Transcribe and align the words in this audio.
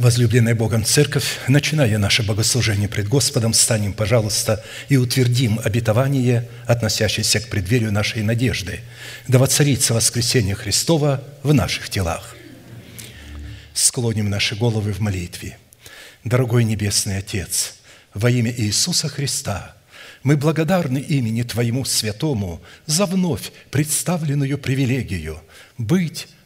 Возлюбленная 0.00 0.54
Богом 0.54 0.82
Церковь, 0.82 1.40
начиная 1.46 1.98
наше 1.98 2.22
богослужение 2.22 2.88
пред 2.88 3.06
Господом, 3.06 3.52
станем, 3.52 3.92
пожалуйста, 3.92 4.64
и 4.88 4.96
утвердим 4.96 5.60
обетование, 5.62 6.48
относящееся 6.66 7.38
к 7.40 7.50
преддверию 7.50 7.92
нашей 7.92 8.22
надежды, 8.22 8.80
да 9.28 9.38
воцарится 9.38 9.92
воскресение 9.92 10.54
Христова 10.54 11.22
в 11.42 11.52
наших 11.52 11.90
телах. 11.90 12.34
Склоним 13.74 14.30
наши 14.30 14.56
головы 14.56 14.94
в 14.94 15.00
молитве. 15.00 15.58
Дорогой 16.24 16.64
Небесный 16.64 17.18
Отец, 17.18 17.74
во 18.14 18.30
имя 18.30 18.50
Иисуса 18.56 19.06
Христа– 19.06 19.76
мы 20.22 20.36
благодарны 20.36 20.98
имени 20.98 21.42
Твоему 21.42 21.86
Святому 21.86 22.60
за 22.84 23.06
вновь 23.06 23.52
представленную 23.70 24.58
привилегию 24.58 25.40
быть 25.78 26.28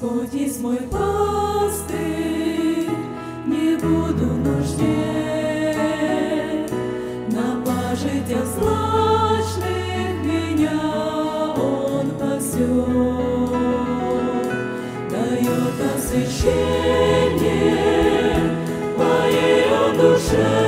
Господь 0.00 0.32
есть 0.32 0.60
мой 0.60 0.76
пастырь, 0.76 1.98
не 3.46 3.76
буду 3.78 4.26
нужде. 4.26 4.94
На 7.32 7.60
пажитях 7.66 8.46
злачных 8.46 10.22
меня 10.22 10.80
Он 11.56 12.10
пасет, 12.12 12.60
дает 15.10 15.74
насыщение 15.82 16.76
моей 18.96 19.66
душе 19.96 20.67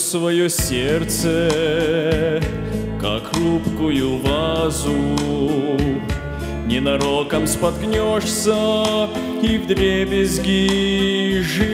свое 0.00 0.48
сердце, 0.48 2.40
как 3.00 3.34
хрупкую 3.34 4.18
вазу. 4.18 4.92
Ненароком 6.66 7.46
споткнешься 7.46 9.08
и 9.42 9.58
в 9.58 9.66
дребезги 9.66 11.40
жизнь, 11.42 11.72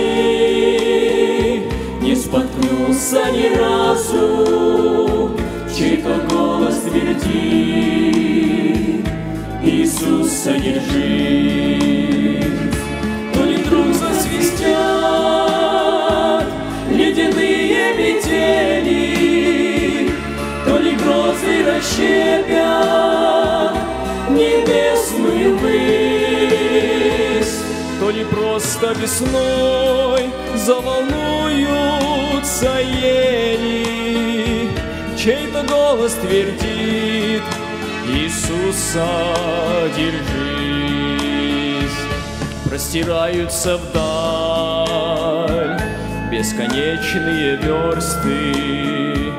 не 2.01 2.15
споткнулся 2.15 3.23
ни 3.33 3.49
разу, 3.59 5.37
чей-то 5.77 6.21
голос 6.31 6.83
твердит, 6.83 7.25
Иисус, 9.65 10.31
содержись. 10.31 11.43
То 13.35 13.45
ли 13.45 13.57
вдруг 13.57 13.87
засвистят 13.95 14.85
ледяные 16.89 17.95
метели, 17.97 19.03
то 20.65 20.79
ли 20.79 20.93
грозы 20.93 21.65
расщепят 21.67 23.12
ли 28.23 28.29
просто 28.31 28.93
весной 28.93 30.31
заволнуются 30.55 32.79
ели, 32.81 34.69
чей-то 35.17 35.65
голос 35.65 36.15
твердит, 36.15 37.43
Иисуса 38.09 39.09
держись. 39.97 41.91
Простираются 42.65 43.77
вдаль 43.77 45.81
бесконечные 46.31 47.57
версты, 47.57 49.33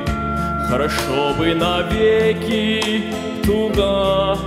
Хорошо 0.69 1.33
бы 1.38 1.53
навеки 1.53 3.13
туда 3.44 4.38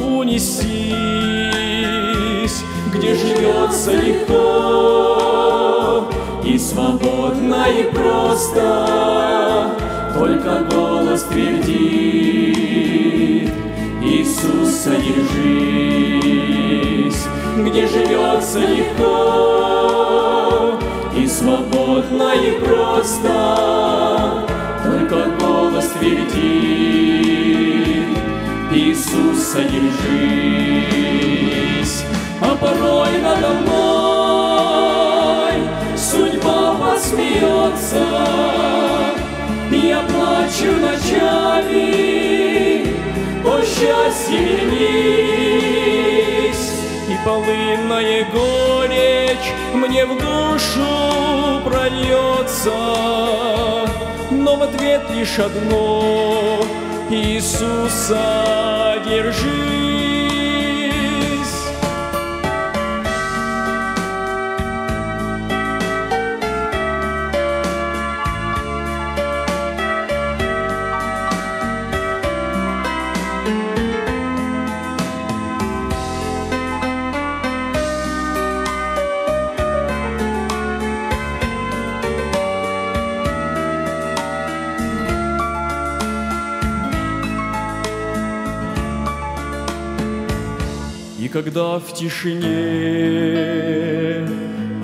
унестись, 0.00 1.35
Где 3.06 3.14
живется 3.14 3.92
легко 3.92 4.34
и 6.42 6.58
свободно 6.58 7.66
и 7.70 7.84
просто, 7.84 9.70
Только 10.18 10.64
голос 10.68 11.22
твердит, 11.22 11.62
Иисус, 14.02 14.70
содержись, 14.74 15.46
Где 17.58 17.86
живется 17.86 18.58
легко 18.58 19.04
и 21.16 21.28
свободно 21.28 22.32
и 22.34 22.58
просто, 22.58 24.48
Только 24.82 25.30
голос 25.38 25.86
твердит, 26.00 27.45
Иисус, 28.76 29.38
содержись. 29.52 30.84
А 32.42 32.54
порой 32.56 33.18
надо 33.22 33.48
мной 33.60 35.54
судьба 35.96 36.74
посмеется, 36.74 38.06
Я 39.72 40.00
плачу 40.02 40.72
ночами, 40.78 41.84
о 43.46 43.62
счастье 43.62 44.38
вернись. 44.44 45.94
И 47.08 47.16
полынная 47.24 48.26
горечь 48.30 49.54
мне 49.72 50.04
в 50.04 50.18
душу 50.18 51.62
прольется, 51.64 52.76
Но 54.30 54.56
в 54.56 54.62
ответ 54.64 55.02
лишь 55.14 55.38
одно— 55.38 56.60
Иисуса 57.10 58.96
держи. 59.04 59.95
И 91.56 91.58
когда 91.58 91.78
в 91.78 91.90
тишине 91.94 92.44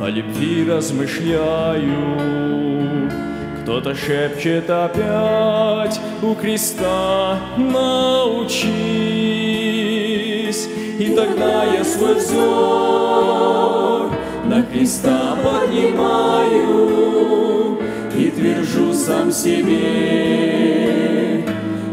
о 0.00 0.08
любви 0.08 0.64
размышляю, 0.66 1.92
кто-то 3.60 3.94
шепчет 3.94 4.70
опять 4.70 6.00
у 6.22 6.34
креста 6.34 7.38
научись. 7.58 7.92
И 10.98 11.14
тогда 11.14 11.64
я 11.74 11.84
свой 11.84 12.14
взор 12.14 14.10
на 14.46 14.62
креста 14.62 15.36
поднимаю 15.44 16.62
и 18.16 18.30
твержу 18.30 18.94
сам 18.94 19.30
себе, 19.30 19.84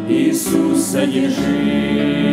Иисус, 0.07 0.86
содержись. 0.86 2.29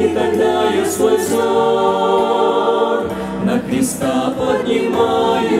И 0.00 0.08
тогда 0.14 0.70
я 0.70 0.86
свой 0.86 1.18
взор. 1.18 3.04
На 3.44 3.58
креста 3.58 4.30
поднимаю 4.30 5.58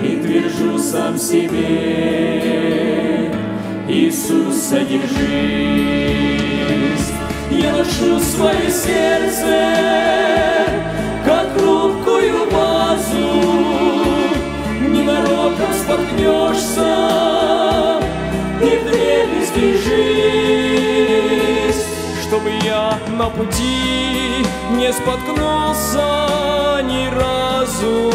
и 0.00 0.16
твержу 0.16 0.78
сам 0.78 1.18
себе, 1.18 1.60
Иисус, 3.86 4.56
содержись. 4.56 5.18
Я 7.50 7.72
ношу 7.72 8.18
свое 8.20 8.70
сердце, 8.70 9.74
как 11.26 11.52
хрупкую 11.58 12.48
вазу, 12.50 13.42
ненароком 14.80 15.74
споткнешься 15.74 18.00
и 18.62 18.78
вдребезги 18.78 19.76
жизнь, 19.76 20.17
чтобы 22.38 22.50
я 22.64 22.98
на 23.16 23.28
пути 23.30 24.44
не 24.72 24.92
споткнулся 24.92 26.80
ни 26.84 27.08
разу. 27.08 28.12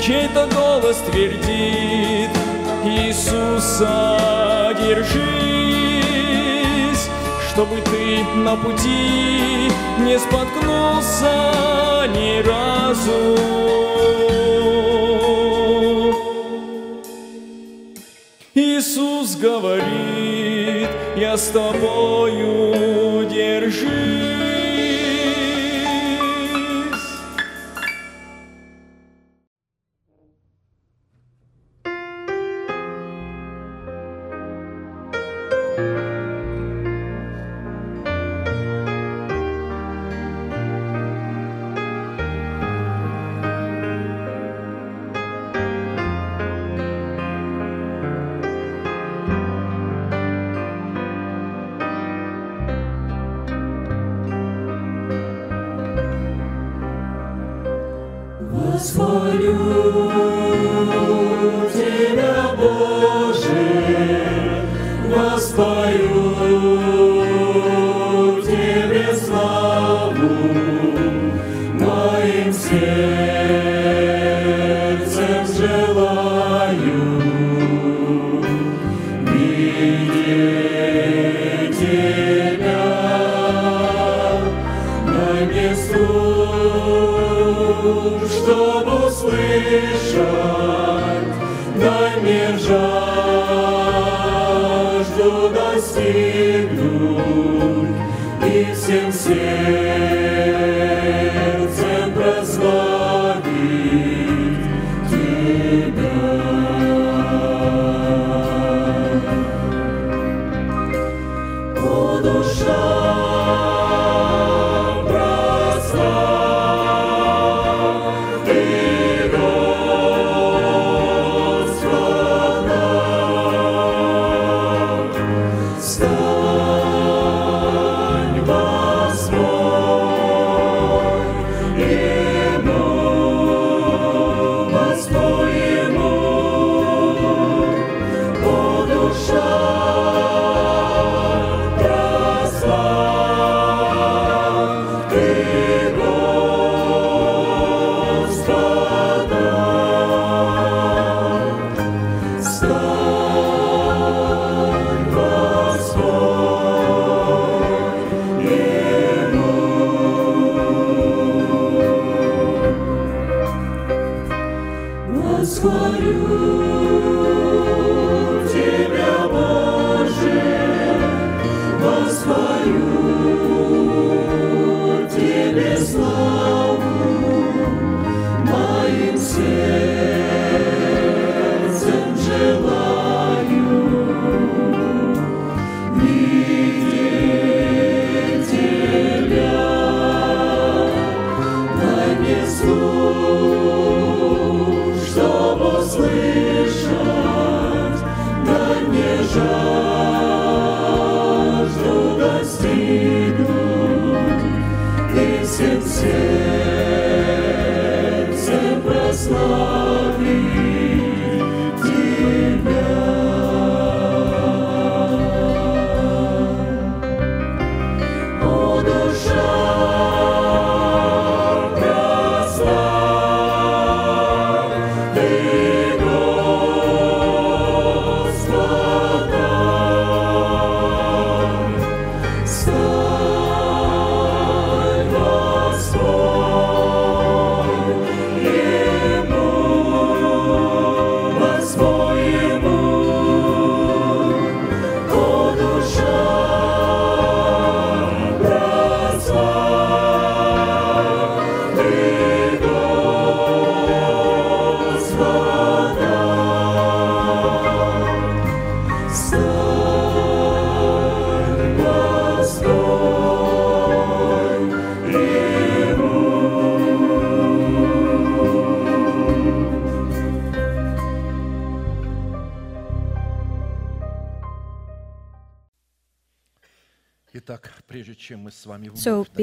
Чей-то 0.00 0.46
голос 0.54 0.98
твердит, 1.10 2.30
Иисуса 2.84 4.18
держись, 4.80 5.14
чтобы 7.50 7.80
ты 7.80 8.24
на 8.36 8.56
пути 8.56 9.72
не 10.00 10.18
споткнулся 10.18 12.06
ни 12.14 12.42
разу. 12.46 13.38
Иисус 18.54 19.34
говорит, 19.36 20.23
с 21.36 21.48
тобою 21.48 23.26
держись. 23.28 24.23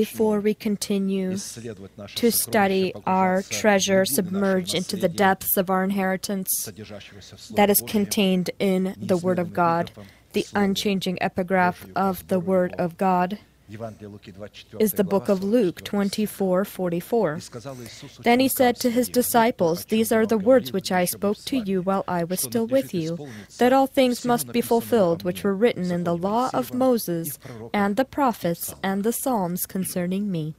before 0.01 0.39
we 0.39 0.53
continue 0.55 1.37
to 2.15 2.31
study 2.31 2.91
our 3.05 3.43
treasure 3.43 4.03
submerged 4.03 4.73
into 4.73 4.95
the 4.97 5.07
depths 5.07 5.57
of 5.57 5.69
our 5.69 5.83
inheritance 5.83 6.49
that 7.51 7.69
is 7.69 7.83
contained 7.85 8.49
in 8.57 8.95
the 8.97 9.15
Word 9.15 9.37
of 9.37 9.53
God, 9.53 9.91
the 10.33 10.45
unchanging 10.55 11.21
epigraph 11.21 11.85
of 11.95 12.27
the 12.29 12.39
Word 12.39 12.73
of 12.79 12.97
God 12.97 13.37
is 14.79 14.93
the 14.93 15.03
book 15.03 15.29
of 15.29 15.43
Luke 15.43 15.83
24 15.83 16.65
44. 16.65 17.39
Then 18.21 18.39
he 18.39 18.47
said 18.47 18.75
to 18.77 18.89
his 18.89 19.07
disciples, 19.09 19.85
These 19.85 20.11
are 20.11 20.25
the 20.25 20.37
words 20.37 20.71
which 20.71 20.91
I 20.91 21.05
spoke 21.05 21.37
to 21.45 21.57
you 21.57 21.81
while 21.81 22.03
I 22.07 22.23
was 22.23 22.41
still 22.41 22.67
with 22.67 22.93
you, 22.93 23.27
that 23.57 23.73
all 23.73 23.87
things 23.87 24.25
must 24.25 24.51
be 24.51 24.61
fulfilled 24.61 25.23
which 25.23 25.43
were 25.43 25.55
written 25.55 25.91
in 25.91 26.03
the 26.03 26.15
law 26.15 26.49
of 26.53 26.73
Moses 26.73 27.39
and 27.73 27.95
the 27.95 28.05
prophets 28.05 28.73
and 28.83 29.03
the 29.03 29.13
Psalms 29.13 29.65
concerning 29.65 30.31
me. 30.31 30.55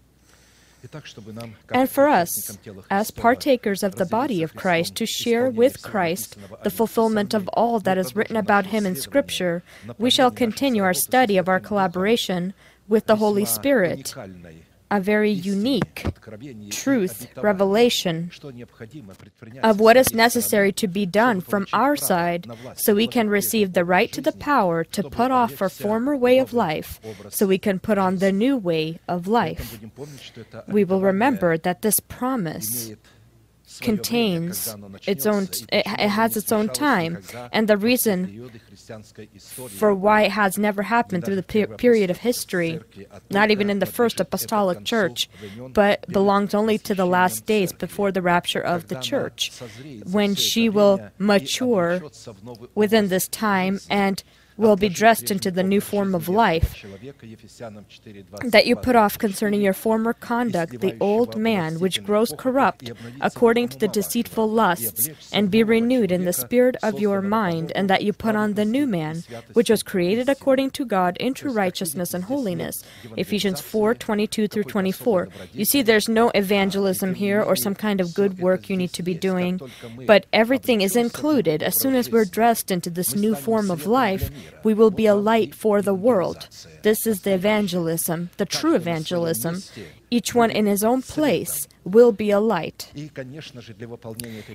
And 1.73 1.88
for 1.88 2.09
us, 2.09 2.59
as 2.90 3.11
partakers 3.12 3.83
of 3.85 3.95
the 3.97 4.07
body 4.07 4.42
of 4.42 4.57
Christ, 4.57 4.97
to 4.97 5.07
share 5.07 5.49
with 5.49 5.81
Christ 5.83 6.37
the 6.64 6.71
fulfillment 6.71 7.35
of 7.35 7.47
all 7.49 7.78
that 7.81 7.99
is 7.99 8.16
written 8.16 8.37
about 8.37 8.66
him 8.66 8.85
in 8.85 8.97
Scripture, 8.97 9.62
we 9.99 10.11
shall 10.11 10.31
continue 10.31 10.83
our 10.83 10.95
study 10.95 11.37
of 11.37 11.49
our 11.49 11.61
collaboration 11.61 12.52
with 12.92 13.06
the 13.06 13.16
Holy 13.16 13.46
Spirit, 13.46 14.14
a 14.90 15.00
very 15.00 15.30
unique 15.30 16.04
truth, 16.68 17.26
revelation 17.38 18.30
of 19.62 19.80
what 19.80 19.96
is 19.96 20.12
necessary 20.12 20.72
to 20.72 20.87
be 20.87 21.06
done 21.06 21.40
from 21.40 21.66
our 21.72 21.96
side 21.96 22.46
so 22.76 22.94
we 22.94 23.06
can 23.06 23.30
receive 23.30 23.72
the 23.72 23.87
right 23.94 24.12
to 24.12 24.20
the 24.20 24.37
power 24.52 24.84
to 24.84 25.02
put 25.08 25.30
off 25.30 25.62
our 25.62 25.70
former 25.70 26.14
way 26.14 26.38
of 26.38 26.52
life 26.52 27.00
so 27.30 27.46
we 27.46 27.56
can 27.56 27.78
put 27.80 27.96
on 27.96 28.18
the 28.18 28.30
new 28.30 28.58
way 28.58 29.00
of 29.08 29.26
life. 29.26 29.80
We 30.68 30.84
will 30.84 31.00
remember 31.00 31.56
that 31.56 31.80
this 31.80 31.99
promise 31.99 32.92
contains 33.80 34.75
its 35.06 35.25
own 35.25 35.49
it 35.72 35.87
has 35.87 36.37
its 36.37 36.52
own 36.52 36.68
time. 36.68 37.22
and 37.52 37.68
the 37.68 37.78
reason 37.78 38.50
for 39.70 39.94
why 39.94 40.22
it 40.22 40.30
has 40.30 40.58
never 40.58 40.82
happened 40.82 41.25
through 41.25 41.37
the 41.37 41.42
pe- 41.42 41.66
period 41.76 42.11
of 42.11 42.18
history 42.18 42.80
not 43.30 43.50
even 43.50 43.70
in 43.70 43.78
the 43.78 43.87
first 43.87 44.20
apostolic 44.20 44.84
church 44.84 45.28
but 45.72 46.06
belongs 46.08 46.54
only 46.54 46.78
to 46.78 46.94
the 46.94 47.06
last 47.06 47.46
days 47.46 47.72
before 47.72 48.12
the 48.12 48.22
rapture 48.22 48.61
of 48.61 48.88
the 48.88 48.96
church 48.96 49.50
when 50.11 50.34
she 50.34 50.68
will 50.68 51.00
mature 51.18 52.02
within 52.75 53.08
this 53.08 53.28
time 53.28 53.80
and 53.88 54.22
will 54.56 54.76
be 54.76 54.88
dressed 54.88 55.30
into 55.30 55.50
the 55.50 55.62
new 55.62 55.80
form 55.80 56.14
of 56.14 56.28
life 56.28 56.85
that 58.44 58.66
you 58.66 58.76
put 58.76 58.97
off 58.97 59.18
concerning 59.18 59.61
your 59.61 59.73
former 59.73 60.12
conduct 60.12 60.80
the 60.80 60.97
old 61.00 61.37
man 61.37 61.78
which 61.80 62.02
grows 62.04 62.32
corrupt 62.37 62.92
according 63.21 63.68
to 63.68 63.78
the 63.78 63.88
deceitful 63.88 64.49
lusts 64.49 65.09
and 65.32 65.50
be 65.50 65.62
renewed 65.62 66.12
in 66.12 66.25
the 66.25 66.32
spirit 66.32 66.76
of 66.82 67.00
your 67.00 67.21
mind 67.23 67.73
and 67.75 67.88
that 67.88 68.02
you 68.02 68.12
put 68.12 68.37
on 68.37 68.54
the 68.54 68.64
new 68.64 68.87
man 68.87 69.23
which 69.52 69.71
was 69.71 69.82
created 69.82 70.28
according 70.28 70.71
to 70.71 70.85
God 70.85 71.16
into 71.18 71.49
righteousness 71.49 72.14
and 72.14 72.25
holiness. 72.25 72.85
Ephesians 73.16 73.61
4:22 73.61 74.50
through 74.50 74.64
24 74.64 75.28
you 75.52 75.64
see 75.64 75.82
there's 75.82 76.09
no 76.09 76.30
evangelism 76.35 77.14
here 77.14 77.42
or 77.42 77.56
some 77.56 77.75
kind 77.75 78.00
of 78.00 78.14
good 78.14 78.38
work 78.38 78.68
you 78.68 78.76
need 78.76 78.92
to 78.92 79.02
be 79.02 79.14
doing 79.14 79.61
but 80.06 80.26
everything 80.32 80.80
is 80.80 80.97
included. 80.97 81.62
As 81.62 81.78
soon 81.78 81.94
as 81.94 82.11
we're 82.11 82.25
dressed 82.25 82.71
into 82.71 82.90
this 82.90 83.14
new 83.14 83.35
form 83.35 83.71
of 83.71 83.87
life 83.87 84.30
we 84.62 84.75
will 84.75 84.90
be 84.90 85.06
a 85.06 85.14
light 85.14 85.54
for 85.54 85.82
the 85.82 85.94
world. 85.94 86.49
This 86.82 87.06
is 87.06 87.23
the 87.23 87.35
evangelism, 87.35 88.30
the 88.37 88.47
true 88.47 88.75
evangelism. 88.75 89.62
Each 90.11 90.35
one 90.35 90.50
in 90.50 90.66
his 90.66 90.85
own 90.85 91.02
place 91.02 91.66
will 91.84 92.12
be 92.12 92.30
a 92.30 92.40
light. 92.40 92.92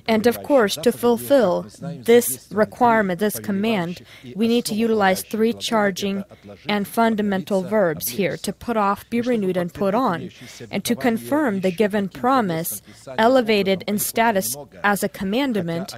And 0.06 0.26
of 0.26 0.42
course, 0.42 0.76
to 0.76 0.92
fulfill 0.92 1.66
this 1.80 2.48
requirement, 2.50 3.20
this 3.20 3.38
command, 3.38 4.02
we 4.34 4.48
need 4.48 4.64
to 4.66 4.74
utilize 4.74 5.22
three 5.22 5.52
charging 5.52 6.24
and 6.68 6.86
fundamental 6.86 7.62
verbs 7.62 8.08
here 8.08 8.36
to 8.38 8.52
put 8.52 8.76
off, 8.76 9.08
be 9.10 9.20
renewed, 9.20 9.56
and 9.56 9.72
put 9.72 9.94
on. 9.94 10.30
And 10.70 10.84
to 10.84 10.94
confirm 10.96 11.60
the 11.60 11.70
given 11.70 12.08
promise, 12.08 12.82
elevated 13.18 13.84
in 13.86 13.98
status 13.98 14.56
as 14.82 15.02
a 15.02 15.08
commandment, 15.08 15.94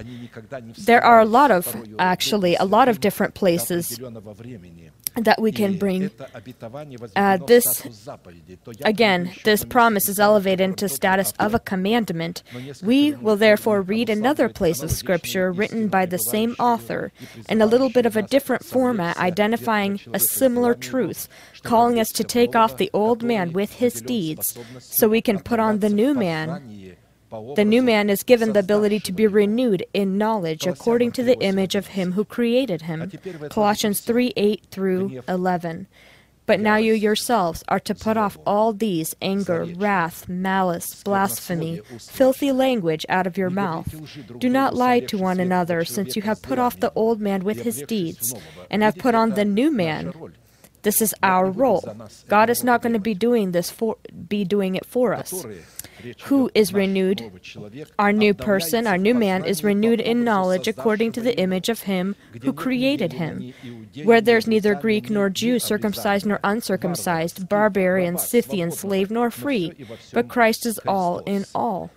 there 0.77 1.03
are 1.03 1.19
a 1.19 1.25
lot 1.25 1.51
of, 1.51 1.75
actually, 1.99 2.55
a 2.55 2.65
lot 2.65 2.89
of 2.89 2.99
different 2.99 3.33
places 3.33 3.99
that 5.15 5.41
we 5.41 5.51
can 5.51 5.77
bring. 5.77 6.09
Uh, 7.15 7.37
this, 7.45 8.07
again, 8.81 9.31
this 9.43 9.65
promise 9.65 10.07
is 10.07 10.19
elevated 10.19 10.61
into 10.61 10.87
status 10.87 11.20
of 11.39 11.53
a 11.53 11.59
commandment. 11.59 12.43
We 12.83 13.13
will 13.13 13.35
therefore 13.35 13.81
read 13.81 14.09
another 14.09 14.49
place 14.49 14.81
of 14.81 14.91
Scripture 14.91 15.51
written 15.51 15.87
by 15.87 16.05
the 16.05 16.17
same 16.17 16.55
author 16.59 17.11
in 17.49 17.61
a 17.61 17.65
little 17.65 17.89
bit 17.89 18.05
of 18.05 18.15
a 18.17 18.21
different 18.21 18.65
format, 18.65 19.17
identifying 19.17 19.99
a 20.13 20.19
similar 20.19 20.73
truth, 20.73 21.27
calling 21.63 21.99
us 21.99 22.11
to 22.13 22.23
take 22.23 22.55
off 22.55 22.77
the 22.77 22.89
old 22.93 23.23
man 23.23 23.53
with 23.53 23.73
his 23.73 24.01
deeds 24.01 24.57
so 24.79 25.07
we 25.07 25.21
can 25.21 25.39
put 25.39 25.59
on 25.59 25.79
the 25.79 25.89
new 25.89 26.13
man 26.13 26.97
the 27.55 27.63
new 27.63 27.81
man 27.81 28.09
is 28.09 28.23
given 28.23 28.51
the 28.51 28.59
ability 28.59 28.99
to 28.99 29.13
be 29.13 29.25
renewed 29.25 29.85
in 29.93 30.17
knowledge 30.17 30.67
according 30.67 31.13
to 31.13 31.23
the 31.23 31.39
image 31.39 31.75
of 31.75 31.87
him 31.87 32.11
who 32.11 32.25
created 32.25 32.83
him. 32.83 33.09
Colossians 33.49 34.01
3 34.01 34.33
8 34.35 34.65
through 34.69 35.23
11. 35.29 35.87
But 36.51 36.59
now 36.59 36.75
you 36.75 36.91
yourselves 36.91 37.63
are 37.69 37.79
to 37.79 37.95
put 37.95 38.17
off 38.17 38.37
all 38.45 38.73
these 38.73 39.15
anger, 39.21 39.63
wrath, 39.63 40.27
malice, 40.27 41.01
blasphemy, 41.01 41.79
filthy 41.97 42.51
language 42.51 43.05
out 43.07 43.25
of 43.25 43.37
your 43.37 43.49
mouth. 43.49 43.87
Do 44.37 44.49
not 44.49 44.75
lie 44.75 44.99
to 44.99 45.17
one 45.17 45.39
another, 45.39 45.85
since 45.85 46.17
you 46.17 46.23
have 46.23 46.41
put 46.41 46.59
off 46.59 46.77
the 46.77 46.91
old 46.93 47.21
man 47.21 47.45
with 47.45 47.61
his 47.61 47.81
deeds, 47.83 48.35
and 48.69 48.83
have 48.83 48.97
put 48.97 49.15
on 49.15 49.29
the 49.29 49.45
new 49.45 49.71
man. 49.71 50.11
This 50.81 51.01
is 51.01 51.15
our 51.23 51.49
role. 51.49 51.85
God 52.27 52.49
is 52.49 52.65
not 52.65 52.81
going 52.81 52.91
to 52.91 52.99
be 52.99 53.13
doing 53.13 53.53
this 53.53 53.71
for 53.71 53.95
be 54.27 54.43
doing 54.43 54.75
it 54.75 54.85
for 54.85 55.13
us 55.13 55.45
who 56.23 56.49
is 56.53 56.73
renewed. 56.73 57.31
Our 57.97 58.11
new 58.11 58.33
person, 58.33 58.87
our 58.87 58.97
new 58.97 59.13
man, 59.13 59.45
is 59.45 59.63
renewed 59.63 59.99
in 59.99 60.23
knowledge 60.23 60.67
according 60.67 61.11
to 61.13 61.21
the 61.21 61.37
image 61.37 61.69
of 61.69 61.81
him 61.81 62.15
who 62.41 62.53
created 62.53 63.13
him. 63.13 63.53
Where 64.03 64.21
there's 64.21 64.47
neither 64.47 64.75
Greek 64.75 65.09
nor 65.09 65.29
Jew, 65.29 65.59
circumcised 65.59 66.25
nor 66.25 66.39
uncircumcised, 66.43 67.47
barbarian, 67.49 68.17
Scythian, 68.17 68.71
slave 68.71 69.11
nor 69.11 69.31
free, 69.31 69.73
but 70.13 70.27
Christ 70.27 70.65
is 70.65 70.79
all 70.87 71.19
in 71.19 71.45
all. 71.53 71.91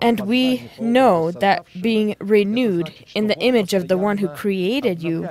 And 0.00 0.20
we 0.20 0.70
know 0.80 1.30
that 1.30 1.66
being 1.80 2.16
renewed 2.20 2.92
in 3.14 3.26
the 3.26 3.38
image 3.38 3.74
of 3.74 3.88
the 3.88 3.98
one 3.98 4.18
who 4.18 4.28
created 4.28 5.02
you 5.02 5.28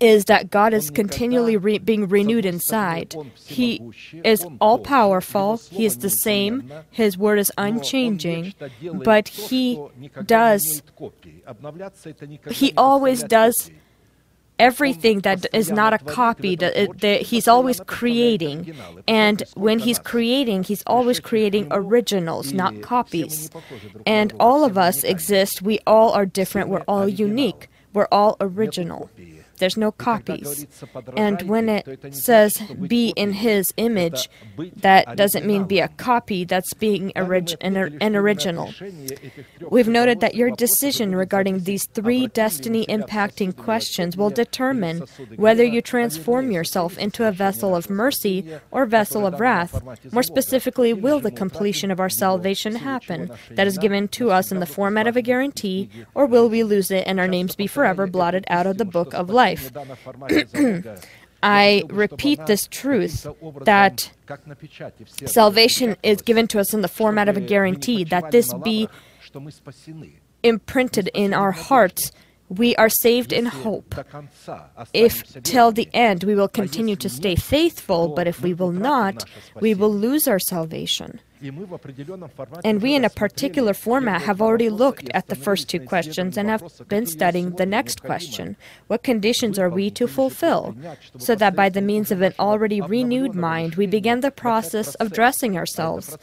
is 0.00 0.26
that 0.26 0.50
God 0.50 0.74
is 0.74 0.90
continually 0.90 1.56
re- 1.56 1.78
being 1.78 2.08
renewed 2.08 2.46
inside. 2.46 3.14
He 3.44 3.80
is 4.24 4.44
all 4.60 4.78
powerful, 4.78 5.60
He 5.70 5.84
is 5.84 5.98
the 5.98 6.10
same, 6.10 6.72
His 6.90 7.16
word 7.18 7.38
is 7.38 7.52
unchanging, 7.58 8.54
but 8.92 9.28
He 9.28 9.80
does, 10.26 10.82
He 12.50 12.72
always 12.76 13.22
does 13.24 13.70
everything 14.58 15.20
that 15.20 15.46
is 15.52 15.70
not 15.70 15.92
a 15.92 15.98
copy 15.98 16.56
that, 16.56 17.00
that 17.00 17.22
he's 17.22 17.48
always 17.48 17.80
creating. 17.86 18.74
and 19.08 19.42
when 19.54 19.78
he's 19.80 19.98
creating 19.98 20.62
he's 20.62 20.82
always 20.86 21.20
creating 21.20 21.66
originals 21.70 22.52
not 22.52 22.80
copies. 22.80 23.50
and 24.06 24.32
all 24.38 24.64
of 24.64 24.78
us 24.78 25.02
exist. 25.02 25.62
We 25.62 25.80
all 25.86 26.12
are 26.12 26.26
different. 26.26 26.68
We're 26.68 26.82
all 26.86 27.08
unique. 27.08 27.68
we're 27.92 28.08
all 28.10 28.36
original 28.40 29.10
there's 29.58 29.76
no 29.76 29.92
copies. 29.92 30.66
And 31.16 31.42
when 31.42 31.68
it 31.68 32.14
says 32.14 32.60
be 32.86 33.10
in 33.16 33.32
his 33.32 33.72
image, 33.76 34.28
that 34.76 35.16
doesn't 35.16 35.46
mean 35.46 35.64
be 35.64 35.80
a 35.80 35.88
copy, 35.88 36.44
that's 36.44 36.72
being 36.74 37.12
orig- 37.16 37.56
an, 37.60 37.76
an 38.00 38.16
original. 38.16 38.72
We've 39.70 39.88
noted 39.88 40.20
that 40.20 40.34
your 40.34 40.50
decision 40.50 41.14
regarding 41.14 41.60
these 41.60 41.86
three 41.86 42.26
destiny 42.28 42.86
impacting 42.86 43.56
questions 43.56 44.16
will 44.16 44.30
determine 44.30 45.04
whether 45.36 45.64
you 45.64 45.80
transform 45.82 46.50
yourself 46.50 46.98
into 46.98 47.26
a 47.26 47.32
vessel 47.32 47.74
of 47.74 47.90
mercy 47.90 48.46
or 48.70 48.86
vessel 48.86 49.26
of 49.26 49.40
wrath. 49.40 49.82
More 50.12 50.22
specifically, 50.22 50.92
will 50.92 51.20
the 51.20 51.30
completion 51.30 51.90
of 51.90 52.00
our 52.00 52.08
salvation 52.10 52.76
happen 52.76 53.30
that 53.50 53.66
is 53.66 53.78
given 53.78 54.08
to 54.08 54.30
us 54.30 54.50
in 54.52 54.60
the 54.60 54.66
format 54.66 55.06
of 55.06 55.16
a 55.16 55.22
guarantee, 55.22 55.88
or 56.14 56.26
will 56.26 56.48
we 56.48 56.62
lose 56.62 56.90
it 56.90 57.04
and 57.06 57.18
our 57.20 57.28
names 57.28 57.54
be 57.54 57.66
forever 57.66 58.06
blotted 58.06 58.44
out 58.48 58.66
of 58.66 58.78
the 58.78 58.84
book 58.84 59.12
of 59.14 59.30
life? 59.30 59.43
Life. 59.44 59.70
I 61.42 61.82
repeat 61.90 62.46
this 62.46 62.66
truth 62.70 63.26
that 63.62 64.10
salvation 65.26 65.96
is 66.02 66.22
given 66.22 66.46
to 66.48 66.58
us 66.58 66.72
in 66.72 66.80
the 66.80 66.88
format 66.88 67.28
of 67.28 67.36
a 67.36 67.40
guarantee, 67.40 68.04
that 68.04 68.30
this 68.30 68.52
be 68.54 68.88
imprinted 70.42 71.10
in 71.12 71.34
our 71.34 71.52
hearts. 71.52 72.12
We 72.48 72.76
are 72.76 72.88
saved 72.88 73.32
in 73.32 73.46
hope. 73.46 73.94
If 74.92 75.42
till 75.42 75.72
the 75.72 75.88
end 75.92 76.24
we 76.24 76.34
will 76.34 76.48
continue 76.48 76.96
to 76.96 77.08
stay 77.08 77.36
faithful, 77.36 78.08
but 78.08 78.26
if 78.26 78.42
we 78.42 78.54
will 78.54 78.72
not, 78.72 79.24
we 79.60 79.74
will 79.74 79.92
lose 79.92 80.28
our 80.28 80.38
salvation. 80.38 81.20
And 82.64 82.82
we, 82.82 82.94
in 82.94 83.04
a 83.04 83.10
particular 83.10 83.74
format, 83.74 84.22
have 84.22 84.40
already 84.40 84.70
looked 84.70 85.08
at 85.10 85.28
the 85.28 85.36
first 85.36 85.68
two 85.68 85.80
questions 85.80 86.36
and 86.36 86.48
have 86.48 86.62
been 86.88 87.06
studying 87.06 87.50
the 87.52 87.66
next 87.66 88.02
question. 88.02 88.56
What 88.86 89.02
conditions 89.02 89.58
are 89.58 89.70
we 89.70 89.90
to 89.92 90.06
fulfill? 90.06 90.74
So 91.18 91.34
that 91.34 91.54
by 91.54 91.68
the 91.68 91.82
means 91.82 92.10
of 92.10 92.22
an 92.22 92.34
already 92.38 92.80
renewed 92.80 93.34
mind, 93.34 93.74
we 93.74 93.86
begin 93.86 94.20
the 94.20 94.30
process 94.30 94.94
of 94.96 95.12
dressing 95.12 95.56
ourselves 95.56 96.16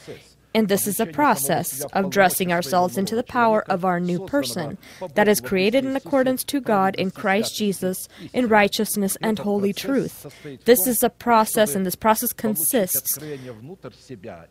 and 0.53 0.67
this 0.67 0.87
is 0.87 0.99
a 0.99 1.05
process 1.05 1.81
of 1.93 2.09
dressing 2.09 2.51
ourselves 2.51 2.97
into 2.97 3.15
the 3.15 3.23
power 3.23 3.63
of 3.69 3.85
our 3.85 3.99
new 3.99 4.25
person 4.25 4.77
that 5.15 5.27
is 5.27 5.39
created 5.41 5.85
in 5.85 5.95
accordance 5.95 6.43
to 6.45 6.59
God 6.59 6.95
in 6.95 7.11
Christ 7.11 7.55
Jesus 7.55 8.07
in 8.33 8.47
righteousness 8.47 9.17
and 9.21 9.39
holy 9.39 9.73
truth. 9.73 10.27
This 10.65 10.87
is 10.87 11.03
a 11.03 11.09
process, 11.09 11.75
and 11.75 11.85
this 11.85 11.95
process 11.95 12.33
consists 12.33 13.17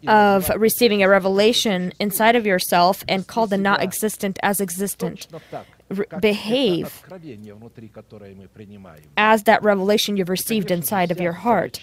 of 0.06 0.48
receiving 0.56 1.02
a 1.02 1.08
revelation 1.08 1.92
inside 2.00 2.36
of 2.36 2.46
yourself 2.46 3.04
and 3.08 3.26
call 3.26 3.46
the 3.46 3.58
not 3.58 3.82
existent 3.82 4.38
as 4.42 4.60
existent. 4.60 5.26
Re- 5.88 6.06
behave 6.20 7.02
as 9.16 9.42
that 9.42 9.62
revelation 9.64 10.16
you've 10.16 10.28
received 10.28 10.70
inside 10.70 11.10
of 11.10 11.20
your 11.20 11.32
heart 11.32 11.80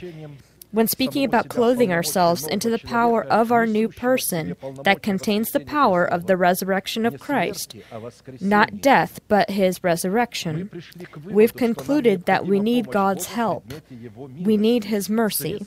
when 0.71 0.87
speaking 0.87 1.23
about 1.23 1.49
clothing 1.49 1.91
ourselves 1.91 2.45
into 2.47 2.69
the 2.69 2.79
power 2.79 3.23
of 3.25 3.51
our 3.51 3.65
new 3.65 3.87
person 3.87 4.55
that 4.83 5.01
contains 5.01 5.49
the 5.51 5.59
power 5.59 6.05
of 6.05 6.27
the 6.27 6.37
resurrection 6.37 7.05
of 7.05 7.19
Christ, 7.19 7.75
not 8.41 8.81
death, 8.81 9.19
but 9.27 9.49
his 9.49 9.83
resurrection, 9.83 10.69
we've 11.23 11.55
concluded 11.55 12.25
that 12.25 12.45
we 12.45 12.59
need 12.59 12.91
God's 12.91 13.27
help. 13.27 13.73
We 14.39 14.57
need 14.57 14.85
his 14.85 15.09
mercy. 15.09 15.65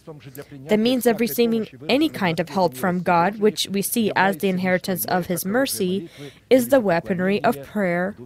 The 0.66 0.78
means 0.78 1.06
of 1.06 1.20
receiving 1.20 1.66
any 1.88 2.08
kind 2.08 2.40
of 2.40 2.48
help 2.48 2.74
from 2.74 3.00
God, 3.00 3.38
which 3.38 3.68
we 3.70 3.82
see 3.82 4.12
as 4.16 4.38
the 4.38 4.48
inheritance 4.48 5.04
of 5.06 5.26
his 5.26 5.44
mercy, 5.44 6.08
is 6.48 6.68
the 6.68 6.80
weaponry 6.80 7.42
of 7.42 7.62
prayer 7.62 8.16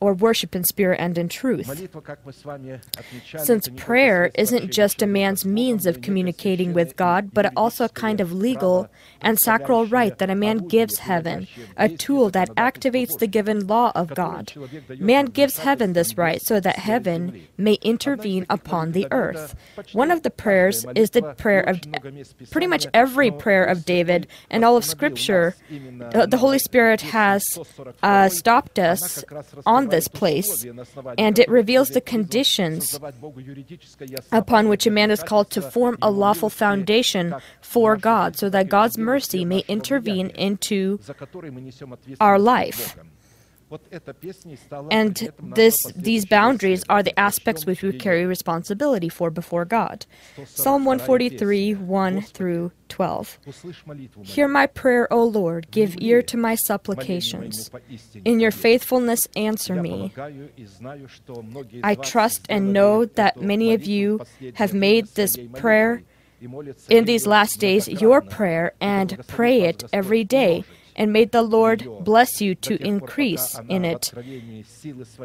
or 0.00 0.12
worship 0.14 0.54
in 0.54 0.64
spirit 0.64 1.00
and 1.00 1.16
in 1.16 1.28
truth. 1.28 1.66
Since 3.38 3.68
prayer 3.76 4.30
isn't 4.34 4.70
just 4.72 5.00
a 5.02 5.06
man's 5.06 5.44
means 5.44 5.86
of 5.86 6.00
communicating 6.02 6.72
with 6.74 6.96
God, 6.96 7.32
but 7.32 7.52
also 7.56 7.84
a 7.84 7.88
kind 7.88 8.20
of 8.20 8.32
legal 8.32 8.88
and 9.24 9.40
sacral 9.40 9.86
right 9.86 10.16
that 10.18 10.30
a 10.30 10.34
man 10.34 10.68
gives 10.68 10.98
heaven, 10.98 11.48
a 11.76 11.88
tool 11.88 12.30
that 12.30 12.54
activates 12.54 13.18
the 13.18 13.26
given 13.26 13.66
law 13.66 13.90
of 13.94 14.14
God. 14.14 14.52
Man 14.98 15.26
gives 15.26 15.58
heaven 15.58 15.94
this 15.94 16.16
right 16.16 16.40
so 16.42 16.60
that 16.60 16.76
heaven 16.76 17.48
may 17.56 17.74
intervene 17.82 18.44
upon 18.50 18.92
the 18.92 19.08
earth. 19.10 19.56
One 19.92 20.10
of 20.10 20.22
the 20.22 20.30
prayers 20.30 20.84
is 20.94 21.10
the 21.10 21.22
prayer 21.22 21.62
of 21.62 21.80
pretty 22.50 22.66
much 22.66 22.86
every 22.92 23.30
prayer 23.30 23.64
of 23.64 23.84
David 23.84 24.26
and 24.50 24.64
all 24.64 24.76
of 24.76 24.84
Scripture. 24.84 25.56
Uh, 26.12 26.26
the 26.26 26.36
Holy 26.36 26.58
Spirit 26.58 27.00
has 27.00 27.42
uh, 28.02 28.28
stopped 28.28 28.78
us 28.78 29.24
on 29.64 29.88
this 29.88 30.06
place, 30.06 30.66
and 31.16 31.38
it 31.38 31.48
reveals 31.48 31.90
the 31.90 32.00
conditions 32.00 33.00
upon 34.30 34.68
which 34.68 34.86
a 34.86 34.90
man 34.90 35.10
is 35.10 35.22
called 35.22 35.50
to 35.50 35.62
form 35.62 35.96
a 36.02 36.10
lawful 36.10 36.50
foundation 36.50 37.34
for 37.62 37.96
God, 37.96 38.36
so 38.36 38.50
that 38.50 38.68
God's 38.68 38.98
mercy 38.98 39.13
may 39.44 39.64
intervene 39.68 40.30
into 40.30 41.00
our 42.20 42.38
life. 42.38 42.96
And 44.90 45.32
this, 45.40 45.82
these 45.96 46.26
boundaries 46.26 46.84
are 46.88 47.02
the 47.02 47.18
aspects 47.18 47.66
which 47.66 47.82
we 47.82 47.92
carry 47.92 48.26
responsibility 48.26 49.08
for 49.08 49.30
before 49.30 49.64
God. 49.64 50.06
Psalm 50.44 50.84
143, 50.84 51.74
1 51.74 52.22
through 52.22 52.72
12. 52.88 53.38
Hear 54.22 54.48
my 54.48 54.66
prayer, 54.66 55.12
O 55.12 55.24
Lord, 55.24 55.70
give 55.70 55.96
ear 55.98 56.22
to 56.22 56.36
my 56.36 56.54
supplications. 56.54 57.70
In 58.24 58.38
your 58.38 58.50
faithfulness, 58.50 59.26
answer 59.34 59.74
me. 59.74 60.12
I 61.82 61.94
trust 61.96 62.46
and 62.48 62.72
know 62.72 63.06
that 63.06 63.40
many 63.40 63.72
of 63.72 63.84
you 63.84 64.20
have 64.54 64.74
made 64.74 65.06
this 65.14 65.36
prayer 65.54 66.02
in 66.88 67.04
these 67.04 67.26
last 67.26 67.58
days 67.58 67.88
your 67.88 68.20
prayer 68.20 68.72
and 68.80 69.26
pray 69.26 69.62
it 69.62 69.84
every 69.92 70.24
day 70.24 70.64
and 70.96 71.12
may 71.12 71.24
the 71.24 71.42
Lord 71.42 71.86
bless 72.00 72.40
you 72.40 72.54
to 72.56 72.82
increase 72.82 73.58
in 73.68 73.84
it 73.84 74.12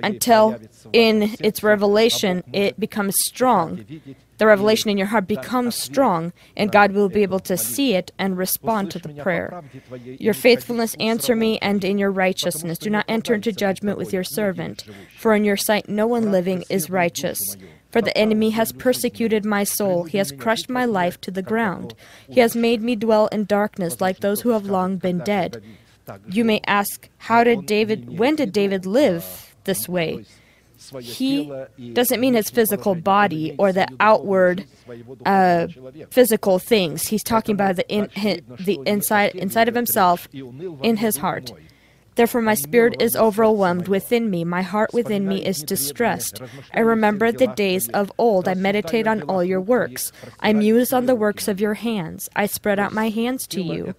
until 0.02 0.58
in 0.94 1.36
its 1.40 1.64
revelation 1.64 2.44
it 2.54 2.80
becomes 2.80 3.20
strong. 3.24 3.86
The 4.38 4.48
revelation 4.48 4.90
in 4.90 4.98
your 4.98 5.08
heart 5.08 5.28
becomes 5.28 5.76
strong, 5.76 6.32
and 6.56 6.72
God 6.72 6.94
will 6.94 7.10
be 7.10 7.24
able 7.24 7.42
to 7.42 7.58
see 7.58 7.94
it 7.94 8.12
and 8.18 8.38
respond 8.38 8.90
to 8.92 9.00
the 9.00 9.10
prayer. 9.10 9.62
Your 10.04 10.34
faithfulness 10.34 10.96
answer 11.00 11.36
me, 11.36 11.60
and 11.60 11.84
in 11.84 11.98
your 11.98 12.12
righteousness 12.12 12.78
do 12.78 12.90
not 12.90 13.06
enter 13.08 13.34
into 13.34 13.52
judgment 13.52 13.98
with 13.98 14.14
your 14.14 14.24
servant. 14.24 14.86
For 15.18 15.36
in 15.36 15.44
your 15.44 15.58
sight 15.58 15.90
no 15.90 16.08
one 16.08 16.32
living 16.32 16.64
is 16.70 16.90
righteous. 16.90 17.58
For 17.92 18.02
the 18.02 18.16
enemy 18.18 18.52
has 18.52 18.72
persecuted 18.72 19.46
my 19.46 19.64
soul, 19.64 20.04
he 20.04 20.20
has 20.20 20.32
crushed 20.32 20.70
my 20.70 20.86
life 20.86 21.20
to 21.22 21.32
the 21.32 21.42
ground. 21.42 21.96
He 22.30 22.40
has 22.40 22.56
made 22.56 22.82
me 22.82 22.96
dwell 22.96 23.28
in 23.28 23.46
darkness 23.46 24.00
like 24.00 24.20
those 24.20 24.42
who 24.42 24.50
have 24.50 24.66
long 24.66 24.98
been 24.98 25.20
dead. 25.20 25.64
You 26.30 26.44
may 26.44 26.62
ask, 26.66 27.10
how 27.18 27.44
did 27.44 27.66
David, 27.66 28.18
when 28.18 28.36
did 28.36 28.52
David 28.52 28.86
live 28.86 29.56
this 29.64 29.90
way? 29.90 30.26
He 31.02 31.52
doesn't 31.94 32.22
mean 32.22 32.36
his 32.36 32.50
physical 32.50 32.96
body 32.96 33.54
or 33.58 33.74
the 33.74 33.88
outward 34.00 34.66
uh, 35.26 35.68
physical 36.10 36.58
things. 36.58 37.08
He's 37.08 37.24
talking 37.24 37.54
about 37.54 37.76
the 37.76 37.88
in, 37.90 38.10
the 38.16 38.80
inside 38.86 39.36
inside 39.36 39.68
of 39.68 39.76
himself, 39.76 40.28
in 40.34 40.98
his 40.98 41.18
heart. 41.18 41.52
Therefore, 42.20 42.42
my 42.42 42.54
spirit 42.54 43.02
is 43.02 43.16
overwhelmed 43.16 43.88
within 43.88 44.30
me, 44.30 44.44
my 44.44 44.62
heart 44.62 44.94
within 44.94 45.26
me 45.26 45.46
is 45.46 45.64
distressed. 45.64 46.42
I 46.74 46.82
remember 46.82 47.32
the 47.32 47.48
days 47.48 47.88
of 47.94 48.12
old, 48.18 48.46
I 48.50 48.56
meditate 48.56 49.08
on 49.08 49.22
all 49.22 49.42
your 49.42 49.62
works. 49.62 50.12
I 50.42 50.52
muse 50.52 50.92
on 50.92 51.06
the 51.06 51.16
works 51.16 51.48
of 51.48 51.62
your 51.62 51.76
hands. 51.76 52.28
I 52.36 52.48
spread 52.48 52.78
out 52.78 52.92
my 52.92 53.08
hands 53.08 53.48
to 53.48 53.62
you. 53.62 53.96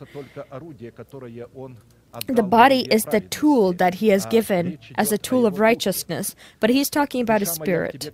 The 2.26 2.42
body 2.42 2.80
is 2.90 3.04
the 3.04 3.20
tool 3.20 3.72
that 3.74 3.94
he 3.94 4.08
has 4.08 4.26
given 4.26 4.78
as 4.96 5.12
a 5.12 5.18
tool 5.18 5.46
of 5.46 5.60
righteousness, 5.60 6.34
but 6.58 6.70
he's 6.70 6.90
talking 6.90 7.22
about 7.22 7.40
his 7.40 7.50
spirit. 7.50 8.10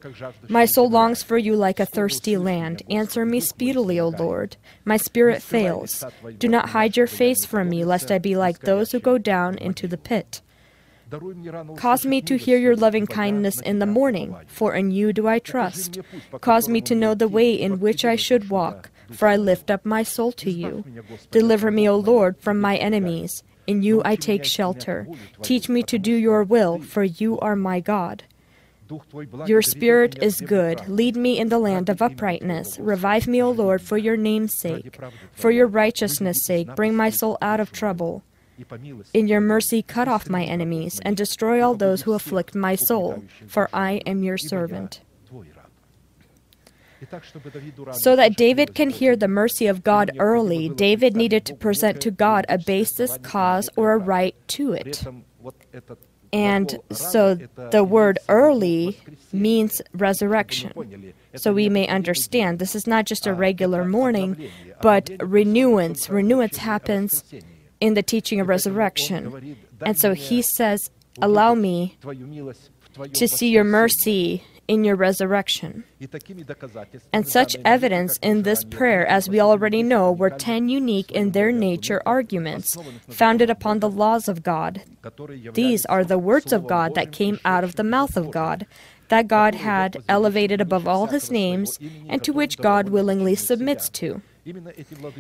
My 0.49 0.67
soul 0.67 0.91
longs 0.91 1.23
for 1.23 1.39
you 1.39 1.57
like 1.57 1.81
a 1.81 1.87
thirsty 1.87 2.37
land. 2.37 2.83
Answer 2.91 3.25
me 3.25 3.41
speedily, 3.41 3.99
O 3.99 4.09
Lord. 4.09 4.57
My 4.85 4.99
spirit 4.99 5.43
fails. 5.43 6.05
Do 6.39 6.49
not 6.49 6.71
hide 6.71 6.97
your 6.97 7.07
face 7.07 7.47
from 7.47 7.71
me, 7.71 7.85
lest 7.85 8.11
I 8.11 8.19
be 8.19 8.37
like 8.37 8.61
those 8.61 8.93
who 8.93 9.01
go 9.01 9.17
down 9.17 9.57
into 9.59 9.89
the 9.89 9.99
pit. 9.99 10.43
Cause 11.77 12.05
me 12.05 12.21
to 12.23 12.37
hear 12.37 12.59
your 12.59 12.77
loving 12.77 13.07
kindness 13.07 13.61
in 13.61 13.79
the 13.79 13.87
morning, 13.87 14.37
for 14.49 14.75
in 14.75 14.91
you 14.91 15.13
do 15.13 15.27
I 15.29 15.39
trust. 15.39 16.01
Cause 16.41 16.69
me 16.69 16.81
to 16.83 16.95
know 16.95 17.15
the 17.15 17.29
way 17.29 17.55
in 17.55 17.81
which 17.81 18.05
I 18.05 18.17
should 18.17 18.51
walk, 18.51 18.91
for 19.13 19.29
I 19.29 19.37
lift 19.37 19.71
up 19.71 19.87
my 19.87 20.03
soul 20.03 20.33
to 20.33 20.51
you. 20.51 20.85
Deliver 21.31 21.71
me, 21.71 21.89
O 21.89 21.97
Lord, 21.97 22.39
from 22.41 22.61
my 22.61 22.77
enemies 22.77 23.43
in 23.67 23.83
you 23.83 24.03
I 24.05 24.17
take 24.17 24.45
shelter. 24.45 25.07
Teach 25.43 25.69
me 25.69 25.83
to 25.85 25.99
do 25.99 26.13
your 26.13 26.43
will, 26.43 26.79
for 26.81 27.05
you 27.05 27.39
are 27.41 27.57
my 27.57 27.81
God. 27.81 28.25
Your 29.47 29.63
spirit 29.63 30.23
is 30.23 30.41
good. 30.41 30.89
Lead 30.89 31.17
me 31.17 31.39
in 31.39 31.49
the 31.49 31.59
land 31.59 31.89
of 31.89 32.01
uprightness. 32.01 32.79
Revive 32.79 33.27
me, 33.27 33.43
O 33.43 33.51
Lord, 33.51 33.83
for 33.83 33.99
your 33.99 34.17
name's 34.17 34.57
sake. 34.59 34.99
For 35.33 35.51
your 35.51 35.67
righteousness' 35.67 36.45
sake, 36.45 36.75
bring 36.77 36.95
my 36.95 37.11
soul 37.11 37.37
out 37.43 37.59
of 37.59 37.73
trouble. 37.73 38.23
In 39.13 39.29
your 39.29 39.41
mercy, 39.41 39.83
cut 39.83 40.09
off 40.09 40.31
my 40.31 40.45
enemies 40.45 41.01
and 41.03 41.17
destroy 41.17 41.63
all 41.63 41.75
those 41.75 42.03
who 42.03 42.15
afflict 42.15 42.55
my 42.55 42.75
soul, 42.75 43.25
for 43.47 43.69
I 43.73 43.95
am 44.07 44.23
your 44.23 44.39
servant. 44.39 45.01
So 47.93 48.17
that 48.17 48.37
David 48.37 48.75
can 48.75 48.91
hear 48.91 49.17
the 49.17 49.29
mercy 49.29 49.67
of 49.67 49.83
God 49.83 50.11
early, 50.19 50.69
David 50.69 51.17
needed 51.17 51.45
to 51.47 51.55
present 51.55 52.01
to 52.03 52.11
God 52.11 52.47
a 52.49 52.59
basis, 52.59 53.19
cause, 53.23 53.69
or 53.77 53.93
a 53.93 53.99
right 53.99 54.35
to 54.49 54.73
it. 54.73 55.05
And 56.33 56.79
so 56.91 57.35
the 57.71 57.85
word 57.85 58.19
early 58.29 59.01
means 59.33 59.81
resurrection. 59.93 61.15
So 61.37 61.53
we 61.53 61.69
may 61.69 61.87
understand 61.87 62.59
this 62.59 62.75
is 62.75 62.87
not 62.87 63.07
just 63.07 63.27
a 63.27 63.35
regular 63.35 63.85
morning, 63.85 64.51
but 64.83 65.11
renewance. 65.21 66.11
Renewance 66.11 66.59
happens 66.59 67.25
in 67.81 67.95
the 67.95 68.03
teaching 68.03 68.41
of 68.41 68.49
resurrection. 68.49 69.57
And 69.83 69.99
so 69.99 70.15
he 70.15 70.43
says, 70.43 70.91
Allow 71.23 71.55
me 71.55 71.97
to 73.15 73.29
see 73.29 73.49
your 73.49 73.65
mercy 73.65 74.45
in 74.69 74.85
your 74.85 74.97
resurrection. 74.97 75.85
And 77.13 77.29
such 77.29 77.57
evidence 77.65 78.19
in 78.23 78.43
this 78.43 78.65
prayer, 78.65 79.07
as 79.07 79.29
we 79.29 79.41
already 79.41 79.83
know, 79.83 80.13
were 80.13 80.31
ten 80.31 80.69
unique 80.69 81.11
in 81.13 81.33
their 81.33 81.53
nature 81.53 82.03
arguments, 82.05 82.77
founded 83.09 83.51
upon 83.51 83.81
the 83.81 83.91
laws 83.91 84.29
of 84.29 84.43
God. 84.43 84.83
These 85.55 85.87
are 85.87 86.05
the 86.05 86.19
words 86.19 86.53
of 86.53 86.67
God 86.67 86.95
that 86.95 87.13
came 87.13 87.39
out 87.45 87.65
of 87.65 87.77
the 87.77 87.85
mouth 87.85 88.17
of 88.17 88.31
God, 88.31 88.67
that 89.09 89.29
God 89.29 89.55
had 89.55 89.99
elevated 90.09 90.61
above 90.61 90.89
all 90.89 91.07
his 91.07 91.31
names, 91.31 91.79
and 92.09 92.23
to 92.25 92.33
which 92.33 92.59
God 92.59 92.89
willingly 92.89 93.35
submits 93.35 93.89
to. 93.91 94.23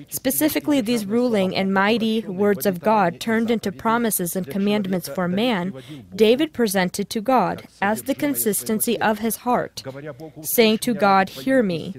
Specifically, 0.08 0.80
these 0.80 1.06
ruling 1.06 1.54
and 1.56 1.72
mighty 1.74 2.20
words 2.22 2.66
of 2.66 2.80
God 2.80 3.20
turned 3.20 3.50
into 3.50 3.72
promises 3.72 4.36
and 4.36 4.46
commandments 4.46 5.08
for 5.08 5.26
man, 5.26 5.72
David 6.14 6.52
presented 6.52 7.10
to 7.10 7.20
God 7.20 7.66
as 7.82 8.02
the 8.02 8.14
consistency 8.14 9.00
of 9.00 9.18
his 9.18 9.36
heart, 9.36 9.82
saying 10.42 10.78
to 10.78 10.94
God, 10.94 11.28
Hear 11.28 11.62
me 11.62 11.94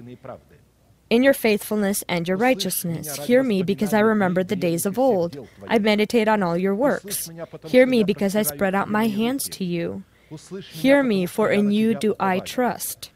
in 1.10 1.22
your 1.22 1.34
faithfulness 1.34 2.04
and 2.08 2.28
your 2.28 2.36
righteousness. 2.36 3.16
Hear 3.26 3.42
me 3.42 3.62
because 3.62 3.94
I 3.94 4.00
remember 4.00 4.44
the 4.44 4.56
days 4.56 4.86
of 4.86 4.98
old. 4.98 5.36
I 5.66 5.78
meditate 5.78 6.28
on 6.28 6.42
all 6.42 6.56
your 6.56 6.74
works. 6.74 7.30
Hear 7.66 7.86
me 7.86 8.04
because 8.04 8.36
I 8.36 8.42
spread 8.42 8.74
out 8.74 8.90
my 8.90 9.08
hands 9.08 9.48
to 9.50 9.64
you. 9.64 10.02
Hear 10.70 11.02
me, 11.02 11.26
for 11.26 11.50
in 11.50 11.70
you 11.70 11.94
do 11.94 12.14
I 12.20 12.40
trust. 12.40 13.10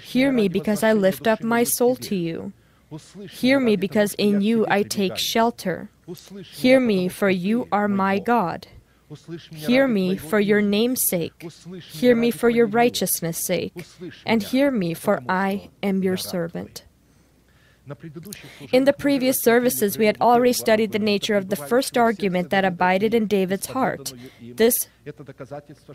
Hear 0.00 0.32
me 0.32 0.48
because 0.48 0.82
I 0.82 0.92
lift 0.92 1.26
up 1.26 1.42
my 1.42 1.64
soul 1.64 1.96
to 1.96 2.16
you. 2.16 2.52
Hear 3.30 3.60
me, 3.60 3.76
because 3.76 4.14
in 4.14 4.40
you 4.40 4.66
I 4.68 4.82
take 4.82 5.16
shelter. 5.16 5.90
Hear 6.44 6.80
me, 6.80 7.08
for 7.08 7.30
you 7.30 7.68
are 7.72 7.88
my 7.88 8.18
God. 8.18 8.66
Hear 9.52 9.86
me 9.86 10.16
for 10.16 10.40
your 10.40 10.62
name's 10.62 11.06
sake. 11.06 11.46
Hear 11.90 12.16
me 12.16 12.30
for 12.30 12.48
your 12.48 12.66
righteousness' 12.66 13.44
sake. 13.44 13.84
And 14.24 14.42
hear 14.42 14.70
me, 14.70 14.94
for 14.94 15.22
I 15.28 15.70
am 15.82 16.02
your 16.02 16.16
servant. 16.16 16.84
In 18.70 18.84
the 18.84 18.92
previous 18.92 19.42
services, 19.42 19.98
we 19.98 20.06
had 20.06 20.16
already 20.20 20.52
studied 20.52 20.92
the 20.92 20.98
nature 20.98 21.34
of 21.34 21.48
the 21.48 21.56
first 21.56 21.98
argument 21.98 22.50
that 22.50 22.64
abided 22.64 23.12
in 23.12 23.26
David's 23.26 23.66
heart. 23.66 24.14
This 24.40 24.88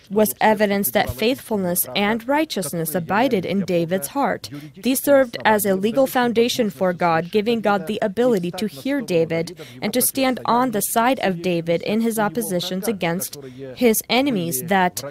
was 0.09 0.33
evidence 0.41 0.91
that 0.91 1.09
faithfulness 1.09 1.87
and 1.95 2.27
righteousness 2.27 2.93
abided 2.93 3.45
in 3.45 3.65
David's 3.65 4.07
heart. 4.07 4.49
These 4.75 5.03
served 5.03 5.37
as 5.45 5.65
a 5.65 5.75
legal 5.75 6.07
foundation 6.07 6.69
for 6.69 6.93
God, 6.93 7.31
giving 7.31 7.61
God 7.61 7.87
the 7.87 7.99
ability 8.01 8.51
to 8.51 8.67
hear 8.67 9.01
David 9.01 9.59
and 9.81 9.93
to 9.93 10.01
stand 10.01 10.39
on 10.45 10.71
the 10.71 10.81
side 10.81 11.19
of 11.19 11.41
David 11.41 11.81
in 11.83 12.01
his 12.01 12.19
oppositions 12.19 12.87
against 12.87 13.37
his 13.75 14.01
enemies 14.09 14.63
that 14.63 15.03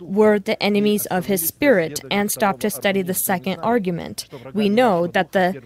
were 0.00 0.38
the 0.38 0.62
enemies 0.62 1.06
of 1.06 1.26
his 1.26 1.46
spirit, 1.46 2.00
and 2.10 2.30
stop 2.30 2.60
to 2.60 2.70
study 2.70 3.02
the 3.02 3.14
second 3.14 3.60
argument. 3.60 4.28
We 4.52 4.68
know 4.68 5.06
that 5.06 5.32
the 5.32 5.62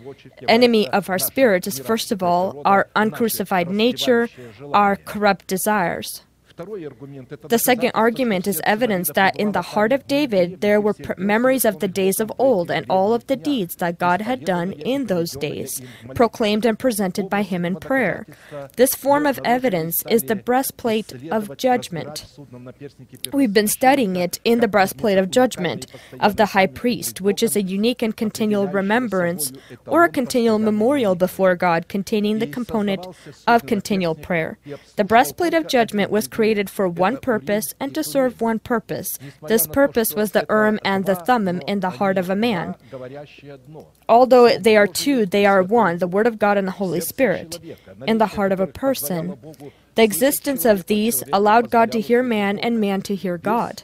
enemy 0.48 0.88
of 0.90 1.10
our 1.10 1.18
spirit 1.18 1.66
is, 1.66 1.78
first 1.78 2.12
of 2.12 2.22
all, 2.22 2.62
our 2.64 2.88
uncrucified 2.94 3.70
nature, 3.70 4.28
our 4.72 4.96
corrupt 4.96 5.46
desires. 5.46 6.22
The 6.56 7.60
second 7.62 7.90
argument 7.94 8.46
is 8.46 8.62
evidence 8.64 9.10
that 9.14 9.36
in 9.36 9.52
the 9.52 9.60
heart 9.60 9.92
of 9.92 10.06
David 10.06 10.62
there 10.62 10.80
were 10.80 10.94
pr- 10.94 11.12
memories 11.18 11.66
of 11.66 11.80
the 11.80 11.88
days 11.88 12.18
of 12.18 12.32
old 12.38 12.70
and 12.70 12.86
all 12.88 13.12
of 13.12 13.26
the 13.26 13.36
deeds 13.36 13.76
that 13.76 13.98
God 13.98 14.22
had 14.22 14.44
done 14.44 14.72
in 14.72 15.06
those 15.06 15.32
days, 15.32 15.82
proclaimed 16.14 16.64
and 16.64 16.78
presented 16.78 17.28
by 17.28 17.42
him 17.42 17.66
in 17.66 17.76
prayer. 17.76 18.26
This 18.76 18.94
form 18.94 19.26
of 19.26 19.38
evidence 19.44 20.02
is 20.08 20.22
the 20.22 20.34
breastplate 20.34 21.12
of 21.30 21.54
judgment. 21.58 22.24
We've 23.34 23.52
been 23.52 23.68
studying 23.68 24.16
it 24.16 24.40
in 24.42 24.60
the 24.60 24.68
breastplate 24.68 25.18
of 25.18 25.30
judgment 25.30 25.86
of 26.20 26.36
the 26.36 26.46
high 26.46 26.68
priest, 26.68 27.20
which 27.20 27.42
is 27.42 27.54
a 27.56 27.62
unique 27.62 28.00
and 28.00 28.16
continual 28.16 28.66
remembrance 28.66 29.52
or 29.86 30.04
a 30.04 30.08
continual 30.08 30.58
memorial 30.58 31.16
before 31.16 31.54
God 31.54 31.88
containing 31.88 32.38
the 32.38 32.46
component 32.46 33.06
of 33.46 33.66
continual 33.66 34.14
prayer. 34.14 34.58
The 34.96 35.04
breastplate 35.04 35.52
of 35.52 35.66
judgment 35.66 36.10
was 36.10 36.26
created 36.26 36.45
for 36.70 36.88
one 36.88 37.16
purpose 37.16 37.74
and 37.80 37.94
to 37.94 38.02
serve 38.04 38.40
one 38.40 38.58
purpose. 38.58 39.18
This 39.46 39.66
purpose 39.66 40.14
was 40.14 40.32
the 40.32 40.46
Urim 40.48 40.78
and 40.84 41.04
the 41.04 41.14
Thummim 41.14 41.62
in 41.66 41.80
the 41.80 41.90
heart 41.90 42.18
of 42.18 42.30
a 42.30 42.36
man. 42.36 42.74
Although 44.08 44.58
they 44.58 44.76
are 44.76 44.86
two, 44.86 45.26
they 45.26 45.46
are 45.46 45.62
one, 45.62 45.98
the 45.98 46.06
Word 46.06 46.26
of 46.26 46.38
God 46.38 46.56
and 46.56 46.66
the 46.66 46.72
Holy 46.72 47.00
Spirit, 47.00 47.58
in 48.06 48.18
the 48.18 48.26
heart 48.26 48.52
of 48.52 48.60
a 48.60 48.66
person. 48.66 49.36
The 49.94 50.02
existence 50.02 50.64
of 50.64 50.86
these 50.86 51.22
allowed 51.32 51.70
God 51.70 51.90
to 51.92 52.00
hear 52.00 52.22
man 52.22 52.58
and 52.58 52.80
man 52.80 53.02
to 53.02 53.14
hear 53.14 53.38
God. 53.38 53.82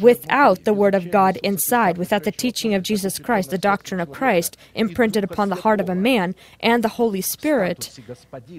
Without 0.00 0.64
the 0.64 0.72
Word 0.72 0.94
of 0.94 1.10
God 1.10 1.36
inside, 1.42 1.98
without 1.98 2.24
the 2.24 2.32
teaching 2.32 2.74
of 2.74 2.82
Jesus 2.82 3.18
Christ, 3.18 3.50
the 3.50 3.58
doctrine 3.58 4.00
of 4.00 4.12
Christ 4.12 4.56
imprinted 4.74 5.24
upon 5.24 5.48
the 5.48 5.56
heart 5.56 5.80
of 5.80 5.88
a 5.88 5.94
man, 5.94 6.34
and 6.60 6.82
the 6.82 6.88
Holy 6.88 7.20
Spirit 7.20 7.98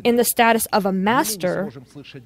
in 0.04 0.16
the 0.16 0.24
status 0.24 0.66
of 0.68 0.86
a 0.86 0.92
master, 0.92 1.72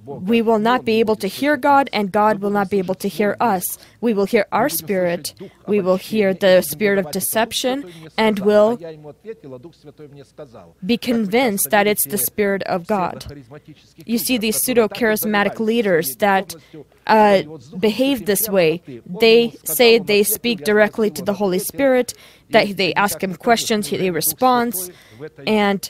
we 0.05 0.41
will 0.41 0.59
not 0.59 0.85
be 0.85 0.99
able 0.99 1.15
to 1.17 1.27
hear 1.27 1.57
God, 1.57 1.89
and 1.93 2.11
God 2.11 2.39
will 2.39 2.49
not 2.49 2.69
be 2.69 2.79
able 2.79 2.95
to 2.95 3.07
hear 3.07 3.35
us. 3.39 3.77
We 4.01 4.13
will 4.13 4.25
hear 4.25 4.45
our 4.51 4.69
spirit, 4.69 5.33
we 5.67 5.81
will 5.81 5.97
hear 5.97 6.33
the 6.33 6.61
spirit 6.61 6.99
of 6.99 7.11
deception, 7.11 7.91
and 8.17 8.39
will 8.39 8.77
be 10.85 10.97
convinced 10.97 11.69
that 11.69 11.87
it's 11.87 12.05
the 12.05 12.17
Spirit 12.17 12.63
of 12.63 12.87
God. 12.87 13.43
You 14.05 14.17
see, 14.17 14.37
these 14.37 14.61
pseudo 14.61 14.87
charismatic 14.87 15.59
leaders 15.59 16.15
that 16.17 16.55
uh, 17.07 17.41
behave 17.79 18.25
this 18.25 18.47
way. 18.49 18.81
They 19.05 19.51
say 19.63 19.99
they 19.99 20.23
speak 20.23 20.63
directly 20.63 21.09
to 21.11 21.21
the 21.21 21.33
Holy 21.33 21.59
Spirit, 21.59 22.13
that 22.49 22.77
they 22.77 22.93
ask 22.93 23.21
him 23.21 23.35
questions, 23.35 23.87
he 23.87 24.09
responds, 24.09 24.91
and 25.45 25.89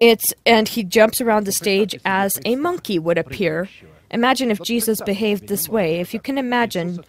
it's 0.00 0.34
and 0.44 0.68
he 0.68 0.84
jumps 0.84 1.20
around 1.20 1.46
the 1.46 1.52
stage 1.52 1.98
as 2.04 2.40
a 2.44 2.56
monkey 2.56 2.98
would 2.98 3.18
appear. 3.18 3.68
Imagine 4.10 4.50
if 4.50 4.62
Jesus 4.62 5.00
behaved 5.00 5.48
this 5.48 5.68
way. 5.68 5.98
If 6.00 6.14
you 6.14 6.20
can 6.20 6.38
imagine 6.38 7.04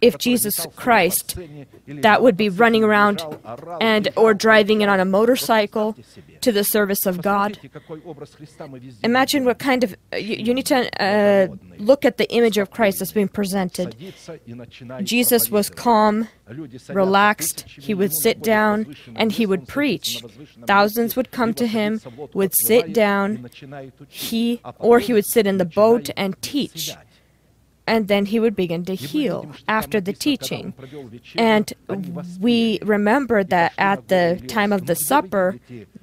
if 0.00 0.18
Jesus 0.18 0.66
Christ 0.76 1.38
that 1.86 2.22
would 2.22 2.36
be 2.36 2.48
running 2.48 2.84
around 2.84 3.24
and 3.80 4.08
or 4.16 4.34
driving 4.34 4.80
it 4.80 4.88
on 4.88 5.00
a 5.00 5.04
motorcycle 5.04 5.96
to 6.40 6.52
the 6.52 6.64
service 6.64 7.06
of 7.06 7.22
God. 7.22 7.58
Imagine 9.02 9.44
what 9.44 9.58
kind 9.58 9.84
of 9.84 9.96
you, 10.12 10.36
you 10.36 10.54
need 10.54 10.66
to 10.66 11.02
uh, 11.02 11.48
look 11.78 12.04
at 12.04 12.18
the 12.18 12.30
image 12.30 12.58
of 12.58 12.70
Christ 12.70 12.98
that's 12.98 13.12
being 13.12 13.28
presented. 13.28 13.96
Jesus 15.02 15.50
was 15.50 15.70
calm, 15.70 16.28
relaxed. 16.88 17.64
He 17.68 17.94
would 17.94 18.12
sit 18.12 18.42
down 18.42 18.96
and 19.14 19.32
he 19.32 19.46
would 19.46 19.66
preach. 19.66 20.22
Thousands 20.66 21.16
would 21.16 21.30
come 21.30 21.54
to 21.54 21.66
him, 21.66 22.00
would 22.34 22.54
sit 22.54 22.92
down. 22.92 23.48
He 24.08 24.60
or 24.78 24.98
he 24.98 25.12
would 25.12 25.26
sit 25.26 25.46
in 25.46 25.58
the 25.58 25.64
boat 25.64 26.10
and 26.16 26.40
teach 26.42 26.94
and 27.86 28.08
then 28.08 28.26
he 28.26 28.40
would 28.40 28.56
begin 28.56 28.84
to 28.84 28.94
heal 28.94 29.50
after 29.68 30.00
the 30.00 30.12
teaching. 30.12 30.74
And 31.36 31.72
we 32.40 32.78
remember 32.82 33.44
that 33.44 33.72
at 33.78 34.08
the 34.08 34.42
time 34.48 34.72
of 34.72 34.86
the 34.86 34.96
supper, 34.96 35.58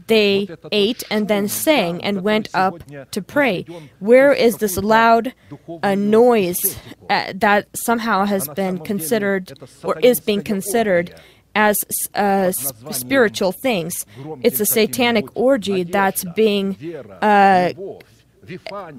they 0.07 0.47
ate 0.71 1.03
and 1.09 1.27
then 1.27 1.47
sang 1.47 2.03
and 2.03 2.23
went 2.23 2.49
up 2.53 2.81
to 3.11 3.21
pray. 3.21 3.65
Where 3.99 4.31
is 4.31 4.57
this 4.57 4.77
loud 4.77 5.33
uh, 5.81 5.95
noise 5.95 6.77
uh, 7.09 7.33
that 7.35 7.67
somehow 7.75 8.25
has 8.25 8.47
been 8.49 8.79
considered 8.79 9.53
or 9.83 9.99
is 9.99 10.19
being 10.19 10.41
considered? 10.41 11.13
As 11.55 11.77
uh, 12.15 12.51
spiritual 12.51 13.51
things. 13.51 14.07
It's 14.41 14.59
a 14.59 14.65
satanic 14.65 15.25
orgy 15.35 15.83
that's 15.83 16.23
being 16.33 16.75
uh, 17.21 17.73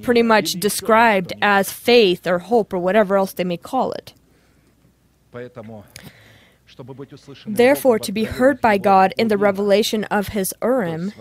pretty 0.03 0.23
much 0.23 0.53
described 0.55 1.33
as 1.43 1.73
faith 1.73 2.27
or 2.27 2.39
hope 2.39 2.73
or 2.73 2.79
whatever 2.79 3.17
else 3.17 3.33
they 3.33 3.45
may 3.45 3.57
call 3.57 3.93
it. 3.93 4.13
Therefore, 7.47 7.99
to 7.99 8.11
be 8.11 8.25
heard 8.25 8.61
by 8.61 8.79
God 8.79 9.13
in 9.17 9.29
the 9.29 9.37
revelation 9.37 10.05
of 10.05 10.29
His 10.29 10.53
Urim, 10.63 11.13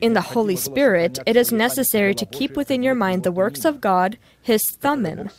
in 0.00 0.14
the 0.14 0.20
Holy 0.20 0.56
Spirit, 0.56 1.18
it 1.26 1.36
is 1.36 1.52
necessary 1.52 2.14
to 2.14 2.26
keep 2.26 2.56
within 2.56 2.82
your 2.82 2.94
mind 2.94 3.22
the 3.22 3.30
works 3.32 3.64
of 3.64 3.80
God, 3.80 4.18
His 4.40 4.64
Thummim, 4.80 5.30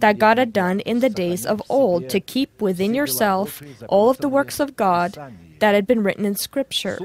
that 0.00 0.18
God 0.18 0.38
had 0.38 0.52
done 0.52 0.80
in 0.80 1.00
the 1.00 1.08
days 1.08 1.46
of 1.46 1.62
old, 1.68 2.08
to 2.10 2.20
keep 2.20 2.60
within 2.60 2.94
yourself 2.94 3.62
all 3.88 4.10
of 4.10 4.18
the 4.18 4.28
works 4.28 4.58
of 4.60 4.76
God 4.76 5.16
that 5.64 5.74
had 5.74 5.86
been 5.86 6.02
written 6.02 6.26
in 6.26 6.34
Scripture. 6.34 6.98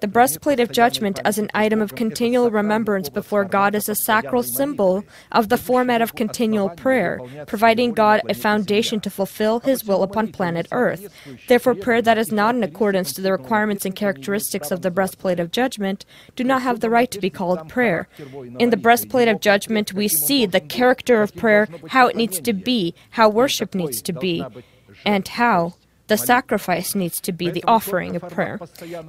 The 0.00 0.08
breastplate 0.08 0.58
of 0.58 0.72
judgment 0.72 1.20
as 1.24 1.38
an 1.38 1.48
item 1.54 1.80
of 1.80 1.94
continual 1.94 2.50
remembrance 2.50 3.08
before 3.08 3.44
God 3.44 3.76
is 3.76 3.88
a 3.88 3.94
sacral 3.94 4.42
symbol 4.42 5.04
of 5.30 5.48
the 5.48 5.56
format 5.56 6.02
of 6.02 6.16
continual 6.16 6.70
prayer, 6.70 7.20
providing 7.46 7.92
God 7.92 8.20
a 8.28 8.34
foundation 8.34 8.98
to 9.02 9.10
fulfill 9.10 9.60
His 9.60 9.84
will 9.84 10.02
upon 10.02 10.32
planet 10.32 10.66
Earth. 10.72 11.06
Therefore, 11.46 11.76
prayer 11.76 12.02
that 12.02 12.18
is 12.18 12.32
not 12.32 12.56
in 12.56 12.64
accordance 12.64 13.12
to 13.12 13.20
the 13.20 13.30
requirements 13.30 13.84
and 13.84 13.94
characteristics 13.94 14.72
of 14.72 14.82
the 14.82 14.90
breastplate 14.90 15.38
of 15.38 15.52
judgment 15.52 16.04
do 16.34 16.42
not 16.42 16.62
have 16.62 16.80
the 16.80 16.90
right 16.90 17.12
to 17.12 17.20
be 17.20 17.30
called 17.30 17.68
prayer. 17.68 18.08
In 18.58 18.70
the 18.70 18.76
breastplate 18.76 19.28
of 19.28 19.38
judgment, 19.40 19.92
we 19.92 20.08
see 20.08 20.46
the 20.46 20.60
character 20.60 21.22
of 21.22 21.36
prayer, 21.36 21.68
how 21.90 22.08
it 22.08 22.16
needs 22.16 22.40
to 22.40 22.52
be, 22.52 22.92
how 23.10 23.28
worship 23.28 23.72
needs 23.72 24.02
to 24.02 24.12
be, 24.12 24.44
and 25.04 25.28
how 25.28 25.74
the 26.08 26.16
sacrifice 26.16 26.94
needs 26.94 27.20
to 27.20 27.32
be 27.32 27.50
the 27.50 27.64
offering 27.64 28.16
of 28.16 28.22
prayer, 28.28 28.58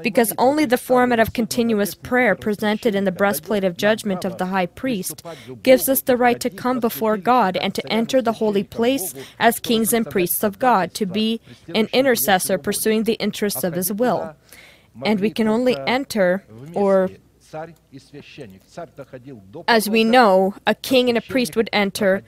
because 0.03 0.33
only 0.37 0.65
the 0.65 0.77
format 0.77 1.19
of 1.19 1.33
continuous 1.33 1.95
prayer 1.95 2.35
presented 2.35 2.93
in 2.93 3.05
the 3.05 3.11
breastplate 3.11 3.63
of 3.63 3.77
judgment 3.77 4.23
of 4.25 4.37
the 4.37 4.47
high 4.47 4.65
priest 4.65 5.23
gives 5.63 5.89
us 5.89 6.01
the 6.01 6.17
right 6.17 6.39
to 6.39 6.49
come 6.49 6.79
before 6.79 7.17
God 7.17 7.57
and 7.57 7.73
to 7.73 7.91
enter 7.91 8.21
the 8.21 8.33
holy 8.33 8.63
place 8.63 9.13
as 9.39 9.59
kings 9.59 9.93
and 9.93 10.09
priests 10.09 10.43
of 10.43 10.59
God, 10.59 10.93
to 10.93 11.05
be 11.05 11.41
an 11.73 11.87
intercessor 11.93 12.57
pursuing 12.57 13.03
the 13.03 13.13
interests 13.13 13.63
of 13.63 13.73
his 13.73 13.91
will. 13.91 14.35
And 15.03 15.19
we 15.19 15.31
can 15.31 15.47
only 15.47 15.77
enter 15.87 16.43
or 16.73 17.09
as 19.67 19.89
we 19.89 20.03
know, 20.03 20.53
a 20.67 20.75
king 20.75 21.09
and 21.09 21.17
a 21.17 21.21
priest 21.21 21.55
would 21.55 21.69
enter. 21.73 22.23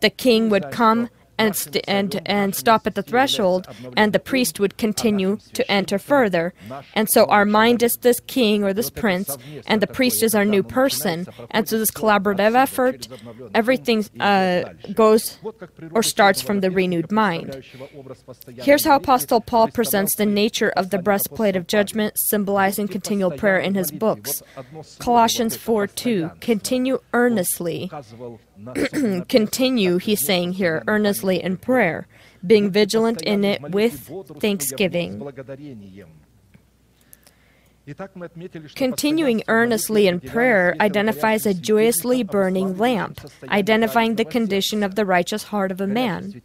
The 0.00 0.10
king 0.10 0.48
would 0.48 0.70
come 0.70 1.10
and, 1.42 1.56
st- 1.56 1.84
and, 1.88 2.20
and 2.26 2.54
stop 2.54 2.86
at 2.86 2.94
the 2.94 3.02
threshold, 3.02 3.66
and 3.96 4.12
the 4.12 4.18
priest 4.18 4.60
would 4.60 4.76
continue 4.76 5.38
to 5.52 5.70
enter 5.70 5.98
further. 5.98 6.54
And 6.94 7.08
so 7.08 7.26
our 7.26 7.44
mind 7.44 7.82
is 7.82 7.96
this 7.98 8.20
king 8.20 8.64
or 8.64 8.72
this 8.72 8.90
prince, 8.90 9.36
and 9.66 9.80
the 9.80 9.86
priest 9.86 10.22
is 10.22 10.34
our 10.34 10.44
new 10.44 10.62
person. 10.62 11.26
And 11.50 11.68
so 11.68 11.78
this 11.78 11.90
collaborative 11.90 12.54
effort, 12.54 13.08
everything 13.54 14.04
uh, 14.20 14.64
goes 14.94 15.38
or 15.92 16.02
starts 16.02 16.40
from 16.40 16.60
the 16.60 16.70
renewed 16.70 17.10
mind. 17.10 17.64
Here's 18.58 18.84
how 18.84 18.96
Apostle 18.96 19.40
Paul 19.40 19.68
presents 19.68 20.14
the 20.14 20.26
nature 20.26 20.70
of 20.70 20.90
the 20.90 20.98
breastplate 20.98 21.56
of 21.56 21.66
judgment, 21.66 22.18
symbolizing 22.18 22.88
continual 22.88 23.30
prayer 23.30 23.58
in 23.58 23.74
his 23.74 23.90
books. 23.90 24.42
Colossians 24.98 25.56
4 25.56 25.86
2 25.86 26.30
Continue 26.40 26.98
earnestly 27.12 27.90
continue, 29.28 29.98
he's 29.98 30.24
saying 30.24 30.52
here, 30.52 30.82
earnestly 30.86 31.42
in 31.42 31.56
prayer, 31.56 32.06
being 32.46 32.70
vigilant 32.70 33.22
in 33.22 33.44
it 33.44 33.62
with 33.62 34.10
thanksgiving. 34.40 35.20
Continuing 38.76 39.42
earnestly 39.48 40.06
in 40.06 40.20
prayer 40.20 40.76
identifies 40.80 41.46
a 41.46 41.52
joyously 41.54 42.22
burning 42.22 42.78
lamp, 42.78 43.20
identifying 43.48 44.14
the 44.14 44.24
condition 44.24 44.84
of 44.84 44.94
the 44.94 45.04
righteous 45.04 45.44
heart 45.44 45.72
of 45.72 45.80
a 45.80 45.86
man. 45.86 46.40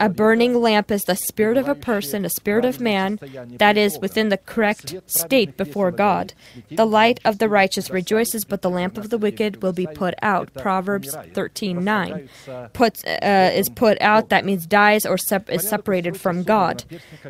A 0.00 0.08
burning 0.08 0.60
lamp 0.60 0.90
is 0.90 1.02
the 1.02 1.14
spirit 1.14 1.56
of 1.56 1.68
a 1.68 1.76
person, 1.76 2.24
a 2.24 2.30
spirit 2.30 2.64
of 2.64 2.80
man, 2.80 3.20
that 3.58 3.76
is 3.76 3.98
within 4.00 4.30
the 4.30 4.36
correct 4.36 4.96
state 5.06 5.56
before 5.56 5.92
God. 5.92 6.34
The 6.70 6.86
light 6.86 7.20
of 7.24 7.38
the 7.38 7.48
righteous 7.48 7.90
rejoices, 7.90 8.44
but 8.44 8.62
the 8.62 8.70
lamp 8.70 8.98
of 8.98 9.10
the 9.10 9.18
wicked 9.18 9.62
will 9.62 9.72
be 9.72 9.86
put 9.86 10.14
out. 10.22 10.52
Proverbs 10.54 11.14
13:9. 11.14 12.72
Puts 12.72 13.04
uh, 13.04 13.52
is 13.54 13.68
put 13.68 14.00
out. 14.00 14.28
That 14.30 14.44
means 14.44 14.66
dies 14.66 15.06
or 15.06 15.18
sep- 15.18 15.50
is 15.50 15.68
separated 15.68 16.18
from 16.20 16.42
God. 16.42 16.84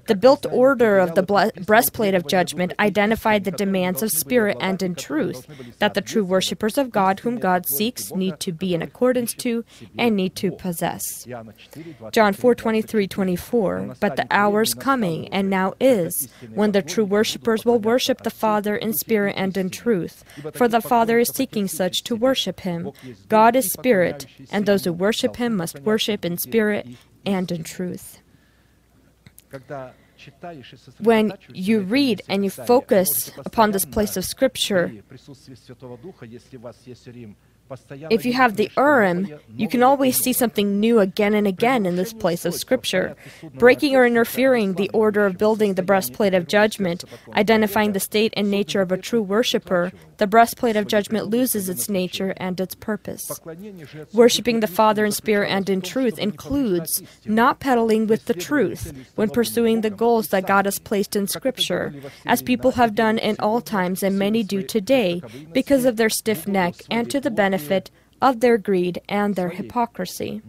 The 0.06 0.14
built 0.14 0.46
order 0.50 0.98
of 0.98 1.14
the 1.14 1.22
ble- 1.22 1.52
breastplate 1.64 2.14
of 2.14 2.26
judgment 2.26 2.72
identified 2.86 3.44
the 3.44 3.50
demands 3.50 4.02
of 4.02 4.10
spirit 4.10 4.56
and 4.60 4.82
in 4.82 4.94
truth 4.94 5.46
that 5.78 5.94
the 5.94 6.00
true 6.00 6.24
worshippers 6.24 6.78
of 6.78 6.90
God, 6.90 7.20
whom 7.20 7.36
God 7.38 7.66
seeks, 7.66 8.12
need 8.12 8.40
to 8.40 8.52
be 8.52 8.74
in 8.74 8.82
accordance 8.82 9.34
to 9.34 9.64
and 9.98 10.16
need 10.16 10.34
to 10.36 10.52
possess. 10.52 11.26
John 12.12 12.32
4 12.32 12.54
23 12.54 13.06
24. 13.06 13.96
But 14.00 14.16
the 14.16 14.26
hour's 14.30 14.74
coming, 14.74 15.28
and 15.28 15.50
now 15.50 15.74
is, 15.80 16.28
when 16.54 16.72
the 16.72 16.82
true 16.82 17.04
worshippers 17.04 17.64
will 17.64 17.78
worship 17.78 18.22
the 18.22 18.30
Father 18.30 18.76
in 18.76 18.92
spirit 18.92 19.34
and 19.36 19.56
in 19.56 19.70
truth. 19.70 20.24
For 20.54 20.68
the 20.68 20.80
Father 20.80 21.18
is 21.18 21.28
seeking 21.28 21.68
such 21.68 22.02
to 22.04 22.16
worship 22.16 22.60
him. 22.60 22.92
God 23.28 23.56
is 23.56 23.72
spirit, 23.72 24.26
and 24.50 24.66
those 24.66 24.84
who 24.84 24.92
worship 24.92 25.36
him 25.36 25.56
must 25.56 25.80
worship 25.80 26.24
in 26.24 26.38
spirit 26.38 26.86
and 27.24 27.50
in 27.50 27.64
truth. 27.64 28.20
When 30.98 31.32
you 31.52 31.80
read 31.80 32.22
and 32.28 32.44
you 32.44 32.50
focus 32.50 33.30
upon 33.44 33.72
this 33.72 33.84
place 33.84 34.16
of 34.16 34.24
Scripture, 34.24 34.92
if 38.10 38.24
you 38.24 38.32
have 38.32 38.56
the 38.56 38.70
Urim, 38.76 39.28
you 39.56 39.68
can 39.68 39.82
always 39.82 40.16
see 40.16 40.32
something 40.32 40.78
new 40.78 41.00
again 41.00 41.34
and 41.34 41.46
again 41.46 41.84
in 41.84 41.96
this 41.96 42.12
place 42.12 42.44
of 42.44 42.54
Scripture, 42.54 43.16
breaking 43.54 43.96
or 43.96 44.06
interfering 44.06 44.74
the 44.74 44.88
order 44.90 45.26
of 45.26 45.36
building 45.36 45.74
the 45.74 45.82
breastplate 45.82 46.34
of 46.34 46.46
judgment, 46.46 47.04
identifying 47.34 47.92
the 47.92 48.00
state 48.00 48.32
and 48.36 48.50
nature 48.50 48.80
of 48.80 48.92
a 48.92 48.96
true 48.96 49.22
worshiper. 49.22 49.92
The 50.18 50.26
breastplate 50.26 50.76
of 50.76 50.86
judgment 50.86 51.26
loses 51.28 51.68
its 51.68 51.88
nature 51.88 52.34
and 52.36 52.58
its 52.60 52.74
purpose. 52.74 53.30
Worshipping 54.12 54.60
the 54.60 54.66
Father 54.66 55.04
in 55.04 55.12
spirit 55.12 55.50
and 55.50 55.68
in 55.68 55.80
truth 55.82 56.18
includes 56.18 57.02
not 57.24 57.60
peddling 57.60 58.06
with 58.06 58.26
the 58.26 58.34
truth 58.34 58.94
when 59.14 59.30
pursuing 59.30 59.80
the 59.80 59.90
goals 59.90 60.28
that 60.28 60.46
God 60.46 60.64
has 60.64 60.78
placed 60.78 61.16
in 61.16 61.26
Scripture, 61.26 61.94
as 62.24 62.42
people 62.42 62.72
have 62.72 62.94
done 62.94 63.18
in 63.18 63.36
all 63.38 63.60
times 63.60 64.02
and 64.02 64.18
many 64.18 64.42
do 64.42 64.62
today, 64.62 65.20
because 65.52 65.84
of 65.84 65.96
their 65.96 66.10
stiff 66.10 66.46
neck 66.46 66.74
and 66.90 67.10
to 67.10 67.20
the 67.20 67.30
benefit 67.30 67.56
benefit 67.56 67.90
of 68.20 68.40
their 68.40 68.58
greed 68.58 69.00
and 69.08 69.34
their 69.34 69.50
hypocrisy. 69.50 70.42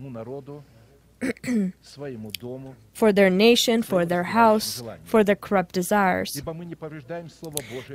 For 2.93 3.11
their 3.11 3.29
nation, 3.29 3.81
for 3.81 4.05
their 4.05 4.23
house, 4.23 4.83
for 5.03 5.23
their 5.23 5.35
corrupt 5.35 5.73
desires. 5.73 6.41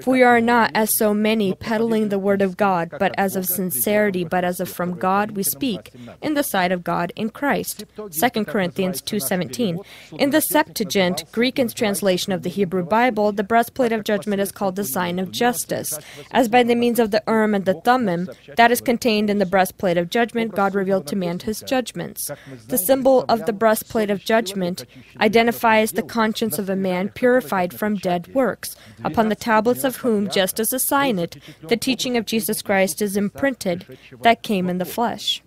For 0.01 0.11
we 0.11 0.23
are 0.23 0.41
not, 0.41 0.71
as 0.75 0.97
so 0.97 1.15
many, 1.15 1.55
peddling 1.55 2.09
the 2.09 2.19
word 2.19 2.43
of 2.43 2.57
God, 2.57 2.93
but 2.99 3.15
as 3.17 3.37
of 3.37 3.47
sincerity, 3.47 4.25
but 4.25 4.45
as 4.45 4.61
of 4.61 4.69
from 4.69 4.99
God 4.99 5.33
we 5.33 5.43
speak, 5.43 5.93
in 6.21 6.35
the 6.35 6.43
sight 6.43 6.73
of 6.73 6.83
God 6.83 7.13
in 7.15 7.31
Christ. 7.31 7.85
2 7.97 8.45
Corinthians 8.45 9.01
2.17 9.03 9.85
In 10.19 10.31
the 10.31 10.41
Septuagint, 10.41 11.25
Greek 11.33 11.61
translation 11.75 12.33
of 12.33 12.43
the 12.43 12.51
Hebrew 12.51 12.85
Bible, 12.85 13.31
the 13.33 13.45
breastplate 13.45 13.93
of 13.93 14.05
judgment 14.05 14.41
is 14.41 14.51
called 14.51 14.77
the 14.77 14.85
sign 14.85 15.19
of 15.19 15.31
justice, 15.31 15.99
as 16.31 16.49
by 16.49 16.63
the 16.63 16.75
means 16.75 16.99
of 16.99 17.11
the 17.11 17.23
Urim 17.29 17.55
and 17.55 17.67
the 17.67 17.75
Thummim, 17.75 18.29
that 18.57 18.73
is 18.73 18.81
contained 18.81 19.31
in 19.31 19.39
the 19.39 19.47
breastplate 19.47 19.99
of 19.99 20.11
judgment, 20.11 20.55
God 20.55 20.75
revealed 20.75 21.07
to 21.09 21.17
man 21.17 21.39
his 21.39 21.61
judgments. 21.61 22.31
The 22.69 22.79
symbol 22.79 23.12
of 23.21 23.47
the 23.47 23.53
breastplate 23.53 24.11
of 24.11 24.25
judgment 24.25 24.85
identifies 25.21 25.93
the 25.93 26.03
conscience 26.03 26.59
of 26.59 26.69
a 26.69 26.77
man 26.77 27.09
purified 27.09 27.73
from 27.79 27.97
dead 27.97 28.35
works, 28.35 28.77
upon 29.05 29.29
the 29.29 29.37
tablets 29.37 29.85
of 29.85 29.97
whom, 29.97 30.29
just 30.29 30.59
as 30.59 30.73
a 30.73 30.79
signet, 30.79 31.37
the 31.69 31.77
teaching 31.77 32.17
of 32.17 32.27
Jesus 32.27 32.63
Christ 32.63 33.01
is 33.03 33.17
imprinted 33.17 33.87
that 34.23 34.43
came 34.43 34.69
in 34.69 34.79
the 34.79 34.85
flesh. 34.85 35.43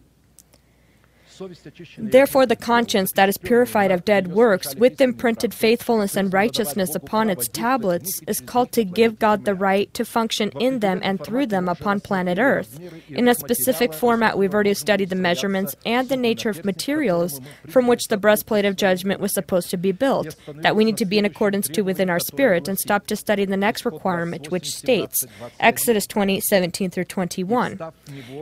Therefore, 1.97 2.45
the 2.45 2.55
conscience 2.55 3.11
that 3.13 3.29
is 3.29 3.37
purified 3.37 3.91
of 3.91 4.05
dead 4.05 4.27
works, 4.27 4.75
with 4.75 5.01
imprinted 5.01 5.53
faithfulness 5.53 6.15
and 6.15 6.33
righteousness 6.33 6.95
upon 6.95 7.29
its 7.29 7.47
tablets, 7.47 8.21
is 8.27 8.41
called 8.41 8.71
to 8.73 8.83
give 8.83 9.19
God 9.19 9.45
the 9.45 9.55
right 9.55 9.93
to 9.93 10.05
function 10.05 10.51
in 10.59 10.79
them 10.79 10.99
and 11.03 11.23
through 11.23 11.47
them 11.47 11.67
upon 11.67 11.99
planet 11.99 12.37
Earth. 12.39 12.79
In 13.09 13.27
a 13.27 13.35
specific 13.35 13.93
format, 13.93 14.37
we've 14.37 14.53
already 14.53 14.73
studied 14.73 15.09
the 15.09 15.15
measurements 15.15 15.75
and 15.85 16.09
the 16.09 16.17
nature 16.17 16.49
of 16.49 16.65
materials 16.65 17.41
from 17.67 17.87
which 17.87 18.07
the 18.07 18.17
breastplate 18.17 18.65
of 18.65 18.75
judgment 18.75 19.19
was 19.19 19.33
supposed 19.33 19.69
to 19.69 19.77
be 19.77 19.91
built, 19.91 20.35
that 20.47 20.75
we 20.75 20.85
need 20.85 20.97
to 20.97 21.05
be 21.05 21.17
in 21.17 21.25
accordance 21.25 21.67
to 21.67 21.81
within 21.81 22.09
our 22.09 22.19
spirit, 22.19 22.67
and 22.67 22.79
stop 22.79 23.07
to 23.07 23.15
study 23.15 23.45
the 23.45 23.57
next 23.57 23.85
requirement, 23.85 24.51
which 24.51 24.71
states 24.71 25.25
Exodus 25.59 26.07
20 26.07 26.39
17 26.39 26.89
through 26.89 27.05
21. 27.05 27.79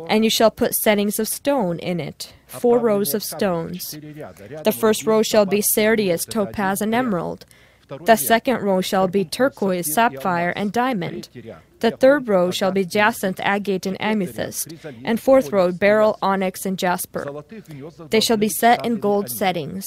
And 0.07 0.23
you 0.23 0.29
shall 0.29 0.51
put 0.51 0.75
settings 0.75 1.19
of 1.19 1.27
stone 1.27 1.79
in 1.79 1.99
it 1.99 2.33
four 2.59 2.79
rows 2.79 3.13
of 3.13 3.23
stones. 3.23 3.91
The 3.91 4.75
first 4.77 5.05
row 5.05 5.23
shall 5.23 5.45
be 5.45 5.61
sardius, 5.61 6.25
topaz, 6.25 6.81
and 6.81 6.93
emerald. 6.93 7.45
The 8.05 8.15
second 8.15 8.61
row 8.61 8.81
shall 8.81 9.07
be 9.07 9.25
turquoise, 9.25 9.93
sapphire, 9.93 10.51
and 10.55 10.71
diamond. 10.71 11.29
The 11.83 11.91
third 11.91 12.29
row 12.29 12.49
shall 12.49 12.71
be 12.71 12.85
jacinth, 12.85 13.41
agate, 13.43 13.85
and 13.85 13.99
amethyst, 13.99 14.73
and 15.03 15.19
fourth 15.19 15.51
row 15.51 15.73
beryl, 15.73 16.17
onyx, 16.21 16.65
and 16.65 16.79
jasper. 16.79 17.43
They 18.09 18.21
shall 18.21 18.37
be 18.37 18.47
set 18.47 18.85
in 18.85 19.01
gold 19.01 19.29
settings. 19.29 19.85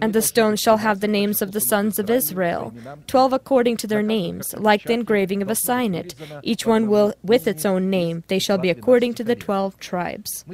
And 0.00 0.12
the 0.12 0.22
stones 0.22 0.60
shall 0.60 0.76
have 0.76 1.00
the 1.00 1.08
names 1.08 1.42
of 1.42 1.50
the 1.50 1.60
sons 1.60 1.98
of 1.98 2.08
Israel, 2.08 2.72
twelve 3.08 3.32
according 3.32 3.78
to 3.78 3.88
their 3.88 4.02
names, 4.02 4.54
like 4.54 4.84
the 4.84 4.92
engraving 4.92 5.42
of 5.42 5.50
a 5.50 5.56
signet. 5.56 6.14
Each 6.44 6.64
one 6.66 6.86
will 6.86 7.14
with 7.24 7.48
its 7.48 7.64
own 7.66 7.90
name. 7.90 8.22
They 8.28 8.38
shall 8.38 8.58
be 8.58 8.70
according 8.70 9.14
to 9.14 9.24
the 9.24 9.34
twelve 9.34 9.76
tribes. 9.80 10.44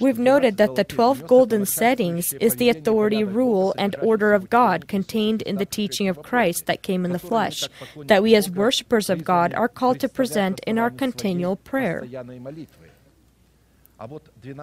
We've 0.00 0.18
noted 0.18 0.58
that 0.58 0.74
the 0.74 0.84
twelve 0.84 1.26
golden 1.26 1.64
settings 1.64 2.34
is 2.34 2.56
the 2.56 2.68
authority, 2.68 3.24
rule, 3.24 3.74
and 3.78 3.96
order 4.02 4.34
of 4.34 4.50
God 4.50 4.86
contained 4.86 5.40
in 5.40 5.56
the 5.56 5.64
teaching 5.78 6.08
of 6.08 6.22
Christ 6.22 6.66
that 6.66 6.82
came 6.82 7.06
in 7.06 7.12
the 7.12 7.18
flesh, 7.18 7.66
that 8.04 8.22
we 8.22 8.34
as 8.34 8.50
worshippers 8.50 9.08
of 9.08 9.24
God 9.24 9.54
are 9.54 9.68
called 9.68 9.93
to 9.94 10.08
present 10.08 10.60
in 10.66 10.78
our 10.78 10.90
continual 10.90 11.56
prayer. 11.56 12.06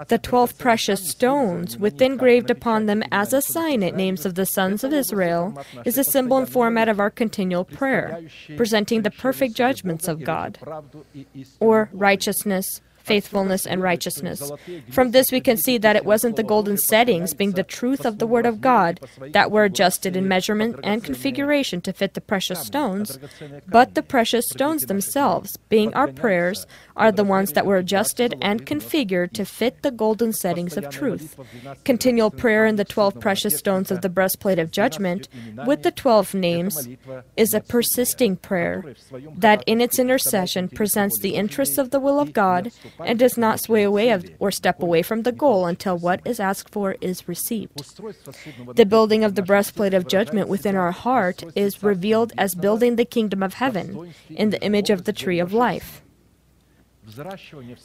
The 0.08 0.20
twelve 0.22 0.58
precious 0.58 1.10
stones, 1.10 1.78
with 1.78 2.02
engraved 2.02 2.50
upon 2.50 2.86
them 2.86 3.02
as 3.12 3.32
a 3.32 3.41
sign 3.41 3.80
signet 3.80 3.96
names 3.96 4.26
of 4.26 4.36
the 4.36 4.46
sons 4.46 4.84
of 4.84 4.91
Israel, 4.94 5.58
is 5.86 5.98
a 5.98 6.04
symbol 6.04 6.38
and 6.38 6.50
format 6.50 6.89
of 6.89 7.00
our 7.00 7.10
continual 7.10 7.63
prayer, 7.63 8.22
presenting 8.58 9.04
the 9.04 9.12
perfect 9.12 9.56
judgments 9.56 10.08
of 10.10 10.24
God, 10.24 10.60
or 11.60 11.89
righteousness, 11.94 12.82
faithfulness, 13.03 13.65
and 13.65 13.81
righteousness. 13.81 14.51
From 14.89 15.11
this, 15.11 15.31
we 15.31 15.41
can 15.41 15.57
see 15.57 15.77
that 15.77 15.95
it 15.95 16.05
wasn't 16.05 16.35
the 16.35 16.43
golden 16.43 16.77
settings, 16.77 17.33
being 17.33 17.51
the 17.51 17.63
truth 17.63 18.05
of 18.05 18.19
the 18.19 18.27
Word 18.27 18.45
of 18.45 18.61
God, 18.61 18.99
that 19.31 19.51
were 19.51 19.63
adjusted 19.63 20.15
in 20.15 20.27
measurement 20.27 20.79
and 20.83 21.03
configuration 21.03 21.81
to 21.81 21.93
fit 21.93 22.13
the 22.13 22.21
precious 22.21 22.65
stones, 22.65 23.19
but 23.67 23.95
the 23.95 24.03
precious 24.03 24.45
stones 24.49 24.85
themselves, 24.85 25.57
being 25.69 25.93
our 25.93 26.07
prayers, 26.07 26.65
are 26.95 27.11
the 27.11 27.23
ones 27.23 27.53
that 27.53 27.65
were 27.65 27.77
adjusted 27.77 28.35
and 28.41 28.65
configured 28.65 29.31
to 29.33 29.45
fit 29.45 29.81
the 29.81 29.91
golden 29.91 30.33
settings 30.33 30.77
of 30.77 30.89
truth. 30.89 31.35
Continual 31.83 32.31
prayer 32.31 32.65
in 32.65 32.75
the 32.75 32.85
twelve 32.85 33.19
precious 33.19 33.58
stones 33.58 33.91
of 33.91 34.02
the 34.02 34.10
breastplate 34.10 34.60
of 34.60 34.71
judgment, 34.71 35.27
with 35.65 35.83
the 35.83 35.91
twelve 35.91 36.33
names, 36.33 36.87
is 37.37 37.54
a 37.54 37.62
persisting 37.62 38.35
prayer 38.35 38.95
that 39.37 39.63
in 39.65 39.81
its 39.81 39.99
intercession 39.99 40.67
presents 40.69 41.19
the 41.19 41.35
interests 41.35 41.77
of 41.77 41.91
the 41.91 41.99
will 41.99 42.19
of 42.19 42.33
God 42.33 42.71
and 43.00 43.19
does 43.19 43.37
not 43.37 43.60
sway 43.60 43.83
away 43.83 44.17
or 44.39 44.52
step 44.52 44.81
away 44.81 45.02
from 45.02 45.23
the 45.23 45.31
goal 45.31 45.65
until 45.65 45.98
what 45.98 46.21
is 46.25 46.39
asked 46.39 46.69
for 46.69 46.96
is 47.02 47.27
received. 47.27 47.83
The 48.75 48.85
building 48.85 49.23
of 49.23 49.35
the 49.35 49.42
breastplate 49.42 49.94
of 49.94 50.08
judgment 50.08 50.48
within 50.48 50.75
our 50.75 50.92
heart 50.92 51.44
is 51.56 51.83
revealed 51.83 52.33
as 52.37 52.56
building 52.56 52.96
the 52.96 53.06
kingdom 53.06 53.44
of 53.44 53.56
heaven 53.56 54.13
in 54.29 54.50
the 54.50 54.62
image 54.62 54.89
of 54.89 55.06
the 55.06 55.13
tree 55.13 55.39
of 55.39 55.54
life. 55.54 56.02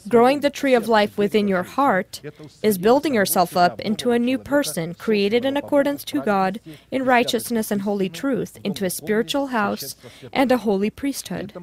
Growing 0.07 0.39
the 0.39 0.49
tree 0.49 0.73
of 0.73 0.87
life 0.87 1.17
within 1.17 1.47
your 1.47 1.63
heart 1.63 2.21
is 2.61 2.77
building 2.77 3.13
yourself 3.13 3.57
up 3.57 3.79
into 3.81 4.11
a 4.11 4.19
new 4.19 4.37
person, 4.37 4.93
created 4.93 5.45
in 5.45 5.57
accordance 5.57 6.03
to 6.05 6.21
God, 6.21 6.59
in 6.91 7.03
righteousness 7.05 7.71
and 7.71 7.81
holy 7.81 8.09
truth, 8.09 8.57
into 8.63 8.85
a 8.85 8.89
spiritual 8.89 9.47
house 9.47 9.95
and 10.31 10.51
a 10.51 10.57
holy 10.57 10.89
priesthood. 10.89 11.53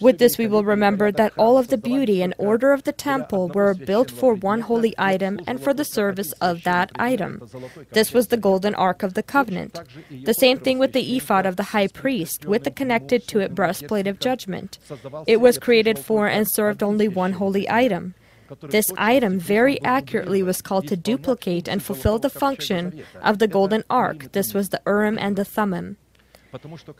With 0.00 0.18
this, 0.18 0.38
we 0.38 0.46
will 0.46 0.64
remember 0.64 1.10
that 1.12 1.32
all 1.36 1.58
of 1.58 1.68
the 1.68 1.78
beauty 1.78 2.22
and 2.22 2.34
order 2.38 2.72
of 2.72 2.84
the 2.84 2.92
temple 2.92 3.48
were 3.48 3.74
built 3.74 4.10
for 4.10 4.34
one 4.34 4.62
holy 4.62 4.94
item 4.98 5.40
and 5.46 5.62
for 5.62 5.72
the 5.72 5.84
service 5.84 6.32
of 6.40 6.64
that 6.64 6.90
item. 6.96 7.48
This 7.92 8.12
was 8.12 8.28
the 8.28 8.36
golden 8.36 8.74
ark 8.74 9.02
of 9.02 9.14
the 9.14 9.22
covenant. 9.22 9.80
The 10.10 10.34
same 10.34 10.58
thing 10.58 10.78
with 10.78 10.92
the 10.92 11.16
ephod 11.16 11.46
of 11.46 11.56
the 11.56 11.70
high 11.74 11.88
priest, 11.88 12.44
with 12.44 12.64
the 12.64 12.70
connected 12.70 13.26
to 13.28 13.40
it 13.40 13.54
breastplate 13.54 14.06
of 14.06 14.20
judgment. 14.20 14.78
It 15.26 15.40
was 15.40 15.58
created 15.58 15.98
for 15.98 16.28
and 16.28 16.48
served 16.48 16.73
only 16.82 17.08
one 17.08 17.32
holy 17.32 17.68
item. 17.70 18.14
This 18.62 18.92
item 18.96 19.38
very 19.38 19.80
accurately 19.82 20.42
was 20.42 20.60
called 20.60 20.86
to 20.88 20.96
duplicate 20.96 21.68
and 21.68 21.82
fulfill 21.82 22.18
the 22.18 22.30
function 22.30 23.02
of 23.22 23.38
the 23.38 23.48
golden 23.48 23.84
ark. 23.88 24.32
This 24.32 24.52
was 24.52 24.68
the 24.68 24.82
Urim 24.86 25.18
and 25.18 25.36
the 25.36 25.44
Thummim. 25.44 25.96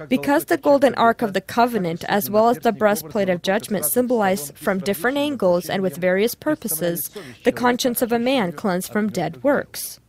Because 0.08 0.46
the 0.46 0.56
golden 0.56 0.94
ark 0.96 1.22
of 1.22 1.32
the 1.32 1.40
covenant, 1.40 2.02
as 2.04 2.28
well 2.28 2.48
as 2.48 2.58
the 2.58 2.72
breastplate 2.72 3.28
of 3.28 3.42
judgment, 3.42 3.84
symbolize 3.84 4.50
from 4.56 4.80
different 4.80 5.16
angles 5.16 5.70
and 5.70 5.80
with 5.80 5.96
various 5.96 6.34
purposes 6.34 7.10
the 7.44 7.52
conscience 7.52 8.02
of 8.02 8.10
a 8.10 8.18
man 8.18 8.50
cleansed 8.50 8.92
from 8.92 9.10
dead 9.10 9.44
works. 9.44 10.00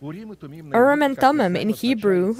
Urim 0.00 1.02
and 1.02 1.18
Thummim 1.18 1.56
in 1.56 1.70
Hebrew, 1.70 2.36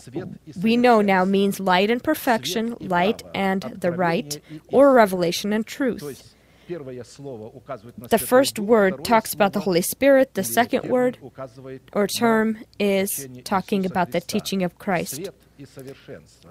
we 0.62 0.76
know 0.76 1.00
now 1.00 1.24
means 1.24 1.58
light 1.58 1.90
and 1.90 2.02
perfection, 2.04 2.76
light 2.78 3.24
and 3.34 3.62
the 3.76 3.90
right, 3.90 4.40
or 4.68 4.92
revelation 4.92 5.52
and 5.52 5.66
truth. 5.66 6.36
The 6.68 8.18
first 8.18 8.58
word 8.58 9.04
talks 9.04 9.32
about 9.32 9.52
the 9.52 9.60
Holy 9.60 9.82
Spirit, 9.82 10.34
the 10.34 10.44
second 10.44 10.88
word 10.88 11.18
or 11.92 12.06
term 12.06 12.58
is 12.78 13.28
talking 13.44 13.86
about 13.86 14.12
the 14.12 14.20
teaching 14.20 14.62
of 14.62 14.78
Christ. 14.78 15.30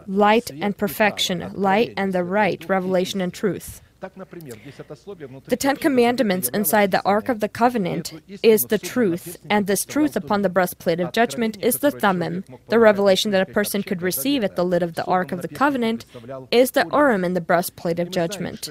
Light 0.07 0.51
and 0.51 0.77
perfection, 0.77 1.51
light 1.53 1.93
and 1.95 2.13
the 2.13 2.23
right, 2.23 2.67
revelation 2.67 3.21
and 3.21 3.33
truth. 3.33 3.81
The 3.99 5.57
Ten 5.59 5.75
Commandments 5.75 6.49
inside 6.49 6.91
the 6.91 7.03
Ark 7.03 7.29
of 7.29 7.39
the 7.39 7.49
Covenant 7.49 8.13
is 8.43 8.63
the 8.63 8.77
truth, 8.77 9.37
and 9.49 9.65
this 9.65 9.85
truth 9.85 10.15
upon 10.15 10.43
the 10.43 10.49
breastplate 10.49 10.99
of 10.99 11.11
judgment 11.11 11.57
is 11.61 11.79
the 11.79 11.89
Thummim. 11.89 12.43
The 12.69 12.79
revelation 12.79 13.31
that 13.31 13.49
a 13.49 13.51
person 13.51 13.81
could 13.81 14.01
receive 14.03 14.43
at 14.43 14.55
the 14.55 14.65
lid 14.65 14.83
of 14.83 14.93
the 14.93 15.05
Ark 15.05 15.31
of 15.31 15.41
the 15.41 15.47
Covenant 15.47 16.05
is 16.51 16.71
the 16.71 16.85
Urim 16.91 17.23
in 17.23 17.33
the 17.33 17.41
breastplate 17.41 17.99
of 17.99 18.11
judgment. 18.11 18.69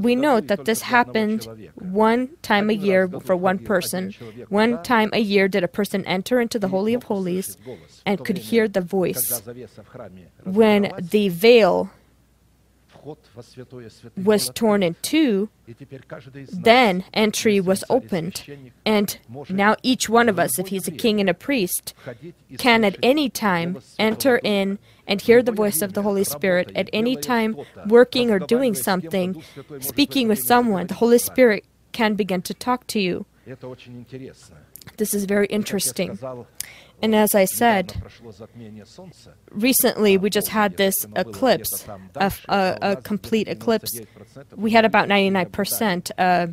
We 0.00 0.14
note 0.14 0.46
that 0.46 0.64
this 0.64 0.82
happened 0.82 1.46
one 1.74 2.30
time 2.40 2.70
a 2.70 2.74
year 2.74 3.08
for 3.08 3.36
one 3.36 3.58
person. 3.58 4.12
One 4.48 4.82
time 4.82 5.10
a 5.12 5.20
year 5.20 5.46
did 5.46 5.62
a 5.62 5.68
person 5.68 6.06
enter 6.06 6.40
into 6.40 6.58
the 6.58 6.68
Holy 6.68 6.94
of 6.94 7.04
Holies 7.04 7.58
and 8.06 8.24
could 8.24 8.38
hear 8.38 8.66
the 8.66 8.80
voice. 8.80 9.42
When 10.44 10.92
the 10.98 11.28
veil 11.28 11.90
was 14.16 14.50
torn 14.54 14.82
in 14.82 14.96
two, 15.02 15.48
then 16.52 17.04
entry 17.12 17.60
was 17.60 17.84
opened. 17.88 18.44
And 18.84 19.18
now 19.48 19.76
each 19.82 20.08
one 20.08 20.28
of 20.28 20.38
us, 20.38 20.58
if 20.58 20.68
he's 20.68 20.88
a 20.88 20.92
king 20.92 21.20
and 21.20 21.28
a 21.28 21.34
priest, 21.34 21.94
can 22.58 22.84
at 22.84 22.96
any 23.02 23.28
time 23.28 23.80
enter 23.98 24.38
in 24.42 24.78
and 25.06 25.20
hear 25.20 25.42
the 25.42 25.52
voice 25.52 25.82
of 25.82 25.92
the 25.92 26.02
Holy 26.02 26.24
Spirit 26.24 26.72
at 26.74 26.90
any 26.92 27.16
time, 27.16 27.56
working 27.86 28.30
or 28.30 28.38
doing 28.38 28.74
something, 28.74 29.42
speaking 29.80 30.28
with 30.28 30.40
someone. 30.40 30.88
The 30.88 30.94
Holy 30.94 31.18
Spirit 31.18 31.64
can 31.92 32.14
begin 32.14 32.42
to 32.42 32.54
talk 32.54 32.86
to 32.88 33.00
you. 33.00 33.26
This 34.96 35.14
is 35.14 35.24
very 35.24 35.46
interesting. 35.46 36.18
And 37.02 37.14
as 37.14 37.34
I 37.34 37.44
said, 37.44 38.02
recently 39.50 40.16
we 40.16 40.30
just 40.30 40.48
had 40.48 40.76
this 40.76 41.06
eclipse, 41.14 41.86
a, 42.14 42.32
a, 42.48 42.78
a 42.80 42.96
complete 42.96 43.48
eclipse. 43.48 44.00
We 44.54 44.70
had 44.70 44.84
about 44.84 45.08
99% 45.08 46.10
uh, 46.18 46.46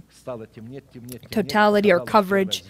totality 1.32 1.92
or 1.92 2.02
coverage. 2.02 2.64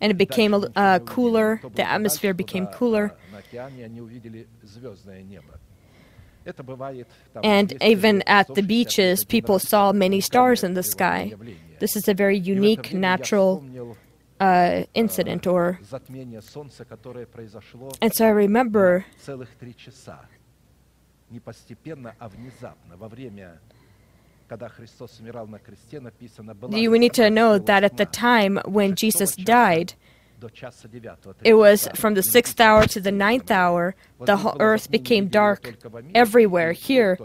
And 0.00 0.10
it 0.10 0.18
became 0.18 0.66
uh, 0.76 0.98
cooler, 1.00 1.60
the 1.74 1.88
atmosphere 1.88 2.34
became 2.34 2.66
cooler. 2.68 3.16
And 7.42 7.82
even 7.82 8.22
at 8.22 8.54
the 8.54 8.62
beaches, 8.62 9.24
people 9.24 9.58
saw 9.58 9.92
many 9.92 10.20
stars 10.20 10.64
in 10.64 10.74
the 10.74 10.82
sky. 10.82 11.34
This 11.80 11.96
is 11.96 12.08
a 12.08 12.14
very 12.14 12.38
unique 12.38 12.92
natural 12.92 13.64
uh, 14.40 14.84
incident 14.94 15.46
or 15.46 15.78
and 18.02 18.14
so 18.14 18.26
I 18.26 18.30
remember 18.30 19.04
we 26.88 26.98
need 26.98 27.14
to 27.14 27.30
know 27.30 27.58
that 27.58 27.84
at 27.84 27.96
the 27.96 28.06
time 28.06 28.60
when 28.64 28.94
Jesus 28.96 29.36
died, 29.36 29.94
it 31.44 31.54
was 31.54 31.88
from 31.94 32.14
the 32.14 32.22
sixth 32.22 32.60
hour 32.60 32.86
to 32.86 33.00
the 33.00 33.12
ninth 33.12 33.50
hour, 33.50 33.94
the 34.20 34.38
whole 34.38 34.56
earth 34.58 34.90
became 34.90 35.28
dark 35.28 35.74
everywhere. 36.14 36.72
Here, 36.72 37.18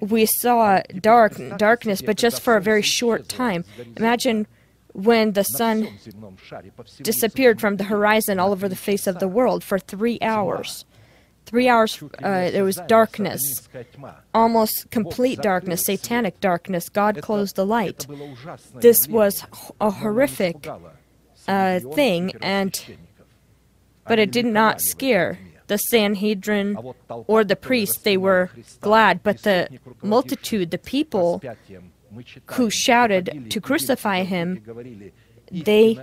we 0.00 0.26
saw 0.26 0.80
dark 1.00 1.40
darkness, 1.58 2.02
but 2.02 2.16
just 2.16 2.40
for 2.40 2.56
a 2.56 2.60
very 2.60 2.82
short 2.82 3.28
time. 3.28 3.64
Imagine 3.96 4.46
when 4.92 5.32
the 5.32 5.44
sun 5.44 5.88
disappeared 7.02 7.60
from 7.60 7.76
the 7.76 7.84
horizon 7.84 8.38
all 8.38 8.52
over 8.52 8.68
the 8.68 8.76
face 8.76 9.06
of 9.06 9.18
the 9.18 9.28
world 9.28 9.62
for 9.64 9.78
three 9.78 10.18
hours. 10.20 10.84
Three 11.46 11.68
hours, 11.68 12.00
uh, 12.22 12.50
there 12.50 12.64
was 12.64 12.76
darkness, 12.86 13.68
almost 14.32 14.90
complete 14.90 15.40
darkness, 15.40 15.84
satanic 15.84 16.38
darkness. 16.40 16.88
God 16.88 17.20
closed 17.22 17.56
the 17.56 17.66
light. 17.66 18.06
This 18.74 19.08
was 19.08 19.44
a 19.80 19.90
horrific 19.90 20.68
uh, 21.48 21.80
thing, 21.94 22.32
and 22.40 22.98
but 24.06 24.18
it 24.18 24.30
did 24.30 24.46
not 24.46 24.80
scare 24.80 25.38
the 25.66 25.78
Sanhedrin 25.78 26.76
or 27.08 27.42
the 27.44 27.56
priests. 27.56 27.98
They 28.02 28.16
were 28.16 28.50
glad, 28.80 29.22
but 29.22 29.42
the 29.42 29.68
multitude, 30.02 30.70
the 30.70 30.78
people, 30.78 31.42
who 32.52 32.70
shouted 32.70 33.50
to 33.50 33.60
crucify 33.60 34.24
him, 34.24 34.62
they 35.50 35.98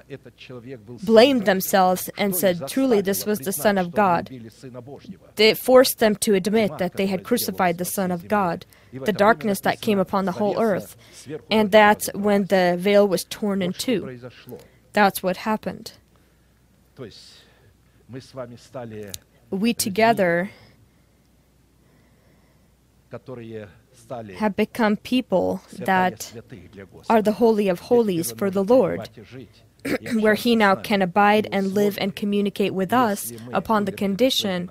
blamed 1.04 1.46
themselves 1.46 2.10
and 2.18 2.36
said, 2.36 2.68
Truly, 2.68 3.02
this 3.02 3.26
was 3.26 3.40
the 3.40 3.54
Son 3.54 3.78
of 3.78 3.94
God. 3.94 4.30
They 5.36 5.54
forced 5.54 6.00
them 6.00 6.16
to 6.18 6.34
admit 6.34 6.78
that 6.78 6.94
they 6.94 7.08
had 7.08 7.24
crucified 7.24 7.78
the 7.78 7.86
Son 7.86 8.12
of 8.12 8.28
God, 8.28 8.66
the 8.92 9.14
darkness 9.14 9.62
that 9.62 9.82
came 9.82 10.00
upon 10.00 10.26
the 10.26 10.34
whole 10.34 10.60
earth. 10.60 10.98
And 11.50 11.72
that's 11.72 12.10
when 12.14 12.46
the 12.46 12.76
veil 12.78 13.08
was 13.08 13.24
torn 13.24 13.62
in 13.62 13.74
two. 13.74 14.20
That's 14.94 15.24
what 15.24 15.38
happened. 15.38 15.94
We 19.50 19.74
together 19.74 20.50
have 24.36 24.56
become 24.56 24.98
people 24.98 25.62
that 25.78 26.34
are 27.10 27.22
the 27.22 27.34
Holy 27.34 27.68
of 27.70 27.80
Holies 27.82 28.32
for 28.32 28.50
the 28.50 28.64
Lord, 28.64 29.10
where 30.20 30.36
He 30.36 30.56
now 30.56 30.76
can 30.76 31.02
abide 31.02 31.48
and 31.52 31.74
live 31.74 31.98
and 32.00 32.16
communicate 32.16 32.74
with 32.74 32.94
us 32.94 33.32
upon 33.54 33.86
the 33.86 33.92
condition 33.92 34.70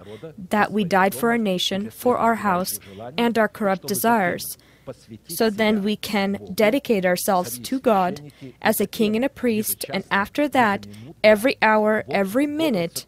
that 0.50 0.72
we 0.72 0.84
died 0.84 1.14
for 1.14 1.30
our 1.30 1.38
nation, 1.38 1.90
for 1.90 2.18
our 2.18 2.36
house, 2.36 2.78
and 3.16 3.38
our 3.38 3.48
corrupt 3.48 3.86
desires. 3.86 4.56
So 5.28 5.50
then 5.50 5.82
we 5.82 5.96
can 5.96 6.38
dedicate 6.54 7.04
ourselves 7.04 7.58
to 7.58 7.80
God 7.80 8.32
as 8.62 8.80
a 8.80 8.86
king 8.86 9.16
and 9.16 9.24
a 9.24 9.28
priest, 9.28 9.84
and 9.92 10.04
after 10.10 10.48
that, 10.48 10.86
every 11.22 11.56
hour, 11.62 12.04
every 12.08 12.46
minute, 12.46 13.06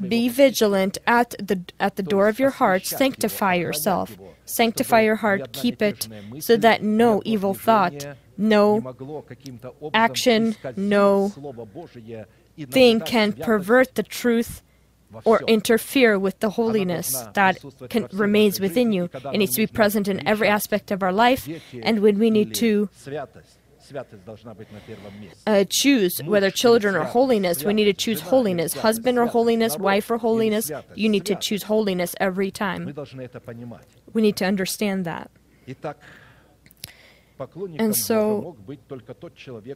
be 0.00 0.28
vigilant 0.28 0.98
at 1.06 1.30
the, 1.38 1.62
at 1.78 1.96
the 1.96 2.02
door 2.02 2.28
of 2.28 2.38
your 2.38 2.50
heart, 2.50 2.86
sanctify 2.86 3.54
yourself. 3.54 4.16
Sanctify 4.46 5.00
your 5.00 5.16
heart, 5.16 5.52
keep 5.52 5.80
it, 5.80 6.06
so 6.40 6.56
that 6.56 6.82
no 6.82 7.22
evil 7.24 7.54
thought, 7.54 8.04
no 8.36 8.94
action, 9.94 10.54
no 10.76 11.32
thing 12.70 13.00
can 13.00 13.32
pervert 13.32 13.94
the 13.94 14.02
truth 14.02 14.62
or 15.24 15.40
interfere 15.46 16.18
with 16.18 16.40
the 16.40 16.50
holiness 16.50 17.24
that 17.34 17.58
can, 17.88 18.08
remains 18.12 18.60
within 18.60 18.92
you. 18.92 19.08
It 19.32 19.38
needs 19.38 19.54
to 19.54 19.62
be 19.62 19.66
present 19.66 20.08
in 20.08 20.26
every 20.26 20.48
aspect 20.48 20.90
of 20.90 21.02
our 21.02 21.12
life. 21.12 21.48
And 21.82 22.00
when 22.00 22.18
we 22.18 22.30
need 22.30 22.54
to 22.56 22.90
uh, 25.46 25.64
choose 25.68 26.18
whether 26.24 26.50
children 26.50 26.94
or 26.94 27.04
holiness, 27.04 27.64
we 27.64 27.74
need 27.74 27.84
to 27.84 27.92
choose 27.92 28.20
holiness. 28.20 28.72
Husband 28.74 29.18
or 29.18 29.26
holiness, 29.26 29.78
wife 29.78 30.10
or 30.10 30.18
holiness, 30.18 30.70
you 30.94 31.08
need 31.08 31.24
to 31.26 31.34
choose 31.36 31.64
holiness 31.64 32.14
every 32.20 32.50
time. 32.50 32.94
We 34.12 34.22
need 34.22 34.36
to 34.36 34.44
understand 34.44 35.04
that. 35.04 35.30
And 37.78 37.96
so, 37.96 38.56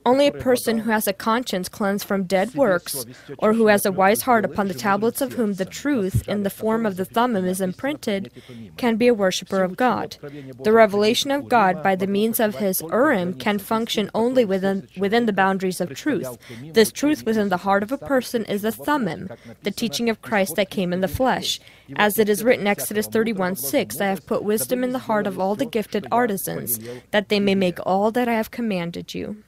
only 0.06 0.28
a 0.28 0.32
person 0.32 0.78
who 0.78 0.90
has 0.90 1.08
a 1.08 1.12
conscience 1.12 1.68
cleansed 1.68 2.06
from 2.06 2.22
dead 2.24 2.54
works, 2.54 3.04
or 3.38 3.52
who 3.54 3.66
has 3.66 3.84
a 3.84 3.90
wise 3.90 4.22
heart 4.22 4.44
upon 4.44 4.68
the 4.68 4.74
tablets 4.74 5.20
of 5.20 5.32
whom 5.32 5.54
the 5.54 5.64
truth 5.64 6.28
in 6.28 6.44
the 6.44 6.50
form 6.50 6.86
of 6.86 6.96
the 6.96 7.04
Thummim 7.04 7.46
is 7.46 7.60
imprinted, 7.60 8.30
can 8.76 8.96
be 8.96 9.08
a 9.08 9.14
worshipper 9.14 9.64
of 9.64 9.76
God. 9.76 10.16
The 10.62 10.72
revelation 10.72 11.32
of 11.32 11.48
God 11.48 11.82
by 11.82 11.96
the 11.96 12.06
means 12.06 12.38
of 12.38 12.56
his 12.56 12.80
Urim 12.80 13.34
can 13.34 13.58
function 13.58 14.08
only 14.14 14.44
within, 14.44 14.86
within 14.96 15.26
the 15.26 15.32
boundaries 15.32 15.80
of 15.80 15.94
truth. 15.94 16.38
This 16.72 16.92
truth 16.92 17.26
within 17.26 17.48
the 17.48 17.58
heart 17.58 17.82
of 17.82 17.90
a 17.90 17.98
person 17.98 18.44
is 18.44 18.62
the 18.62 18.72
Thummim, 18.72 19.30
the 19.64 19.72
teaching 19.72 20.08
of 20.08 20.22
Christ 20.22 20.54
that 20.54 20.70
came 20.70 20.92
in 20.92 21.00
the 21.00 21.08
flesh. 21.08 21.58
As 21.96 22.18
it 22.18 22.28
is 22.28 22.44
written, 22.44 22.66
Exodus 22.66 23.06
31 23.06 23.56
6, 23.56 24.00
I 24.00 24.06
have 24.06 24.26
put 24.26 24.42
wisdom 24.42 24.84
in 24.84 24.92
the 24.92 24.98
heart 25.00 25.26
of 25.26 25.38
all 25.38 25.54
the 25.54 25.66
gifted 25.66 26.06
artisans, 26.10 26.78
that 27.10 27.28
they 27.28 27.40
may 27.40 27.54
make 27.54 27.78
all 27.86 28.10
that 28.12 28.28
I 28.28 28.34
have 28.34 28.50
commanded 28.50 29.14
you. 29.14 29.42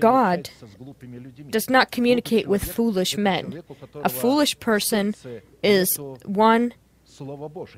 God 0.00 0.50
does 1.50 1.68
not 1.68 1.90
communicate 1.90 2.46
with 2.46 2.64
foolish 2.64 3.16
men. 3.16 3.62
A 3.94 4.08
foolish 4.08 4.58
person 4.60 5.14
is 5.62 5.96
one 6.24 6.74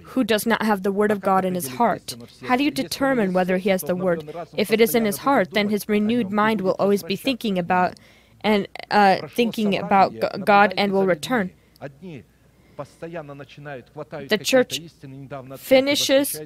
who 0.04 0.24
does 0.24 0.46
not 0.46 0.62
have 0.62 0.82
the 0.82 0.92
Word 0.92 1.10
of 1.10 1.20
God 1.20 1.44
in 1.44 1.54
his 1.54 1.68
heart. 1.68 2.16
How 2.46 2.56
do 2.56 2.64
you 2.64 2.70
determine 2.70 3.32
whether 3.32 3.58
he 3.58 3.70
has 3.70 3.82
the 3.82 3.96
Word? 3.96 4.30
If 4.56 4.72
it 4.72 4.80
is 4.80 4.94
in 4.94 5.04
his 5.04 5.18
heart, 5.18 5.52
then 5.52 5.68
his 5.68 5.88
renewed 5.88 6.30
mind 6.30 6.60
will 6.60 6.76
always 6.78 7.02
be 7.02 7.16
thinking 7.16 7.58
about 7.58 7.94
and 8.42 8.68
uh, 8.90 9.26
thinking 9.28 9.76
about 9.76 10.14
God 10.44 10.74
and 10.76 10.92
will 10.92 11.06
return. 11.06 11.50
The 14.28 14.38
church 14.42 14.80
finishes, 15.58 16.40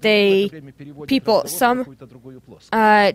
they, 0.00 0.50
people, 1.06 1.46
some 1.46 1.96
uh, 2.72 3.12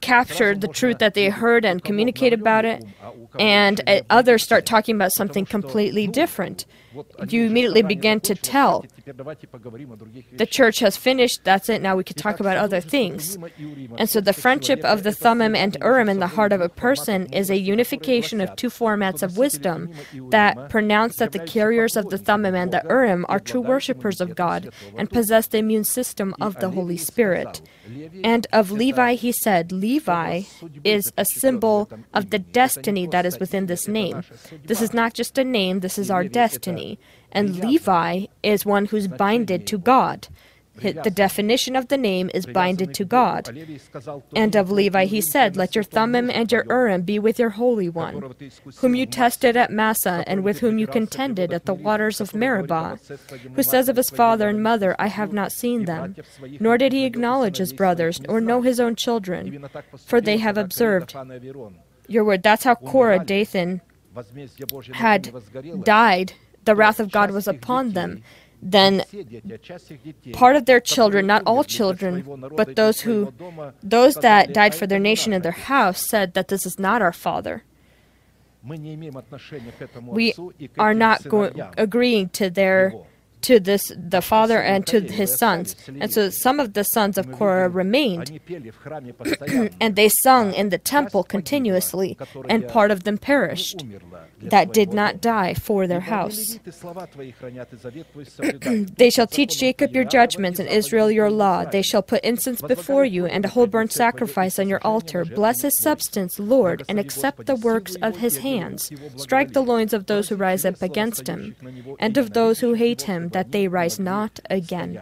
capture 0.00 0.54
the 0.54 0.68
truth 0.68 0.98
that 0.98 1.14
they 1.14 1.28
heard 1.28 1.64
and 1.64 1.82
communicate 1.82 2.32
about 2.32 2.64
it, 2.64 2.84
and 3.38 3.80
uh, 3.86 4.00
others 4.10 4.42
start 4.42 4.66
talking 4.66 4.94
about 4.94 5.12
something 5.12 5.44
completely 5.46 6.06
different. 6.06 6.66
You 7.28 7.46
immediately 7.46 7.82
begin 7.82 8.20
to 8.20 8.34
tell 8.34 8.84
the 9.04 10.46
church 10.46 10.78
has 10.80 10.96
finished, 10.96 11.44
that's 11.44 11.68
it, 11.68 11.82
now 11.82 11.96
we 11.96 12.04
can 12.04 12.16
talk 12.16 12.40
about 12.40 12.56
other 12.56 12.80
things. 12.80 13.36
And 13.96 14.08
so 14.08 14.20
the 14.20 14.32
friendship 14.32 14.84
of 14.84 15.02
the 15.02 15.12
Thummim 15.12 15.54
and 15.54 15.76
Urim 15.82 16.08
in 16.08 16.18
the 16.18 16.26
heart 16.28 16.52
of 16.52 16.60
a 16.60 16.68
person 16.68 17.26
is 17.32 17.50
a 17.50 17.58
unification 17.58 18.40
of 18.40 18.56
two 18.56 18.70
formats 18.70 19.22
of 19.22 19.36
wisdom 19.36 19.90
that 20.30 20.70
pronounce 20.70 21.16
that 21.16 21.32
the 21.32 21.38
carriers 21.40 21.96
of 21.96 22.10
the 22.10 22.18
Thummim 22.18 22.54
and 22.54 22.72
the 22.72 22.82
Urim 22.88 23.26
are 23.28 23.40
true 23.40 23.60
worshippers 23.60 24.20
of 24.20 24.34
God 24.34 24.72
and 24.96 25.10
possess 25.10 25.46
the 25.46 25.58
immune 25.58 25.84
system 25.84 26.34
of 26.40 26.58
the 26.60 26.70
Holy 26.70 26.96
Spirit. 26.96 27.60
And 28.22 28.46
of 28.52 28.70
Levi 28.70 29.14
he 29.14 29.32
said, 29.32 29.72
Levi 29.72 30.42
is 30.84 31.12
a 31.16 31.24
symbol 31.24 31.90
of 32.12 32.30
the 32.30 32.38
destiny 32.38 33.06
that 33.08 33.26
is 33.26 33.38
within 33.38 33.66
this 33.66 33.88
name. 33.88 34.22
This 34.64 34.82
is 34.82 34.92
not 34.92 35.14
just 35.14 35.38
a 35.38 35.44
name, 35.44 35.80
this 35.80 35.98
is 35.98 36.10
our 36.10 36.24
destiny. 36.24 36.77
And 37.32 37.56
Levi 37.58 38.26
is 38.42 38.64
one 38.64 38.86
who's 38.86 39.06
binded 39.06 39.66
to 39.66 39.78
God. 39.78 40.28
The 40.80 41.10
definition 41.10 41.74
of 41.76 41.88
the 41.88 41.96
name 41.96 42.30
is 42.32 42.46
binded 42.46 42.94
to 42.94 43.04
God. 43.04 43.50
And 44.34 44.54
of 44.54 44.70
Levi 44.70 45.06
he 45.06 45.20
said, 45.20 45.56
Let 45.56 45.74
your 45.74 45.84
Thummim 45.84 46.30
and 46.30 46.50
your 46.52 46.64
Urim 46.68 47.02
be 47.02 47.18
with 47.18 47.38
your 47.38 47.50
Holy 47.50 47.88
One, 47.88 48.34
whom 48.76 48.94
you 48.94 49.06
tested 49.06 49.56
at 49.56 49.72
Massah 49.72 50.22
and 50.26 50.44
with 50.44 50.60
whom 50.60 50.78
you 50.78 50.86
contended 50.86 51.52
at 51.52 51.66
the 51.66 51.74
waters 51.74 52.20
of 52.20 52.34
Meribah, 52.34 52.98
who 53.54 53.62
says 53.62 53.88
of 53.88 53.96
his 53.96 54.10
father 54.10 54.48
and 54.48 54.62
mother, 54.62 54.94
I 54.98 55.08
have 55.08 55.32
not 55.32 55.52
seen 55.52 55.84
them. 55.86 56.14
Nor 56.60 56.78
did 56.78 56.92
he 56.92 57.04
acknowledge 57.04 57.56
his 57.56 57.72
brothers, 57.72 58.20
or 58.28 58.40
know 58.40 58.62
his 58.62 58.78
own 58.78 58.94
children, 58.94 59.68
for 60.06 60.20
they 60.20 60.38
have 60.38 60.56
observed 60.56 61.14
your 62.06 62.24
word. 62.24 62.42
That's 62.42 62.64
how 62.64 62.76
Korah, 62.76 63.24
Dathan, 63.24 63.80
had 64.92 65.34
died. 65.84 66.32
The 66.68 66.76
wrath 66.76 67.00
of 67.00 67.10
God 67.10 67.30
was 67.30 67.46
upon 67.48 67.92
them 67.92 68.22
then 68.60 69.04
part 70.32 70.56
of 70.56 70.66
their 70.66 70.80
children, 70.80 71.26
not 71.26 71.42
all 71.46 71.62
children, 71.64 72.14
but 72.60 72.74
those 72.74 73.00
who 73.02 73.32
those 73.82 74.14
that 74.16 74.52
died 74.52 74.74
for 74.74 74.86
their 74.86 74.98
nation 74.98 75.32
and 75.32 75.44
their 75.44 75.52
house 75.52 76.00
said 76.08 76.34
that 76.34 76.48
this 76.48 76.66
is 76.66 76.78
not 76.78 77.00
our 77.00 77.12
father. 77.12 77.62
We 80.18 80.34
are 80.78 80.94
not 80.94 81.28
go- 81.28 81.70
agreeing 81.76 82.28
to 82.30 82.50
their 82.50 82.94
to 83.42 83.60
this 83.60 83.92
the 83.96 84.22
father 84.22 84.60
and 84.60 84.86
to 84.86 85.00
his 85.00 85.36
sons. 85.36 85.76
And 86.00 86.12
so 86.12 86.30
some 86.30 86.60
of 86.60 86.74
the 86.74 86.84
sons 86.84 87.18
of 87.18 87.30
Korah 87.32 87.68
remained, 87.68 88.40
and 89.80 89.96
they 89.96 90.08
sung 90.08 90.52
in 90.54 90.70
the 90.70 90.78
temple 90.78 91.22
continuously, 91.22 92.16
and 92.48 92.68
part 92.68 92.90
of 92.90 93.04
them 93.04 93.18
perished 93.18 93.84
that 94.40 94.72
did 94.72 94.92
not 94.92 95.20
die 95.20 95.54
for 95.54 95.86
their 95.86 96.00
house. 96.00 96.58
they 98.96 99.10
shall 99.10 99.26
teach 99.26 99.58
Jacob 99.58 99.94
your 99.94 100.04
judgments 100.04 100.58
and 100.58 100.68
Israel 100.68 101.10
your 101.10 101.30
law. 101.30 101.64
They 101.64 101.82
shall 101.82 102.02
put 102.02 102.24
incense 102.24 102.60
before 102.60 103.04
you 103.04 103.26
and 103.26 103.44
a 103.44 103.48
whole 103.48 103.66
burnt 103.66 103.92
sacrifice 103.92 104.58
on 104.58 104.68
your 104.68 104.80
altar. 104.82 105.24
Bless 105.24 105.62
his 105.62 105.76
substance, 105.76 106.38
Lord, 106.38 106.84
and 106.88 106.98
accept 106.98 107.46
the 107.46 107.56
works 107.56 107.96
of 107.96 108.16
his 108.16 108.38
hands. 108.38 108.90
Strike 109.16 109.52
the 109.52 109.62
loins 109.62 109.92
of 109.92 110.06
those 110.06 110.28
who 110.28 110.36
rise 110.36 110.64
up 110.64 110.80
against 110.82 111.26
him, 111.26 111.56
and 111.98 112.16
of 112.16 112.32
those 112.32 112.60
who 112.60 112.74
hate 112.74 113.02
him, 113.02 113.27
that 113.32 113.52
they 113.52 113.68
rise 113.68 113.98
not 113.98 114.40
again. 114.50 115.00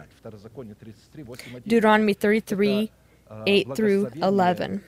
Deuteronomy 1.65 2.13
33 2.13 2.91
8 3.45 3.75
through 3.75 4.09
11. 4.21 4.83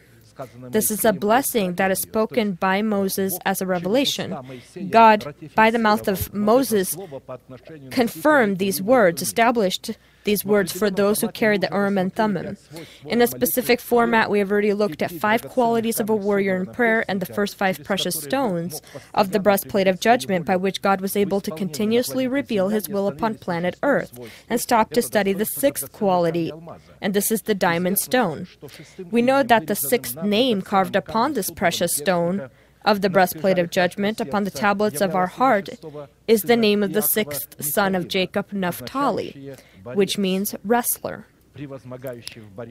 This 0.69 0.89
is 0.89 1.03
a 1.03 1.11
blessing 1.11 1.75
that 1.75 1.91
is 1.91 1.99
spoken 1.99 2.53
by 2.53 2.81
Moses 2.81 3.37
as 3.45 3.61
a 3.61 3.65
revelation. 3.65 4.37
God, 4.89 5.35
by 5.55 5.69
the 5.69 5.79
mouth 5.79 6.07
of 6.07 6.33
Moses, 6.33 6.95
confirmed 7.91 8.57
these 8.57 8.81
words, 8.81 9.21
established 9.21 9.97
these 10.23 10.45
words 10.45 10.71
for 10.71 10.89
those 10.89 11.21
who 11.21 11.29
carry 11.29 11.57
the 11.57 11.69
Urim 11.71 11.97
and 11.97 12.13
Thummim. 12.13 12.57
In 13.05 13.21
a 13.21 13.27
specific 13.27 13.79
format, 13.79 14.29
we 14.29 14.39
have 14.39 14.51
already 14.51 14.73
looked 14.73 15.01
at 15.01 15.11
five 15.11 15.47
qualities 15.47 15.99
of 15.99 16.09
a 16.09 16.15
warrior 16.15 16.55
in 16.55 16.65
prayer 16.67 17.05
and 17.07 17.21
the 17.21 17.33
first 17.33 17.55
five 17.55 17.83
precious 17.83 18.21
stones 18.21 18.81
of 19.13 19.31
the 19.31 19.39
breastplate 19.39 19.87
of 19.87 19.99
judgment 19.99 20.45
by 20.45 20.55
which 20.55 20.81
God 20.81 21.01
was 21.01 21.15
able 21.15 21.41
to 21.41 21.51
continuously 21.51 22.27
reveal 22.27 22.69
his 22.69 22.89
will 22.89 23.07
upon 23.07 23.35
planet 23.35 23.75
Earth, 23.83 24.17
and 24.49 24.59
stopped 24.59 24.93
to 24.93 25.01
study 25.01 25.33
the 25.33 25.45
sixth 25.45 25.91
quality, 25.91 26.51
and 27.01 27.13
this 27.13 27.31
is 27.31 27.43
the 27.43 27.55
diamond 27.55 27.99
stone. 27.99 28.47
We 29.11 29.21
know 29.21 29.43
that 29.43 29.67
the 29.67 29.75
sixth 29.75 30.21
name 30.23 30.61
carved 30.61 30.95
upon 30.95 31.33
this 31.33 31.51
precious 31.51 31.95
stone 31.95 32.49
of 32.85 33.01
the 33.01 33.09
breastplate 33.09 33.59
of 33.59 33.69
judgment 33.69 34.19
upon 34.21 34.45
the 34.45 34.51
tablets 34.51 35.01
of 35.01 35.15
our 35.15 35.27
heart 35.27 35.69
is 36.27 36.43
the 36.43 36.55
name 36.55 36.81
of 36.81 36.93
the 36.93 37.01
sixth 37.01 37.63
son 37.63 37.93
of 37.93 38.07
Jacob, 38.07 38.51
Naphtali, 38.53 39.55
which 39.83 40.17
means 40.17 40.55
wrestler. 40.63 41.27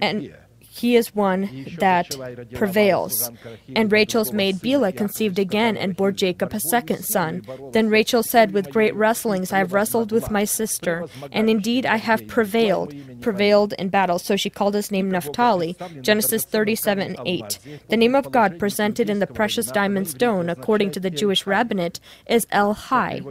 And 0.00 0.34
he 0.70 0.96
is 0.96 1.14
one 1.14 1.66
that 1.78 2.10
prevails. 2.54 3.30
And 3.74 3.90
Rachel's 3.90 4.32
maid 4.32 4.56
Bilhah 4.56 4.96
conceived 4.96 5.38
again 5.38 5.76
and 5.76 5.96
bore 5.96 6.12
Jacob 6.12 6.52
a 6.52 6.60
second 6.60 7.04
son. 7.04 7.42
Then 7.72 7.88
Rachel 7.88 8.22
said, 8.22 8.52
With 8.52 8.70
great 8.70 8.94
wrestlings 8.94 9.52
I 9.52 9.58
have 9.58 9.72
wrestled 9.72 10.12
with 10.12 10.30
my 10.30 10.44
sister, 10.44 11.06
and 11.32 11.50
indeed 11.50 11.86
I 11.86 11.96
have 11.96 12.26
prevailed, 12.28 12.94
prevailed 13.20 13.72
in 13.74 13.88
battle. 13.88 14.18
So 14.18 14.36
she 14.36 14.50
called 14.50 14.74
his 14.74 14.90
name 14.90 15.10
Naphtali. 15.10 15.76
Genesis 16.00 16.44
37 16.44 17.16
and 17.16 17.18
8. 17.26 17.58
The 17.88 17.96
name 17.96 18.14
of 18.14 18.30
God 18.30 18.58
presented 18.58 19.10
in 19.10 19.18
the 19.18 19.26
precious 19.26 19.66
diamond 19.66 20.08
stone, 20.08 20.48
according 20.48 20.92
to 20.92 21.00
the 21.00 21.10
Jewish 21.10 21.46
rabbinate, 21.46 21.98
is 22.28 22.46
El 22.50 22.74
Hai. 22.74 23.22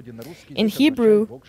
In 0.50 0.68
Hebrew, 0.68 1.40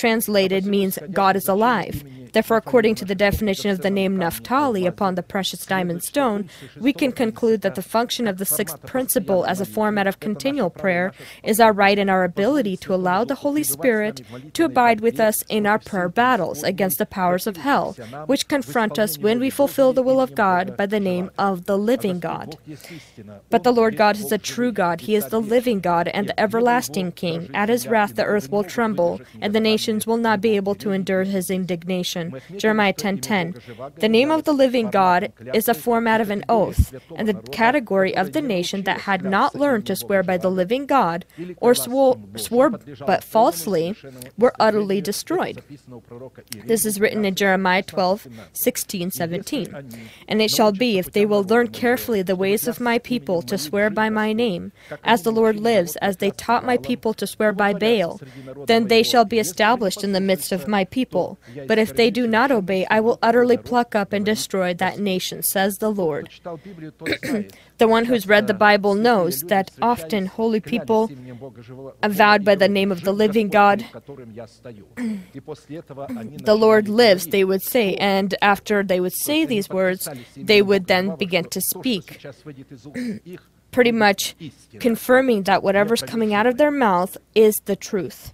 translated 0.00 0.64
means 0.64 0.98
God 1.12 1.36
is 1.36 1.46
alive. 1.46 2.02
Therefore, 2.32 2.58
according 2.58 2.94
to 2.96 3.04
the 3.04 3.14
definition 3.14 3.70
of 3.70 3.80
the 3.80 3.90
name 3.90 4.16
Naphtali 4.16 4.86
upon 4.86 5.14
the 5.14 5.22
precious 5.22 5.66
diamond 5.66 6.02
stone, 6.04 6.48
we 6.78 6.92
can 6.92 7.12
conclude 7.12 7.62
that 7.62 7.74
the 7.74 7.82
function 7.82 8.28
of 8.28 8.38
the 8.38 8.44
sixth 8.44 8.80
principle 8.86 9.44
as 9.44 9.60
a 9.60 9.66
format 9.66 10.06
of 10.06 10.20
continual 10.20 10.70
prayer 10.70 11.12
is 11.42 11.60
our 11.60 11.72
right 11.72 11.98
and 11.98 12.08
our 12.08 12.24
ability 12.24 12.76
to 12.78 12.94
allow 12.94 13.24
the 13.24 13.40
Holy 13.46 13.64
Spirit 13.64 14.22
to 14.54 14.64
abide 14.64 15.00
with 15.00 15.18
us 15.18 15.42
in 15.48 15.66
our 15.66 15.78
prayer 15.78 16.08
battles 16.08 16.62
against 16.62 16.98
the 16.98 17.06
powers 17.06 17.46
of 17.46 17.56
hell, 17.56 17.96
which 18.26 18.48
confront 18.48 18.98
us 18.98 19.18
when 19.18 19.40
we 19.40 19.50
fulfill 19.50 19.92
the 19.92 20.02
will 20.02 20.20
of 20.20 20.34
God 20.34 20.76
by 20.76 20.86
the 20.86 21.00
name 21.00 21.30
of 21.36 21.66
the 21.66 21.78
living 21.78 22.20
God. 22.20 22.56
But 23.50 23.64
the 23.64 23.72
Lord 23.72 23.96
God 23.96 24.16
is 24.16 24.30
a 24.30 24.38
true 24.38 24.72
God. 24.72 25.02
He 25.02 25.14
is 25.16 25.26
the 25.28 25.40
living 25.40 25.80
God 25.80 26.06
and 26.08 26.28
the 26.28 26.38
everlasting 26.38 27.12
King. 27.12 27.50
At 27.54 27.68
his 27.68 27.88
wrath, 27.88 28.14
the 28.14 28.24
earth 28.24 28.50
will 28.50 28.64
tremble, 28.64 29.20
and 29.40 29.52
the 29.52 29.60
nations 29.60 29.89
will 30.06 30.16
not 30.16 30.40
be 30.40 30.56
able 30.56 30.74
to 30.76 30.90
endure 30.92 31.24
his 31.24 31.50
indignation. 31.50 32.40
Jeremiah 32.56 32.92
10:10. 32.92 33.54
The 33.96 34.08
name 34.08 34.30
of 34.30 34.44
the 34.44 34.52
living 34.52 34.90
God 34.90 35.32
is 35.54 35.68
a 35.68 35.74
format 35.74 36.20
of 36.20 36.30
an 36.30 36.44
oath, 36.48 36.94
and 37.16 37.26
the 37.28 37.34
category 37.50 38.16
of 38.16 38.32
the 38.32 38.42
nation 38.42 38.82
that 38.84 39.02
had 39.02 39.24
not 39.24 39.54
learned 39.54 39.86
to 39.86 39.96
swear 39.96 40.22
by 40.22 40.36
the 40.36 40.50
living 40.50 40.86
God 40.86 41.24
or 41.58 41.74
swore, 41.74 42.18
swore 42.36 42.70
but 43.06 43.24
falsely 43.24 43.96
were 44.38 44.54
utterly 44.58 45.00
destroyed. 45.00 45.62
This 46.66 46.84
is 46.84 47.00
written 47.00 47.24
in 47.24 47.34
Jeremiah 47.34 47.82
12, 47.82 48.28
16, 48.52 49.10
17. 49.10 49.74
And 50.28 50.42
it 50.42 50.50
shall 50.50 50.72
be, 50.72 50.98
if 50.98 51.12
they 51.12 51.26
will 51.26 51.42
learn 51.42 51.68
carefully 51.68 52.22
the 52.22 52.36
ways 52.36 52.68
of 52.68 52.80
my 52.80 52.98
people 52.98 53.42
to 53.42 53.56
swear 53.58 53.90
by 53.90 54.08
my 54.10 54.32
name, 54.32 54.72
as 55.04 55.22
the 55.22 55.32
Lord 55.32 55.58
lives, 55.58 55.96
as 55.96 56.18
they 56.18 56.30
taught 56.30 56.64
my 56.64 56.76
people 56.76 57.14
to 57.14 57.26
swear 57.26 57.52
by 57.52 57.72
Baal, 57.72 58.20
then 58.66 58.88
they 58.88 59.02
shall 59.02 59.24
be 59.24 59.38
established 59.38 59.79
in 59.80 60.12
the 60.12 60.20
midst 60.20 60.52
of 60.52 60.68
my 60.68 60.84
people. 60.84 61.38
But 61.66 61.78
if 61.78 61.94
they 61.94 62.10
do 62.10 62.26
not 62.26 62.50
obey, 62.50 62.86
I 62.90 63.00
will 63.00 63.18
utterly 63.22 63.56
pluck 63.56 63.94
up 63.94 64.12
and 64.12 64.24
destroy 64.24 64.74
that 64.74 64.98
nation, 64.98 65.42
says 65.42 65.78
the 65.78 65.90
Lord. 65.90 66.28
the 67.78 67.88
one 67.88 68.04
who's 68.04 68.26
read 68.26 68.46
the 68.46 68.54
Bible 68.54 68.94
knows 68.94 69.42
that 69.42 69.70
often 69.80 70.26
holy 70.26 70.60
people 70.60 71.10
avowed 72.02 72.44
by 72.44 72.54
the 72.54 72.68
name 72.68 72.92
of 72.92 73.02
the 73.02 73.12
living 73.12 73.48
God, 73.48 73.84
the 76.46 76.56
Lord 76.58 76.88
lives, 76.88 77.26
they 77.28 77.44
would 77.44 77.62
say, 77.62 77.94
and 77.96 78.34
after 78.42 78.82
they 78.82 79.00
would 79.00 79.14
say 79.14 79.44
these 79.44 79.68
words, 79.68 80.08
they 80.36 80.62
would 80.62 80.86
then 80.86 81.16
begin 81.16 81.44
to 81.50 81.60
speak, 81.60 82.24
pretty 83.70 83.92
much 83.92 84.36
confirming 84.78 85.44
that 85.44 85.62
whatever's 85.62 86.02
coming 86.02 86.34
out 86.34 86.46
of 86.46 86.56
their 86.58 86.70
mouth 86.70 87.16
is 87.34 87.60
the 87.64 87.76
truth. 87.76 88.32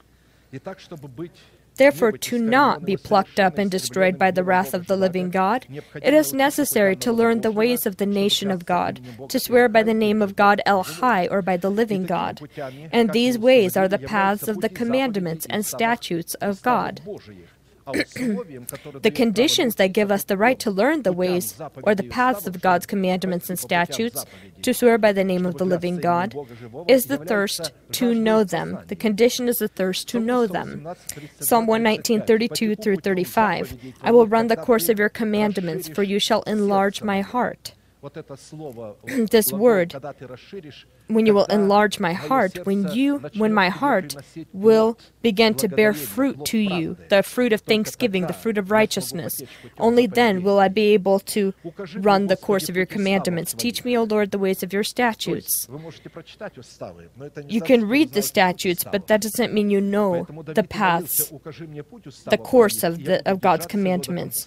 Therefore, 1.76 2.12
to 2.12 2.38
not 2.38 2.84
be 2.86 2.96
plucked 2.96 3.38
up 3.38 3.58
and 3.58 3.70
destroyed 3.70 4.18
by 4.18 4.30
the 4.30 4.42
wrath 4.42 4.72
of 4.72 4.86
the 4.86 4.96
living 4.96 5.30
God, 5.30 5.66
it 6.02 6.14
is 6.14 6.32
necessary 6.32 6.96
to 6.96 7.12
learn 7.12 7.42
the 7.42 7.52
ways 7.52 7.84
of 7.84 7.98
the 7.98 8.06
nation 8.06 8.50
of 8.50 8.64
God, 8.64 9.00
to 9.28 9.38
swear 9.38 9.68
by 9.68 9.82
the 9.82 9.94
name 9.94 10.22
of 10.22 10.36
God 10.36 10.62
El 10.64 10.82
Hai 10.82 11.26
or 11.28 11.42
by 11.42 11.58
the 11.58 11.70
living 11.70 12.06
God. 12.06 12.40
And 12.90 13.12
these 13.12 13.38
ways 13.38 13.76
are 13.76 13.88
the 13.88 13.98
paths 13.98 14.48
of 14.48 14.60
the 14.60 14.70
commandments 14.70 15.46
and 15.50 15.66
statutes 15.66 16.34
of 16.36 16.62
God. 16.62 17.02
The 17.86 19.12
conditions 19.14 19.76
that 19.76 19.92
give 19.92 20.10
us 20.10 20.24
the 20.24 20.36
right 20.36 20.58
to 20.58 20.70
learn 20.70 21.02
the 21.02 21.12
ways 21.12 21.60
or 21.82 21.94
the 21.94 22.02
paths 22.02 22.46
of 22.46 22.60
God's 22.60 22.86
commandments 22.86 23.48
and 23.48 23.58
statutes, 23.58 24.24
to 24.62 24.74
swear 24.74 24.98
by 24.98 25.12
the 25.12 25.22
name 25.24 25.46
of 25.46 25.56
the 25.56 25.64
living 25.64 25.98
God, 25.98 26.34
is 26.88 27.06
the 27.06 27.18
thirst 27.18 27.70
to 27.92 28.14
know 28.14 28.42
them. 28.42 28.78
The 28.88 28.96
condition 28.96 29.48
is 29.48 29.58
the 29.58 29.68
thirst 29.68 30.08
to 30.08 30.18
know 30.18 30.46
them. 30.46 30.88
Psalm 31.38 31.66
119, 31.66 32.22
32 32.22 32.74
through 32.76 32.96
35. 32.96 33.94
I 34.02 34.10
will 34.10 34.26
run 34.26 34.48
the 34.48 34.56
course 34.56 34.88
of 34.88 34.98
your 34.98 35.08
commandments, 35.08 35.88
for 35.88 36.02
you 36.02 36.18
shall 36.18 36.42
enlarge 36.42 37.02
my 37.02 37.20
heart. 37.20 37.72
this 39.30 39.52
word, 39.52 39.94
when 41.08 41.26
you 41.26 41.34
will 41.34 41.44
enlarge 41.46 41.98
my 41.98 42.12
heart, 42.12 42.66
when 42.66 42.92
you, 42.92 43.18
when 43.36 43.52
my 43.52 43.68
heart 43.68 44.14
will 44.52 44.98
begin 45.22 45.54
to 45.54 45.68
bear 45.68 45.92
fruit 45.92 46.44
to 46.46 46.58
you, 46.58 46.96
the 47.08 47.22
fruit 47.22 47.52
of 47.52 47.62
thanksgiving, 47.62 48.26
the 48.26 48.32
fruit 48.32 48.58
of 48.58 48.70
righteousness, 48.70 49.40
only 49.78 50.06
then 50.06 50.42
will 50.42 50.58
I 50.58 50.68
be 50.68 50.94
able 50.94 51.20
to 51.20 51.54
run 51.96 52.26
the 52.26 52.36
course 52.36 52.68
of 52.68 52.76
your 52.76 52.86
commandments. 52.86 53.54
Teach 53.54 53.84
me, 53.84 53.96
O 53.96 54.04
Lord, 54.04 54.30
the 54.30 54.38
ways 54.38 54.62
of 54.62 54.72
your 54.72 54.84
statutes. 54.84 55.68
You 57.48 57.60
can 57.60 57.88
read 57.88 58.12
the 58.12 58.22
statutes, 58.22 58.84
but 58.84 59.06
that 59.06 59.20
doesn't 59.22 59.52
mean 59.52 59.70
you 59.70 59.80
know 59.80 60.26
the 60.44 60.64
paths, 60.64 61.32
the 62.26 62.38
course 62.38 62.82
of, 62.82 63.04
the, 63.04 63.28
of 63.28 63.40
God's 63.40 63.66
commandments. 63.66 64.46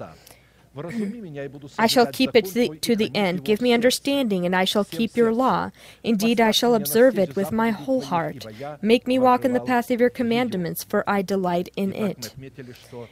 I 1.78 1.88
shall 1.88 2.05
keep 2.07 2.36
it 2.36 2.45
to 2.45 2.53
the, 2.53 2.70
to 2.70 2.95
the 2.95 3.11
end. 3.15 3.43
Give 3.43 3.61
me 3.61 3.74
understanding, 3.74 4.45
and 4.45 4.55
I 4.55 4.65
shall 4.65 4.86
keep 4.86 5.17
your 5.17 5.34
law. 5.34 5.72
Indeed, 6.03 6.39
I 6.39 6.51
shall 6.51 6.76
observe 6.76 7.17
it 7.17 7.36
with 7.36 7.51
my 7.51 7.72
whole 7.72 8.01
heart. 8.01 8.45
Make 8.82 9.07
me 9.07 9.17
walk 9.17 9.43
in 9.45 9.53
the 9.53 9.59
path 9.59 9.89
of 9.89 9.99
your 9.99 10.09
commandments, 10.09 10.84
for 10.84 11.03
I 11.09 11.22
delight 11.22 11.70
in 11.76 11.93
it. 11.93 12.36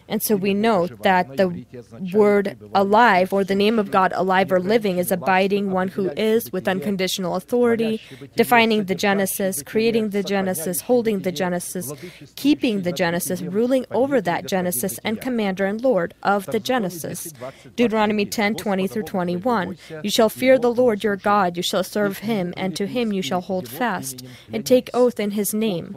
And 0.08 0.22
so 0.22 0.36
we 0.36 0.54
note 0.54 1.02
that 1.02 1.38
the 1.38 1.66
word 2.14 2.58
alive, 2.76 3.34
or 3.34 3.44
the 3.44 3.56
name 3.56 3.80
of 3.80 3.92
God 3.92 4.14
alive 4.16 4.52
or 4.52 4.60
living, 4.60 4.98
is 4.98 5.12
abiding 5.12 5.72
one 5.72 5.88
who 5.90 6.10
is 6.12 6.52
with 6.52 6.68
unconditional 6.68 7.36
authority, 7.36 8.02
defining 8.36 8.86
the 8.86 8.96
Genesis, 8.96 9.64
creating 9.64 10.10
the 10.10 10.24
Genesis, 10.24 10.82
holding 10.82 11.20
the 11.22 11.32
Genesis, 11.32 11.92
keeping 12.36 12.84
the 12.84 12.92
Genesis, 12.92 13.42
ruling 13.42 13.86
over 13.92 14.22
that 14.22 14.46
Genesis, 14.46 15.00
and 15.04 15.20
commander 15.20 15.66
and 15.66 15.82
Lord 15.82 16.14
of 16.24 16.46
the 16.48 16.60
Genesis. 16.60 17.34
Deuteronomy 17.76 18.26
10 18.26 18.56
20 18.56 18.88
through 18.88 19.04
21. 19.04 19.78
You 20.04 20.10
shall 20.10 20.30
fear 20.30 20.58
the 20.58 20.74
Lord 20.74 21.04
your 21.04 21.16
God, 21.16 21.58
you 21.58 21.64
shall 21.64 21.84
serve 21.84 22.20
him, 22.20 22.54
and 22.58 22.76
to 22.76 22.88
him 22.88 23.14
you 23.14 23.22
shall 23.22 23.42
hold 23.42 23.68
fast, 23.68 24.24
and 24.52 24.66
take 24.66 24.90
oath 24.94 25.20
in 25.20 25.32
his 25.32 25.54
name. 25.54 25.96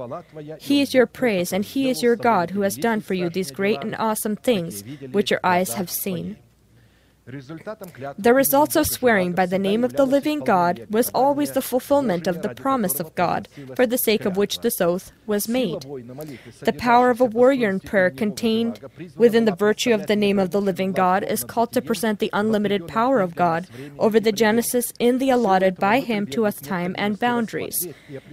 He 0.58 0.80
is 0.80 0.94
your 0.94 1.06
praise, 1.06 1.52
and 1.52 1.64
he 1.64 1.88
is 1.88 2.02
your 2.02 2.16
God 2.16 2.50
who 2.50 2.62
has 2.62 2.76
done 2.76 3.00
for 3.00 3.14
you 3.14 3.30
these 3.30 3.50
great 3.50 3.82
and 3.82 3.94
awesome 3.96 4.36
things 4.36 4.84
which 5.12 5.30
your 5.30 5.40
eyes 5.44 5.74
have 5.74 5.90
seen. 5.90 6.36
The 8.18 8.34
results 8.34 8.76
of 8.76 8.86
swearing 8.86 9.32
by 9.32 9.46
the 9.46 9.58
name 9.58 9.84
of 9.84 9.94
the 9.94 10.06
living 10.06 10.40
God 10.40 10.86
was 10.90 11.10
always 11.14 11.52
the 11.52 11.62
fulfillment 11.62 12.26
of 12.26 12.42
the 12.42 12.54
promise 12.54 13.00
of 13.00 13.14
God, 13.14 13.48
for 13.76 13.86
the 13.86 13.98
sake 13.98 14.24
of 14.24 14.36
which 14.36 14.60
this 14.60 14.80
oath 14.80 15.12
was 15.26 15.48
made. 15.48 15.82
The 16.60 16.72
power 16.76 17.10
of 17.10 17.20
a 17.20 17.24
warrior 17.24 17.68
in 17.70 17.80
prayer 17.80 18.10
contained 18.10 18.80
within 19.16 19.44
the 19.44 19.54
virtue 19.54 19.92
of 19.92 20.06
the 20.06 20.16
name 20.16 20.38
of 20.38 20.50
the 20.50 20.60
living 20.60 20.92
God 20.92 21.22
is 21.24 21.44
called 21.44 21.72
to 21.72 21.82
present 21.82 22.18
the 22.18 22.30
unlimited 22.32 22.88
power 22.88 23.20
of 23.20 23.36
God 23.36 23.66
over 23.98 24.18
the 24.20 24.32
Genesis 24.32 24.92
in 24.98 25.18
the 25.18 25.30
allotted 25.30 25.76
by 25.76 26.00
Him 26.00 26.26
to 26.28 26.46
us 26.46 26.60
time 26.60 26.94
and 26.98 27.18
boundaries. 27.18 27.88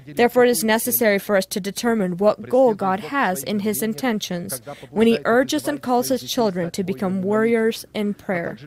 Therefore, 0.05 0.45
it 0.45 0.49
is 0.49 0.63
necessary 0.63 1.19
for 1.19 1.35
us 1.35 1.45
to 1.47 1.59
determine 1.59 2.17
what 2.17 2.49
goal 2.49 2.73
God 2.73 2.99
has 2.99 3.43
in 3.43 3.59
His 3.59 3.81
intentions 3.81 4.61
when 4.89 5.07
He 5.07 5.19
urges 5.25 5.67
and 5.67 5.81
calls 5.81 6.09
His 6.09 6.29
children 6.29 6.71
to 6.71 6.83
become 6.83 7.21
warriors 7.21 7.85
in 7.93 8.13
prayer. 8.13 8.57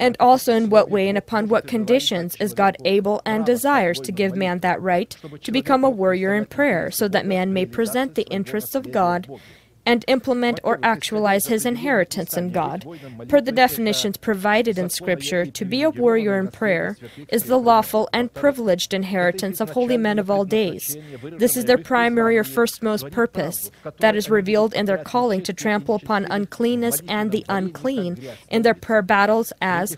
And 0.00 0.16
also, 0.20 0.54
in 0.54 0.70
what 0.70 0.90
way 0.90 1.08
and 1.08 1.18
upon 1.18 1.48
what 1.48 1.66
conditions 1.66 2.36
is 2.36 2.54
God 2.54 2.76
able 2.84 3.22
and 3.24 3.44
desires 3.44 4.00
to 4.00 4.12
give 4.12 4.36
man 4.36 4.60
that 4.60 4.80
right 4.80 5.16
to 5.42 5.52
become 5.52 5.84
a 5.84 5.90
warrior 5.90 6.34
in 6.34 6.46
prayer, 6.46 6.90
so 6.90 7.08
that 7.08 7.26
man 7.26 7.52
may 7.52 7.66
present 7.66 8.14
the 8.14 8.22
interests 8.24 8.74
of 8.74 8.92
God 8.92 9.28
and 9.86 10.04
implement 10.08 10.60
or 10.64 10.78
actualize 10.82 11.46
his 11.46 11.64
inheritance 11.64 12.36
in 12.36 12.50
God. 12.50 12.84
Per 13.28 13.40
the 13.40 13.52
definitions 13.52 14.16
provided 14.16 14.76
in 14.78 14.90
Scripture, 14.90 15.46
to 15.46 15.64
be 15.64 15.82
a 15.82 15.90
warrior 15.90 16.38
in 16.38 16.48
prayer 16.48 16.96
is 17.28 17.44
the 17.44 17.58
lawful 17.58 18.08
and 18.12 18.34
privileged 18.34 18.92
inheritance 18.92 19.60
of 19.60 19.70
holy 19.70 19.96
men 19.96 20.18
of 20.18 20.30
all 20.30 20.44
days. 20.44 20.96
This 21.22 21.56
is 21.56 21.66
their 21.66 21.78
primary 21.78 22.36
or 22.36 22.44
firstmost 22.44 23.10
purpose, 23.10 23.70
that 24.00 24.16
is 24.16 24.28
revealed 24.28 24.74
in 24.74 24.86
their 24.86 24.98
calling 24.98 25.42
to 25.44 25.52
trample 25.52 25.94
upon 25.94 26.24
uncleanness 26.26 27.00
and 27.08 27.30
the 27.30 27.44
unclean 27.48 28.18
in 28.50 28.62
their 28.62 28.74
prayer 28.74 29.02
battles 29.02 29.52
as 29.60 29.96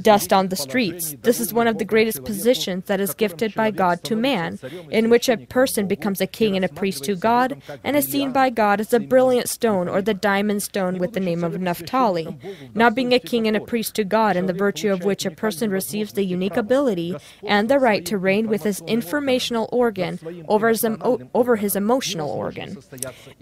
dust 0.00 0.32
on 0.32 0.48
the 0.48 0.56
streets. 0.56 1.16
This 1.22 1.40
is 1.40 1.52
one 1.52 1.66
of 1.66 1.78
the 1.78 1.84
greatest 1.84 2.24
positions 2.24 2.84
that 2.84 3.00
is 3.00 3.14
gifted 3.14 3.54
by 3.54 3.72
God 3.72 4.04
to 4.04 4.14
man, 4.14 4.58
in 4.90 5.10
which 5.10 5.28
a 5.28 5.36
person 5.36 5.88
becomes 5.88 6.20
a 6.20 6.26
king 6.26 6.54
and 6.54 6.64
a 6.64 6.68
priest 6.68 7.02
to 7.04 7.16
God 7.16 7.60
and 7.82 7.96
is 7.96 8.06
seen 8.06 8.30
by 8.30 8.50
God 8.50 8.80
as 8.80 8.92
a 8.92 8.99
brilliant 9.00 9.48
stone 9.48 9.88
or 9.88 10.02
the 10.02 10.14
diamond 10.14 10.62
stone 10.62 10.98
with 10.98 11.12
the 11.12 11.20
name 11.20 11.44
of 11.44 11.60
Naphtali, 11.60 12.38
not 12.74 12.94
being 12.94 13.12
a 13.12 13.18
king 13.18 13.46
and 13.46 13.56
a 13.56 13.60
priest 13.60 13.94
to 13.96 14.04
God, 14.04 14.36
in 14.36 14.46
the 14.46 14.52
virtue 14.52 14.92
of 14.92 15.04
which 15.04 15.26
a 15.26 15.30
person 15.30 15.70
receives 15.70 16.12
the 16.12 16.24
unique 16.24 16.56
ability 16.56 17.16
and 17.44 17.68
the 17.68 17.78
right 17.78 18.04
to 18.06 18.18
reign 18.18 18.48
with 18.48 18.62
his 18.62 18.80
informational 18.86 19.68
organ 19.72 20.18
over 20.48 20.68
his, 20.68 20.84
over 21.34 21.56
his 21.56 21.76
emotional 21.76 22.30
organ. 22.30 22.78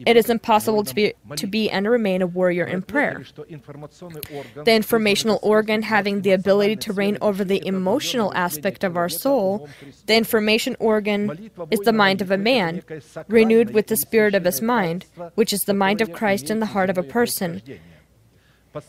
It 0.06 0.16
is 0.16 0.30
impossible 0.30 0.84
to 0.84 0.94
be, 0.94 1.14
to 1.36 1.46
be 1.46 1.70
and 1.70 1.88
remain 1.88 2.22
a 2.22 2.26
warrior 2.26 2.64
in 2.64 2.82
prayer. 2.82 3.24
The 3.36 4.74
informational 4.74 5.38
organ 5.42 5.82
having 5.82 6.22
the 6.22 6.32
ability 6.32 6.76
to 6.76 6.92
reign 6.92 7.18
over 7.20 7.44
the 7.44 7.64
emotional 7.66 8.32
aspect 8.34 8.84
of 8.84 8.96
our 8.96 9.08
soul, 9.08 9.68
the 10.06 10.14
information 10.14 10.76
organ 10.78 11.50
is 11.70 11.80
the 11.80 11.92
mind 11.92 12.22
of 12.22 12.30
a 12.30 12.38
man, 12.38 12.82
renewed 13.28 13.74
with 13.74 13.88
the 13.88 13.96
spirit 13.96 14.34
of 14.34 14.44
his 14.44 14.60
mind, 14.60 15.06
which 15.48 15.54
is 15.54 15.64
the 15.64 15.72
mind 15.72 16.02
of 16.02 16.12
Christ 16.12 16.50
in 16.50 16.60
the 16.60 16.66
heart 16.66 16.90
of 16.90 16.98
a 16.98 17.02
person. 17.02 17.62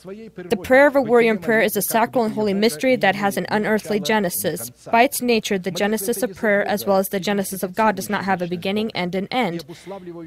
The 0.04 0.60
prayer 0.64 0.88
of 0.88 0.96
a 0.96 1.02
warrior 1.02 1.32
in 1.32 1.40
prayer 1.40 1.62
is 1.62 1.76
a 1.76 1.82
sacral 1.82 2.26
and 2.26 2.34
holy 2.34 2.54
mystery 2.54 2.96
that 2.98 3.16
has 3.16 3.38
an 3.38 3.46
unearthly 3.50 4.00
genesis. 4.00 4.70
By 4.92 5.04
its 5.04 5.22
nature, 5.22 5.58
the 5.58 5.72
genesis 5.72 6.24
of 6.24 6.36
prayer, 6.36 6.66
as 6.68 6.86
well 6.86 6.98
as 6.98 7.10
the 7.10 7.20
genesis 7.20 7.64
of 7.64 7.76
God, 7.76 7.96
does 7.96 8.10
not 8.10 8.26
have 8.26 8.42
a 8.42 8.48
beginning 8.48 8.92
and 8.96 9.14
an 9.16 9.28
end. 9.32 9.66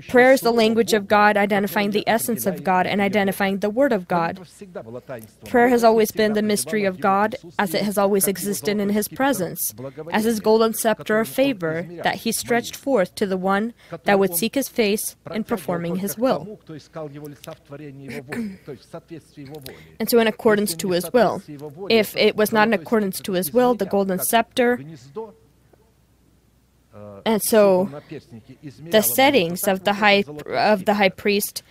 Prayer 0.08 0.32
is 0.32 0.40
the 0.40 0.52
language 0.52 0.92
of 0.92 1.08
God, 1.08 1.36
identifying 1.36 1.90
the 1.90 2.04
essence 2.06 2.46
of 2.46 2.64
God 2.64 2.86
and 2.86 3.00
identifying 3.00 3.58
the 3.58 3.70
Word 3.70 3.92
of 3.92 4.08
God. 4.08 4.40
Prayer 5.46 5.68
has 5.68 5.84
always 5.84 6.10
been 6.10 6.32
the 6.32 6.42
mystery 6.42 6.84
of 6.84 7.00
God, 7.00 7.36
as 7.58 7.74
it 7.74 7.82
has 7.82 7.98
always 7.98 8.28
existed 8.28 8.78
in 8.78 8.90
His 8.90 9.08
presence, 9.08 9.74
as 10.12 10.24
His 10.24 10.40
golden 10.40 10.74
scepter 10.74 11.20
of 11.20 11.28
favor 11.28 11.86
that 12.02 12.16
He 12.16 12.32
stretched 12.32 12.76
forth 12.76 13.14
to 13.16 13.26
the 13.26 13.36
one 13.36 13.74
that 14.04 14.18
would 14.18 14.34
seek 14.34 14.54
His 14.54 14.68
face 14.68 15.16
in 15.32 15.44
performing 15.44 15.96
His 15.96 16.18
will. 16.18 16.58
And 19.98 20.08
so, 20.10 20.18
in 20.18 20.26
accordance 20.26 20.74
to 20.76 20.90
His 20.90 21.12
will. 21.12 21.42
If 21.90 22.16
it 22.16 22.36
was 22.36 22.52
not 22.52 22.68
in 22.68 22.74
accordance 22.74 23.20
to 23.20 23.32
His 23.32 23.52
will, 23.52 23.74
the 23.74 23.86
golden 23.86 24.18
scepter, 24.18 24.80
and 27.24 27.42
so 27.42 27.88
the 28.90 29.02
settings 29.02 29.66
of 29.66 29.84
the 29.84 29.94
high 29.94 30.24
of 30.48 30.84
the 30.84 30.94
high 30.94 31.08
priest 31.08 31.62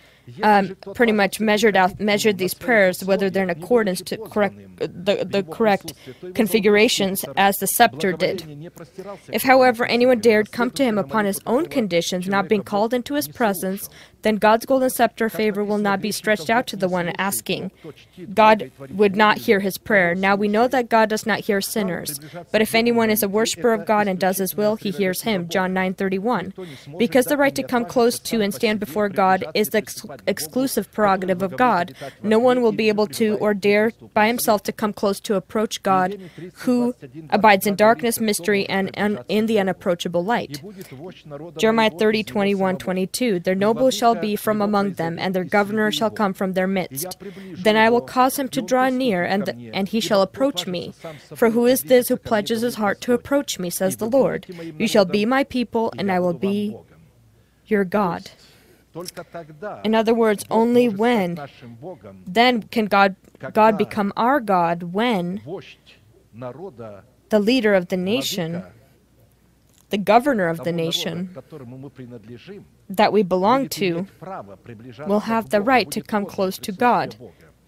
um, 0.42 0.76
pretty 0.94 1.12
much 1.12 1.40
measured 1.40 1.76
out 1.76 1.98
measured 2.00 2.38
these 2.38 2.54
prayers 2.54 3.04
whether 3.04 3.28
they're 3.28 3.42
in 3.44 3.50
accordance 3.50 4.00
to 4.02 4.16
correct 4.16 4.56
the, 4.78 5.26
the 5.28 5.42
correct 5.42 5.92
configurations 6.34 7.24
as 7.36 7.56
the 7.58 7.66
scepter 7.66 8.12
did. 8.12 8.72
If, 9.32 9.42
however, 9.42 9.84
anyone 9.86 10.20
dared 10.20 10.52
come 10.52 10.70
to 10.72 10.84
him 10.84 10.98
upon 10.98 11.24
his 11.24 11.40
own 11.46 11.66
conditions, 11.66 12.28
not 12.28 12.48
being 12.48 12.62
called 12.62 12.94
into 12.94 13.14
his 13.14 13.28
presence, 13.28 13.88
then 14.22 14.36
God's 14.36 14.66
golden 14.66 14.90
scepter 14.90 15.28
favor 15.28 15.64
will 15.64 15.78
not 15.78 16.00
be 16.00 16.12
stretched 16.12 16.48
out 16.48 16.66
to 16.68 16.76
the 16.76 16.88
one 16.88 17.12
asking. 17.18 17.72
God 18.32 18.70
would 18.90 19.16
not 19.16 19.38
hear 19.38 19.60
his 19.60 19.78
prayer. 19.78 20.14
Now 20.14 20.36
we 20.36 20.48
know 20.48 20.68
that 20.68 20.88
God 20.88 21.08
does 21.08 21.26
not 21.26 21.40
hear 21.40 21.60
sinners. 21.60 22.20
But 22.50 22.62
if 22.62 22.74
anyone 22.74 23.10
is 23.10 23.22
a 23.22 23.28
worshiper 23.28 23.72
of 23.72 23.86
God 23.86 24.08
and 24.08 24.18
does 24.18 24.38
his 24.38 24.54
will, 24.54 24.76
he 24.76 24.90
hears 24.90 25.22
him. 25.22 25.48
John 25.48 25.74
9:31. 25.74 26.98
Because 26.98 27.26
the 27.26 27.36
right 27.36 27.54
to 27.54 27.62
come 27.62 27.84
close 27.84 28.18
to 28.20 28.40
and 28.40 28.54
stand 28.54 28.80
before 28.80 29.08
God 29.08 29.44
is 29.54 29.70
the 29.70 29.78
exclusive 30.26 30.90
prerogative 30.92 31.42
of 31.42 31.56
God, 31.56 31.94
no 32.22 32.38
one 32.38 32.62
will 32.62 32.72
be 32.72 32.88
able 32.88 33.06
to 33.08 33.36
or 33.38 33.54
dare 33.54 33.92
by 34.14 34.26
himself 34.26 34.62
to 34.64 34.72
come 34.72 34.92
close 34.92 35.20
to 35.20 35.34
approach 35.34 35.82
God, 35.82 36.18
who 36.64 36.94
abides 37.30 37.66
in 37.66 37.74
darkness, 37.74 38.20
mystery, 38.20 38.68
and, 38.68 38.90
and 38.94 39.24
in 39.28 39.46
the 39.46 39.58
unapproachable 39.58 40.24
light. 40.24 40.62
Jeremiah 41.56 41.90
30, 41.90 42.24
21, 42.24 42.78
22. 42.78 43.40
Their 43.40 43.54
nobles 43.54 43.94
shall 43.94 44.14
be 44.14 44.36
from 44.36 44.60
among 44.60 44.94
them, 44.94 45.18
and 45.18 45.34
their 45.34 45.44
governor 45.44 45.90
shall 45.90 46.10
come 46.10 46.34
from 46.34 46.52
their 46.52 46.66
midst. 46.66 47.16
Then 47.52 47.76
I 47.76 47.90
will 47.90 48.00
cause 48.00 48.38
him 48.38 48.48
to 48.50 48.62
draw 48.62 48.88
near, 48.88 49.24
and, 49.24 49.48
and 49.72 49.88
he 49.88 50.00
shall 50.00 50.22
approach 50.22 50.66
me. 50.66 50.92
For 51.34 51.50
who 51.50 51.66
is 51.66 51.82
this 51.82 52.08
who 52.08 52.16
pledges 52.16 52.62
his 52.62 52.76
heart 52.76 53.00
to 53.02 53.12
approach 53.12 53.58
me, 53.58 53.70
says 53.70 53.96
the 53.96 54.08
Lord? 54.08 54.46
You 54.78 54.88
shall 54.88 55.04
be 55.04 55.24
my 55.24 55.44
people, 55.44 55.92
and 55.98 56.10
I 56.10 56.20
will 56.20 56.34
be 56.34 56.76
your 57.66 57.84
God. 57.84 58.30
In 59.84 59.94
other 59.94 60.14
words, 60.14 60.44
only 60.50 60.88
when 60.88 61.38
then 62.26 62.62
can 62.64 62.86
God 62.86 63.16
God 63.52 63.78
become 63.78 64.12
our 64.16 64.38
God 64.40 64.82
when 64.92 65.40
the 67.28 67.38
leader 67.40 67.74
of 67.74 67.88
the 67.88 67.96
nation, 67.96 68.62
the 69.90 69.98
governor 69.98 70.48
of 70.48 70.64
the 70.64 70.72
nation 70.72 71.34
that 72.88 73.12
we 73.12 73.22
belong 73.22 73.68
to, 73.70 74.06
will 75.06 75.20
have 75.20 75.50
the 75.50 75.60
right 75.60 75.90
to 75.90 76.02
come 76.02 76.26
close 76.26 76.58
to 76.58 76.72
God, 76.72 77.16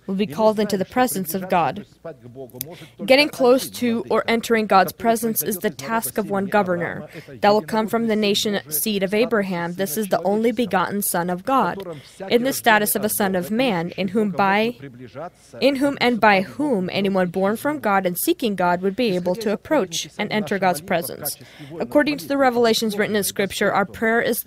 will 0.07 0.15
be 0.15 0.27
called 0.27 0.61
into 0.61 0.77
the 0.77 0.85
presence 0.85 1.35
of 1.35 1.49
God. 1.49 1.87
Getting 3.05 3.29
close 3.29 3.71
to 3.71 4.05
or 4.11 4.25
entering 4.29 4.67
God's 4.67 4.93
presence 4.93 5.43
is 5.43 5.57
the 5.59 5.71
task 5.71 6.19
of 6.19 6.31
one 6.31 6.47
governor 6.47 7.09
that 7.41 7.51
will 7.51 7.63
come 7.63 7.87
from 7.87 8.07
the 8.07 8.17
nation 8.17 8.61
seed 8.71 9.03
of 9.03 9.15
Abraham. 9.15 9.75
This 9.75 9.97
is 9.97 10.09
the 10.09 10.23
only 10.23 10.53
begotten 10.53 11.03
Son 11.03 11.31
of 11.31 11.45
God, 11.45 11.83
in 12.29 12.45
the 12.45 12.53
status 12.53 12.95
of 12.95 13.05
a 13.05 13.09
son 13.09 13.35
of 13.35 13.51
man, 13.51 13.91
in 13.97 14.09
whom 14.09 14.31
by 14.31 14.77
in 15.61 15.77
whom 15.77 15.97
and 16.01 16.21
by 16.21 16.43
whom 16.43 16.91
anyone 16.93 17.29
born 17.29 17.57
from 17.57 17.79
God 17.79 18.07
and 18.07 18.19
seeking 18.19 18.55
God 18.55 18.83
would 18.83 18.97
be 18.97 19.15
able 19.15 19.35
to 19.37 19.53
approach 19.53 20.09
and 20.19 20.31
enter 20.33 20.59
God's 20.59 20.81
presence. 20.81 21.37
According 21.79 22.19
to 22.19 22.29
the 22.29 22.37
revelations 22.37 22.97
written 22.97 23.17
in 23.17 23.25
Scripture, 23.25 23.73
our 23.73 23.85
prayer 23.85 24.21
is 24.21 24.45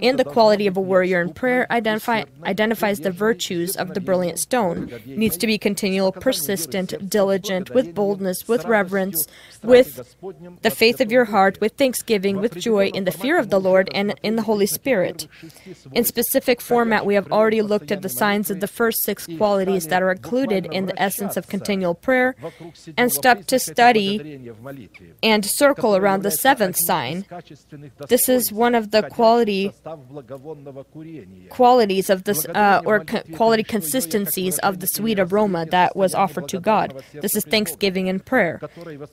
in 0.00 0.16
the 0.16 0.24
quality 0.24 0.66
of 0.66 0.76
a 0.76 0.80
warrior 0.80 1.20
in 1.20 1.32
prayer 1.32 1.66
identify, 1.70 2.24
identifies 2.44 3.00
the 3.00 3.10
virtues 3.10 3.76
of 3.76 3.94
the 3.94 4.00
brilliant 4.00 4.38
stone. 4.38 4.90
Needs 5.06 5.36
to 5.38 5.46
be 5.46 5.58
continual, 5.58 6.12
persistent, 6.12 7.08
diligent, 7.08 7.70
with 7.70 7.94
boldness, 7.94 8.46
with 8.46 8.64
reverence, 8.64 9.26
with 9.62 10.16
the 10.62 10.70
faith 10.70 11.00
of 11.00 11.10
your 11.10 11.24
heart, 11.24 11.60
with 11.60 11.72
thanksgiving, 11.72 12.40
with 12.40 12.54
joy, 12.56 12.86
in 12.88 13.04
the 13.04 13.10
fear 13.10 13.38
of 13.38 13.50
the 13.50 13.60
Lord, 13.60 13.88
and 13.92 14.14
in 14.22 14.36
the 14.36 14.42
Holy 14.42 14.66
Spirit. 14.66 15.26
In 15.92 16.04
specific 16.04 16.60
format, 16.60 17.06
we 17.06 17.14
have 17.14 17.32
already 17.32 17.62
looked 17.62 17.90
at 17.90 18.02
the 18.02 18.08
signs 18.08 18.50
of 18.50 18.60
the 18.60 18.68
first 18.68 19.02
six 19.02 19.26
qualities 19.38 19.86
that 19.88 20.02
are 20.02 20.12
included 20.12 20.66
in 20.66 20.86
the 20.86 21.00
essence 21.00 21.36
of 21.36 21.48
continual 21.48 21.94
prayer, 21.94 22.36
and 22.96 23.12
stepped 23.12 23.48
to 23.48 23.58
study 23.58 24.52
and 25.22 25.44
circle 25.44 25.96
around 25.96 26.22
the 26.22 26.30
seventh 26.30 26.76
sign. 26.76 27.24
This 28.08 28.28
is 28.28 28.52
one 28.52 28.74
of 28.74 28.90
the 28.90 29.02
qualities 29.02 29.55
qualities 31.48 32.10
of 32.10 32.24
this 32.24 32.46
uh, 32.46 32.82
or 32.84 33.04
co- 33.04 33.22
quality 33.34 33.62
consistencies 33.62 34.58
of 34.60 34.80
the 34.80 34.86
sweet 34.86 35.18
aroma 35.18 35.66
that 35.66 35.96
was 35.96 36.14
offered 36.14 36.48
to 36.48 36.60
God. 36.60 37.02
This 37.12 37.34
is 37.36 37.44
thanksgiving 37.44 38.08
and 38.08 38.24
prayer. 38.24 38.60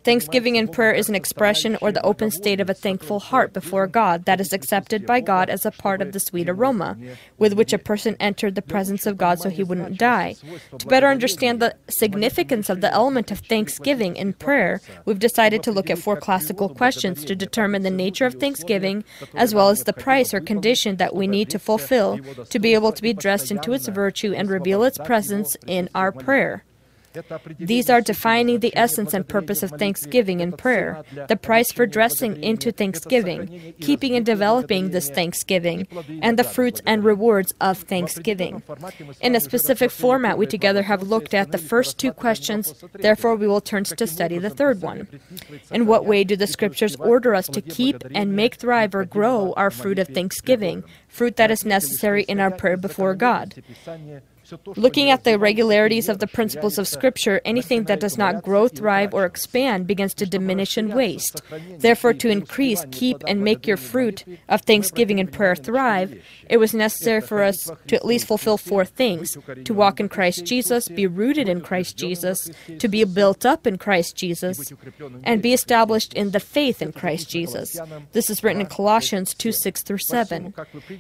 Thanksgiving 0.04 0.58
and 0.58 0.72
prayer 0.72 0.92
is 0.92 1.10
an 1.10 1.16
expression 1.16 1.78
or 1.82 1.92
the 1.92 2.04
open 2.04 2.32
state 2.32 2.60
of 2.60 2.70
a 2.70 2.74
thankful 2.74 3.20
heart 3.20 3.54
before 3.54 3.88
God 3.88 4.26
that 4.26 4.42
is 4.42 4.54
accepted 4.54 5.06
by 5.06 5.20
God 5.22 5.50
as 5.50 5.66
a 5.66 5.72
part 5.72 6.02
of 6.02 6.12
the 6.12 6.20
sweet 6.20 6.50
aroma 6.50 6.98
with 7.38 7.54
which 7.54 7.74
a 7.74 7.78
person 7.78 8.16
entered 8.20 8.56
the 8.56 8.62
presence 8.62 9.06
of 9.06 9.18
God 9.18 9.40
so 9.40 9.50
he 9.50 9.64
wouldn't 9.64 9.98
die. 9.98 10.36
To 10.78 10.88
better 10.88 11.08
understand 11.08 11.62
the 11.62 11.76
significance 11.90 12.70
of 12.70 12.82
the 12.82 12.92
element 12.92 13.32
of 13.32 13.40
thanksgiving 13.40 14.16
in 14.16 14.34
prayer, 14.34 14.82
we've 15.06 15.20
decided 15.20 15.64
to 15.64 15.72
look 15.72 15.90
at 15.90 16.00
four 16.00 16.18
classical 16.18 16.70
questions 16.70 17.24
to 17.26 17.36
determine 17.36 17.84
the 17.84 17.90
nature 17.90 18.26
of 18.26 18.36
thanksgiving 18.36 19.04
as 19.34 19.54
well 19.54 19.70
as 19.70 19.84
the 19.84 19.94
price 19.94 20.33
or 20.34 20.42
condition 20.42 20.98
that 20.98 21.16
we 21.16 21.28
need 21.28 21.50
to 21.50 21.60
fulfill 21.60 22.20
to 22.50 22.60
be 22.60 22.74
able 22.74 22.92
to 22.92 23.02
be 23.02 23.14
dressed 23.14 23.52
into 23.52 23.74
its 23.74 23.88
virtue 23.88 24.34
and 24.34 24.50
reveal 24.50 24.84
its 24.84 24.98
presence 24.98 25.56
in 25.68 25.90
our 25.94 26.12
prayer. 26.12 26.64
These 27.60 27.90
are 27.90 28.02
defining 28.02 28.60
the 28.60 28.76
essence 28.76 29.14
and 29.14 29.28
purpose 29.28 29.64
of 29.64 29.72
thanksgiving 29.72 30.42
and 30.42 30.58
prayer, 30.58 31.04
the 31.28 31.36
price 31.36 31.72
for 31.72 31.86
dressing 31.86 32.42
into 32.44 32.72
thanksgiving, 32.72 33.74
keeping 33.80 34.16
and 34.16 34.26
developing 34.26 34.92
this 34.92 35.10
thanksgiving, 35.10 35.88
and 36.22 36.38
the 36.38 36.44
fruits 36.44 36.82
and 36.86 37.04
rewards 37.04 37.54
of 37.62 37.78
thanksgiving. 37.80 38.64
In 39.22 39.36
a 39.36 39.40
specific 39.40 39.92
format, 39.92 40.38
we 40.38 40.46
together 40.46 40.84
have 40.84 41.04
looked 41.04 41.34
at 41.34 41.52
the 41.52 41.58
first 41.58 41.98
two 41.98 42.12
questions, 42.12 42.74
therefore, 42.94 43.36
we 43.36 43.48
will 43.48 43.62
turn 43.62 43.84
to 43.84 44.08
study 44.08 44.38
the 44.38 44.50
third 44.50 44.82
one. 44.82 45.08
In 45.72 45.86
what 45.86 46.06
way 46.06 46.24
do 46.24 46.36
the 46.36 46.48
scriptures 46.48 46.96
order 46.98 47.36
us 47.36 47.48
to 47.48 47.62
keep 47.62 48.04
and 48.14 48.36
make 48.36 48.56
thrive 48.56 48.96
or 48.96 49.06
grow 49.06 49.54
our 49.54 49.72
fruit 49.72 50.00
of 50.00 50.08
thanksgiving, 50.08 50.84
fruit 51.08 51.36
that 51.36 51.52
is 51.52 51.66
necessary 51.66 52.24
in 52.24 52.40
our 52.40 52.52
prayer 52.52 52.78
before 52.78 53.16
God? 53.16 53.62
Looking 54.76 55.10
at 55.10 55.24
the 55.24 55.40
regularities 55.40 56.10
of 56.10 56.20
the 56.20 56.28
principles 56.28 56.78
of 56.78 56.88
Scripture, 56.88 57.42
anything 57.46 57.84
that 57.86 58.00
does 58.00 58.18
not 58.18 58.44
grow, 58.44 58.68
thrive, 58.68 59.14
or 59.14 59.26
expand 59.26 59.88
begins 59.88 60.14
to 60.16 60.26
diminish 60.26 60.78
and 60.78 60.94
waste. 60.94 61.42
Therefore, 61.80 62.14
to 62.14 62.30
increase, 62.30 62.86
keep, 62.92 63.24
and 63.28 63.44
make 63.44 63.68
your 63.68 63.78
fruit 63.78 64.24
of 64.50 64.62
thanksgiving 64.62 65.20
and 65.20 65.32
prayer 65.32 65.56
thrive, 65.56 66.22
it 66.50 66.58
was 66.58 66.74
necessary 66.74 67.22
for 67.22 67.42
us 67.44 67.70
to 67.88 67.96
at 67.96 68.06
least 68.06 68.28
fulfill 68.28 68.58
four 68.58 68.86
things 68.86 69.38
to 69.66 69.74
walk 69.74 70.00
in 70.00 70.10
Christ 70.10 70.46
Jesus, 70.46 70.88
be 70.88 71.08
rooted 71.08 71.50
in 71.50 71.62
Christ 71.62 71.98
Jesus, 71.98 72.50
to 72.80 72.88
be 72.88 73.04
built 73.04 73.46
up 73.46 73.66
in 73.66 73.78
Christ 73.78 74.16
Jesus, 74.16 74.72
and 75.24 75.42
be 75.42 75.54
established 75.54 76.14
in 76.14 76.32
the 76.32 76.40
faith 76.40 76.82
in 76.82 76.92
Christ 76.92 77.30
Jesus. 77.30 77.80
This 78.12 78.30
is 78.30 78.44
written 78.44 78.62
in 78.62 78.68
Colossians 78.68 79.34
2 79.34 79.52
6 79.52 79.82
through 79.84 79.98
7. 79.98 80.54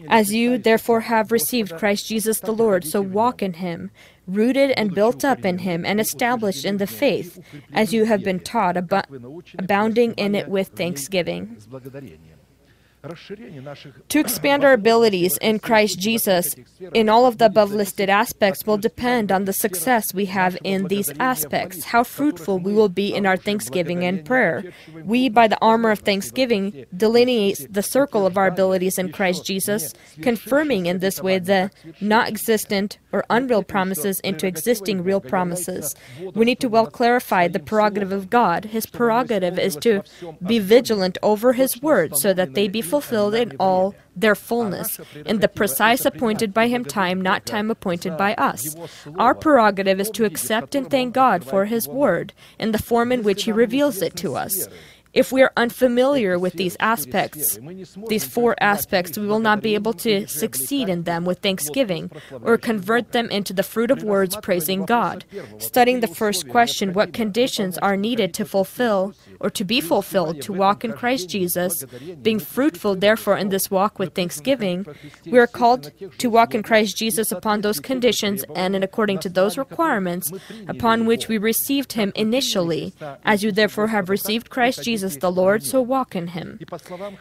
As 0.08 0.34
you, 0.34 0.58
therefore, 0.58 1.02
have 1.02 1.32
received 1.32 1.78
Christ 1.78 2.08
Jesus 2.08 2.40
the 2.40 2.52
Lord, 2.52 2.86
so 2.86 3.02
walk 3.02 3.43
in 3.44 3.54
him, 3.66 3.92
rooted 4.26 4.72
and 4.72 4.96
built 4.96 5.24
up 5.24 5.46
in 5.46 5.60
him, 5.60 5.86
and 5.86 6.00
established 6.00 6.66
in 6.66 6.78
the 6.78 6.88
faith, 6.88 7.40
as 7.74 7.94
you 7.94 8.06
have 8.06 8.24
been 8.24 8.40
taught, 8.40 8.76
abo- 8.76 9.04
abounding 9.60 10.14
in 10.14 10.34
it 10.34 10.48
with 10.50 10.70
thanksgiving. 10.70 11.44
To 13.04 14.20
expand 14.20 14.64
our 14.64 14.72
abilities 14.72 15.38
in 15.42 15.60
Christ 15.60 16.00
Jesus 16.00 16.56
in 16.94 17.10
all 17.10 17.26
of 17.26 17.38
the 17.38 17.48
above 17.48 17.74
listed 17.74 18.10
aspects 18.10 18.66
will 18.66 18.78
depend 18.78 19.30
on 19.30 19.44
the 19.44 19.52
success 19.52 20.14
we 20.14 20.28
have 20.28 20.58
in 20.64 20.88
these 20.88 21.12
aspects, 21.20 21.84
how 21.84 22.06
fruitful 22.06 22.60
we 22.60 22.74
will 22.74 22.88
be 22.88 23.14
in 23.14 23.26
our 23.26 23.36
thanksgiving 23.36 24.06
and 24.06 24.24
prayer. 24.24 24.72
We, 25.04 25.28
by 25.28 25.50
the 25.50 25.60
armor 25.62 25.92
of 25.92 26.00
thanksgiving, 26.00 26.86
delineate 26.96 27.68
the 27.70 27.84
circle 27.84 28.26
of 28.26 28.38
our 28.38 28.48
abilities 28.48 28.98
in 28.98 29.12
Christ 29.12 29.46
Jesus, 29.46 29.94
confirming 30.22 30.86
in 30.86 31.00
this 31.00 31.22
way 31.22 31.40
the 31.40 31.72
not 32.00 32.30
existent 32.30 33.00
or 33.12 33.26
unreal 33.30 33.64
promises 33.64 34.22
into 34.22 34.48
existing 34.48 35.04
real 35.04 35.20
promises. 35.20 35.94
We 36.34 36.46
need 36.46 36.62
to 36.62 36.70
well 36.70 36.88
clarify 36.88 37.50
the 37.50 37.60
prerogative 37.60 38.14
of 38.14 38.30
God. 38.30 38.64
His 38.66 38.86
prerogative 38.86 39.60
is 39.60 39.76
to 39.78 40.04
be 40.46 40.60
vigilant 40.60 41.18
over 41.22 41.52
His 41.52 41.82
word 41.82 42.16
so 42.16 42.34
that 42.34 42.54
they 42.54 42.70
be 42.70 42.82
fulfilled 42.94 43.34
in 43.34 43.56
all 43.60 43.96
their 44.16 44.36
fullness, 44.36 45.00
in 45.26 45.40
the 45.40 45.48
precise 45.48 46.06
appointed 46.06 46.54
by 46.54 46.68
Him 46.68 46.86
time, 46.86 47.20
not 47.20 47.46
time 47.46 47.72
appointed 47.72 48.18
by 48.18 48.36
us. 48.36 48.76
Our 49.18 49.34
prerogative 49.34 50.00
is 50.00 50.12
to 50.12 50.26
accept 50.26 50.76
and 50.76 50.90
thank 50.90 51.14
God 51.14 51.44
for 51.44 51.66
His 51.66 51.88
word 51.88 52.34
in 52.60 52.72
the 52.72 52.78
form 52.78 53.12
in 53.12 53.24
which 53.24 53.46
He 53.46 53.52
reveals 53.52 54.02
it 54.02 54.16
to 54.18 54.36
us. 54.36 54.68
If 55.14 55.32
we 55.32 55.44
are 55.44 55.52
unfamiliar 55.56 56.40
with 56.40 56.54
these 56.54 56.76
aspects, 56.80 57.60
these 58.08 58.26
four 58.26 58.56
aspects, 58.60 59.18
we 59.18 59.28
will 59.28 59.40
not 59.40 59.62
be 59.62 59.76
able 59.76 59.94
to 59.94 60.28
succeed 60.28 60.90
in 60.90 61.04
them 61.04 61.24
with 61.24 61.40
thanksgiving 61.40 62.10
or 62.42 62.58
convert 62.58 63.12
them 63.12 63.30
into 63.30 63.54
the 63.54 63.62
fruit 63.62 63.92
of 63.92 64.04
words 64.04 64.36
praising 64.42 64.86
God. 64.86 65.24
Studying 65.60 66.00
the 66.00 66.08
first 66.08 66.50
question, 66.50 66.94
what 66.94 67.14
conditions 67.14 67.78
are 67.78 67.96
needed 67.96 68.34
to 68.34 68.46
fulfill 68.46 69.14
or 69.40 69.52
to 69.52 69.64
be 69.64 69.82
fulfilled 69.82 70.42
to 70.42 70.54
walk 70.54 70.84
in 70.84 70.94
Christ 70.94 71.30
Jesus, 71.30 71.84
being 72.22 72.40
fruitful, 72.40 72.96
therefore, 72.96 73.38
in 73.38 73.50
this 73.50 73.70
walk 73.70 74.00
with 74.00 74.16
thanksgiving, 74.16 74.86
we 75.26 75.38
are 75.38 75.48
called 75.48 75.92
to 76.18 76.30
walk 76.30 76.56
in 76.56 76.64
Christ 76.64 76.98
Jesus 76.98 77.32
upon 77.32 77.62
those 77.62 77.80
conditions 77.80 78.44
and 78.56 78.76
in 78.76 78.82
according 78.82 79.20
to 79.20 79.30
those 79.30 79.58
requirements 79.58 80.32
upon 80.68 81.06
which 81.06 81.28
we 81.28 81.38
received 81.38 81.94
Him 81.94 82.12
initially. 82.16 82.94
As 83.24 83.44
you 83.44 83.52
therefore 83.52 83.88
have 83.88 84.10
received 84.10 84.50
Christ 84.50 84.84
Jesus, 84.84 85.03
Jesus 85.04 85.22
the 85.22 85.32
Lord, 85.32 85.64
so 85.64 85.82
walk 85.82 86.16
in 86.16 86.28
him. 86.28 86.60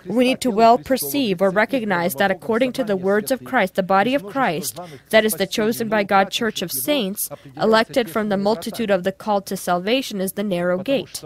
We 0.07 0.25
need 0.25 0.41
to 0.43 0.51
well 0.51 0.79
perceive 0.79 1.43
or 1.43 1.51
recognize 1.51 2.15
that 2.15 2.31
according 2.31 2.73
to 2.75 2.85
the 2.85 2.97
words 2.97 3.31
of 3.31 3.45
Christ, 3.45 3.75
the 3.75 3.83
body 3.83 4.15
of 4.15 4.25
Christ, 4.27 4.79
that 5.11 5.25
is 5.25 5.35
the 5.35 5.47
chosen 5.47 5.89
by 5.89 6.05
God 6.05 6.31
church 6.31 6.63
of 6.63 6.71
saints, 6.71 7.29
elected 7.57 8.11
from 8.11 8.29
the 8.29 8.37
multitude 8.37 8.91
of 8.91 9.05
the 9.05 9.13
called 9.13 9.47
to 9.47 9.57
salvation, 9.57 10.21
is 10.21 10.33
the 10.33 10.45
narrow 10.45 10.79
gate. 10.79 11.23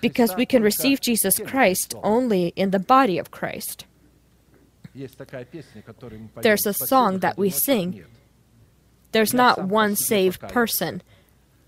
Because 0.00 0.36
we 0.36 0.46
can 0.46 0.62
receive 0.62 1.00
Jesus 1.00 1.38
Christ 1.46 1.94
only 2.02 2.48
in 2.56 2.70
the 2.70 2.78
body 2.78 3.18
of 3.18 3.30
Christ. 3.30 3.84
There's 6.42 6.66
a 6.66 6.74
song 6.74 7.18
that 7.20 7.38
we 7.38 7.50
sing. 7.50 8.04
There's 9.12 9.32
not 9.32 9.64
one 9.68 9.96
saved 9.96 10.40
person. 10.40 11.02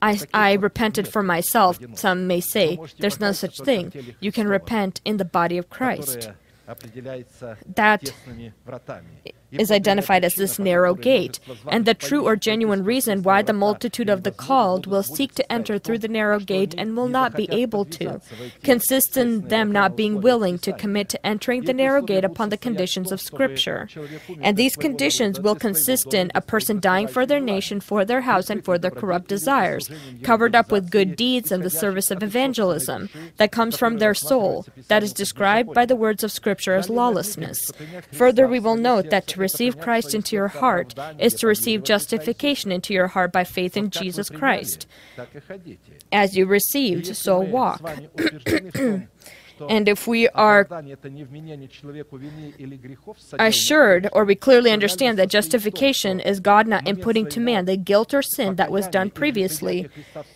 I, 0.02 0.18
I 0.32 0.52
repented 0.54 1.06
for 1.08 1.22
myself. 1.22 1.78
Some 1.94 2.26
may 2.26 2.40
say 2.40 2.78
there's 2.98 3.20
no 3.20 3.32
such 3.32 3.58
thing. 3.60 3.92
You 4.20 4.32
can 4.32 4.48
repent 4.48 5.00
in 5.04 5.16
the 5.18 5.24
body 5.24 5.58
of 5.58 5.68
Christ. 5.70 6.30
That 7.74 8.12
is 9.52 9.70
identified 9.70 10.24
as 10.24 10.34
this 10.34 10.58
narrow 10.58 10.94
gate, 10.94 11.40
and 11.68 11.84
the 11.84 11.94
true 11.94 12.24
or 12.26 12.36
genuine 12.36 12.84
reason 12.84 13.22
why 13.22 13.42
the 13.42 13.52
multitude 13.52 14.08
of 14.08 14.22
the 14.22 14.30
called 14.30 14.86
will 14.86 15.02
seek 15.02 15.34
to 15.34 15.52
enter 15.52 15.78
through 15.78 15.98
the 15.98 16.08
narrow 16.08 16.38
gate 16.38 16.74
and 16.78 16.96
will 16.96 17.08
not 17.08 17.34
be 17.34 17.48
able 17.50 17.84
to 17.84 18.20
consists 18.62 19.16
in 19.16 19.48
them 19.48 19.72
not 19.72 19.96
being 19.96 20.20
willing 20.20 20.58
to 20.58 20.72
commit 20.72 21.08
to 21.08 21.26
entering 21.26 21.62
the 21.64 21.72
narrow 21.72 22.02
gate 22.02 22.24
upon 22.24 22.48
the 22.48 22.56
conditions 22.56 23.12
of 23.12 23.20
Scripture. 23.20 23.88
And 24.40 24.56
these 24.56 24.76
conditions 24.76 25.40
will 25.40 25.56
consist 25.56 26.14
in 26.14 26.30
a 26.34 26.40
person 26.40 26.80
dying 26.80 27.08
for 27.08 27.26
their 27.26 27.40
nation, 27.40 27.80
for 27.80 28.04
their 28.04 28.20
house, 28.22 28.50
and 28.50 28.64
for 28.64 28.78
their 28.78 28.90
corrupt 28.90 29.28
desires, 29.28 29.90
covered 30.22 30.54
up 30.54 30.70
with 30.70 30.90
good 30.90 31.16
deeds 31.16 31.50
and 31.50 31.62
the 31.62 31.70
service 31.70 32.10
of 32.10 32.22
evangelism 32.22 33.08
that 33.36 33.52
comes 33.52 33.76
from 33.76 33.98
their 33.98 34.14
soul, 34.14 34.66
that 34.88 35.02
is 35.02 35.12
described 35.12 35.72
by 35.74 35.84
the 35.84 35.96
words 35.96 36.22
of 36.22 36.32
Scripture 36.32 36.74
as 36.74 36.90
lawlessness. 36.90 37.72
Further, 38.12 38.46
we 38.46 38.60
will 38.60 38.76
note 38.76 39.10
that 39.10 39.26
to 39.28 39.39
receive 39.40 39.80
Christ 39.80 40.14
into 40.14 40.36
your 40.36 40.48
heart 40.48 40.94
is 41.18 41.34
to 41.34 41.46
receive 41.46 41.82
justification 41.82 42.70
into 42.70 42.94
your 42.94 43.08
heart 43.08 43.32
by 43.32 43.44
faith 43.44 43.76
in 43.76 43.90
Jesus 43.90 44.28
Christ. 44.28 44.86
As 46.12 46.36
you 46.36 46.46
received, 46.46 47.16
so 47.16 47.40
walk. 47.40 47.82
And 49.68 49.88
if 49.88 50.06
we 50.06 50.28
are 50.28 50.66
assured 53.38 54.08
or 54.12 54.24
we 54.24 54.34
clearly 54.34 54.70
understand 54.70 55.18
that 55.18 55.28
justification 55.28 56.20
is 56.20 56.40
God 56.40 56.66
not 56.66 56.86
imputing 56.88 57.28
to 57.30 57.40
man 57.40 57.64
the 57.64 57.76
guilt 57.76 58.14
or 58.14 58.22
sin 58.22 58.56
that 58.56 58.70
was 58.70 58.88
done 58.88 59.10
previously, 59.10 59.88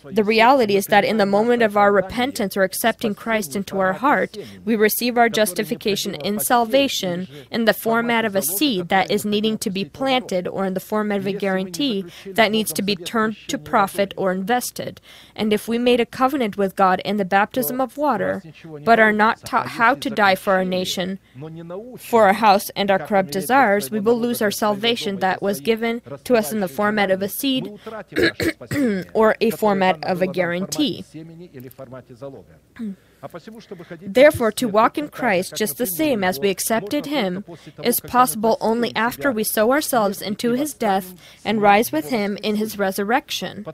the 0.03 0.23
reality 0.23 0.75
is 0.75 0.85
that 0.85 1.05
in 1.05 1.17
the 1.17 1.25
moment 1.25 1.63
of 1.63 1.77
our 1.77 1.91
repentance 1.91 2.55
or 2.55 2.63
accepting 2.63 3.15
Christ 3.15 3.55
into 3.55 3.79
our 3.79 3.93
heart, 3.93 4.37
we 4.63 4.75
receive 4.75 5.17
our 5.17 5.29
justification 5.29 6.15
in 6.15 6.39
salvation 6.39 7.27
in 7.51 7.65
the 7.65 7.73
format 7.73 8.25
of 8.25 8.35
a 8.35 8.41
seed 8.41 8.89
that 8.89 9.09
is 9.09 9.25
needing 9.25 9.57
to 9.59 9.69
be 9.69 9.85
planted 9.85 10.47
or 10.47 10.65
in 10.65 10.73
the 10.73 10.79
format 10.79 11.19
of 11.19 11.27
a 11.27 11.33
guarantee 11.33 12.05
that 12.25 12.51
needs 12.51 12.71
to 12.73 12.81
be 12.81 12.95
turned 12.95 13.37
to 13.47 13.57
profit 13.57 14.13
or 14.17 14.31
invested. 14.31 15.01
And 15.35 15.51
if 15.53 15.67
we 15.67 15.77
made 15.77 15.99
a 15.99 16.05
covenant 16.05 16.57
with 16.57 16.75
God 16.75 17.01
in 17.03 17.17
the 17.17 17.25
baptism 17.25 17.81
of 17.81 17.97
water, 17.97 18.43
but 18.83 18.99
are 18.99 19.11
not 19.17 19.45
taught 19.45 19.67
how 19.67 19.95
to 19.95 20.09
die 20.09 20.35
for 20.35 20.53
our 20.53 20.65
nation, 20.65 21.19
for 21.97 22.27
our 22.27 22.33
house, 22.33 22.69
and 22.75 22.91
our 22.91 22.99
corrupt 22.99 23.31
desires, 23.31 23.89
we 23.89 23.99
will 23.99 24.19
lose 24.19 24.41
our 24.41 24.51
salvation 24.51 25.19
that 25.19 25.41
was 25.41 25.59
given 25.59 26.01
to 26.23 26.35
us 26.35 26.51
in 26.51 26.59
the 26.59 26.67
format 26.67 27.11
of 27.11 27.21
a 27.21 27.29
seed 27.29 27.79
or 29.13 29.35
a 29.41 29.49
format 29.51 30.03
of 30.03 30.21
a 30.21 30.27
guarantee. 30.27 31.03
Therefore, 34.01 34.51
to 34.53 34.67
walk 34.67 34.97
in 34.97 35.09
Christ 35.09 35.55
just 35.55 35.77
the 35.77 35.85
same 35.85 36.23
as 36.23 36.39
we 36.39 36.49
accepted 36.49 37.05
Him 37.05 37.43
is 37.83 37.99
possible 37.99 38.57
only 38.61 38.95
after 38.95 39.31
we 39.31 39.43
sow 39.43 39.71
ourselves 39.71 40.21
into 40.21 40.53
His 40.53 40.73
death 40.73 41.13
and 41.43 41.61
rise 41.61 41.91
with 41.91 42.09
Him 42.09 42.37
in 42.43 42.55
His 42.55 42.77
resurrection. 42.77 43.65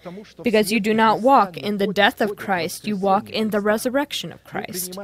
Because 0.44 0.72
you 0.72 0.80
do 0.80 0.94
not 0.94 1.22
walk 1.22 1.58
in 1.58 1.78
the 1.78 1.88
death 1.88 2.22
of 2.22 2.36
Christ, 2.36 2.88
you 2.88 2.96
walk 2.96 3.30
in 3.30 3.50
the 3.50 3.62
resurrection 3.62 4.32
of 4.32 4.44
Christ. 4.44 4.98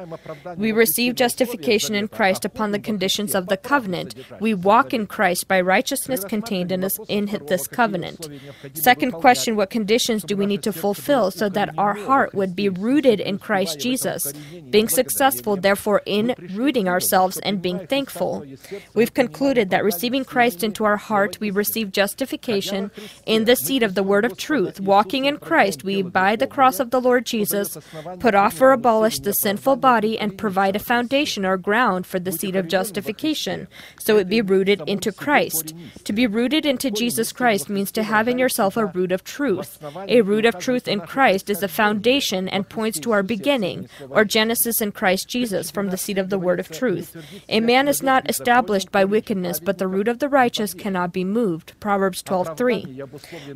We 0.56 0.72
receive 0.72 1.16
justification 1.16 1.95
in 1.95 2.08
Christ 2.08 2.45
upon 2.45 2.72
the 2.72 2.80
conditions 2.80 3.36
of 3.36 3.48
the 3.48 3.58
covenant. 3.58 4.16
We 4.39 4.54
walk 4.54 4.93
in 4.93 5.08
Christ 5.08 5.48
by 5.48 5.62
righteousness 5.62 6.24
contained 6.24 6.72
in 6.72 6.82
this, 6.82 7.00
in 7.08 7.26
this 7.48 7.68
covenant. 7.68 8.28
Second 8.74 9.12
question 9.12 9.56
What 9.56 9.70
conditions 9.70 10.24
do 10.24 10.36
we 10.36 10.45
need 10.45 10.64
to 10.64 10.74
fulfill 10.74 11.32
so 11.32 11.50
that 11.50 11.78
our 11.78 11.93
heart 11.93 12.34
would 12.34 12.56
be 12.56 12.70
rooted 12.70 13.20
in 13.20 13.39
Christ 13.39 13.80
Jesus? 13.80 14.34
Being 14.70 14.90
successful, 14.90 15.56
therefore, 15.56 16.02
in 16.06 16.36
rooting 16.54 16.88
ourselves 16.88 17.38
and 17.40 17.62
being 17.62 17.86
thankful. 17.88 18.46
We've 18.94 19.14
concluded 19.14 19.70
that 19.70 19.84
receiving 19.84 20.26
Christ 20.26 20.64
into 20.64 20.84
our 20.86 20.98
heart, 20.98 21.40
we 21.40 21.52
receive 21.52 21.92
justification 21.92 22.92
in 23.26 23.46
the 23.46 23.56
seed 23.56 23.84
of 23.84 23.96
the 23.96 24.04
word 24.04 24.26
of 24.26 24.38
truth. 24.38 24.80
Walking 24.80 25.26
in 25.26 25.38
Christ, 25.38 25.84
we, 25.84 26.02
by 26.02 26.36
the 26.36 26.48
cross 26.48 26.80
of 26.80 26.92
the 26.92 27.02
Lord 27.02 27.26
Jesus, 27.26 27.78
put 28.20 28.36
off 28.36 28.62
or 28.62 28.72
abolish 28.72 29.20
the 29.20 29.34
sinful 29.34 29.78
body 29.78 30.18
and 30.20 30.38
provide 30.38 30.76
a 30.76 30.80
foundation 30.80 31.46
or 31.46 31.58
ground 31.58 32.06
for 32.06 32.20
the 32.20 32.32
seed 32.32 32.56
of 32.56 32.68
justification, 32.68 33.68
so 34.00 34.18
it 34.18 34.30
be 34.30 34.42
rooted 34.42 34.82
into 34.88 35.12
Christ. 35.12 35.74
To 36.06 36.14
be 36.14 36.28
rooted 36.28 36.66
into 36.66 36.92
Jesus 36.92 37.32
Christ 37.32 37.70
means 37.70 37.92
to 37.92 38.04
have 38.04 38.28
in 38.28 38.38
yourself 38.38 38.78
a 38.78 38.86
root 38.86 39.12
of 39.12 39.24
truth. 39.24 39.80
A 40.08 40.22
root 40.22 40.46
of 40.46 40.60
truth 40.60 40.88
in 40.88 41.02
Christ 41.02 41.50
is 41.50 41.64
a 41.64 41.68
foundation 41.68 42.48
and 42.50 42.70
points 42.70 43.00
to 43.00 43.12
our 43.12 43.24
beginning, 43.24 43.90
or 44.10 44.26
Genesis 44.28 44.82
in 44.82 44.91
Christ 44.91 45.28
Jesus 45.28 45.71
from 45.71 45.89
the 45.89 45.97
seed 45.97 46.17
of 46.17 46.30
the 46.30 46.39
word 46.39 46.59
of 46.59 46.69
truth. 46.69 47.15
A 47.49 47.59
man 47.59 47.88
is 47.88 48.03
not 48.03 48.30
established 48.30 48.91
by 48.91 49.05
wickedness, 49.05 49.59
but 49.59 49.78
the 49.78 49.88
root 49.88 50.07
of 50.07 50.19
the 50.19 50.30
righteous 50.30 50.73
cannot 50.73 51.11
be 51.13 51.23
moved. 51.23 51.73
Proverbs 51.80 52.21
12:3. 52.23 53.03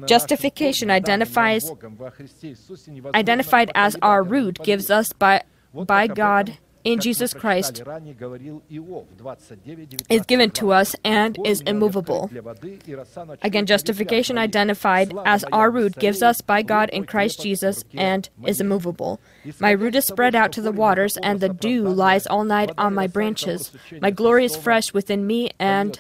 Justification 0.06 0.90
identifies 0.90 1.70
identified 3.14 3.72
as 3.76 3.98
our 4.02 4.24
root 4.24 4.60
gives 4.64 4.90
us 4.90 5.14
by 5.14 5.44
by 5.74 6.08
God 6.08 6.58
in 6.84 7.00
Jesus 7.00 7.34
Christ 7.34 7.84
is 10.10 10.26
given 10.26 10.52
to 10.52 10.72
us 10.72 10.96
and 11.04 11.38
is 11.46 11.62
immovable. 11.62 12.30
Again, 13.42 13.66
justification 13.66 14.38
identified 14.38 15.14
as 15.26 15.44
our 15.52 15.70
root 15.70 15.96
gives 15.98 16.24
us 16.24 16.42
by 16.42 16.62
God 16.62 16.90
in 16.90 17.06
Christ 17.06 17.42
Jesus 17.42 17.84
and 17.94 18.30
is 18.46 18.60
immovable. 18.60 19.20
My 19.60 19.72
root 19.72 19.96
is 19.96 20.06
spread 20.06 20.36
out 20.36 20.52
to 20.54 20.62
the 20.62 20.72
waters, 20.72 21.18
and 21.18 21.40
the 21.40 21.50
dew 21.50 21.88
lies 21.88 22.28
all 22.28 22.44
night 22.44 22.72
on 22.78 22.94
my 22.94 23.08
branches. 23.08 23.72
My 24.02 24.12
glory 24.12 24.46
is 24.46 24.56
fresh 24.56 24.94
within 24.94 25.26
me, 25.26 25.52
and 25.60 26.00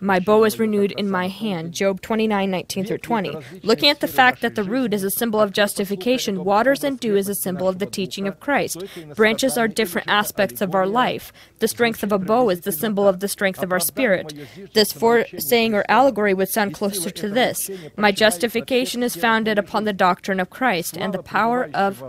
my 0.00 0.20
bow 0.20 0.44
is 0.44 0.58
renewed 0.58 0.92
in 0.92 1.10
my 1.10 1.28
hand. 1.28 1.72
Job 1.72 2.00
29, 2.00 2.50
19 2.50 2.84
through 2.84 2.98
20. 2.98 3.36
Looking 3.62 3.88
at 3.88 4.00
the 4.00 4.08
fact 4.08 4.42
that 4.42 4.54
the 4.54 4.64
root 4.64 4.92
is 4.92 5.04
a 5.04 5.10
symbol 5.10 5.40
of 5.40 5.52
justification, 5.52 6.44
waters 6.44 6.84
and 6.84 7.00
dew 7.00 7.16
is 7.16 7.28
a 7.28 7.34
symbol 7.34 7.68
of 7.68 7.78
the 7.78 7.86
teaching 7.86 8.26
of 8.26 8.40
Christ. 8.40 8.82
Branches 9.14 9.56
are 9.56 9.68
different 9.68 10.08
aspects 10.08 10.60
of 10.60 10.74
our 10.74 10.86
life. 10.86 11.32
The 11.58 11.68
strength 11.68 12.02
of 12.02 12.12
a 12.12 12.18
bow 12.18 12.50
is 12.50 12.60
the 12.62 12.72
symbol 12.72 13.08
of 13.08 13.20
the 13.20 13.28
strength 13.28 13.62
of 13.62 13.72
our 13.72 13.80
spirit. 13.80 14.34
This 14.74 14.94
saying 15.38 15.74
or 15.74 15.84
allegory 15.88 16.34
would 16.34 16.48
sound 16.48 16.74
closer 16.74 17.10
to 17.10 17.28
this 17.28 17.70
My 17.96 18.12
justification 18.12 19.02
is 19.02 19.16
founded 19.16 19.58
upon 19.58 19.84
the 19.84 19.92
doctrine 19.92 20.40
of 20.40 20.50
Christ 20.50 20.96
and 20.96 21.14
the 21.14 21.22
power 21.22 21.70
of 21.72 22.02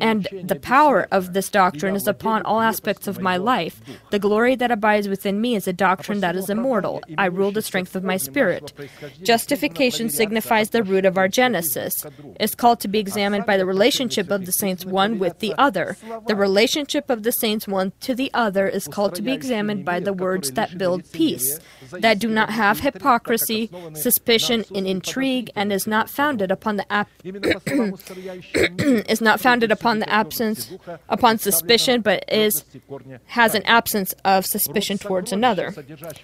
and 0.00 0.28
the 0.44 0.58
power 0.58 1.08
of 1.10 1.32
this 1.32 1.48
doctrine 1.48 1.94
is 1.96 2.06
upon 2.06 2.42
all 2.42 2.60
aspects 2.60 3.06
of 3.06 3.20
my 3.20 3.36
life. 3.36 3.80
The 4.10 4.18
glory 4.18 4.54
that 4.56 4.70
abides 4.70 5.08
within 5.08 5.40
me 5.40 5.54
is 5.54 5.66
a 5.68 5.72
doctrine 5.72 6.20
that 6.20 6.36
is 6.36 6.50
immortal. 6.50 7.02
I 7.18 7.26
rule 7.26 7.52
the 7.52 7.62
strength 7.62 7.94
of 7.94 8.04
my 8.04 8.16
spirit. 8.16 8.72
Justification 9.22 10.10
signifies 10.10 10.70
the 10.70 10.82
root 10.82 11.04
of 11.04 11.16
our 11.16 11.28
Genesis. 11.28 12.04
It's 12.40 12.54
called 12.54 12.80
to 12.80 12.88
be 12.88 12.98
examined 12.98 13.46
by 13.46 13.56
the 13.56 13.66
relationship 13.66 14.30
of 14.30 14.46
the 14.46 14.52
saints 14.52 14.84
one 14.84 15.18
with 15.18 15.38
the 15.38 15.54
other. 15.58 15.96
The 16.26 16.36
relationship 16.36 17.08
of 17.10 17.22
the 17.22 17.32
saints 17.32 17.68
one 17.68 17.92
to 18.00 18.14
the 18.14 18.30
other 18.34 18.66
is 18.68 18.88
called 18.88 19.14
to 19.14 19.22
be 19.22 19.32
examined 19.32 19.84
by 19.84 20.00
the 20.00 20.12
words 20.12 20.52
that 20.52 20.76
build 20.78 21.10
peace, 21.12 21.58
that 21.92 22.18
do 22.18 22.28
not 22.28 22.50
have 22.50 22.80
hypocrisy, 22.80 23.70
suspicion, 23.94 24.64
and 24.74 24.86
intrigue, 24.86 25.50
and 25.54 25.72
is 25.72 25.86
not 25.86 26.10
founded 26.10 26.50
upon 26.50 26.76
the 26.76 26.92
ap- 26.92 27.08
is 27.24 29.20
not 29.20 29.40
founded 29.40 29.61
founded 29.62 29.78
upon 29.78 29.98
the 30.00 30.08
absence 30.08 30.72
upon 31.08 31.38
suspicion, 31.38 32.00
but 32.00 32.24
is 32.28 32.64
has 33.26 33.54
an 33.54 33.62
absence 33.64 34.14
of 34.24 34.44
suspicion 34.44 34.98
towards 34.98 35.32
another. 35.32 35.72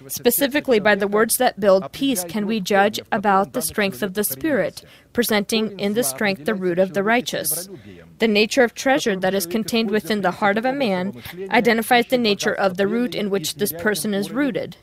Specifically, 0.08 0.80
by 0.80 0.94
the 0.94 1.08
words 1.08 1.36
that 1.36 1.60
build 1.60 1.92
peace, 1.92 2.24
can 2.24 2.46
we 2.46 2.60
judge 2.60 2.98
about 3.12 3.52
the 3.52 3.62
strength 3.62 4.02
of 4.02 4.14
the 4.14 4.24
Spirit, 4.24 4.84
presenting 5.12 5.78
in 5.78 5.94
the 5.94 6.02
strength 6.02 6.44
the 6.44 6.54
root 6.54 6.78
of 6.78 6.94
the 6.94 7.02
righteous. 7.02 7.68
The 8.18 8.28
nature 8.28 8.64
of 8.64 8.74
treasure 8.74 9.16
that 9.16 9.34
is 9.34 9.46
contained 9.46 9.90
within 9.90 10.22
the 10.22 10.32
heart 10.32 10.58
of 10.58 10.64
a 10.64 10.72
man 10.72 11.22
identifies 11.50 12.06
the 12.06 12.18
nature 12.18 12.54
of 12.54 12.76
the 12.76 12.86
root 12.86 13.14
in 13.14 13.30
which 13.30 13.56
this 13.56 13.72
person 13.72 14.14
is 14.14 14.32
rooted. 14.32 14.76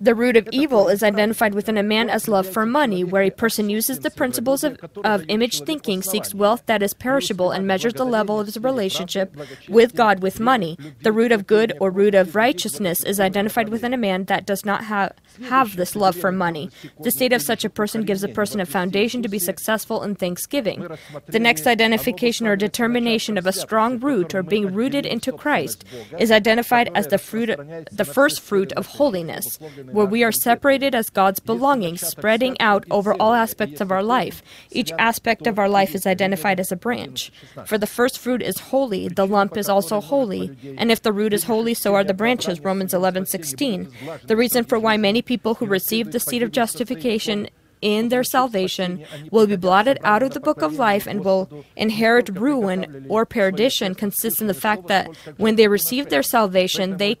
The 0.00 0.14
root 0.14 0.36
of 0.36 0.48
evil 0.52 0.88
is 0.88 1.02
identified 1.02 1.54
within 1.54 1.76
a 1.78 1.82
man 1.82 2.10
as 2.10 2.28
love 2.28 2.46
for 2.46 2.66
money, 2.66 3.02
where 3.02 3.22
a 3.22 3.30
person 3.30 3.70
uses 3.70 4.00
the 4.00 4.10
principles 4.10 4.62
of, 4.62 4.78
of 5.04 5.24
image 5.28 5.62
thinking, 5.62 6.02
seeks 6.02 6.34
wealth 6.34 6.62
that 6.66 6.82
is 6.82 6.92
perishable, 6.92 7.50
and 7.50 7.66
measures 7.66 7.94
the 7.94 8.04
level 8.04 8.40
of 8.40 8.46
his 8.46 8.58
relationship 8.58 9.34
with 9.68 9.94
God 9.94 10.20
with 10.20 10.40
money. 10.40 10.78
The 11.02 11.12
root 11.12 11.32
of 11.32 11.46
good 11.46 11.72
or 11.80 11.90
root 11.90 12.14
of 12.14 12.34
righteousness 12.34 13.02
is 13.04 13.20
identified 13.20 13.68
within 13.70 13.94
a 13.94 13.98
man 13.98 14.24
that 14.24 14.46
does 14.46 14.64
not 14.64 14.84
have, 14.84 15.14
have 15.44 15.76
this 15.76 15.96
love 15.96 16.16
for 16.16 16.30
money. 16.30 16.70
The 17.00 17.10
state 17.10 17.32
of 17.32 17.42
such 17.42 17.64
a 17.64 17.70
person 17.70 18.04
gives 18.04 18.22
a 18.22 18.28
person 18.28 18.60
a 18.60 18.66
foundation 18.66 19.22
to 19.22 19.28
be 19.28 19.38
successful 19.38 20.02
in 20.02 20.14
thanksgiving. 20.14 20.88
The 21.26 21.38
next 21.38 21.66
identification 21.66 22.46
or 22.46 22.56
determination 22.56 23.38
of 23.38 23.46
a 23.46 23.52
strong 23.52 23.98
root 23.98 24.34
or 24.34 24.42
being 24.42 24.74
rooted 24.74 25.06
into 25.06 25.32
Christ 25.32 25.84
is 26.18 26.30
identified 26.30 26.90
as 26.94 27.06
the 27.08 27.18
fruit, 27.18 27.58
the 27.90 28.04
first 28.04 28.40
fruit 28.40 28.72
of 28.74 28.86
holiness 28.86 29.58
where 29.92 30.06
we 30.06 30.24
are 30.24 30.32
separated 30.32 30.94
as 30.94 31.10
God's 31.10 31.40
belongings, 31.40 32.00
spreading 32.00 32.60
out 32.60 32.84
over 32.90 33.14
all 33.14 33.34
aspects 33.34 33.80
of 33.80 33.90
our 33.90 34.02
life. 34.02 34.42
Each 34.70 34.92
aspect 34.98 35.46
of 35.46 35.58
our 35.58 35.68
life 35.68 35.94
is 35.94 36.06
identified 36.06 36.60
as 36.60 36.72
a 36.72 36.76
branch. 36.76 37.32
For 37.66 37.78
the 37.78 37.86
first 37.86 38.18
fruit 38.18 38.42
is 38.42 38.58
holy, 38.58 39.08
the 39.08 39.26
lump 39.26 39.56
is 39.56 39.68
also 39.68 40.00
holy, 40.00 40.56
and 40.76 40.90
if 40.90 41.02
the 41.02 41.12
root 41.12 41.32
is 41.32 41.44
holy, 41.44 41.74
so 41.74 41.94
are 41.94 42.04
the 42.04 42.14
branches. 42.14 42.60
Romans 42.60 42.92
11:16. 42.92 43.88
The 44.26 44.36
reason 44.36 44.64
for 44.64 44.78
why 44.78 44.96
many 44.96 45.22
people 45.22 45.54
who 45.54 45.66
receive 45.66 46.12
the 46.12 46.20
seed 46.20 46.42
of 46.42 46.52
justification 46.52 47.48
in 47.82 48.08
their 48.08 48.24
salvation 48.24 49.04
will 49.30 49.46
be 49.46 49.56
blotted 49.56 49.98
out 50.02 50.22
of 50.22 50.32
the 50.32 50.40
book 50.40 50.62
of 50.62 50.74
life 50.74 51.06
and 51.06 51.24
will 51.24 51.64
inherit 51.76 52.28
ruin 52.30 53.06
or 53.08 53.24
perdition 53.24 53.94
consists 53.94 54.40
in 54.40 54.46
the 54.46 54.54
fact 54.54 54.88
that 54.88 55.14
when 55.36 55.56
they 55.56 55.68
received 55.68 56.10
their 56.10 56.22
salvation, 56.22 56.96
they, 56.96 57.16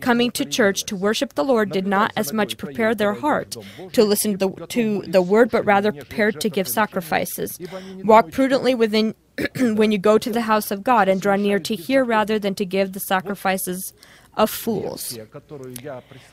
coming 0.00 0.30
to 0.32 0.44
church 0.44 0.84
to 0.84 0.96
worship 0.96 1.34
the 1.34 1.44
Lord, 1.44 1.70
did 1.70 1.86
not 1.86 2.12
as 2.16 2.32
much 2.32 2.56
prepare 2.56 2.94
their 2.94 3.14
heart 3.14 3.56
to 3.92 4.04
listen 4.04 4.32
to 4.32 4.38
the, 4.38 4.66
to 4.66 5.02
the 5.02 5.22
word, 5.22 5.50
but 5.50 5.64
rather 5.64 5.92
prepared 5.92 6.40
to 6.40 6.48
give 6.48 6.68
sacrifices. 6.68 7.58
Walk 8.04 8.30
prudently 8.30 8.74
within 8.74 9.14
when 9.58 9.90
you 9.90 9.98
go 9.98 10.16
to 10.18 10.30
the 10.30 10.42
house 10.42 10.70
of 10.70 10.84
God 10.84 11.08
and 11.08 11.20
draw 11.20 11.36
near 11.36 11.58
to 11.58 11.74
hear 11.74 12.04
rather 12.04 12.38
than 12.38 12.54
to 12.54 12.64
give 12.64 12.92
the 12.92 13.00
sacrifices 13.00 13.92
of 14.36 14.50
fools. 14.50 15.16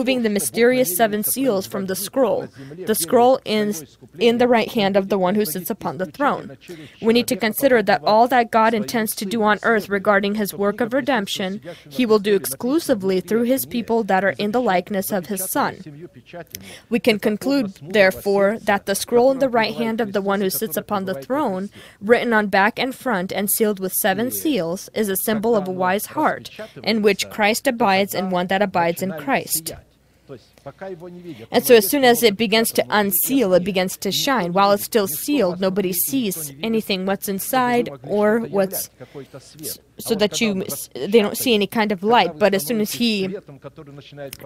the 0.04 0.30
mysterious 0.30 0.96
seven 0.96 1.24
seals 1.24 1.68
from 1.68 1.86
the 1.86 1.96
scroll. 1.96 2.48
The 2.86 2.96
scroll 2.96 3.40
is 3.46 3.98
in 4.18 4.38
the 4.38 4.48
right 4.48 4.72
hand 4.72 4.96
of 4.98 5.10
the 5.10 5.18
one 5.18 5.36
who 5.36 5.46
sits 5.46 5.70
upon 5.70 5.98
the 5.98 6.06
throne. 6.06 6.58
We 7.02 7.14
need 7.14 7.28
to 7.28 7.36
consider 7.36 7.84
that 7.84 8.04
all 8.04 8.28
that 8.30 8.50
God 8.50 8.74
intends 8.74 9.14
to 9.16 9.26
do 9.26 9.44
on 9.44 9.60
earth 9.64 9.90
regarding 9.90 10.36
his 10.36 10.54
work 10.54 10.82
of 10.82 10.94
redemption, 10.94 11.62
he 11.90 12.06
will 12.06 12.20
do 12.20 12.36
exclusively 12.36 13.20
through 13.22 13.44
his 13.44 13.66
people 13.66 14.04
that 14.06 14.24
are 14.24 14.36
in 14.38 14.52
the 14.52 14.62
likeness 14.62 15.12
of 15.12 15.28
his 15.28 15.50
Son. 15.50 16.10
We 16.90 17.00
can 17.00 17.20
conclude, 17.20 17.74
therefore, 17.82 18.58
that 18.60 18.86
the 18.86 18.96
scroll 18.96 19.32
in 19.32 19.40
the 19.40 19.50
right 19.50 19.76
hand 19.76 20.02
of 20.02 20.14
the 20.14 20.22
one 20.22 20.42
who 20.42 20.50
sits 20.50 20.78
upon 20.78 21.06
the 21.06 21.22
throne, 21.22 21.70
written 22.00 22.34
on 22.34 22.48
back 22.48 22.80
and 22.80 22.96
front 22.96 23.32
and 23.32 23.52
sealed 23.52 23.80
with 23.80 23.94
seven 23.94 24.32
seals, 24.32 24.90
is 24.94 25.10
a 25.10 25.16
symbol 25.18 25.56
of 25.56 25.68
a 25.68 25.72
wise 25.72 26.08
heart, 26.08 26.50
in 26.84 27.02
which 27.02 27.30
Christ 27.30 27.68
abides 27.68 28.16
and 28.16 28.32
one 28.32 28.48
that 28.48 28.62
abides 28.62 29.02
in 29.02 29.12
Christ. 29.14 29.74
And 31.52 31.66
so, 31.66 31.76
as 31.76 31.88
soon 31.88 32.04
as 32.04 32.24
it 32.24 32.38
begins 32.38 32.72
to 32.74 32.86
unseal, 32.90 33.54
it 33.54 33.64
begins 33.64 33.98
to 33.98 34.12
shine. 34.12 34.54
While 34.54 34.72
it's 34.72 34.84
still 34.84 35.08
sealed, 35.08 35.60
nobody 35.60 35.94
sees 35.94 36.54
anything 36.62 37.06
what's 37.06 37.28
inside 37.28 37.90
or 38.04 38.40
what's 38.40 38.90
so 39.98 40.16
that 40.16 40.40
you 40.40 40.64
they 40.94 41.22
don't 41.22 41.38
see 41.38 41.54
any 41.54 41.68
kind 41.68 41.92
of 41.92 42.04
light. 42.04 42.38
But 42.38 42.54
as 42.54 42.66
soon 42.66 42.82
as 42.82 42.94
he 42.94 43.36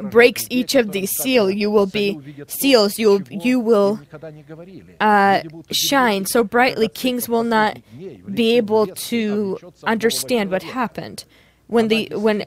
breaks 0.04 0.46
each 0.50 0.76
of 0.76 0.92
these 0.92 1.12
seal, 1.12 1.50
you 1.50 1.70
will 1.70 1.86
be 1.86 2.20
seals. 2.48 2.98
You 2.98 3.10
will, 3.10 3.22
you 3.30 3.60
will 3.60 4.00
uh, 5.00 5.44
shine 5.72 6.26
so 6.26 6.44
brightly. 6.44 6.88
Kings 6.88 7.30
will 7.30 7.44
not 7.44 7.80
be 8.34 8.58
able 8.58 8.88
to 8.88 9.60
understand 9.84 10.52
what 10.52 10.64
happened 10.64 11.26
when 11.68 11.88
the 11.88 12.10
when 12.14 12.46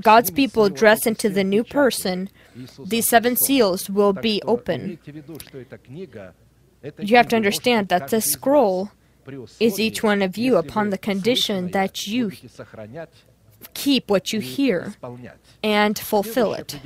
God's 0.00 0.30
people 0.30 0.68
dress 0.68 1.06
into 1.06 1.28
the 1.28 1.44
new 1.44 1.64
person, 1.64 2.28
these 2.84 3.08
seven 3.08 3.36
seals 3.36 3.90
will 3.90 4.12
be 4.12 4.42
open. 4.46 4.98
You 6.98 7.16
have 7.16 7.28
to 7.28 7.36
understand 7.36 7.88
that 7.88 8.08
the 8.08 8.20
scroll 8.20 8.90
is 9.58 9.80
each 9.80 10.02
one 10.02 10.22
of 10.22 10.36
you 10.36 10.56
upon 10.56 10.90
the 10.90 10.98
condition 10.98 11.70
that 11.72 12.06
you 12.06 12.32
keep 13.74 14.10
what 14.10 14.32
you 14.32 14.40
hear 14.40 14.94
and 15.62 15.98
fulfill 15.98 16.54
it. 16.54 16.78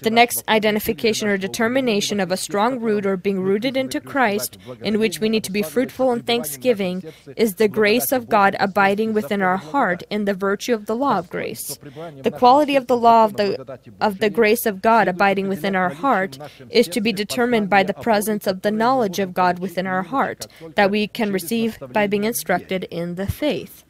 The 0.00 0.10
next 0.10 0.44
identification 0.48 1.28
or 1.28 1.36
determination 1.36 2.20
of 2.20 2.30
a 2.30 2.36
strong 2.36 2.80
root 2.80 3.06
or 3.06 3.16
being 3.16 3.40
rooted 3.40 3.76
into 3.76 4.00
Christ, 4.00 4.58
in 4.82 4.98
which 4.98 5.20
we 5.20 5.28
need 5.28 5.44
to 5.44 5.52
be 5.52 5.62
fruitful 5.62 6.12
in 6.12 6.22
thanksgiving, 6.22 7.02
is 7.36 7.54
the 7.54 7.68
grace 7.68 8.12
of 8.12 8.28
God 8.28 8.56
abiding 8.60 9.12
within 9.12 9.42
our 9.42 9.56
heart 9.56 10.02
in 10.10 10.24
the 10.24 10.34
virtue 10.34 10.74
of 10.74 10.86
the 10.86 10.96
law 10.96 11.18
of 11.18 11.30
grace. 11.30 11.78
The 12.22 12.30
quality 12.30 12.76
of 12.76 12.86
the 12.86 12.96
law 12.96 13.24
of 13.24 13.36
the, 13.36 13.78
of 14.00 14.18
the 14.18 14.30
grace 14.30 14.66
of 14.66 14.82
God 14.82 15.08
abiding 15.08 15.48
within 15.48 15.76
our 15.76 15.90
heart 15.90 16.38
is 16.70 16.88
to 16.88 17.00
be 17.00 17.12
determined 17.12 17.70
by 17.70 17.82
the 17.82 17.94
presence 17.94 18.46
of 18.46 18.62
the 18.62 18.70
knowledge 18.70 19.18
of 19.18 19.34
God 19.34 19.58
within 19.58 19.86
our 19.86 20.02
heart 20.02 20.46
that 20.74 20.90
we 20.90 21.06
can 21.06 21.32
receive 21.32 21.78
by 21.92 22.06
being 22.06 22.24
instructed 22.24 22.84
in 22.84 23.14
the 23.16 23.26
faith 23.26 23.84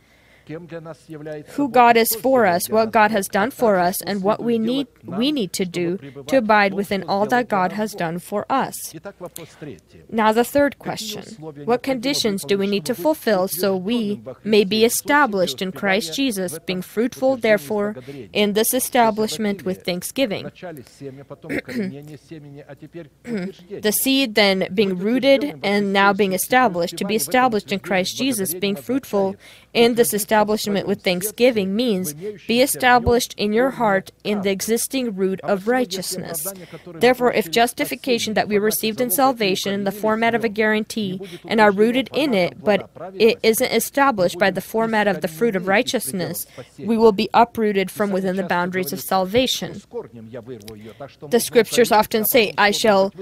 who 0.49 1.69
God 1.69 1.97
is 1.97 2.15
for 2.15 2.47
us, 2.47 2.69
what 2.69 2.93
God 2.93 3.11
has 3.11 3.29
done 3.29 3.51
for 3.51 3.77
us, 3.77 4.01
and 4.03 4.23
what 4.23 4.43
we 4.43 4.59
need 4.59 4.87
we 5.05 5.33
need 5.33 5.53
to 5.55 5.65
do 5.65 5.99
to 6.27 6.39
abide 6.39 6.75
within 6.75 7.05
all 7.05 7.27
that 7.27 7.49
God 7.49 7.73
has 7.73 7.93
done 7.93 8.19
for 8.19 8.45
us. 8.51 8.95
Now 10.11 10.33
the 10.33 10.45
third 10.45 10.79
question. 10.79 11.23
What 11.65 11.83
conditions 11.83 12.45
do 12.45 12.59
we 12.59 12.67
need 12.67 12.85
to 12.87 12.95
fulfill 12.95 13.49
so 13.49 13.77
we 13.77 14.21
may 14.45 14.65
be 14.65 14.85
established 14.85 15.63
in 15.63 15.73
Christ 15.73 16.15
Jesus, 16.15 16.59
being 16.61 16.83
fruitful 16.83 17.37
therefore 17.37 17.97
in 18.33 18.53
this 18.53 18.75
establishment 18.75 19.65
with 19.65 19.85
thanksgiving? 19.85 20.45
the 23.27 23.93
seed 23.93 24.35
then 24.35 24.69
being 24.75 24.99
rooted 24.99 25.59
and 25.63 25.93
now 25.93 26.13
being 26.13 26.33
established, 26.33 26.97
to 26.97 27.05
be 27.05 27.17
established 27.17 27.73
in 27.73 27.81
Christ 27.81 28.17
Jesus, 28.17 28.55
being 28.55 28.77
fruitful 28.77 29.37
in 29.77 29.95
this 29.95 30.15
establishment 30.15 30.89
with 30.89 31.03
thanksgiving 31.03 31.77
means 31.77 32.15
be 32.49 32.63
established 32.63 33.35
in 33.37 33.53
your 33.53 33.71
heart 33.71 34.11
in 34.25 34.41
the 34.41 34.51
existing 34.51 35.15
root 35.15 35.39
of 35.43 35.69
righteousness. 35.69 36.47
Therefore, 36.87 37.33
if 37.33 37.51
justification 37.51 38.35
that 38.35 38.49
we 38.49 38.59
received 38.59 39.01
in 39.01 39.11
salvation 39.11 39.75
in 39.75 39.85
the 39.85 39.93
format 39.93 40.35
of 40.35 40.45
a 40.45 40.49
guarantee 40.49 41.21
and 41.45 41.61
are 41.61 41.71
rooted 41.71 42.09
in 42.15 42.33
it, 42.33 42.65
but 42.65 42.89
it 43.15 43.39
isn't 43.43 43.71
established 43.71 44.39
by 44.39 44.51
the 44.51 44.63
format 44.63 45.07
of 45.07 45.21
the 45.21 45.29
fruit 45.29 45.55
of 45.55 45.69
righteousness, 45.69 46.47
we 46.79 46.97
will 46.97 47.13
be 47.13 47.29
uprooted 47.35 47.91
from 47.91 48.11
within 48.11 48.37
the 48.37 48.45
boundaries 48.45 48.95
of 48.95 49.01
salvation. 49.01 49.83
The 51.29 51.41
scriptures 51.41 51.93
often 51.93 52.25
say, 52.25 52.55
I 52.57 52.71
shall 52.71 53.13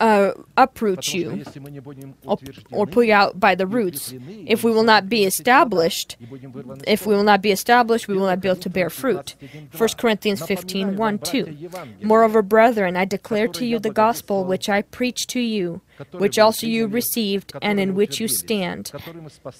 uh, 0.00 0.32
uproot 0.56 1.12
you 1.12 1.44
or, 2.24 2.38
or 2.70 2.86
pull 2.86 3.02
you 3.02 3.12
out 3.12 3.40
by 3.40 3.54
the 3.54 3.66
roots. 3.66 4.14
If 4.46 4.62
we 4.62 4.70
will 4.70 4.84
not 4.84 5.08
be 5.08 5.24
established, 5.24 6.16
if 6.86 7.06
we 7.06 7.14
will 7.14 7.24
not 7.24 7.42
be 7.42 7.50
established, 7.50 8.08
we 8.08 8.16
will 8.16 8.26
not 8.26 8.40
be 8.40 8.48
able 8.48 8.60
to 8.60 8.70
bear 8.70 8.90
fruit. 8.90 9.34
1 9.76 9.88
Corinthians 9.98 10.44
15 10.44 10.96
1 10.96 11.18
2. 11.18 11.70
Moreover, 12.02 12.42
brethren, 12.42 12.96
I 12.96 13.04
declare 13.04 13.48
to 13.48 13.66
you 13.66 13.78
the 13.78 13.90
gospel 13.90 14.44
which 14.44 14.68
I 14.68 14.82
preached 14.82 15.30
to 15.30 15.40
you, 15.40 15.80
which 16.12 16.38
also 16.38 16.66
you 16.66 16.86
received, 16.86 17.52
and 17.60 17.80
in 17.80 17.94
which 17.94 18.20
you 18.20 18.28
stand, 18.28 18.92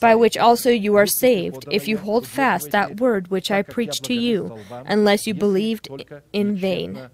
by 0.01 0.15
which 0.15 0.37
also 0.37 0.71
you 0.71 0.95
are 0.97 1.07
saved, 1.07 1.65
if 1.71 1.89
you 1.89 1.99
hold 1.99 2.27
fast 2.27 2.71
that 2.71 3.01
word 3.01 3.29
which 3.29 3.51
I 3.51 3.63
preached 3.63 4.05
to 4.05 4.15
you, 4.15 4.59
unless 4.71 5.27
you 5.27 5.35
believed 5.35 5.89
in 6.33 6.57
vain 6.57 7.11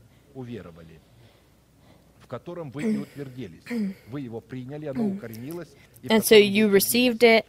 в 2.24 2.28
котором 2.28 2.70
вы 2.72 2.84
и 2.84 2.98
утвердились. 2.98 3.64
Вы 4.10 4.22
его 4.22 4.42
приняли, 4.42 4.86
оно 4.88 5.08
укоренилось. 5.08 5.70
And 6.10 6.24
so 6.24 6.36
you 6.36 6.70
received 6.70 7.24
it, 7.24 7.46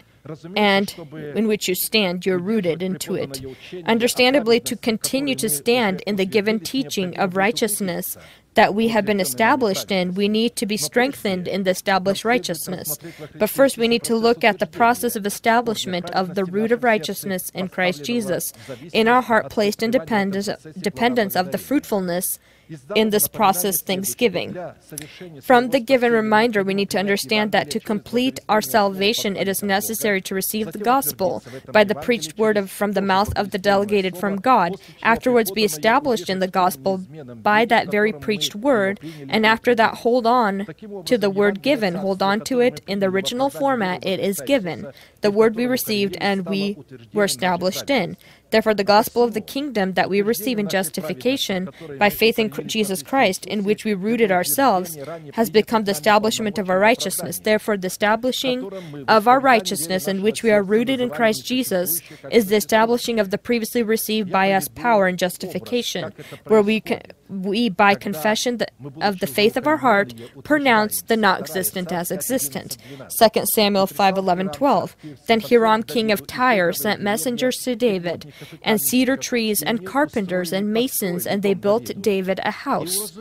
and 0.56 0.92
in 1.34 1.46
which 1.46 1.68
you 1.68 1.74
stand, 1.74 2.26
you're 2.26 2.38
rooted 2.38 2.82
into 2.82 3.14
it. 3.14 3.42
Understandably, 3.86 4.60
to 4.60 4.76
continue 4.76 5.34
to 5.36 5.48
stand 5.48 6.02
in 6.06 6.16
the 6.16 6.26
given 6.26 6.60
teaching 6.60 7.16
of 7.18 7.36
righteousness 7.36 8.16
that 8.54 8.74
we 8.74 8.88
have 8.88 9.06
been 9.06 9.20
established 9.20 9.92
in, 9.92 10.14
we 10.14 10.28
need 10.28 10.56
to 10.56 10.66
be 10.66 10.76
strengthened 10.76 11.46
in 11.46 11.62
the 11.62 11.70
established 11.70 12.24
righteousness. 12.24 12.98
But 13.38 13.48
first, 13.48 13.78
we 13.78 13.86
need 13.86 14.02
to 14.04 14.16
look 14.16 14.42
at 14.42 14.58
the 14.58 14.66
process 14.66 15.14
of 15.14 15.24
establishment 15.24 16.10
of 16.10 16.34
the 16.34 16.44
root 16.44 16.72
of 16.72 16.82
righteousness 16.82 17.50
in 17.50 17.68
Christ 17.68 18.04
Jesus, 18.04 18.52
in 18.92 19.06
our 19.08 19.22
heart 19.22 19.50
placed 19.50 19.82
in 19.82 19.90
dependence, 19.90 20.48
dependence 20.78 21.36
of 21.36 21.52
the 21.52 21.58
fruitfulness 21.58 22.38
in 22.95 23.09
this 23.09 23.27
process 23.27 23.81
thanksgiving. 23.81 24.57
From 25.41 25.69
the 25.69 25.79
given 25.79 26.11
reminder, 26.11 26.63
we 26.63 26.73
need 26.73 26.89
to 26.91 26.99
understand 26.99 27.51
that 27.51 27.69
to 27.71 27.79
complete 27.79 28.39
our 28.49 28.61
salvation, 28.61 29.35
it 29.35 29.47
is 29.47 29.63
necessary 29.63 30.21
to 30.21 30.35
receive 30.35 30.71
the 30.71 30.79
gospel 30.79 31.43
by 31.71 31.83
the 31.83 31.95
preached 31.95 32.37
word 32.37 32.57
of, 32.57 32.71
from 32.71 32.93
the 32.93 33.01
mouth 33.01 33.31
of 33.35 33.51
the 33.51 33.57
delegated 33.57 34.17
from 34.17 34.37
God, 34.37 34.75
afterwards 35.03 35.51
be 35.51 35.63
established 35.63 36.29
in 36.29 36.39
the 36.39 36.47
gospel 36.47 36.97
by 36.97 37.65
that 37.65 37.91
very 37.91 38.13
preached 38.13 38.55
word, 38.55 38.99
and 39.29 39.45
after 39.45 39.75
that 39.75 39.95
hold 39.95 40.25
on 40.25 40.67
to 41.05 41.17
the 41.17 41.29
word 41.29 41.61
given, 41.61 41.95
hold 41.95 42.21
on 42.21 42.41
to 42.41 42.59
it 42.59 42.81
in 42.87 42.99
the 42.99 43.07
original 43.07 43.49
format 43.49 44.05
it 44.05 44.19
is 44.19 44.41
given, 44.41 44.87
the 45.21 45.31
word 45.31 45.55
we 45.55 45.65
received 45.65 46.17
and 46.19 46.45
we 46.45 46.77
were 47.13 47.23
established 47.23 47.89
in. 47.89 48.17
Therefore, 48.51 48.73
the 48.73 48.83
gospel 48.83 49.23
of 49.23 49.33
the 49.33 49.41
kingdom 49.41 49.93
that 49.93 50.09
we 50.09 50.21
receive 50.21 50.59
in 50.59 50.69
justification 50.69 51.69
by 51.97 52.09
faith 52.09 52.39
in 52.39 52.51
Jesus 52.67 53.03
Christ, 53.03 53.45
in 53.45 53.63
which 53.63 53.83
we 53.85 53.93
rooted 53.93 54.31
ourselves, 54.31 54.97
has 55.33 55.49
become 55.49 55.83
the 55.83 55.91
establishment 55.91 56.57
of 56.57 56.69
our 56.69 56.79
righteousness. 56.79 57.39
Therefore, 57.39 57.77
the 57.77 57.87
establishing 57.87 58.71
of 59.07 59.27
our 59.27 59.39
righteousness, 59.39 60.07
in 60.07 60.21
which 60.21 60.43
we 60.43 60.51
are 60.51 60.63
rooted 60.63 61.01
in 61.01 61.09
Christ 61.09 61.45
Jesus, 61.45 62.01
is 62.31 62.47
the 62.47 62.55
establishing 62.55 63.19
of 63.19 63.31
the 63.31 63.37
previously 63.37 63.83
received 63.83 64.31
by 64.31 64.51
us 64.51 64.67
power 64.67 65.07
and 65.07 65.19
justification, 65.19 66.13
where 66.45 66.61
we 66.61 66.79
can 66.79 67.01
we, 67.27 67.69
by 67.69 67.95
confession 67.95 68.59
of 69.01 69.19
the 69.19 69.27
faith 69.27 69.57
of 69.57 69.67
our 69.67 69.77
heart, 69.77 70.13
pronounce 70.43 71.01
the 71.01 71.17
not 71.17 71.39
existent 71.39 71.91
as 71.91 72.11
existent. 72.11 72.77
2 73.17 73.45
Samuel 73.45 73.87
5 73.87 74.17
11 74.17 74.49
12. 74.49 74.95
Then 75.27 75.39
Hiram, 75.39 75.83
king 75.83 76.11
of 76.11 76.27
Tyre, 76.27 76.71
sent 76.71 77.01
messengers 77.01 77.57
to 77.57 77.75
David, 77.75 78.31
and 78.61 78.79
cedar 78.79 79.17
trees, 79.17 79.61
and 79.61 79.85
carpenters, 79.85 80.53
and 80.53 80.71
masons, 80.71 81.25
and 81.25 81.41
they 81.41 81.53
built 81.53 82.01
David 82.01 82.39
a 82.43 82.51
house. 82.51 83.17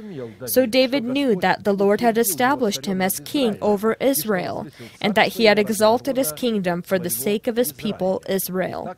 So 0.47 0.67
David 0.67 1.05
knew 1.05 1.37
that 1.37 1.65
the 1.65 1.73
Lord 1.73 2.01
had 2.01 2.19
established 2.19 2.87
him 2.87 3.01
as 3.01 3.21
king 3.21 3.57
over 3.63 3.95
Israel, 4.01 4.67
and 5.01 5.15
that 5.15 5.29
he 5.29 5.47
had 5.47 5.59
exalted 5.59 6.17
his 6.17 6.33
kingdom 6.33 6.83
for 6.83 6.99
the 6.99 7.11
sake 7.11 7.47
of 7.47 7.57
his 7.57 7.73
people 7.73 8.23
Israel. 8.29 8.95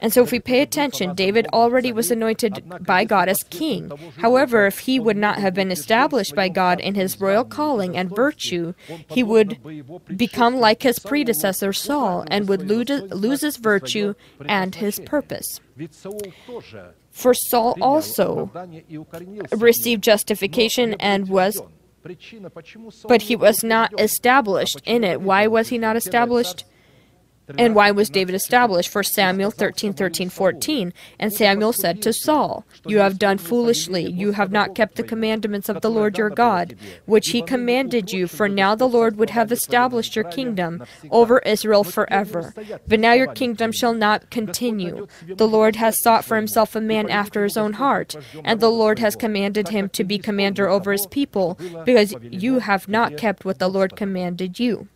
And 0.00 0.12
so, 0.12 0.22
if 0.22 0.32
we 0.32 0.40
pay 0.40 0.62
attention, 0.62 1.14
David 1.14 1.46
already 1.52 1.92
was 1.92 2.10
anointed 2.10 2.64
by 2.80 3.04
God 3.04 3.28
as 3.28 3.42
king 3.44 3.81
However, 4.18 4.66
if 4.66 4.80
he 4.80 5.00
would 5.00 5.16
not 5.16 5.38
have 5.38 5.54
been 5.54 5.70
established 5.70 6.34
by 6.34 6.48
God 6.48 6.80
in 6.80 6.94
his 6.94 7.20
royal 7.20 7.44
calling 7.44 7.96
and 7.96 8.14
virtue, 8.14 8.74
he 9.08 9.22
would 9.22 9.58
become 10.16 10.56
like 10.56 10.82
his 10.82 10.98
predecessor 10.98 11.72
Saul 11.72 12.24
and 12.28 12.48
would 12.48 12.68
lose 12.68 13.40
his 13.40 13.56
virtue 13.56 14.14
and 14.44 14.74
his 14.74 15.00
purpose. 15.00 15.60
For 17.10 17.34
Saul 17.34 17.76
also 17.80 18.50
received 19.56 20.02
justification 20.02 20.94
and 21.00 21.28
was 21.28 21.60
but 23.06 23.22
he 23.22 23.36
was 23.36 23.62
not 23.62 23.98
established 24.00 24.82
in 24.84 25.04
it. 25.04 25.20
Why 25.20 25.46
was 25.46 25.68
he 25.68 25.78
not 25.78 25.96
established? 25.96 26.64
And 27.58 27.74
why 27.74 27.90
was 27.90 28.10
David 28.10 28.34
established? 28.34 28.88
For 28.88 29.02
Samuel 29.02 29.50
13, 29.50 29.92
13, 29.92 30.28
14. 30.28 30.92
And 31.18 31.32
Samuel 31.32 31.72
said 31.72 32.02
to 32.02 32.12
Saul, 32.12 32.64
You 32.86 32.98
have 32.98 33.18
done 33.18 33.38
foolishly. 33.38 34.10
You 34.10 34.32
have 34.32 34.52
not 34.52 34.74
kept 34.74 34.96
the 34.96 35.02
commandments 35.02 35.68
of 35.68 35.80
the 35.80 35.90
Lord 35.90 36.18
your 36.18 36.30
God, 36.30 36.76
which 37.06 37.30
he 37.30 37.42
commanded 37.42 38.12
you. 38.12 38.26
For 38.26 38.48
now 38.48 38.74
the 38.74 38.88
Lord 38.88 39.16
would 39.16 39.30
have 39.30 39.52
established 39.52 40.16
your 40.16 40.24
kingdom 40.24 40.84
over 41.10 41.38
Israel 41.40 41.84
forever. 41.84 42.54
But 42.86 43.00
now 43.00 43.12
your 43.12 43.32
kingdom 43.34 43.72
shall 43.72 43.94
not 43.94 44.30
continue. 44.30 45.06
The 45.26 45.48
Lord 45.48 45.76
has 45.76 46.00
sought 46.02 46.24
for 46.24 46.36
himself 46.36 46.74
a 46.74 46.80
man 46.80 47.08
after 47.10 47.44
his 47.44 47.56
own 47.56 47.74
heart, 47.74 48.16
and 48.44 48.60
the 48.60 48.70
Lord 48.70 48.98
has 48.98 49.16
commanded 49.16 49.68
him 49.68 49.88
to 49.90 50.04
be 50.04 50.18
commander 50.18 50.68
over 50.68 50.92
his 50.92 51.06
people, 51.06 51.58
because 51.84 52.14
you 52.22 52.60
have 52.60 52.88
not 52.88 53.16
kept 53.16 53.44
what 53.44 53.58
the 53.58 53.68
Lord 53.68 53.96
commanded 53.96 54.58
you. 54.58 54.88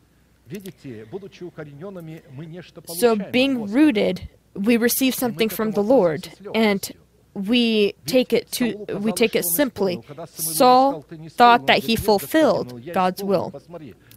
So, 2.98 3.16
being 3.16 3.72
rooted, 3.72 4.28
we 4.54 4.76
receive 4.76 5.14
something 5.14 5.48
from 5.48 5.72
the 5.72 5.82
Lord. 5.82 6.30
And 6.54 6.92
we 7.34 7.94
take 8.06 8.32
it 8.32 8.50
to 8.52 8.86
we 8.98 9.12
take 9.12 9.36
it 9.36 9.44
simply. 9.44 10.02
Saul 10.26 11.04
thought 11.30 11.66
that 11.66 11.84
he 11.84 11.94
fulfilled 11.94 12.82
God's 12.92 13.22
will. 13.22 13.52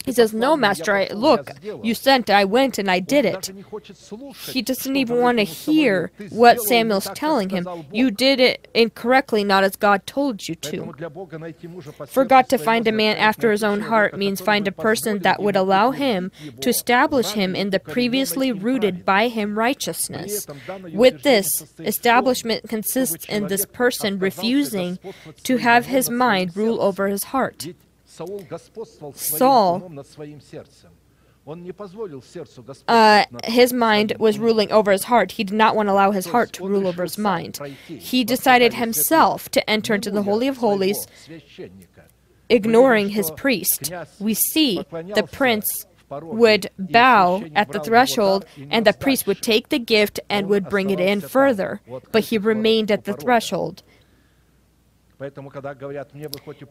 He 0.10 0.14
says, 0.16 0.34
"No, 0.34 0.58
master, 0.58 0.96
I, 0.96 1.08
look, 1.14 1.52
you 1.84 1.94
sent, 1.94 2.32
I 2.32 2.44
went, 2.44 2.80
and 2.80 2.90
I 2.90 3.00
did 3.00 3.26
it." 3.26 3.52
He 4.48 4.64
doesn't 4.64 4.96
even 4.96 5.22
want 5.22 5.38
to 5.38 5.44
hear 5.44 6.12
what 6.32 6.62
Samuel's 6.62 7.10
telling 7.14 7.50
him. 7.52 7.68
You 7.92 8.10
did 8.10 8.40
it 8.40 8.68
incorrectly, 8.74 9.44
not 9.44 9.64
as 9.64 9.76
God 9.76 10.08
told 10.08 10.48
you 10.48 10.56
to. 10.56 10.78
For 12.08 12.26
God 12.26 12.50
to 12.50 12.58
find 12.58 12.88
a 12.88 12.92
man 12.92 13.18
after 13.18 13.52
his 13.52 13.64
own 13.64 13.82
heart 13.82 14.18
means 14.18 14.42
find 14.42 14.68
a 14.68 14.72
person 14.72 15.20
that 15.20 15.44
would 15.44 15.56
allow 15.56 15.92
him 15.92 16.32
to 16.62 16.70
establish 16.70 17.34
him 17.34 17.56
in 17.56 17.70
the 17.70 17.80
previously 17.80 18.52
rooted 18.52 19.06
by 19.06 19.28
him 19.28 19.60
righteousness. 19.60 20.48
With 20.92 21.22
this, 21.22 21.66
establishment 21.80 22.68
consists 22.68 23.26
in 23.26 23.48
this 23.48 23.66
person 23.66 24.18
refusing 24.18 24.98
to 25.44 25.58
have 25.58 25.86
his 25.86 26.10
mind 26.10 26.58
rule 26.58 26.82
over 26.82 27.10
his 27.10 27.26
heart. 27.26 27.68
Saul, 29.16 29.92
uh, 32.88 33.26
his 33.46 33.74
mind 33.74 34.14
was 34.20 34.38
ruling 34.38 34.72
over 34.72 34.92
his 34.92 35.06
heart. 35.06 35.32
He 35.34 35.44
did 35.44 35.56
not 35.56 35.76
want 35.76 35.88
to 35.88 35.94
allow 35.94 36.12
his 36.12 36.28
heart 36.28 36.54
to 36.54 36.68
rule 36.68 36.86
over 36.88 37.04
his 37.04 37.18
mind. 37.18 37.60
He 37.88 38.24
decided 38.24 38.74
himself 38.76 39.50
to 39.50 39.68
enter 39.70 39.96
into 39.96 40.12
the 40.12 40.24
Holy 40.24 40.48
of 40.48 40.58
Holies, 40.58 41.08
ignoring 42.50 43.10
his 43.10 43.32
priest. 43.32 43.92
We 44.20 44.34
see 44.34 44.84
the 44.92 45.28
prince 45.32 45.86
would 46.22 46.70
bow 46.78 47.44
at 47.56 47.72
the 47.72 47.80
threshold, 47.80 48.46
and 48.70 48.86
the 48.86 48.94
priest 48.94 49.26
would 49.28 49.42
take 49.42 49.70
the 49.70 49.80
gift 49.80 50.20
and 50.30 50.48
would 50.50 50.70
bring 50.70 50.90
it 50.90 51.00
in 51.00 51.22
further, 51.22 51.82
but 52.12 52.26
he 52.26 52.38
remained 52.38 52.92
at 52.92 53.06
the 53.06 53.14
threshold. 53.14 53.84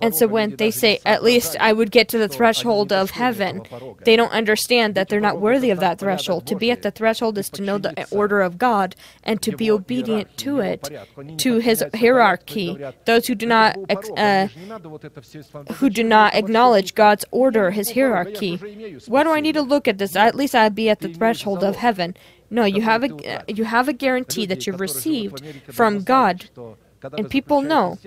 And 0.00 0.14
so 0.14 0.26
when 0.26 0.56
they 0.56 0.70
say, 0.70 1.00
at 1.04 1.22
least 1.22 1.56
I 1.60 1.72
would 1.72 1.90
get 1.90 2.08
to 2.08 2.18
the 2.18 2.28
threshold 2.28 2.92
of 2.92 3.10
heaven, 3.10 3.62
they 4.04 4.16
don't 4.16 4.32
understand 4.32 4.94
that 4.94 5.08
they're 5.08 5.20
not 5.20 5.40
worthy 5.40 5.70
of 5.70 5.80
that 5.80 5.98
threshold. 5.98 6.46
To 6.46 6.56
be 6.56 6.70
at 6.70 6.82
the 6.82 6.90
threshold 6.90 7.36
is 7.36 7.50
to 7.50 7.62
know 7.62 7.76
the 7.76 8.06
order 8.10 8.40
of 8.40 8.56
God 8.56 8.96
and 9.22 9.42
to 9.42 9.54
be 9.54 9.70
obedient 9.70 10.34
to 10.38 10.60
it, 10.60 10.88
to 11.38 11.58
His 11.58 11.84
hierarchy. 11.94 12.78
Those 13.04 13.26
who 13.26 13.34
do 13.34 13.46
not 13.46 13.76
uh, 14.16 14.46
who 15.74 15.90
do 15.90 16.02
not 16.02 16.34
acknowledge 16.34 16.94
God's 16.94 17.26
order, 17.30 17.70
His 17.70 17.92
hierarchy. 17.92 18.56
Why 19.06 19.24
do 19.24 19.30
I 19.30 19.40
need 19.40 19.54
to 19.54 19.62
look 19.62 19.86
at 19.86 19.98
this? 19.98 20.16
At 20.16 20.34
least 20.34 20.54
I'd 20.54 20.74
be 20.74 20.88
at 20.88 21.00
the 21.00 21.12
threshold 21.12 21.62
of 21.62 21.76
heaven. 21.76 22.16
No, 22.50 22.64
you 22.64 22.80
have 22.80 23.04
a 23.04 23.44
you 23.46 23.64
have 23.64 23.88
a 23.88 23.92
guarantee 23.92 24.46
that 24.46 24.66
you've 24.66 24.80
received 24.80 25.42
from 25.70 26.02
God 26.02 26.48
and 27.02 27.30
people 27.30 27.62
know. 27.62 27.98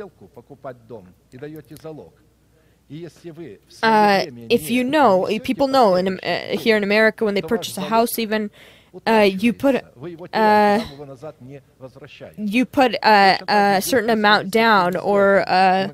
Uh, 3.83 4.25
if 4.49 4.69
you 4.69 4.83
know, 4.83 5.39
people 5.43 5.67
know 5.67 5.95
in, 5.95 6.19
uh, 6.19 6.57
here 6.57 6.75
in 6.75 6.83
America 6.83 7.23
when 7.23 7.35
they 7.35 7.41
purchase 7.41 7.77
a 7.77 7.81
house, 7.81 8.19
even 8.19 8.51
uh, 9.07 9.29
you 9.31 9.53
put 9.53 9.75
uh, 10.33 10.85
you 12.37 12.65
put 12.65 12.93
a, 12.95 13.39
a, 13.47 13.81
certain 13.81 14.09
amount 14.09 14.51
down, 14.51 14.97
or 14.97 15.47
uh, 15.47 15.87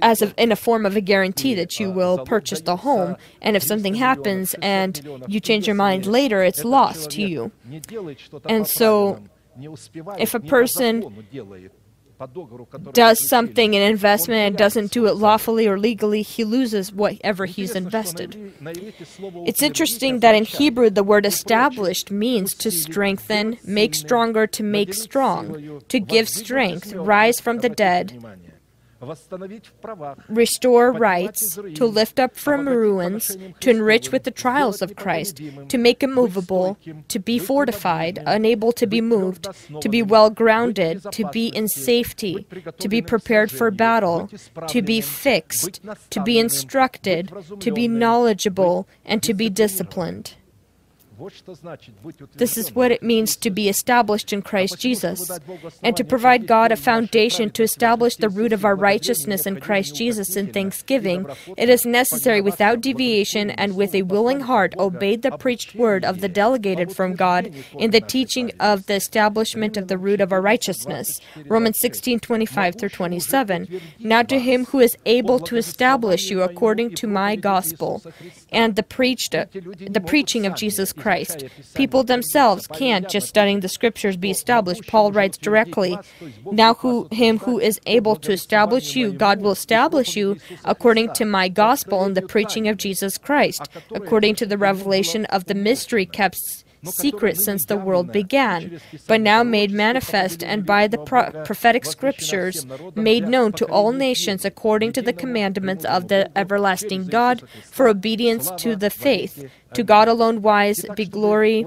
as 0.00 0.22
a, 0.22 0.42
in 0.42 0.50
a 0.50 0.56
form 0.56 0.86
of 0.86 0.96
a 0.96 1.02
guarantee 1.02 1.54
that 1.54 1.78
you 1.78 1.90
will 1.90 2.24
purchase 2.24 2.62
the 2.62 2.76
home. 2.76 3.16
And 3.42 3.56
if 3.56 3.62
something 3.62 3.94
happens 3.94 4.54
and 4.62 5.06
you 5.28 5.38
change 5.38 5.66
your 5.66 5.76
mind 5.76 6.06
later, 6.06 6.42
it's 6.42 6.64
lost 6.64 7.10
to 7.10 7.22
you. 7.22 7.52
And 8.48 8.66
so 8.66 9.22
if 10.18 10.34
a 10.34 10.40
person 10.40 11.24
does 12.92 13.28
something, 13.28 13.74
an 13.76 13.82
investment, 13.82 14.40
and 14.40 14.56
doesn't 14.56 14.90
do 14.90 15.06
it 15.06 15.16
lawfully 15.16 15.66
or 15.66 15.78
legally, 15.78 16.22
he 16.22 16.44
loses 16.44 16.92
whatever 16.92 17.44
he's 17.44 17.74
invested. 17.74 18.54
It's 19.46 19.62
interesting 19.62 20.20
that 20.20 20.34
in 20.34 20.44
Hebrew 20.44 20.88
the 20.88 21.04
word 21.04 21.26
established 21.26 22.10
means 22.10 22.54
to 22.54 22.70
strengthen, 22.70 23.58
make 23.64 23.94
stronger, 23.94 24.46
to 24.46 24.62
make 24.62 24.94
strong, 24.94 25.82
to 25.88 26.00
give 26.00 26.28
strength, 26.28 26.94
rise 26.94 27.38
from 27.38 27.58
the 27.58 27.68
dead, 27.68 28.18
restore 30.28 30.92
rights, 30.92 31.58
to 31.74 31.86
lift 31.86 32.18
up 32.18 32.36
from 32.36 32.68
ruins, 32.68 33.36
to 33.60 33.70
enrich 33.70 34.12
with 34.12 34.24
the 34.24 34.30
trials 34.30 34.82
of 34.82 34.96
Christ, 34.96 35.40
to 35.68 35.78
make 35.78 36.02
immovable, 36.02 36.78
to 37.08 37.18
be 37.18 37.38
fortified, 37.38 38.22
unable 38.26 38.72
to 38.72 38.86
be 38.86 39.00
moved, 39.00 39.48
to 39.80 39.88
be 39.88 40.02
well 40.02 40.30
grounded, 40.30 41.04
to 41.12 41.28
be 41.30 41.48
in 41.48 41.68
safety, 41.68 42.46
to 42.78 42.88
be 42.88 43.02
prepared 43.02 43.50
for 43.50 43.70
battle, 43.70 44.30
to 44.68 44.82
be 44.82 45.00
fixed, 45.00 45.80
to 46.10 46.22
be 46.22 46.38
instructed, 46.38 47.32
to 47.60 47.70
be 47.70 47.88
knowledgeable, 47.88 48.88
and 49.04 49.22
to 49.22 49.34
be 49.34 49.50
disciplined. 49.50 50.34
This 52.34 52.58
is 52.58 52.74
what 52.74 52.90
it 52.90 53.02
means 53.02 53.36
to 53.36 53.50
be 53.50 53.68
established 53.68 54.32
in 54.32 54.42
Christ 54.42 54.78
Jesus, 54.78 55.30
and 55.82 55.96
to 55.96 56.04
provide 56.04 56.46
God 56.46 56.72
a 56.72 56.76
foundation 56.76 57.50
to 57.50 57.62
establish 57.62 58.16
the 58.16 58.28
root 58.28 58.52
of 58.52 58.64
our 58.64 58.74
righteousness 58.74 59.46
in 59.46 59.60
Christ 59.60 59.96
Jesus 59.96 60.36
in 60.36 60.52
thanksgiving. 60.52 61.26
It 61.56 61.68
is 61.68 61.86
necessary 61.86 62.40
without 62.40 62.82
deviation 62.82 63.50
and 63.50 63.76
with 63.76 63.94
a 63.94 64.02
willing 64.02 64.40
heart 64.40 64.74
obey 64.78 65.16
the 65.16 65.36
preached 65.38 65.74
word 65.74 66.04
of 66.04 66.20
the 66.20 66.28
delegated 66.28 66.94
from 66.94 67.14
God 67.14 67.52
in 67.78 67.92
the 67.92 68.00
teaching 68.00 68.52
of 68.60 68.86
the 68.86 68.94
establishment 68.94 69.76
of 69.76 69.88
the 69.88 69.98
root 69.98 70.20
of 70.20 70.32
our 70.32 70.42
righteousness. 70.42 71.20
Romans 71.46 71.78
16 71.78 72.20
25 72.20 72.76
through 72.78 72.88
27. 72.90 73.80
Now 74.00 74.22
to 74.22 74.38
him 74.38 74.66
who 74.66 74.80
is 74.80 74.96
able 75.06 75.38
to 75.40 75.56
establish 75.56 76.30
you 76.30 76.42
according 76.42 76.94
to 76.96 77.06
my 77.06 77.36
gospel 77.36 78.02
and 78.50 78.76
the 78.76 78.82
preached 78.82 79.32
the 79.32 80.02
preaching 80.04 80.46
of 80.46 80.54
Jesus 80.54 80.92
Christ. 80.92 81.44
People 81.74 82.04
themselves 82.04 82.66
can't, 82.66 83.08
just 83.08 83.28
studying 83.28 83.60
the 83.60 83.68
scriptures, 83.68 84.16
be 84.16 84.30
established. 84.30 84.86
Paul 84.86 85.12
writes 85.12 85.38
directly, 85.38 85.98
Now 86.50 86.74
who, 86.74 87.08
him 87.10 87.38
who 87.38 87.58
is 87.58 87.80
able 87.86 88.16
to 88.16 88.32
establish 88.32 88.94
you, 88.94 89.12
God 89.12 89.40
will 89.40 89.52
establish 89.52 90.16
you 90.16 90.36
according 90.64 91.12
to 91.14 91.24
my 91.24 91.48
gospel 91.48 92.04
and 92.04 92.16
the 92.16 92.22
preaching 92.22 92.68
of 92.68 92.76
Jesus 92.76 93.18
Christ, 93.18 93.68
according 93.94 94.36
to 94.36 94.46
the 94.46 94.58
revelation 94.58 95.24
of 95.26 95.46
the 95.46 95.54
mystery 95.54 96.06
kept 96.06 96.36
secret 96.84 97.36
since 97.36 97.64
the 97.64 97.76
world 97.76 98.12
began, 98.12 98.80
but 99.06 99.20
now 99.20 99.42
made 99.42 99.70
manifest 99.70 100.42
and 100.42 100.64
by 100.66 100.86
the 100.86 100.98
pro- 100.98 101.30
prophetic 101.44 101.84
scriptures 101.84 102.66
made 102.94 103.28
known 103.28 103.52
to 103.52 103.64
all 103.66 103.92
nations 103.92 104.44
according 104.44 104.92
to 104.92 105.02
the 105.02 105.12
commandments 105.12 105.84
of 105.84 106.08
the 106.08 106.30
everlasting 106.36 107.06
God 107.06 107.42
for 107.64 107.88
obedience 107.88 108.50
to 108.58 108.76
the 108.76 108.90
faith. 108.90 109.50
To 109.74 109.82
God 109.82 110.08
alone 110.08 110.42
wise 110.42 110.84
be 110.94 111.04
glory 111.04 111.66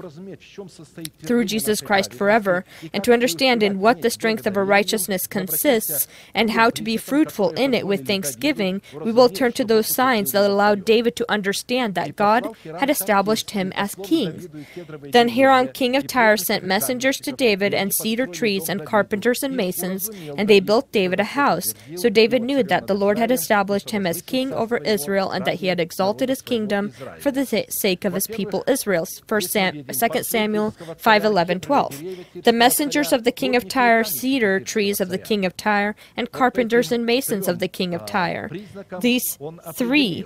through 1.22 1.44
Jesus 1.44 1.80
Christ 1.80 2.12
forever, 2.14 2.64
and 2.92 3.04
to 3.04 3.12
understand 3.12 3.62
in 3.62 3.78
what 3.80 4.02
the 4.02 4.10
strength 4.10 4.46
of 4.46 4.56
our 4.56 4.64
righteousness 4.64 5.26
consists 5.26 6.08
and 6.34 6.50
how 6.50 6.70
to 6.70 6.82
be 6.82 6.96
fruitful 6.96 7.50
in 7.50 7.74
it 7.74 7.86
with 7.86 8.06
thanksgiving, 8.06 8.80
we 9.04 9.12
will 9.12 9.28
turn 9.28 9.52
to 9.52 9.64
those 9.64 9.86
signs 9.86 10.32
that 10.32 10.50
allowed 10.50 10.84
David 10.84 11.14
to 11.16 11.30
understand 11.30 11.94
that 11.94 12.16
God 12.16 12.48
had 12.78 12.90
established 12.90 13.50
him 13.50 13.72
as 13.76 13.94
king. 13.96 14.48
Then 15.10 15.28
Hiram, 15.30 15.68
king 15.68 15.94
of 15.94 16.06
Tyre, 16.06 16.36
sent 16.36 16.64
messengers 16.64 17.18
to 17.18 17.32
David 17.32 17.74
and 17.74 17.94
cedar 17.94 18.26
trees 18.26 18.68
and 18.68 18.84
carpenters 18.84 19.42
and 19.42 19.56
masons, 19.56 20.08
and 20.36 20.48
they 20.48 20.60
built 20.60 20.90
David 20.90 21.20
a 21.20 21.24
house. 21.24 21.74
So 21.96 22.08
David 22.08 22.42
knew 22.42 22.62
that 22.62 22.86
the 22.86 22.94
Lord 22.94 23.18
had 23.18 23.30
established 23.30 23.90
him 23.90 24.06
as 24.06 24.22
king 24.22 24.52
over 24.52 24.78
Israel 24.78 25.30
and 25.30 25.44
that 25.44 25.56
he 25.56 25.66
had 25.66 25.80
exalted 25.80 26.28
his 26.28 26.42
kingdom 26.42 26.92
for 27.20 27.30
the 27.30 27.44
sake 27.44 27.89
sake 27.90 28.04
of 28.04 28.12
his 28.12 28.28
people 28.28 28.62
Israel. 28.68 29.06
1 29.26 29.40
Sam, 29.40 29.84
2 29.84 30.22
Samuel 30.22 30.70
5 30.96 31.24
11 31.24 31.60
12. 31.60 32.02
The 32.44 32.52
messengers 32.52 33.12
of 33.12 33.24
the 33.24 33.32
king 33.32 33.56
of 33.56 33.68
Tyre, 33.68 34.04
cedar 34.04 34.60
trees 34.60 35.00
of 35.00 35.08
the 35.08 35.18
king 35.18 35.44
of 35.44 35.56
Tyre, 35.56 35.96
and 36.16 36.30
carpenters 36.30 36.92
and 36.92 37.04
masons 37.04 37.48
of 37.48 37.58
the 37.58 37.68
king 37.68 37.92
of 37.94 38.06
Tyre. 38.06 38.48
These 39.00 39.38
three 39.74 40.24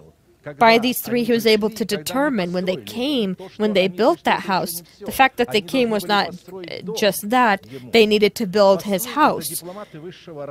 by 0.58 0.78
these 0.78 1.00
three, 1.00 1.24
he 1.24 1.32
was 1.32 1.46
able 1.46 1.70
to 1.70 1.84
determine 1.84 2.52
when 2.52 2.64
they 2.64 2.76
came, 2.76 3.36
when 3.56 3.72
they 3.72 3.88
built 3.88 4.24
that 4.24 4.40
house. 4.40 4.82
The 5.00 5.12
fact 5.12 5.36
that 5.38 5.52
they 5.52 5.60
came 5.60 5.90
was 5.90 6.04
not 6.06 6.34
uh, 6.52 6.92
just 6.96 7.30
that, 7.30 7.66
they 7.92 8.06
needed 8.06 8.34
to 8.36 8.46
build 8.46 8.82
his 8.82 9.06
house. 9.06 9.62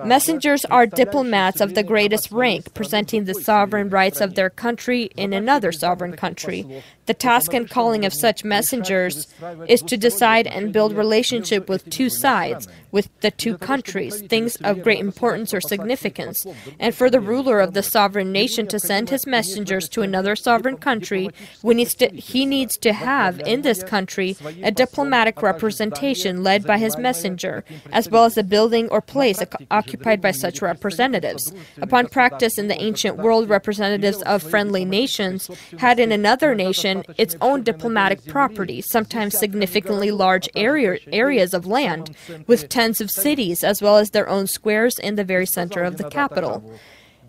Messengers 0.05 0.65
are 0.65 0.85
diplomats 0.85 1.61
of 1.61 1.75
the 1.75 1.83
greatest 1.83 2.31
rank, 2.31 2.73
presenting 2.73 3.25
the 3.25 3.33
sovereign 3.33 3.89
rights 3.89 4.21
of 4.21 4.35
their 4.35 4.49
country 4.49 5.09
in 5.15 5.33
another 5.33 5.71
sovereign 5.71 6.15
country. 6.15 6.83
The 7.05 7.13
task 7.13 7.53
and 7.53 7.69
calling 7.69 8.05
of 8.05 8.13
such 8.13 8.45
messengers 8.45 9.27
is 9.67 9.81
to 9.83 9.97
decide 9.97 10.47
and 10.47 10.71
build 10.71 10.93
relationship 10.93 11.67
with 11.67 11.89
two 11.89 12.09
sides, 12.09 12.67
with 12.91 13.09
the 13.19 13.31
two 13.31 13.57
countries, 13.57 14.21
things 14.21 14.55
of 14.57 14.83
great 14.83 14.99
importance 14.99 15.53
or 15.53 15.59
significance, 15.59 16.45
and 16.79 16.95
for 16.95 17.09
the 17.09 17.19
ruler 17.19 17.59
of 17.59 17.73
the 17.73 17.83
sovereign 17.83 18.31
nation 18.31 18.67
to 18.67 18.79
send 18.79 19.09
his 19.09 19.27
messengers 19.27 19.82
messengers 19.83 19.89
to 19.89 20.01
another 20.01 20.35
sovereign 20.35 20.77
country, 20.77 21.29
needs 21.63 21.95
to, 21.95 22.07
he 22.09 22.45
needs 22.45 22.77
to 22.77 22.93
have 22.93 23.39
in 23.41 23.61
this 23.61 23.83
country 23.83 24.35
a 24.63 24.71
diplomatic 24.71 25.41
representation 25.41 26.43
led 26.43 26.65
by 26.65 26.77
his 26.77 26.97
messenger, 26.97 27.63
as 27.91 28.09
well 28.09 28.25
as 28.25 28.37
a 28.37 28.43
building 28.43 28.87
or 28.89 29.01
place 29.01 29.41
oc- 29.41 29.55
occupied 29.71 30.21
by 30.21 30.31
such 30.31 30.61
representatives. 30.61 31.53
Upon 31.81 32.07
practice 32.07 32.57
in 32.57 32.67
the 32.67 32.81
ancient 32.81 33.17
world, 33.17 33.49
representatives 33.49 34.21
of 34.23 34.43
friendly 34.43 34.85
nations 34.85 35.49
had 35.79 35.99
in 35.99 36.11
another 36.11 36.55
nation 36.55 37.03
its 37.17 37.35
own 37.41 37.63
diplomatic 37.63 38.25
property, 38.25 38.81
sometimes 38.81 39.37
significantly 39.37 40.11
large 40.11 40.49
area, 40.55 40.97
areas 41.11 41.53
of 41.53 41.65
land, 41.65 42.15
with 42.47 42.69
tens 42.69 43.01
of 43.01 43.09
cities, 43.09 43.63
as 43.63 43.81
well 43.81 43.97
as 43.97 44.11
their 44.11 44.29
own 44.29 44.47
squares 44.47 44.99
in 44.99 45.15
the 45.15 45.23
very 45.23 45.45
center 45.45 45.83
of 45.83 45.97
the 45.97 46.09
capital. 46.09 46.63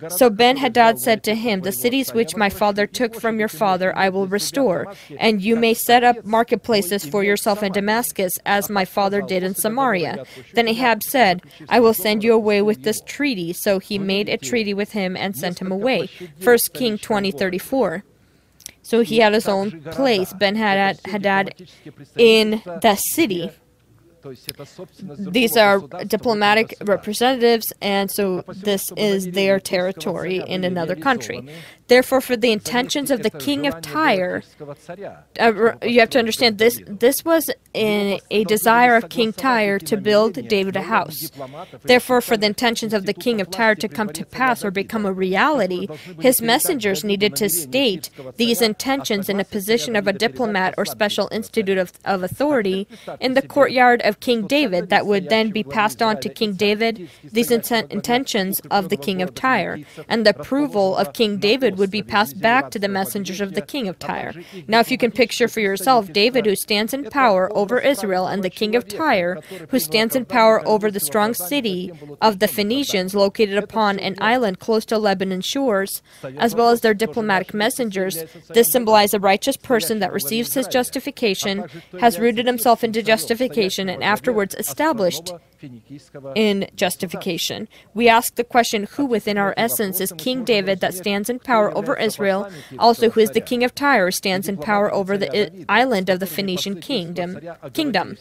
So 0.09 0.31
Ben 0.31 0.57
Hadad 0.57 0.99
said 0.99 1.23
to 1.25 1.35
him, 1.35 1.61
The 1.61 1.73
cities 1.73 2.13
which 2.13 2.37
my 2.37 2.49
father 2.49 2.87
took 2.87 3.15
from 3.15 3.39
your 3.39 3.49
father 3.49 3.97
I 3.97 4.09
will 4.09 4.27
restore, 4.27 4.93
and 5.19 5.43
you 5.43 5.57
may 5.57 5.75
set 5.75 6.05
up 6.05 6.25
marketplaces 6.25 7.05
for 7.05 7.23
yourself 7.23 7.63
in 7.63 7.73
Damascus, 7.73 8.33
as 8.45 8.71
my 8.71 8.85
father 8.85 9.23
did 9.23 9.43
in 9.43 9.55
Samaria. 9.55 10.25
Then 10.55 10.69
Ahab 10.69 11.03
said, 11.03 11.43
I 11.69 11.81
will 11.81 11.95
send 11.95 12.25
you 12.25 12.33
away 12.33 12.63
with 12.63 12.83
this 12.83 13.01
treaty. 13.05 13.53
So 13.53 13.79
he 13.79 13.99
made 13.99 14.29
a 14.29 14.37
treaty 14.37 14.75
with 14.75 14.93
him 14.93 15.17
and 15.17 15.37
sent 15.37 15.61
him 15.61 15.71
away. 15.71 16.09
1 16.43 16.59
King 16.73 16.99
20 16.99 17.31
34. 17.31 18.05
So 18.83 19.01
he 19.01 19.19
had 19.19 19.33
his 19.33 19.49
own 19.49 19.81
place, 19.81 20.35
Ben 20.35 20.57
Hadad, 20.57 21.01
Hadad, 21.07 21.69
in 22.17 22.63
the 22.65 22.97
city. 22.97 23.51
These 25.19 25.57
are 25.57 25.81
diplomatic 26.07 26.75
representatives, 26.83 27.73
and 27.81 28.11
so 28.11 28.45
this 28.49 28.91
is 28.97 29.33
their 29.33 29.61
territory 29.61 30.39
in 30.39 30.65
another 30.65 30.97
country. 30.97 31.47
Therefore, 31.89 32.21
for 32.21 32.37
the 32.37 32.51
intentions 32.51 33.11
of 33.11 33.23
the 33.23 33.31
king 33.31 33.67
of 33.67 33.81
Tyre, 33.83 34.43
uh, 35.39 35.73
you 35.83 36.01
have 36.01 36.11
to 36.11 36.19
understand 36.19 36.59
this. 36.59 36.81
This 36.87 37.25
was 37.25 37.51
in 37.75 38.21
a 38.31 38.45
desire 38.45 38.97
of 38.97 39.11
King 39.11 39.33
Tyre 39.33 39.79
to 39.81 39.97
build 39.97 40.49
David 40.49 40.77
a 40.77 40.83
house. 40.83 41.31
Therefore, 41.83 42.21
for 42.21 42.37
the 42.37 42.47
intentions 42.47 42.95
of 42.95 43.05
the 43.05 43.13
king 43.13 43.41
of 43.41 43.51
Tyre 43.51 43.75
to 43.75 43.89
come 43.89 44.09
to 44.11 44.25
pass 44.25 44.65
or 44.65 44.71
become 44.71 45.05
a 45.05 45.13
reality, 45.13 45.89
his 46.21 46.41
messengers 46.41 47.05
needed 47.05 47.37
to 47.37 47.49
state 47.49 48.11
these 48.37 48.63
intentions 48.63 49.29
in 49.29 49.39
a 49.39 49.45
position 49.45 49.95
of 49.95 50.07
a 50.07 50.13
diplomat 50.13 50.75
or 50.79 50.85
special 50.87 51.29
institute 51.33 51.79
of, 51.79 51.93
of 52.05 52.23
authority 52.23 52.89
in 53.21 53.35
the 53.35 53.43
courtyard 53.43 54.01
of 54.03 54.21
King 54.21 54.47
David 54.47 54.89
that 54.89 55.07
would 55.07 55.29
then 55.29 55.51
be 55.51 55.63
passed 55.63 56.01
on 56.01 56.21
to 56.21 56.29
King 56.29 56.55
David 56.55 57.11
these 57.23 57.51
inten- 57.51 57.91
intentions 57.91 58.61
of 58.71 58.89
the 58.89 58.97
king 58.97 59.21
of 59.21 59.35
Tyre, 59.35 59.81
and 60.09 60.25
the 60.25 60.31
approval 60.31 60.97
of 60.97 61.13
King 61.13 61.39
David 61.39 61.74
would 61.77 61.91
be 61.91 62.03
passed 62.03 62.41
back 62.41 62.71
to 62.71 62.79
the 62.79 62.89
messengers 62.89 63.41
of 63.41 63.55
the 63.55 63.63
king 63.63 63.89
of 63.89 63.99
Tyre. 63.99 64.33
Now, 64.67 64.81
if 64.81 64.91
you 64.91 64.99
can 64.99 65.11
picture 65.11 65.49
for 65.49 65.61
yourself 65.61 66.13
David, 66.13 66.47
who 66.47 66.57
stands 66.57 66.95
in 66.95 67.05
power 67.05 67.51
over 67.57 67.79
Israel, 67.79 68.27
and 68.27 68.43
the 68.43 68.51
king 68.51 68.75
of 68.75 68.89
Tyre, 68.89 69.41
who 69.71 69.79
stands 69.79 70.17
in 70.17 70.25
power 70.25 70.67
over 70.67 70.91
the 70.91 71.01
strong 71.01 71.35
city 71.35 71.93
of 72.21 72.39
the 72.39 72.49
Phoenicians 72.49 73.15
located 73.15 73.57
upon 73.57 73.99
an 73.99 74.17
island 74.21 74.59
close 74.59 74.85
to 74.87 74.99
Lebanon's 74.99 75.47
shores, 75.47 76.03
as 76.39 76.55
well 76.55 76.71
as 76.71 76.81
their 76.81 76.95
diplomatic 76.95 77.55
messengers, 77.55 78.25
this 78.49 78.71
symbolizes 78.71 79.15
a 79.15 79.21
righteous 79.21 79.57
person 79.57 79.99
that 79.99 80.13
receives 80.13 80.55
his 80.55 80.67
justification, 80.67 81.69
has 82.01 82.19
rooted 82.19 82.47
himself 82.47 82.85
into 82.85 83.03
justification, 83.03 83.89
and 83.89 84.03
afterwards 84.03 84.55
established 84.59 85.33
in 86.35 86.69
justification. 86.75 87.69
We 87.95 88.09
ask 88.09 88.35
the 88.35 88.45
question 88.45 88.89
who 88.93 89.07
within 89.07 89.39
our 89.39 89.55
essence 89.57 90.01
is 90.01 90.13
King 90.19 90.45
David 90.45 90.81
that 90.81 90.95
stands 90.95 91.31
in 91.31 91.39
power 91.39 91.77
over 91.77 91.97
Israel, 91.97 92.51
also 92.79 93.11
who 93.11 93.21
is 93.21 93.31
the 93.31 93.41
king 93.41 93.65
of 93.65 93.75
Tyre 93.75 94.11
stands 94.11 94.49
in 94.49 94.57
power 94.57 94.93
over 94.93 95.17
the 95.17 95.29
I- 95.69 95.81
island 95.81 96.09
of 96.11 96.21
the 96.21 96.27
Phoenician 96.27 96.81
kingdom. 96.81 97.41
Kingdom. 97.73 98.17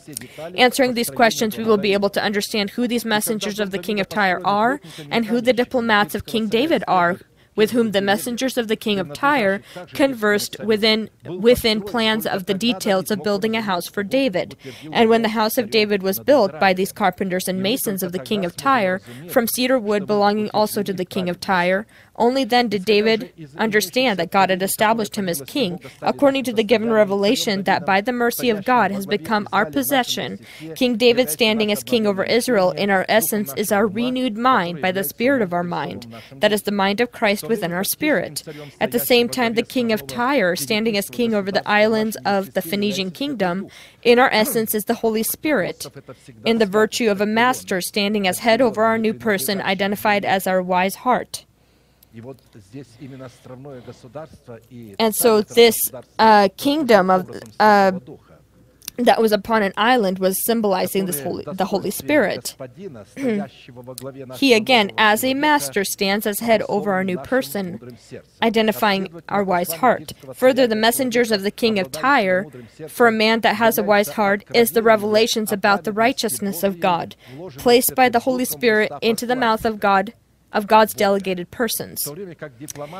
Answering 0.55 0.93
these 0.93 1.09
questions, 1.09 1.57
we 1.57 1.63
will 1.63 1.77
be 1.77 1.93
able 1.93 2.09
to 2.09 2.21
understand 2.21 2.71
who 2.71 2.87
these 2.87 3.05
messengers 3.05 3.59
of 3.59 3.71
the 3.71 3.79
king 3.79 3.99
of 3.99 4.09
Tyre 4.09 4.41
are 4.45 4.79
and 5.09 5.25
who 5.25 5.41
the 5.41 5.53
diplomats 5.53 6.15
of 6.15 6.25
King 6.25 6.47
David 6.47 6.83
are 6.87 7.19
with 7.55 7.71
whom 7.71 7.91
the 7.91 8.01
messengers 8.01 8.57
of 8.57 8.67
the 8.67 8.75
king 8.75 8.99
of 8.99 9.13
Tyre 9.13 9.61
conversed 9.93 10.59
within 10.63 11.09
within 11.25 11.81
plans 11.81 12.25
of 12.25 12.45
the 12.45 12.53
details 12.53 13.11
of 13.11 13.23
building 13.23 13.55
a 13.55 13.61
house 13.61 13.87
for 13.87 14.03
David. 14.03 14.55
And 14.91 15.09
when 15.09 15.21
the 15.21 15.29
house 15.29 15.57
of 15.57 15.69
David 15.69 16.03
was 16.03 16.19
built 16.19 16.59
by 16.59 16.73
these 16.73 16.91
carpenters 16.91 17.47
and 17.47 17.61
masons 17.61 18.03
of 18.03 18.11
the 18.11 18.19
king 18.19 18.45
of 18.45 18.55
Tyre, 18.55 18.99
from 19.29 19.47
cedar 19.47 19.79
wood 19.79 20.05
belonging 20.07 20.49
also 20.53 20.83
to 20.83 20.93
the 20.93 21.05
king 21.05 21.29
of 21.29 21.39
Tyre, 21.39 21.85
only 22.15 22.43
then 22.43 22.67
did 22.67 22.85
David 22.85 23.33
understand 23.57 24.19
that 24.19 24.31
God 24.31 24.49
had 24.49 24.61
established 24.61 25.15
him 25.15 25.27
as 25.27 25.41
king, 25.47 25.79
according 26.01 26.43
to 26.45 26.53
the 26.53 26.63
given 26.63 26.91
revelation 26.91 27.63
that 27.63 27.85
by 27.85 28.01
the 28.01 28.11
mercy 28.11 28.49
of 28.49 28.65
God 28.65 28.91
has 28.91 29.05
become 29.05 29.47
our 29.51 29.65
possession. 29.65 30.39
King 30.75 30.95
David 30.95 31.29
standing 31.29 31.71
as 31.71 31.83
king 31.83 32.05
over 32.05 32.23
Israel 32.23 32.71
in 32.71 32.89
our 32.89 33.05
essence 33.09 33.53
is 33.57 33.71
our 33.71 33.87
renewed 33.87 34.37
mind 34.37 34.81
by 34.81 34.91
the 34.91 35.03
spirit 35.03 35.41
of 35.41 35.53
our 35.53 35.63
mind, 35.63 36.07
that 36.33 36.53
is 36.53 36.63
the 36.63 36.71
mind 36.71 37.01
of 37.01 37.11
Christ 37.11 37.47
within 37.47 37.73
our 37.73 37.83
spirit. 37.83 38.43
At 38.79 38.91
the 38.91 38.99
same 38.99 39.27
time, 39.27 39.55
the 39.55 39.63
king 39.63 39.91
of 39.91 40.05
Tyre 40.05 40.55
standing 40.55 40.97
as 40.97 41.09
king 41.09 41.33
over 41.33 41.51
the 41.51 41.67
islands 41.67 42.15
of 42.25 42.53
the 42.53 42.61
Phoenician 42.61 43.11
kingdom, 43.11 43.67
in 44.03 44.19
our 44.19 44.29
essence 44.31 44.75
is 44.75 44.85
the 44.85 44.95
Holy 44.95 45.23
Spirit, 45.23 45.87
in 46.45 46.59
the 46.59 46.65
virtue 46.65 47.09
of 47.09 47.21
a 47.21 47.25
master 47.25 47.81
standing 47.81 48.27
as 48.27 48.39
head 48.39 48.61
over 48.61 48.83
our 48.83 48.97
new 48.97 49.13
person, 49.13 49.61
identified 49.61 50.25
as 50.25 50.45
our 50.45 50.61
wise 50.61 50.95
heart. 50.95 51.45
And 54.99 55.15
so 55.15 55.41
this 55.41 55.91
uh, 56.19 56.49
kingdom 56.57 57.09
of 57.09 57.29
uh, 57.59 57.91
that 58.97 59.21
was 59.21 59.31
upon 59.31 59.63
an 59.63 59.73
island 59.75 60.19
was 60.19 60.43
symbolizing 60.45 61.05
this 61.05 61.19
holy, 61.21 61.43
the 61.47 61.65
Holy 61.65 61.89
Spirit. 61.89 62.55
he 64.35 64.53
again, 64.53 64.91
as 64.97 65.23
a 65.23 65.33
master, 65.33 65.83
stands 65.83 66.27
as 66.27 66.39
head 66.39 66.61
over 66.69 66.93
our 66.93 67.03
new 67.03 67.17
person, 67.17 67.97
identifying 68.41 69.21
our 69.29 69.43
wise 69.43 69.73
heart. 69.73 70.13
Further, 70.35 70.67
the 70.67 70.75
messengers 70.75 71.31
of 71.31 71.41
the 71.41 71.51
king 71.51 71.79
of 71.79 71.91
Tyre, 71.91 72.45
for 72.87 73.07
a 73.07 73.11
man 73.11 73.41
that 73.41 73.55
has 73.55 73.77
a 73.77 73.83
wise 73.83 74.09
heart, 74.09 74.43
is 74.53 74.71
the 74.71 74.83
revelations 74.83 75.51
about 75.51 75.83
the 75.83 75.91
righteousness 75.91 76.63
of 76.63 76.79
God, 76.79 77.15
placed 77.57 77.95
by 77.95 78.09
the 78.09 78.19
Holy 78.19 78.45
Spirit 78.45 78.91
into 79.01 79.25
the 79.25 79.35
mouth 79.35 79.65
of 79.65 79.79
God 79.79 80.13
of 80.53 80.67
God's 80.67 80.93
delegated 80.93 81.51
persons. 81.51 82.07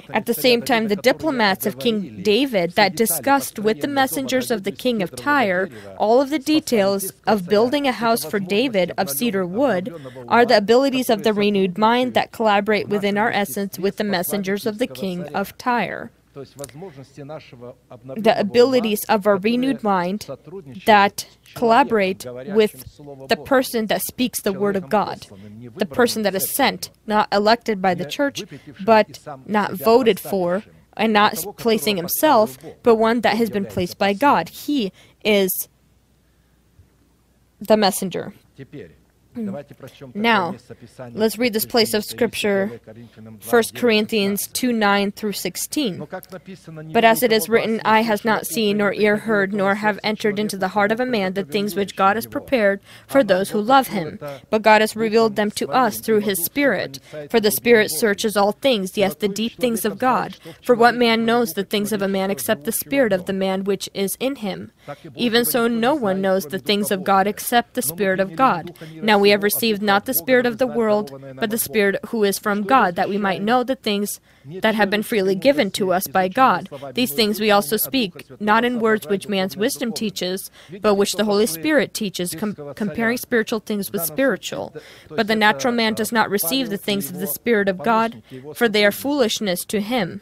At 0.10 0.26
the 0.26 0.34
same 0.34 0.62
time, 0.62 0.88
the 0.88 0.96
diplomats 0.96 1.66
of 1.66 1.80
King 1.80 2.22
David 2.24 2.72
that 2.72 2.96
discussed 2.96 3.60
with 3.60 3.82
the 3.82 3.88
messengers 3.88 4.52
of 4.52 4.64
the 4.64 4.72
king 4.72 5.02
of 5.02 5.16
Tyre 5.16 5.70
all 5.98 6.22
of 6.22 6.30
the 6.30 6.40
details 6.40 7.14
of 7.26 7.48
building 7.48 7.88
a 7.88 7.92
house 7.92 8.26
for 8.26 8.40
David 8.40 8.92
of 8.98 9.10
cedar 9.10 9.46
wood 9.46 9.94
are 10.28 10.46
the 10.46 10.58
abilities 10.58 11.10
of 11.10 11.24
the 11.24 11.34
renewed 11.34 11.78
mind 11.78 12.14
that 12.14 12.32
collaborate 12.32 12.90
within 12.90 13.18
our 13.18 13.32
essence 13.32 13.78
with 13.78 13.98
the 13.98 14.04
messengers 14.04 14.66
of 14.66 14.80
the 14.80 14.88
king 14.88 15.28
of 15.36 15.58
Tyre. 15.58 16.12
The 16.34 18.36
abilities 18.38 19.04
of 19.06 19.28
our 19.28 19.38
renewed 19.38 19.84
mind 19.84 20.28
that 20.86 21.28
collaborate 21.54 22.26
with 22.26 22.98
the 23.28 23.38
person 23.38 23.88
that 23.88 24.02
speaks 24.02 24.42
the 24.42 24.54
word 24.54 24.76
of 24.76 24.90
God, 24.90 25.28
the 25.76 25.86
person 25.86 26.24
that 26.24 26.34
is 26.34 26.50
sent, 26.50 26.90
not 27.06 27.28
elected 27.32 27.82
by 27.82 27.94
the 27.94 28.06
church, 28.06 28.44
but 28.84 29.20
not 29.46 29.74
voted 29.74 30.20
for, 30.20 30.64
and 30.96 31.14
not 31.14 31.44
placing 31.58 31.98
himself, 31.98 32.58
but 32.82 32.96
one 32.96 33.22
that 33.22 33.38
has 33.38 33.50
been 33.50 33.66
placed 33.66 33.98
by 33.98 34.14
God. 34.14 34.50
He 34.50 34.92
is 35.24 35.70
the 37.60 37.78
messenger. 37.78 38.34
Mm. 39.36 40.16
Now, 40.16 40.56
let's 41.14 41.38
read 41.38 41.54
this 41.54 41.66
place 41.66 41.94
of 41.94 42.04
Scripture, 42.04 42.80
1 43.50 43.64
Corinthians 43.76 44.48
2 44.48 44.72
9 44.72 45.12
through 45.12 45.34
16. 45.34 46.08
But 46.92 47.04
as 47.04 47.24
it 47.24 47.32
is 47.32 47.50
written, 47.50 47.82
Eye 47.84 48.02
has 48.02 48.24
not 48.24 48.46
seen, 48.46 48.78
nor 48.78 48.94
ear 48.94 49.18
heard, 49.18 49.54
nor 49.54 49.76
have 49.76 50.00
entered 50.04 50.40
into 50.40 50.58
the 50.58 50.70
heart 50.70 50.92
of 50.92 51.00
a 51.00 51.06
man 51.06 51.34
the 51.34 51.44
things 51.44 51.76
which 51.76 51.96
God 51.96 52.16
has 52.16 52.28
prepared 52.28 52.80
for 53.08 53.24
those 53.24 53.50
who 53.50 53.62
love 53.62 53.88
him. 53.88 54.20
But 54.50 54.62
God 54.62 54.82
has 54.82 54.96
revealed 54.96 55.36
them 55.36 55.52
to 55.52 55.70
us 55.70 56.00
through 56.00 56.20
his 56.20 56.44
Spirit. 56.44 57.00
For 57.30 57.40
the 57.40 57.52
Spirit 57.52 57.90
searches 57.92 58.38
all 58.38 58.52
things, 58.52 58.98
yes, 58.98 59.16
the 59.16 59.28
deep 59.28 59.54
things 59.58 59.86
of 59.86 59.98
God. 59.98 60.38
For 60.62 60.76
what 60.76 60.96
man 60.96 61.26
knows 61.26 61.54
the 61.54 61.64
things 61.64 61.92
of 61.92 62.02
a 62.02 62.08
man 62.08 62.30
except 62.30 62.66
the 62.66 62.72
Spirit 62.72 63.14
of 63.14 63.26
the 63.26 63.34
man 63.34 63.64
which 63.64 63.90
is 63.94 64.16
in 64.20 64.38
him? 64.38 64.72
Even 65.16 65.46
so, 65.46 65.68
no 65.68 65.96
one 65.96 66.22
knows 66.22 66.46
the 66.46 66.60
things 66.60 66.92
of 66.92 67.04
God 67.04 67.26
except 67.28 67.74
the 67.74 67.82
Spirit 67.82 68.20
of 68.20 68.36
God. 68.36 68.78
Now 69.02 69.23
we 69.24 69.30
have 69.30 69.42
received 69.42 69.82
not 69.82 70.04
the 70.06 70.14
Spirit 70.14 70.46
of 70.46 70.58
the 70.58 70.68
world, 70.68 71.08
but 71.40 71.50
the 71.50 71.58
Spirit 71.58 71.96
who 72.08 72.26
is 72.26 72.38
from 72.38 72.64
God, 72.64 72.96
that 72.98 73.08
we 73.08 73.18
might 73.18 73.42
know 73.42 73.64
the 73.64 73.76
things 73.88 74.20
that 74.62 74.76
have 74.76 74.90
been 74.90 75.02
freely 75.02 75.34
given 75.34 75.72
to 75.72 75.94
us 75.94 76.08
by 76.08 76.28
God. 76.28 76.70
These 76.94 77.14
things 77.14 77.40
we 77.40 77.50
also 77.50 77.78
speak, 77.78 78.28
not 78.42 78.66
in 78.66 78.82
words 78.82 79.08
which 79.08 79.30
man's 79.30 79.56
wisdom 79.56 79.94
teaches, 79.94 80.52
but 80.82 80.96
which 80.96 81.14
the 81.14 81.24
Holy 81.24 81.46
Spirit 81.46 81.94
teaches, 81.94 82.36
com- 82.36 82.74
comparing 82.76 83.18
spiritual 83.18 83.62
things 83.62 83.92
with 83.94 84.04
spiritual. 84.04 84.76
But 85.08 85.28
the 85.28 85.38
natural 85.38 85.74
man 85.74 85.94
does 85.94 86.12
not 86.12 86.30
receive 86.30 86.70
the 86.70 86.78
things 86.78 87.10
of 87.10 87.20
the 87.20 87.28
Spirit 87.28 87.70
of 87.70 87.78
God, 87.78 88.22
for 88.56 88.68
they 88.68 88.86
are 88.86 88.92
foolishness 88.92 89.64
to 89.66 89.80
him. 89.80 90.20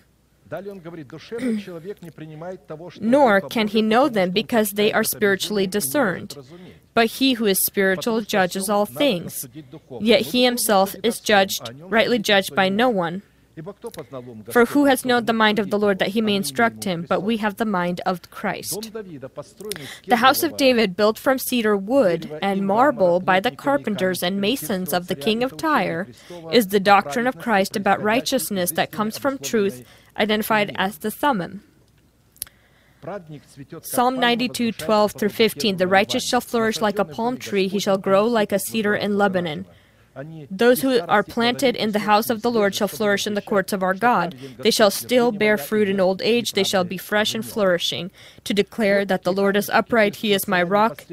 Nor 3.00 3.42
can 3.42 3.68
he 3.68 3.82
know 3.82 4.10
them 4.10 4.32
because 4.32 4.72
they 4.72 4.92
are 4.92 5.04
spiritually 5.04 5.68
discerned. 5.68 6.36
But 6.94 7.08
he 7.08 7.34
who 7.34 7.46
is 7.46 7.60
spiritual 7.60 8.22
judges 8.22 8.70
all 8.70 8.86
things. 8.86 9.48
Yet 10.02 10.22
he 10.22 10.44
himself 10.44 10.96
is 11.04 11.20
judged, 11.20 11.72
rightly 11.80 12.20
judged 12.20 12.54
by 12.54 12.70
no 12.70 12.90
one. 12.90 13.24
For 14.50 14.66
who 14.66 14.86
has 14.86 15.06
known 15.06 15.26
the 15.26 15.34
mind 15.34 15.60
of 15.60 15.70
the 15.70 15.80
Lord 15.80 16.00
that 16.00 16.10
he 16.10 16.22
may 16.22 16.36
instruct 16.36 16.86
him? 16.86 17.06
But 17.08 17.22
we 17.22 17.38
have 17.38 17.58
the 17.58 17.66
mind 17.66 18.02
of 18.06 18.30
Christ. 18.32 18.92
The 20.08 20.16
house 20.18 20.44
of 20.44 20.58
David, 20.58 20.96
built 20.96 21.20
from 21.20 21.38
cedar 21.38 21.76
wood 21.76 22.32
and 22.42 22.66
marble 22.66 23.20
by 23.20 23.40
the 23.40 23.52
carpenters 23.52 24.24
and 24.24 24.40
masons 24.40 24.94
of 24.94 25.08
the 25.08 25.16
king 25.16 25.44
of 25.44 25.58
Tyre, 25.58 26.08
is 26.52 26.68
the 26.68 26.80
doctrine 26.80 27.28
of 27.28 27.40
Christ 27.40 27.76
about 27.76 28.02
righteousness 28.02 28.72
that 28.72 28.92
comes 28.92 29.18
from 29.18 29.38
truth, 29.38 29.86
identified 30.18 30.74
as 30.76 30.98
the 30.98 31.12
Thummim. 31.12 31.64
Psalm 33.82 34.20
92, 34.20 34.74
12 34.74 35.12
through 35.14 35.30
15 35.30 35.78
The 35.78 35.88
righteous 35.88 36.28
shall 36.28 36.42
flourish 36.42 36.82
like 36.82 37.00
a 37.00 37.06
palm 37.06 37.38
tree, 37.38 37.68
he 37.68 37.80
shall 37.80 37.98
grow 37.98 38.26
like 38.26 38.52
a 38.52 38.60
cedar 38.60 38.96
in 38.96 39.18
Lebanon. 39.18 39.66
Those 40.50 40.82
who 40.82 41.00
are 41.08 41.24
planted 41.24 41.76
in 41.76 41.92
the 41.92 42.00
house 42.00 42.30
of 42.30 42.42
the 42.42 42.52
Lord 42.52 42.76
shall 42.76 42.90
flourish 42.90 43.26
in 43.26 43.34
the 43.34 43.42
courts 43.42 43.72
of 43.72 43.82
our 43.82 43.94
God. 43.94 44.36
They 44.60 44.72
shall 44.72 44.92
still 44.92 45.32
bear 45.32 45.58
fruit 45.58 45.88
in 45.88 46.02
old 46.02 46.22
age. 46.22 46.52
They 46.52 46.66
shall 46.66 46.84
be 46.84 46.98
fresh 46.98 47.34
and 47.34 47.46
flourishing, 47.46 48.12
to 48.44 48.54
declare 48.54 49.06
that 49.06 49.24
the 49.24 49.32
Lord 49.32 49.56
is 49.56 49.70
upright, 49.70 50.18
He 50.18 50.34
is 50.34 50.48
my 50.48 50.62
rock, 50.64 51.06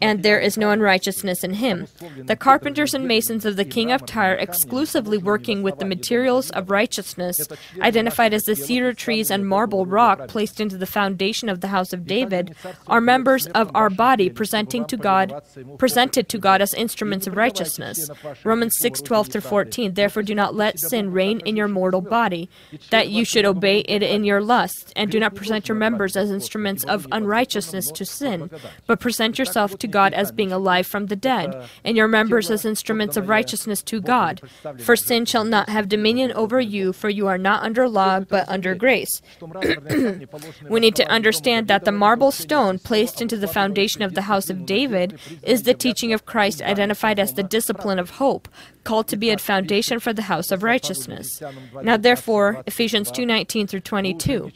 and 0.00 0.22
there 0.22 0.38
is 0.38 0.56
no 0.56 0.70
unrighteousness 0.70 1.44
in 1.44 1.54
Him. 1.54 1.86
The 2.24 2.36
carpenters 2.36 2.94
and 2.94 3.06
masons 3.06 3.44
of 3.44 3.56
the 3.56 3.64
king 3.64 3.92
of 3.92 4.06
Tyre, 4.06 4.34
exclusively 4.34 5.18
working 5.18 5.62
with 5.62 5.78
the 5.78 5.84
materials 5.84 6.50
of 6.50 6.70
righteousness, 6.70 7.46
identified 7.80 8.32
as 8.32 8.44
the 8.44 8.56
cedar 8.56 8.94
trees 8.94 9.30
and 9.30 9.46
marble 9.46 9.84
rock 9.84 10.28
placed 10.28 10.60
into 10.60 10.78
the 10.78 10.86
foundation 10.86 11.50
of 11.50 11.60
the 11.60 11.68
house 11.68 11.92
of 11.92 12.06
David, 12.06 12.54
are 12.86 13.02
members 13.02 13.46
of 13.48 13.70
our 13.74 13.90
body, 13.90 14.30
presenting 14.30 14.86
to 14.86 14.96
God, 14.96 15.42
presented 15.76 16.28
to 16.30 16.38
God 16.38 16.62
as 16.62 16.72
instruments 16.72 17.26
of 17.26 17.36
righteousness. 17.36 17.97
Romans 18.44 18.76
6 18.78 19.02
12 19.02 19.28
through 19.28 19.40
14. 19.40 19.94
Therefore, 19.94 20.22
do 20.22 20.34
not 20.34 20.54
let 20.54 20.78
sin 20.78 21.12
reign 21.12 21.40
in 21.44 21.56
your 21.56 21.68
mortal 21.68 22.00
body, 22.00 22.48
that 22.90 23.08
you 23.08 23.24
should 23.24 23.44
obey 23.44 23.80
it 23.80 24.02
in 24.02 24.24
your 24.24 24.40
lusts, 24.40 24.92
and 24.96 25.10
do 25.10 25.20
not 25.20 25.34
present 25.34 25.68
your 25.68 25.76
members 25.76 26.16
as 26.16 26.30
instruments 26.30 26.84
of 26.84 27.06
unrighteousness 27.12 27.90
to 27.92 28.04
sin, 28.04 28.50
but 28.86 29.00
present 29.00 29.38
yourself 29.38 29.78
to 29.78 29.86
God 29.86 30.12
as 30.12 30.32
being 30.32 30.52
alive 30.52 30.86
from 30.86 31.06
the 31.06 31.16
dead, 31.16 31.68
and 31.84 31.96
your 31.96 32.08
members 32.08 32.50
as 32.50 32.64
instruments 32.64 33.16
of 33.16 33.28
righteousness 33.28 33.82
to 33.82 34.00
God. 34.00 34.40
For 34.78 34.96
sin 34.96 35.24
shall 35.24 35.44
not 35.44 35.68
have 35.68 35.88
dominion 35.88 36.32
over 36.32 36.60
you, 36.60 36.92
for 36.92 37.08
you 37.08 37.26
are 37.26 37.38
not 37.38 37.62
under 37.62 37.88
law, 37.88 38.20
but 38.20 38.48
under 38.48 38.74
grace. 38.74 39.22
we 40.68 40.80
need 40.80 40.96
to 40.96 41.08
understand 41.08 41.68
that 41.68 41.84
the 41.84 41.92
marble 41.92 42.30
stone 42.30 42.78
placed 42.78 43.22
into 43.22 43.36
the 43.36 43.48
foundation 43.48 44.02
of 44.02 44.14
the 44.14 44.22
house 44.22 44.50
of 44.50 44.66
David 44.66 45.18
is 45.42 45.62
the 45.62 45.74
teaching 45.74 46.12
of 46.12 46.26
Christ 46.26 46.60
identified 46.62 47.18
as 47.18 47.32
the 47.32 47.42
discipline 47.42 47.87
of 47.96 48.10
hope, 48.10 48.48
called 48.88 49.06
to 49.08 49.16
be 49.24 49.28
a 49.28 49.36
foundation 49.36 50.00
for 50.00 50.14
the 50.14 50.28
house 50.32 50.50
of 50.50 50.62
righteousness. 50.62 51.42
Now 51.82 51.98
therefore, 51.98 52.62
Ephesians 52.66 53.10
2:19 53.10 53.66
through 53.68 53.80
22. 53.80 54.50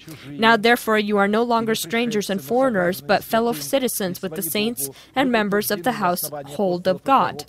Now 0.47 0.57
therefore 0.57 0.99
you 0.99 1.19
are 1.19 1.29
no 1.29 1.43
longer 1.43 1.75
strangers 1.75 2.31
and 2.31 2.41
foreigners, 2.41 3.03
but 3.03 3.23
fellow 3.23 3.53
citizens 3.53 4.23
with 4.23 4.35
the 4.35 4.49
saints 4.57 4.89
and 5.15 5.31
members 5.31 5.71
of 5.71 5.83
the 5.83 6.01
household 6.05 6.89
of 6.89 7.05
God, 7.05 7.45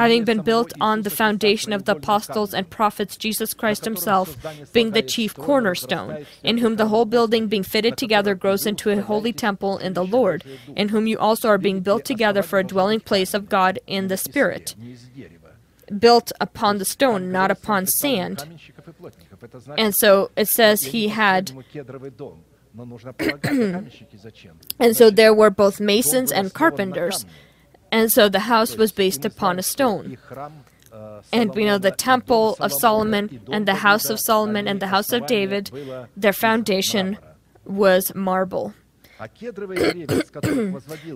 having 0.00 0.24
been 0.24 0.42
built 0.42 0.74
on 0.78 0.96
the 1.02 1.16
foundation 1.22 1.72
of 1.72 1.86
the 1.86 1.96
apostles 1.96 2.52
and 2.52 2.68
prophets 2.68 3.16
Jesus 3.16 3.54
Christ 3.54 3.86
himself 3.86 4.36
being 4.74 4.90
the 4.90 5.08
chief 5.14 5.32
cornerstone, 5.34 6.26
in 6.42 6.58
whom 6.58 6.76
the 6.76 6.90
whole 6.92 7.06
building 7.06 7.48
being 7.48 7.62
fitted 7.74 7.96
together 7.96 8.34
grows 8.34 8.66
into 8.66 8.90
a 8.90 9.00
holy 9.00 9.32
temple 9.32 9.78
in 9.78 9.94
the 9.94 10.04
Lord, 10.04 10.44
in 10.80 10.90
whom 10.90 11.06
you 11.06 11.16
also 11.16 11.48
are 11.48 11.64
being 11.68 11.80
built 11.80 12.04
together 12.04 12.42
for 12.42 12.58
a 12.58 12.70
dwelling 12.74 13.00
place 13.00 13.32
of 13.32 13.48
God 13.48 13.78
in 13.86 14.08
the 14.08 14.18
Spirit 14.18 14.74
built 15.98 16.32
upon 16.40 16.78
the 16.78 16.84
stone, 16.84 17.30
not 17.32 17.50
upon 17.50 17.86
sand. 17.86 18.46
And 19.76 19.94
so 19.94 20.30
it 20.36 20.48
says 20.48 20.84
he 20.84 21.08
had. 21.08 21.52
and 24.78 24.96
so 24.96 25.10
there 25.10 25.32
were 25.32 25.50
both 25.50 25.80
masons 25.80 26.30
and 26.30 26.52
carpenters. 26.52 27.24
And 27.90 28.12
so 28.12 28.28
the 28.28 28.40
house 28.40 28.76
was 28.76 28.92
based 28.92 29.24
upon 29.24 29.58
a 29.58 29.62
stone. 29.62 30.18
And 31.32 31.54
we 31.54 31.64
know 31.64 31.78
the 31.78 31.90
Temple 31.90 32.56
of 32.60 32.72
Solomon 32.72 33.40
and 33.50 33.66
the 33.66 33.76
House 33.76 34.10
of 34.10 34.20
Solomon 34.20 34.66
and 34.68 34.80
the 34.80 34.88
House 34.88 35.12
of 35.12 35.26
David, 35.26 35.70
their 36.16 36.32
foundation 36.32 37.18
was 37.64 38.14
marble. 38.14 38.74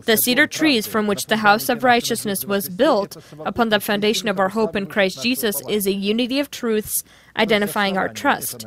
The 0.04 0.18
cedar 0.20 0.46
trees 0.46 0.86
from 0.86 1.06
which 1.06 1.26
the 1.26 1.38
house 1.38 1.68
of 1.68 1.84
righteousness 1.84 2.44
was 2.44 2.68
built 2.68 3.16
upon 3.40 3.68
the 3.68 3.80
foundation 3.80 4.28
of 4.28 4.38
our 4.38 4.48
hope 4.50 4.74
in 4.74 4.86
Christ 4.86 5.22
Jesus 5.22 5.60
is 5.68 5.86
a 5.86 5.92
unity 5.92 6.40
of 6.40 6.50
truths 6.50 7.02
identifying 7.36 7.96
our 7.96 8.08
trust. 8.08 8.66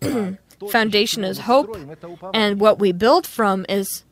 foundation 0.70 1.24
is 1.24 1.40
hope, 1.40 1.76
and 2.34 2.60
what 2.60 2.78
we 2.78 2.92
build 2.92 3.26
from 3.26 3.64
is 3.68 4.04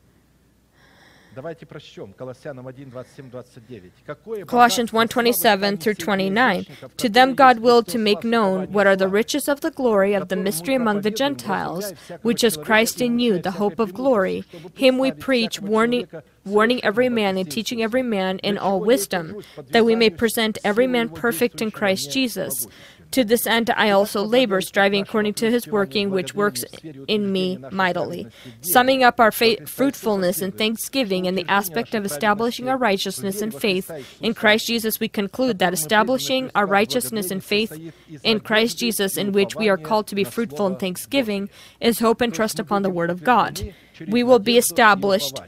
Colossians 4.47 4.91
1:27 4.91 5.77
through 5.79 5.93
29. 5.93 6.65
To 6.97 7.09
them 7.09 7.35
God 7.35 7.59
willed 7.59 7.87
to 7.87 7.97
make 7.97 8.23
known 8.23 8.71
what 8.71 8.87
are 8.87 8.95
the 8.95 9.07
riches 9.07 9.47
of 9.47 9.61
the 9.61 9.71
glory 9.71 10.13
of 10.13 10.29
the 10.29 10.35
mystery 10.35 10.75
among 10.75 11.01
the 11.01 11.11
Gentiles, 11.11 11.93
which 12.21 12.43
is 12.43 12.57
Christ 12.57 13.01
in 13.01 13.19
you, 13.19 13.39
the 13.39 13.51
hope 13.51 13.79
of 13.79 13.93
glory. 13.93 14.45
Him 14.73 14.97
we 14.97 15.11
preach, 15.11 15.61
warning 15.61 16.07
warning 16.45 16.83
every 16.83 17.09
man 17.09 17.37
and 17.37 17.51
teaching 17.51 17.83
every 17.83 18.03
man 18.03 18.39
in 18.39 18.57
all 18.57 18.79
wisdom, 18.79 19.43
that 19.69 19.85
we 19.85 19.95
may 19.95 20.09
present 20.09 20.57
every 20.63 20.87
man 20.87 21.09
perfect 21.09 21.61
in 21.61 21.71
Christ 21.71 22.11
Jesus. 22.11 22.67
To 23.11 23.23
this 23.23 23.47
end 23.47 23.69
I 23.71 23.89
also 23.89 24.23
labor, 24.23 24.61
striving 24.61 25.01
according 25.01 25.35
to 25.35 25.49
his 25.49 25.67
working, 25.67 26.11
which 26.11 26.35
works 26.35 26.63
in 27.07 27.31
me 27.31 27.57
mightily. 27.71 28.27
Summing 28.61 29.03
up 29.03 29.19
our 29.19 29.31
fa- 29.31 29.65
fruitfulness 29.65 30.41
and 30.41 30.55
thanksgiving 30.57 31.25
in 31.25 31.35
the 31.35 31.45
aspect 31.47 31.95
of 31.95 32.05
establishing 32.05 32.69
our 32.69 32.77
righteousness 32.77 33.41
and 33.41 33.53
faith 33.53 33.89
in 34.21 34.33
Christ 34.33 34.67
Jesus, 34.67 34.99
we 34.99 35.07
conclude 35.07 35.59
that 35.59 35.73
establishing 35.73 36.51
our 36.53 36.65
righteousness 36.65 37.31
and 37.31 37.43
faith 37.43 37.93
in 38.23 38.39
Christ 38.39 38.77
Jesus, 38.77 39.17
in 39.17 39.31
which 39.31 39.55
we 39.55 39.69
are 39.69 39.77
called 39.77 40.07
to 40.07 40.15
be 40.15 40.23
fruitful 40.23 40.67
in 40.67 40.75
thanksgiving, 40.75 41.49
is 41.79 41.99
hope 41.99 42.21
and 42.21 42.33
trust 42.33 42.59
upon 42.59 42.83
the 42.83 42.89
Word 42.89 43.09
of 43.09 43.23
God. 43.23 43.73
We 44.07 44.23
will 44.23 44.39
be 44.39 44.57
established 44.57 45.39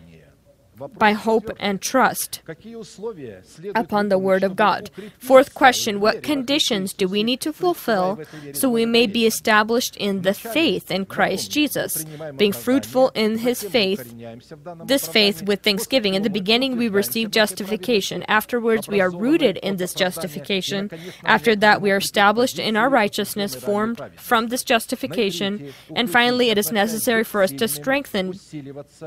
by 0.97 1.14
hope 1.14 1.49
and 1.60 1.81
trust 1.81 2.41
upon 3.76 4.10
the 4.10 4.18
Word 4.18 4.43
of 4.43 4.56
God. 4.56 4.89
Fourth 5.18 5.53
question 5.53 5.99
What 5.99 6.23
conditions 6.23 6.93
do 6.93 7.07
we 7.07 7.23
need 7.23 7.41
to 7.41 7.53
fulfill 7.53 8.19
so 8.53 8.69
we 8.69 8.85
may 8.85 9.07
be 9.07 9.26
established 9.26 9.95
in 9.97 10.22
the 10.22 10.34
faith 10.34 10.91
in 10.91 11.06
Christ 11.06 11.51
Jesus, 11.51 12.06
being 12.38 12.53
fruitful 12.53 13.10
in 13.15 13.39
His 13.39 13.64
faith, 13.64 14.14
this 14.85 15.07
faith 15.07 15.43
with 15.43 15.61
thanksgiving? 15.61 16.14
In 16.14 16.23
the 16.23 16.30
beginning, 16.30 16.77
we 16.77 16.88
receive 16.88 17.31
justification. 17.31 18.23
Afterwards, 18.27 18.88
we 18.88 19.01
are 19.01 19.10
rooted 19.10 19.57
in 19.57 19.77
this 19.77 19.93
justification. 19.93 20.89
After 21.23 21.56
that, 21.56 21.81
we 21.81 21.91
are 21.91 21.97
established 21.97 22.60
in 22.60 22.76
our 22.76 22.89
righteousness, 22.89 23.56
formed 23.56 24.01
from 24.18 24.47
this 24.47 24.64
justification. 24.64 25.73
And 25.95 26.10
finally, 26.10 26.49
it 26.49 26.57
is 26.57 26.72
necessary 26.72 27.23
for 27.23 27.41
us 27.43 27.51
to 27.53 27.68
strengthen 27.68 28.34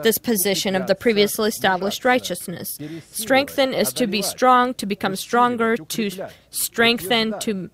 this 0.02 0.18
position 0.18 0.74
of 0.74 0.86
the 0.86 0.94
previously 0.94 1.50
established 1.62 2.04
righteousness. 2.04 2.76
Strengthen 3.12 3.72
is 3.72 3.92
to 3.92 4.06
be 4.08 4.20
strong, 4.20 4.74
to 4.74 4.86
become 4.86 5.14
stronger, 5.14 5.76
to 5.76 6.10
strengthen, 6.50 7.38
to 7.40 7.70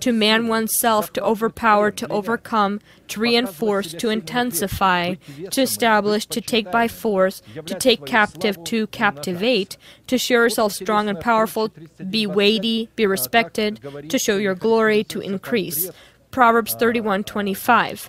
to 0.00 0.12
man 0.12 0.46
oneself, 0.46 1.12
to 1.12 1.20
overpower, 1.24 1.90
to 1.90 2.06
overcome, 2.06 2.78
to 3.08 3.18
reinforce, 3.18 3.92
to 3.94 4.10
intensify, 4.10 5.14
to 5.50 5.60
establish, 5.60 6.24
to 6.26 6.40
take 6.40 6.70
by 6.70 6.86
force, 6.86 7.42
to 7.66 7.74
take 7.74 8.06
captive, 8.06 8.62
to 8.62 8.86
captivate, 8.88 9.76
to 10.06 10.16
show 10.16 10.34
yourself 10.34 10.72
strong 10.72 11.08
and 11.08 11.18
powerful, 11.18 11.68
be 12.10 12.28
weighty, 12.28 12.90
be 12.94 13.04
respected, 13.06 13.80
to 14.08 14.20
show 14.20 14.36
your 14.36 14.54
glory, 14.54 15.02
to 15.02 15.18
increase. 15.20 15.90
Proverbs 16.30 16.76
31:25. 16.76 18.08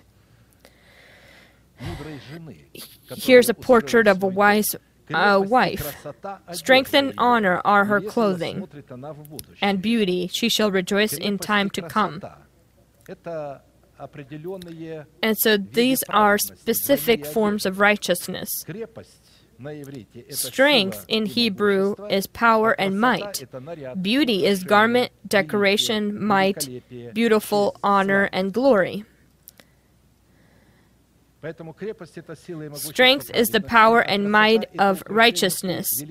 Here's 3.15 3.49
a 3.49 3.53
portrait 3.53 4.07
of 4.07 4.21
a 4.21 4.27
wise 4.27 4.75
a 5.09 5.39
wife. 5.39 6.05
Strength 6.51 6.93
and 6.93 7.13
honor 7.17 7.61
are 7.65 7.85
her 7.85 8.01
clothing, 8.01 8.67
and 9.61 9.81
beauty 9.81 10.27
she 10.27 10.49
shall 10.49 10.71
rejoice 10.71 11.13
in 11.13 11.37
time 11.37 11.69
to 11.71 11.81
come. 11.81 12.21
And 15.21 15.37
so 15.37 15.57
these 15.57 16.03
are 16.09 16.37
specific 16.37 17.25
forms 17.25 17.65
of 17.65 17.79
righteousness. 17.79 18.49
Strength 20.29 21.05
in 21.07 21.25
Hebrew 21.27 21.95
is 22.09 22.27
power 22.27 22.71
and 22.71 22.99
might. 22.99 23.45
Beauty 24.01 24.45
is 24.45 24.63
garment, 24.63 25.11
decoration, 25.27 26.21
might, 26.23 26.67
beautiful, 27.13 27.75
honor, 27.83 28.29
and 28.33 28.51
glory. 28.51 29.05
Strength 32.75 33.31
is 33.33 33.49
the 33.49 33.59
power 33.59 33.99
and 33.99 34.31
might 34.31 34.69
of 34.79 35.03
righteousness. 35.09 36.01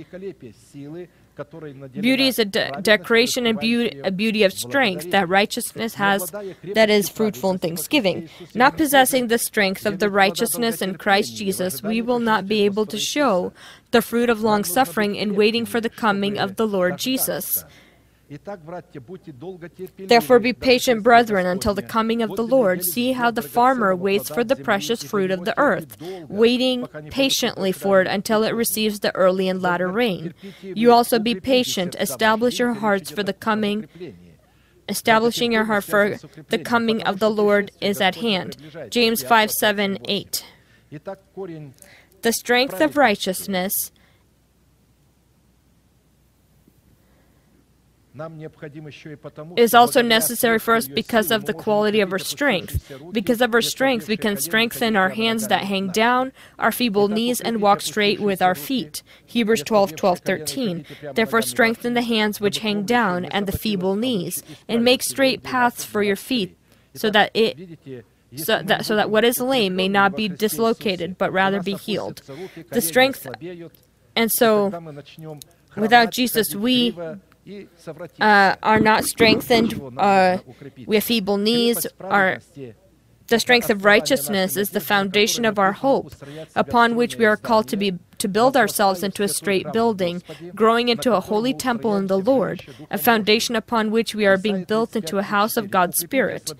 Beauty 1.94 2.28
is 2.28 2.38
a 2.38 2.44
de- 2.44 2.70
decoration 2.82 3.46
and 3.46 3.58
beauty, 3.58 3.98
a 4.04 4.10
beauty 4.10 4.42
of 4.42 4.52
strength 4.52 5.10
that 5.10 5.28
righteousness 5.30 5.94
has 5.94 6.30
that 6.74 6.90
is 6.90 7.08
fruitful 7.08 7.52
in 7.52 7.58
thanksgiving. 7.58 8.28
Not 8.54 8.76
possessing 8.76 9.28
the 9.28 9.38
strength 9.38 9.86
of 9.86 9.98
the 9.98 10.10
righteousness 10.10 10.82
in 10.82 10.96
Christ 10.96 11.34
Jesus, 11.34 11.82
we 11.82 12.02
will 12.02 12.18
not 12.18 12.46
be 12.46 12.62
able 12.66 12.84
to 12.84 12.98
show 12.98 13.54
the 13.92 14.02
fruit 14.02 14.28
of 14.28 14.42
long 14.42 14.64
suffering 14.64 15.14
in 15.16 15.34
waiting 15.34 15.64
for 15.64 15.80
the 15.80 15.88
coming 15.88 16.38
of 16.38 16.56
the 16.56 16.66
Lord 16.66 16.98
Jesus. 16.98 17.64
Therefore, 19.98 20.38
be 20.38 20.52
patient, 20.52 21.02
brethren, 21.02 21.46
until 21.46 21.74
the 21.74 21.82
coming 21.82 22.22
of 22.22 22.36
the 22.36 22.44
Lord. 22.44 22.84
See 22.84 23.12
how 23.12 23.30
the 23.30 23.42
farmer 23.42 23.94
waits 23.94 24.28
for 24.28 24.44
the 24.44 24.56
precious 24.56 25.02
fruit 25.02 25.30
of 25.30 25.44
the 25.44 25.58
earth, 25.58 25.96
waiting 26.28 26.86
patiently 27.10 27.72
for 27.72 28.00
it 28.00 28.06
until 28.06 28.42
it 28.42 28.54
receives 28.54 29.00
the 29.00 29.14
early 29.14 29.48
and 29.48 29.60
latter 29.60 29.88
rain. 29.88 30.34
You 30.62 30.92
also 30.92 31.18
be 31.18 31.34
patient, 31.34 31.96
establish 31.98 32.58
your 32.58 32.74
hearts 32.74 33.10
for 33.10 33.22
the 33.22 33.32
coming. 33.32 33.88
Establishing 34.88 35.52
your 35.52 35.64
heart 35.64 35.84
for 35.84 36.18
the 36.48 36.58
coming 36.58 37.02
of 37.04 37.18
the 37.18 37.30
Lord 37.30 37.70
is 37.80 38.00
at 38.00 38.16
hand. 38.16 38.56
James 38.90 39.22
5 39.22 39.50
7 39.50 39.98
8. 40.04 40.44
The 42.22 42.32
strength 42.32 42.80
of 42.80 42.96
righteousness 42.96 43.92
is 49.56 49.74
also 49.74 50.02
necessary 50.02 50.58
for 50.58 50.74
us 50.74 50.86
because 50.86 51.30
of 51.30 51.46
the 51.46 51.54
quality 51.54 52.00
of 52.00 52.12
our 52.12 52.18
strength. 52.18 52.92
Because 53.10 53.40
of 53.40 53.54
our 53.54 53.62
strength, 53.62 54.06
we 54.06 54.16
can 54.16 54.36
strengthen 54.36 54.96
our 54.96 55.10
hands 55.10 55.48
that 55.48 55.62
hang 55.62 55.88
down, 55.88 56.32
our 56.58 56.72
feeble 56.72 57.08
knees, 57.08 57.40
and 57.40 57.62
walk 57.62 57.80
straight 57.80 58.20
with 58.20 58.42
our 58.42 58.54
feet. 58.54 59.02
Hebrews 59.24 59.62
12 59.62 59.96
12 59.96 60.18
13. 60.20 60.86
Therefore, 61.14 61.42
strengthen 61.42 61.94
the 61.94 62.02
hands 62.02 62.40
which 62.40 62.58
hang 62.58 62.84
down 62.84 63.24
and 63.26 63.46
the 63.46 63.52
feeble 63.52 63.96
knees, 63.96 64.42
and 64.68 64.84
make 64.84 65.02
straight 65.02 65.42
paths 65.42 65.84
for 65.84 66.02
your 66.02 66.16
feet, 66.16 66.56
so 66.94 67.08
that 67.10 67.30
it 67.32 67.78
so 68.36 68.62
that, 68.62 68.84
so 68.84 68.96
that 68.96 69.10
what 69.10 69.24
is 69.24 69.40
lame 69.40 69.76
may 69.76 69.88
not 69.88 70.16
be 70.16 70.28
dislocated, 70.28 71.16
but 71.16 71.32
rather 71.32 71.62
be 71.62 71.74
healed. 71.74 72.22
The 72.70 72.80
strength, 72.80 73.26
and 74.16 74.30
so 74.30 74.70
without 75.76 76.10
Jesus, 76.10 76.54
we 76.54 76.94
uh, 78.20 78.56
are 78.62 78.80
not 78.80 79.04
strengthened. 79.04 79.74
Uh, 79.96 80.38
we 80.86 80.96
have 80.96 81.04
feeble 81.04 81.36
knees. 81.36 81.86
Our, 82.00 82.38
the 83.26 83.38
strength 83.40 83.70
of 83.70 83.84
righteousness 83.84 84.56
is 84.56 84.70
the 84.70 84.80
foundation 84.80 85.44
of 85.44 85.58
our 85.58 85.72
hope, 85.72 86.12
upon 86.54 86.96
which 86.96 87.16
we 87.16 87.24
are 87.24 87.36
called 87.36 87.68
to 87.68 87.76
be 87.76 87.98
to 88.22 88.28
build 88.28 88.56
ourselves 88.56 89.02
into 89.02 89.22
a 89.24 89.28
straight 89.28 89.66
building, 89.72 90.22
growing 90.54 90.88
into 90.88 91.12
a 91.12 91.20
holy 91.20 91.52
temple 91.52 91.96
in 91.96 92.06
the 92.06 92.18
Lord, 92.18 92.64
a 92.90 92.96
foundation 92.96 93.56
upon 93.56 93.90
which 93.90 94.14
we 94.14 94.24
are 94.26 94.38
being 94.38 94.62
built 94.62 94.94
into 94.94 95.18
a 95.18 95.24
house 95.36 95.56
of 95.56 95.70
God's 95.70 95.98
Spirit. 95.98 96.52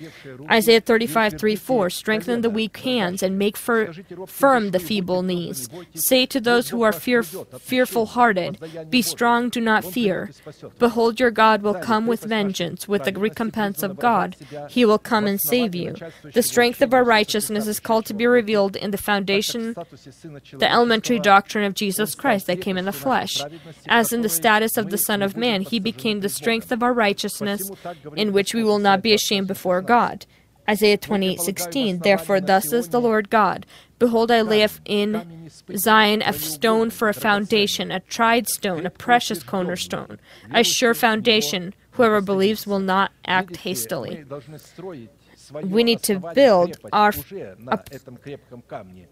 Isaiah 0.51 0.81
35 0.81 1.39
3 1.39 1.57
4 1.57 1.91
Strengthen 1.91 2.41
the 2.41 2.51
weak 2.51 2.77
hands 2.79 3.23
and 3.23 3.39
make 3.39 3.57
fir- 3.57 3.93
firm 4.27 4.73
the 4.73 4.81
feeble 4.81 5.23
knees. 5.23 5.69
Say 5.95 6.27
to 6.27 6.41
those 6.41 6.71
who 6.71 6.83
are 6.83 6.93
fear- 6.93 7.23
fearful 7.23 8.07
hearted, 8.07 8.59
Be 8.91 9.03
strong, 9.03 9.49
do 9.49 9.61
not 9.61 9.85
fear. 9.85 10.31
Behold, 10.81 11.21
your 11.21 11.31
God 11.31 11.63
will 11.63 11.75
come 11.75 12.09
with 12.09 12.25
vengeance, 12.25 12.89
with 12.89 13.05
the 13.05 13.13
recompense 13.13 13.85
of 13.85 13.99
God. 14.01 14.35
He 14.69 14.85
will 14.85 14.99
come 14.99 15.27
and 15.29 15.41
save 15.41 15.77
you. 15.77 15.95
The 16.35 16.43
strength 16.43 16.83
of 16.83 16.93
our 16.93 17.05
righteousness 17.05 17.69
is 17.69 17.79
called 17.79 18.05
to 18.07 18.15
be 18.15 18.27
revealed 18.27 18.75
in 18.75 18.91
the 18.91 18.99
foundation, 18.99 19.75
the 20.63 20.71
elementary 20.77 21.19
doctrine 21.21 21.52
of 21.61 21.75
Jesus 21.75 22.15
Christ 22.15 22.47
that 22.47 22.61
came 22.61 22.79
in 22.79 22.85
the 22.85 22.93
flesh. 22.93 23.43
As 23.89 24.13
in 24.13 24.23
the 24.23 24.29
status 24.29 24.77
of 24.77 24.91
the 24.91 24.99
Son 24.99 25.23
of 25.23 25.37
Man, 25.37 25.63
he 25.63 25.79
became 25.79 26.21
the 26.21 26.29
strength 26.29 26.73
of 26.73 26.83
our 26.83 26.93
righteousness, 26.93 27.71
in 28.17 28.33
which 28.33 28.55
we 28.55 28.65
will 28.65 28.79
not 28.79 29.03
be 29.03 29.13
ashamed 29.13 29.49
before 29.49 29.83
God. 29.83 30.27
Isaiah 30.69 30.97
28:16 30.97 32.03
Therefore 32.03 32.41
thus 32.41 32.71
says 32.71 32.89
the 32.89 33.01
Lord 33.01 33.31
God 33.31 33.67
Behold 33.99 34.31
I 34.31 34.43
lay 34.43 34.67
in 34.85 35.51
Zion 35.77 36.23
a 36.23 36.33
stone 36.33 36.91
for 36.91 37.09
a 37.09 37.15
foundation 37.15 37.91
a 37.91 38.01
tried 38.01 38.49
stone 38.49 38.87
a 38.87 38.91
precious 38.91 39.43
cornerstone 39.43 40.19
a 40.53 40.63
sure 40.63 40.95
foundation. 40.95 41.75
Whoever 41.93 42.21
believes 42.21 42.67
will 42.67 42.79
not 42.79 43.11
act 43.27 43.57
hastily 43.57 44.25
we 45.63 45.85
need 45.85 46.03
to 46.03 46.19
build 46.35 46.77
our 46.93 47.13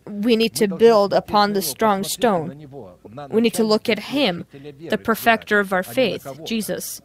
we 0.07 0.37
need 0.37 0.55
to 0.55 0.69
build 0.69 1.12
upon 1.12 1.53
the 1.53 1.62
strong 1.62 2.05
stone. 2.05 2.69
We 3.31 3.41
need 3.41 3.55
to 3.55 3.65
look 3.65 3.89
at 3.89 3.99
him 3.99 4.47
the 4.89 4.99
perfecter 4.99 5.61
of 5.61 5.73
our 5.73 5.83
faith 5.83 6.27
jesus. 6.45 7.01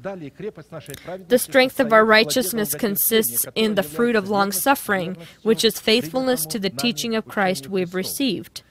The 0.00 1.38
strength 1.38 1.80
of 1.80 1.92
our 1.92 2.04
righteousness 2.04 2.74
consists 2.74 3.46
in 3.56 3.74
the 3.74 3.82
fruit 3.82 4.14
of 4.14 4.30
long 4.30 4.52
suffering, 4.52 5.16
which 5.42 5.64
is 5.64 5.80
faithfulness 5.80 6.46
to 6.46 6.58
the 6.58 6.70
teaching 6.70 7.16
of 7.16 7.26
Christ 7.26 7.68
we've 7.68 7.94
received. 7.94 8.62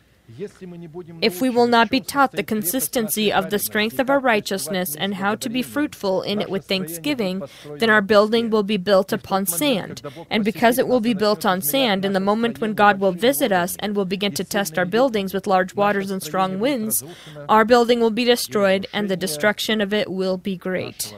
If 1.21 1.41
we 1.41 1.49
will 1.49 1.67
not 1.67 1.89
be 1.89 2.01
taught 2.01 2.33
the 2.33 2.43
consistency 2.43 3.31
of 3.31 3.49
the 3.49 3.59
strength 3.59 3.97
of 3.97 4.09
our 4.09 4.19
righteousness 4.19 4.95
and 4.95 5.15
how 5.15 5.35
to 5.35 5.49
be 5.49 5.61
fruitful 5.61 6.21
in 6.21 6.41
it 6.41 6.49
with 6.49 6.65
thanksgiving, 6.65 7.43
then 7.77 7.89
our 7.89 8.01
building 8.01 8.49
will 8.49 8.63
be 8.63 8.77
built 8.77 9.13
upon 9.13 9.45
sand. 9.45 10.01
And 10.29 10.43
because 10.43 10.77
it 10.77 10.87
will 10.87 10.99
be 10.99 11.13
built 11.13 11.45
on 11.45 11.61
sand, 11.61 12.03
in 12.03 12.13
the 12.13 12.19
moment 12.19 12.59
when 12.59 12.73
God 12.73 12.99
will 12.99 13.13
visit 13.13 13.51
us 13.51 13.77
and 13.79 13.95
will 13.95 14.05
begin 14.05 14.33
to 14.33 14.43
test 14.43 14.77
our 14.77 14.85
buildings 14.85 15.33
with 15.33 15.47
large 15.47 15.75
waters 15.75 16.11
and 16.11 16.21
strong 16.21 16.59
winds, 16.59 17.03
our 17.47 17.63
building 17.63 17.99
will 18.01 18.11
be 18.11 18.25
destroyed 18.25 18.85
and 18.91 19.09
the 19.09 19.17
destruction 19.17 19.79
of 19.79 19.93
it 19.93 20.11
will 20.11 20.37
be 20.37 20.57
great. 20.57 21.13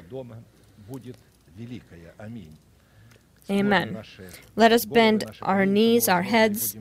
Amen. 3.51 4.02
Let 4.56 4.73
us 4.73 4.86
bend 4.86 5.24
our 5.43 5.66
knees, 5.66 6.09
our 6.09 6.23
heads, 6.23 6.77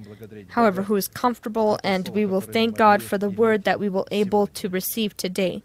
however, 0.50 0.84
who 0.84 0.96
is 0.96 1.10
comfortable, 1.10 1.78
and 1.84 2.08
we 2.10 2.26
will 2.26 2.40
thank 2.42 2.78
God 2.78 3.04
for 3.04 3.18
the 3.18 3.30
word 3.30 3.66
that 3.66 3.80
we 3.80 3.90
will 3.90 4.08
able 4.12 4.48
to 4.48 4.70
receive 4.70 5.18
today. 5.18 5.62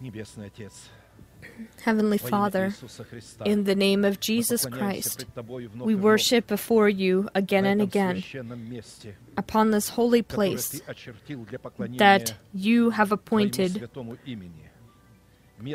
Небесный 0.00 0.46
Отец, 0.46 0.90
Heavenly 1.83 2.17
Father, 2.17 2.73
in 3.45 3.63
the 3.63 3.75
name 3.75 4.05
of 4.05 4.19
Jesus 4.19 4.65
Christ, 4.65 5.25
we 5.75 5.95
worship 5.95 6.47
before 6.47 6.89
you 6.89 7.29
again 7.33 7.65
and 7.65 7.81
again 7.81 8.23
upon 9.37 9.71
this 9.71 9.89
holy 9.89 10.21
place 10.21 10.81
that 11.97 12.33
you 12.53 12.89
have 12.91 13.11
appointed 13.11 13.89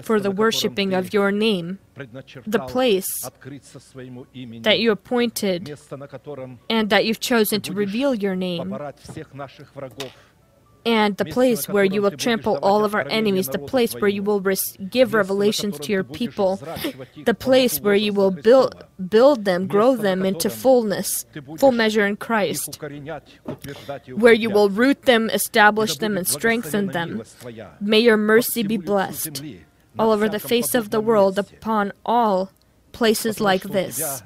for 0.02 0.20
the 0.20 0.30
worshiping 0.30 0.94
of 0.94 1.12
your 1.12 1.30
name, 1.32 1.78
the 2.46 2.64
place 2.66 3.06
that 4.62 4.78
you 4.80 4.90
appointed 4.90 5.78
and 6.68 6.90
that 6.90 7.04
you've 7.04 7.20
chosen 7.20 7.60
to 7.60 7.72
reveal 7.72 8.14
your 8.14 8.36
name, 8.36 8.76
and 10.86 11.16
the 11.16 11.24
place 11.24 11.68
where 11.68 11.84
you 11.84 12.00
will 12.00 12.12
trample 12.12 12.58
all 12.62 12.84
of 12.84 12.94
our 12.94 13.06
enemies, 13.08 13.48
the 13.48 13.58
place 13.58 13.92
where 13.94 14.08
you 14.08 14.22
will 14.22 14.40
res- 14.40 14.76
give 14.88 15.14
revelations 15.14 15.78
to 15.80 15.90
your 15.90 16.04
people, 16.04 16.60
the 17.24 17.34
place 17.34 17.80
where 17.80 17.96
you 17.96 18.12
will 18.12 18.30
build, 18.30 18.84
build 19.08 19.44
them, 19.44 19.66
grow 19.66 19.96
them 19.96 20.24
into 20.24 20.48
fullness, 20.48 21.26
full 21.58 21.72
measure 21.72 22.06
in 22.06 22.16
Christ, 22.16 22.78
where 24.14 24.32
you 24.32 24.48
will 24.48 24.70
root 24.70 25.02
them, 25.02 25.28
establish 25.30 25.96
them, 25.96 26.16
and 26.16 26.26
strengthen 26.26 26.86
them. 26.88 27.24
May 27.80 27.98
your 27.98 28.16
mercy 28.16 28.62
be 28.62 28.76
blessed 28.76 29.42
all 29.98 30.12
over 30.12 30.28
the 30.28 30.38
face 30.38 30.74
of 30.74 30.90
the 30.90 31.00
world 31.00 31.38
upon 31.38 31.92
all 32.04 32.52
places 32.96 33.40
like 33.40 33.62
this 33.62 34.22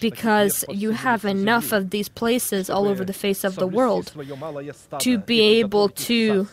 because 0.00 0.64
you 0.68 0.90
have 0.90 1.24
enough 1.24 1.72
of 1.72 1.88
these 1.88 2.08
places 2.08 2.68
all 2.68 2.86
over 2.86 3.02
the 3.04 3.18
face 3.24 3.44
of 3.44 3.56
the 3.56 3.66
world 3.66 4.12
to 4.98 5.16
be 5.18 5.40
able 5.60 5.88
to 5.88 6.46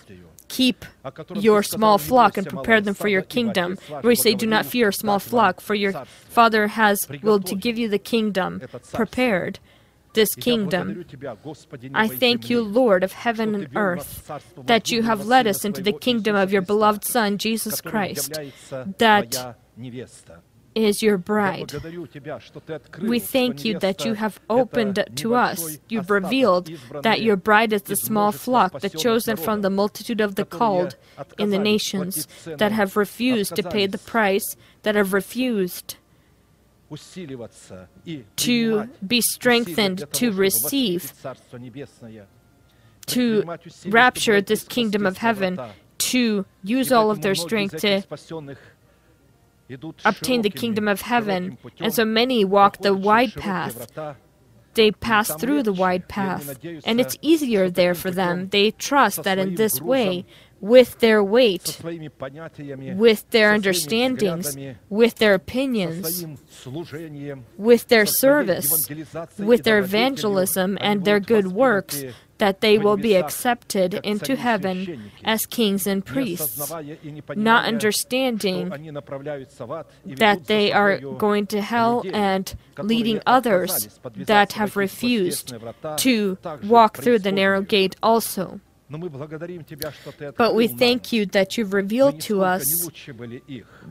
keep 0.47 0.85
your 1.33 1.61
small 1.63 1.97
flock 1.97 2.37
and 2.37 2.47
prepare 2.47 2.79
them 2.81 2.93
for 2.93 3.07
your 3.07 3.21
kingdom. 3.21 3.77
Where 4.01 4.11
you 4.11 4.15
say, 4.15 4.33
Do 4.33 4.47
not 4.47 4.65
fear, 4.65 4.91
small 4.91 5.19
flock, 5.19 5.61
for 5.61 5.75
your 5.75 5.93
Father 6.37 6.67
has 6.67 7.07
willed 7.21 7.45
to 7.47 7.55
give 7.55 7.77
you 7.77 7.87
the 7.89 7.99
kingdom 7.99 8.61
prepared. 8.93 9.59
This 10.13 10.35
kingdom. 10.35 11.05
I 11.93 12.09
thank 12.09 12.49
you, 12.49 12.61
Lord 12.61 13.01
of 13.01 13.13
heaven 13.13 13.55
and 13.55 13.69
earth, 13.75 14.29
that 14.65 14.91
you 14.91 15.03
have 15.03 15.25
led 15.25 15.47
us 15.47 15.63
into 15.63 15.81
the 15.81 15.93
kingdom 15.93 16.35
of 16.35 16.51
your 16.51 16.61
beloved 16.61 17.05
Son, 17.05 17.37
Jesus 17.37 17.79
Christ, 17.79 18.37
that 18.97 19.55
is 20.75 21.01
your 21.01 21.17
bride. 21.17 21.73
We 23.01 23.19
thank 23.19 23.65
you 23.65 23.79
that 23.79 24.05
you 24.05 24.13
have 24.13 24.39
opened 24.49 25.03
to 25.15 25.35
us. 25.35 25.79
You've 25.89 26.09
revealed 26.09 26.71
that 27.03 27.21
your 27.21 27.35
bride 27.35 27.73
is 27.73 27.83
the 27.83 27.95
small 27.95 28.31
flock, 28.31 28.79
the 28.79 28.89
chosen 28.89 29.35
from 29.37 29.61
the 29.61 29.69
multitude 29.69 30.21
of 30.21 30.35
the 30.35 30.45
called 30.45 30.95
in 31.37 31.49
the 31.49 31.59
nations, 31.59 32.27
that 32.45 32.71
have 32.71 32.95
refused 32.95 33.55
to 33.55 33.63
pay 33.63 33.87
the 33.87 33.97
price, 33.97 34.55
that 34.83 34.95
have 34.95 35.13
refused 35.13 35.95
to 38.35 38.89
be 39.07 39.21
strengthened, 39.21 40.05
to 40.13 40.31
receive, 40.31 41.13
to 43.07 43.57
rapture 43.85 44.41
this 44.41 44.63
kingdom 44.63 45.05
of 45.05 45.17
heaven, 45.17 45.59
to 45.97 46.45
use 46.63 46.91
all 46.91 47.11
of 47.11 47.21
their 47.21 47.35
strength 47.35 47.77
to 47.77 48.01
obtain 50.05 50.41
the 50.41 50.49
kingdom 50.49 50.87
of 50.87 51.01
heaven. 51.01 51.57
And 51.79 51.93
so 51.93 52.05
many 52.05 52.45
walk 52.45 52.79
the 52.79 52.93
wide 52.93 53.33
path. 53.35 53.91
They 54.73 54.91
pass 54.91 55.33
through 55.35 55.63
the 55.63 55.73
wide 55.73 56.07
path. 56.07 56.57
And 56.85 57.01
it's 57.01 57.17
easier 57.21 57.69
there 57.69 57.93
for 57.93 58.11
them. 58.11 58.49
They 58.49 58.71
trust 58.71 59.23
that 59.23 59.37
in 59.37 59.55
this 59.55 59.81
way, 59.81 60.25
with 60.61 60.99
their 60.99 61.23
weight, 61.23 61.81
with 61.83 63.29
their 63.31 63.51
understandings, 63.51 64.55
with 64.89 65.15
their 65.15 65.33
opinions, 65.33 66.25
with 67.57 67.87
their 67.87 68.05
service, 68.05 68.87
with 69.39 69.63
their 69.63 69.79
evangelism 69.79 70.77
and 70.79 71.03
their 71.03 71.19
good 71.19 71.47
works, 71.47 72.03
that 72.41 72.61
they 72.61 72.79
will 72.79 72.97
be 72.97 73.15
accepted 73.15 73.93
into 74.03 74.35
heaven 74.35 75.11
as 75.23 75.45
kings 75.45 75.85
and 75.85 76.03
priests, 76.03 76.73
not 77.35 77.65
understanding 77.65 78.69
that 80.05 80.47
they 80.47 80.71
are 80.71 80.97
going 80.97 81.45
to 81.45 81.61
hell 81.61 82.03
and 82.11 82.55
leading 82.79 83.21
others 83.27 83.99
that 84.15 84.53
have 84.53 84.75
refused 84.75 85.53
to 85.97 86.37
walk 86.63 86.97
through 86.97 87.19
the 87.19 87.31
narrow 87.31 87.61
gate 87.61 87.95
also. 88.01 88.59
But 88.89 90.55
we 90.55 90.67
thank 90.67 91.13
you 91.13 91.27
that 91.27 91.57
you've 91.57 91.73
revealed 91.73 92.19
to 92.21 92.41
us. 92.41 92.89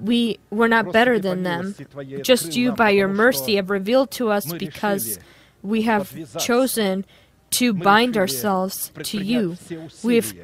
we 0.03 0.39
were 0.51 0.69
not 0.69 0.93
better 0.93 1.21
than 1.21 1.45
them. 1.45 1.77
Just 2.23 2.57
you, 2.57 2.73
by 2.73 2.91
your 2.91 3.09
mercy, 3.09 3.55
have 3.55 3.71
revealed 3.71 4.11
to 4.19 4.31
us 4.31 4.53
because 4.53 5.21
we 5.63 5.83
have 5.83 6.07
chosen 6.39 7.05
to 7.51 7.73
bind 7.73 8.17
ourselves 8.17 8.93
to 9.05 9.19
you. 9.19 9.57
We've 10.03 10.35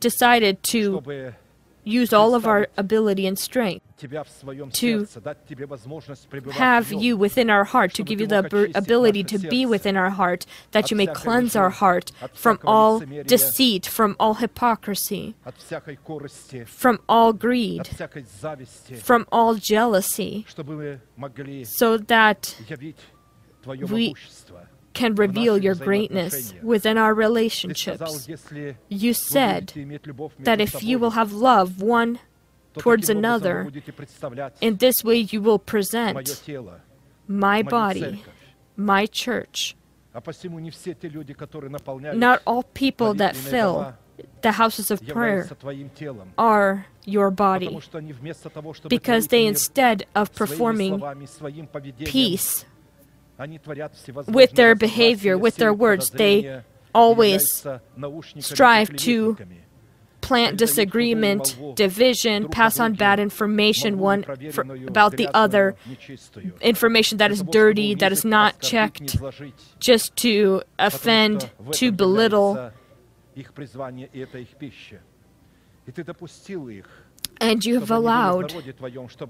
decided 0.00 0.62
to 0.64 1.32
use 1.84 2.12
all 2.12 2.34
of 2.34 2.46
our 2.46 2.66
ability 2.76 3.26
and 3.26 3.38
strength 3.38 3.84
to 3.98 5.06
have 6.50 6.92
you 6.92 7.16
within 7.16 7.48
our 7.48 7.64
heart, 7.64 7.94
to 7.94 8.02
give 8.02 8.20
you 8.20 8.26
the 8.26 8.70
ability 8.74 9.24
to 9.24 9.38
be 9.38 9.64
within 9.64 9.96
our 9.96 10.10
heart, 10.10 10.44
that 10.72 10.90
you 10.90 10.96
may 10.96 11.06
cleanse 11.06 11.56
our 11.56 11.70
heart 11.70 12.10
from 12.34 12.58
all 12.64 13.00
deceit, 13.24 13.86
from 13.86 14.16
all 14.18 14.34
hypocrisy, 14.34 15.34
from 16.66 16.98
all 17.08 17.32
greed, 17.32 17.88
from 19.00 19.26
all 19.30 19.54
jealousy, 19.54 20.44
so 21.64 21.96
that 21.96 22.56
we 23.88 24.14
can 24.96 25.14
reveal 25.14 25.58
your 25.58 25.74
greatness 25.74 26.54
within 26.62 26.96
our 26.96 27.14
relationships. 27.14 28.28
You 28.88 29.12
said 29.12 29.72
that 30.40 30.60
if 30.60 30.82
you 30.82 30.98
will 30.98 31.10
have 31.10 31.32
love 31.32 31.82
one 31.82 32.18
towards 32.78 33.08
another, 33.10 33.70
in 34.60 34.76
this 34.76 35.04
way 35.04 35.18
you 35.18 35.40
will 35.42 35.58
present 35.58 36.16
my 37.28 37.62
body, 37.62 38.24
my 38.76 39.06
church. 39.06 39.76
Not 42.14 42.42
all 42.46 42.62
people 42.62 43.12
that 43.14 43.36
fill 43.36 43.94
the 44.40 44.52
houses 44.52 44.90
of 44.90 45.06
prayer 45.06 45.46
are 46.38 46.86
your 47.04 47.30
body 47.30 47.78
because 48.88 49.28
they, 49.28 49.44
instead 49.44 50.06
of 50.14 50.32
performing 50.34 51.02
peace 52.06 52.64
with 54.28 54.52
their 54.52 54.74
behavior, 54.74 55.36
with 55.36 55.56
their 55.56 55.72
words, 55.72 56.10
they 56.10 56.62
always 56.94 57.66
strive 58.38 58.96
to 58.96 59.36
plant 60.26 60.56
disagreement, 60.56 61.56
division, 61.76 62.48
pass 62.48 62.80
on 62.80 62.94
bad 62.94 63.20
information 63.20 63.98
one 63.98 64.24
for, 64.50 64.62
about 64.88 65.16
the 65.16 65.28
other, 65.32 65.76
information 66.60 67.18
that 67.18 67.30
is 67.30 67.42
dirty, 67.44 67.94
that 67.94 68.10
is 68.10 68.24
not 68.24 68.60
checked, 68.60 69.16
just 69.78 70.16
to 70.16 70.62
offend, 70.78 71.50
to 71.70 71.92
belittle. 71.92 72.72
And 77.40 77.64
you 77.64 77.78
have 77.78 77.90
allowed 77.90 78.54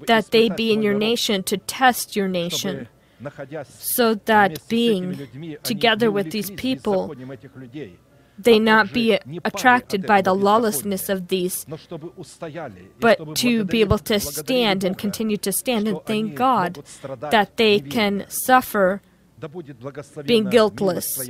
that 0.07 0.31
they 0.31 0.49
be 0.49 0.73
in 0.73 0.81
your 0.83 0.95
nation 0.95 1.43
to 1.43 1.59
test 1.59 2.17
your 2.17 2.29
nation 2.29 2.89
so 3.65 4.15
that 4.15 4.67
being 4.69 5.59
together 5.63 6.11
with 6.11 6.31
these 6.31 6.51
people, 6.51 7.15
they 8.39 8.59
not 8.59 8.93
be 8.93 9.19
attracted 9.45 10.07
by 10.07 10.21
the 10.21 10.35
lawlessness 10.35 11.09
of 11.09 11.29
these, 11.29 11.65
but 13.01 13.37
to 13.37 13.65
be 13.65 13.81
able 13.81 13.99
to 13.99 14.21
stand 14.21 14.85
and 14.85 14.99
continue 14.99 15.39
to 15.39 15.53
stand 15.53 15.89
and 15.89 16.01
thank 16.05 16.35
God 16.35 16.83
that 17.31 17.57
they 17.57 17.81
can 17.81 18.27
suffer 18.29 19.01
being 20.25 20.49
guiltless. 20.49 21.29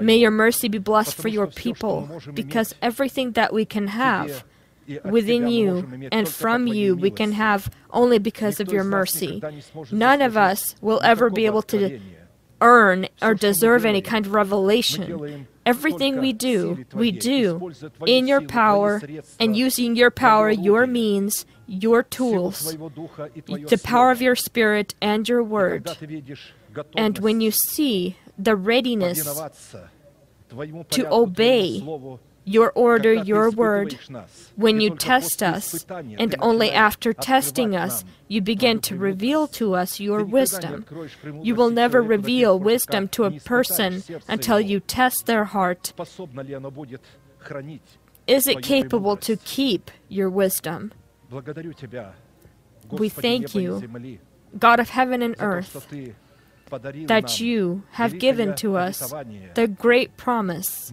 May 0.00 0.16
your 0.16 0.30
mercy 0.30 0.68
be 0.68 0.78
blessed 0.78 1.14
for 1.14 1.28
your 1.28 1.46
people, 1.46 2.20
because 2.34 2.74
everything 2.82 3.32
that 3.32 3.52
we 3.52 3.64
can 3.64 3.88
have 3.88 4.44
within 5.04 5.48
you 5.48 6.08
and 6.10 6.28
from 6.28 6.66
you 6.66 6.96
we 6.96 7.10
can 7.10 7.32
have 7.32 7.70
only 7.90 8.18
because 8.18 8.60
of 8.60 8.72
your 8.72 8.84
mercy. 8.84 9.42
None 9.90 10.22
of 10.22 10.36
us 10.36 10.74
will 10.80 11.00
ever 11.02 11.30
be 11.30 11.46
able 11.46 11.62
to 11.62 12.00
earn 12.60 13.08
or 13.20 13.34
deserve 13.34 13.84
any 13.84 14.00
kind 14.00 14.26
of 14.26 14.32
revelation. 14.32 15.46
Everything 15.64 16.18
we 16.20 16.32
do, 16.32 16.84
we 16.92 17.12
do 17.12 17.72
in 18.06 18.26
your 18.26 18.40
power 18.40 19.00
and 19.38 19.56
using 19.56 19.94
your 19.94 20.10
power, 20.10 20.50
your 20.50 20.86
means, 20.86 21.46
your 21.66 22.02
tools, 22.02 22.76
the 22.76 23.80
power 23.82 24.10
of 24.10 24.20
your 24.20 24.34
spirit 24.34 24.94
and 25.00 25.28
your 25.28 25.42
word. 25.42 25.88
And 26.96 27.18
when 27.18 27.40
you 27.40 27.50
see 27.50 28.16
the 28.38 28.56
readiness 28.56 29.22
to 30.90 31.12
obey 31.12 31.80
your 32.44 32.72
order, 32.72 33.12
your 33.12 33.50
word. 33.50 33.98
When 34.56 34.80
you 34.80 34.96
test 34.96 35.42
us, 35.42 35.84
and 35.88 36.34
only 36.40 36.70
after 36.70 37.12
testing 37.12 37.76
us, 37.76 38.04
you 38.28 38.40
begin 38.40 38.80
to 38.82 38.96
reveal 38.96 39.46
to 39.48 39.74
us 39.74 40.00
your 40.00 40.24
wisdom. 40.24 40.86
You 41.42 41.54
will 41.54 41.70
never 41.70 42.02
reveal 42.02 42.58
wisdom 42.58 43.08
to 43.08 43.24
a 43.24 43.30
person 43.40 44.02
until 44.28 44.60
you 44.60 44.80
test 44.80 45.26
their 45.26 45.44
heart. 45.44 45.92
Is 48.26 48.46
it 48.46 48.62
capable 48.62 49.16
to 49.16 49.36
keep 49.36 49.90
your 50.08 50.30
wisdom? 50.30 50.92
We 52.90 53.08
thank 53.08 53.54
you, 53.54 54.18
God 54.58 54.80
of 54.80 54.90
heaven 54.90 55.22
and 55.22 55.34
earth, 55.38 55.88
that 57.06 57.40
you 57.40 57.82
have 57.92 58.18
given 58.18 58.54
to 58.56 58.76
us 58.76 59.12
the 59.54 59.66
great 59.68 60.16
promise, 60.16 60.92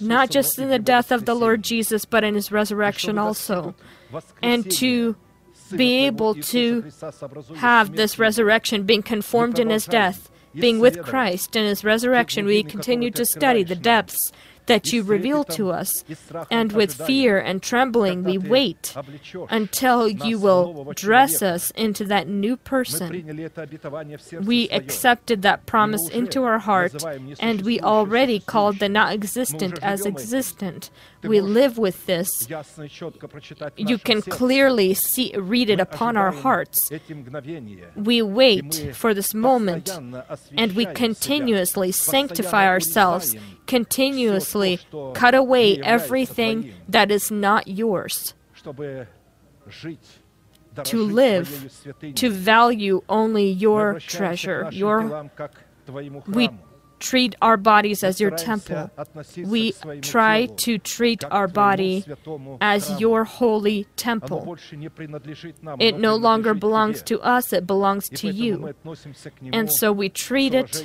not 0.00 0.30
just 0.30 0.58
in 0.58 0.68
the 0.68 0.78
death 0.78 1.10
of 1.10 1.24
the 1.24 1.34
Lord 1.34 1.62
Jesus, 1.62 2.04
but 2.04 2.24
in 2.24 2.34
his 2.34 2.52
resurrection 2.52 3.18
also, 3.18 3.74
and 4.42 4.70
to 4.72 5.16
be 5.76 6.06
able 6.06 6.34
to 6.34 6.90
have 7.56 7.96
this 7.96 8.18
resurrection, 8.18 8.84
being 8.84 9.02
conformed 9.02 9.58
in 9.58 9.70
his 9.70 9.86
death, 9.86 10.30
being 10.54 10.80
with 10.80 11.02
Christ 11.02 11.54
in 11.54 11.64
his 11.64 11.84
resurrection. 11.84 12.44
We 12.44 12.62
continue 12.62 13.10
to 13.12 13.24
study 13.24 13.62
the 13.62 13.76
depths 13.76 14.32
that 14.70 14.92
you 14.92 15.02
reveal 15.02 15.42
to 15.42 15.70
us, 15.70 16.04
and 16.48 16.70
with 16.72 16.94
fear 16.94 17.38
and 17.38 17.60
trembling 17.60 18.22
we 18.22 18.38
wait 18.38 18.94
until 19.50 20.08
you 20.08 20.38
will 20.38 20.92
dress 20.94 21.42
us 21.42 21.72
into 21.72 22.04
that 22.04 22.28
new 22.28 22.56
person. 22.56 23.08
We 24.52 24.68
accepted 24.70 25.42
that 25.42 25.66
promise 25.66 26.08
into 26.08 26.44
our 26.44 26.60
heart, 26.60 27.02
and 27.40 27.62
we 27.62 27.80
already 27.80 28.38
called 28.38 28.78
the 28.78 28.88
not 28.88 29.12
existent 29.12 29.80
as 29.82 30.06
existent. 30.06 30.90
We 31.22 31.40
live 31.40 31.76
with 31.76 32.06
this. 32.06 32.30
You 33.76 33.98
can 33.98 34.22
clearly 34.22 34.94
see, 34.94 35.34
read 35.36 35.68
it 35.68 35.80
upon 35.80 36.16
our 36.16 36.30
hearts. 36.30 36.90
We 37.96 38.22
wait 38.22 38.94
for 38.94 39.14
this 39.14 39.34
moment, 39.34 39.90
and 40.56 40.72
we 40.78 40.86
continuously 40.86 41.90
sanctify 41.90 42.66
ourselves, 42.68 43.34
continuously 43.70 44.80
cut 45.14 45.34
away 45.34 45.80
everything 45.80 46.74
that 46.88 47.10
is 47.10 47.30
not 47.30 47.68
yours. 47.68 48.34
to 50.84 50.98
live, 51.02 51.48
to 52.14 52.30
value 52.30 53.02
only 53.08 53.48
your 53.50 54.00
treasure, 54.00 54.68
your 54.72 55.30
we 56.26 56.50
treat 56.98 57.34
our 57.40 57.56
bodies 57.56 58.04
as 58.04 58.20
your 58.20 58.30
temple. 58.30 58.90
We 59.36 59.72
try 60.02 60.46
to 60.46 60.78
treat 60.78 61.24
our 61.30 61.48
body 61.48 62.04
as 62.60 63.00
your 63.00 63.24
holy 63.24 63.86
temple. 63.96 64.56
It 65.78 65.98
no 65.98 66.14
longer 66.16 66.54
belongs 66.54 67.02
to 67.04 67.20
us, 67.20 67.52
it 67.52 67.66
belongs 67.66 68.08
to 68.10 68.28
you. 68.28 68.74
And 69.52 69.72
so 69.72 69.92
we 69.92 70.08
treat 70.08 70.54
it 70.54 70.84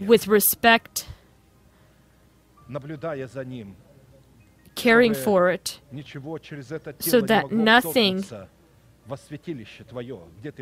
with 0.00 0.26
respect 0.26 1.06
caring 4.74 5.14
for 5.14 5.50
it, 5.50 5.80
so 7.00 7.20
that 7.20 7.50
nothing 7.50 8.24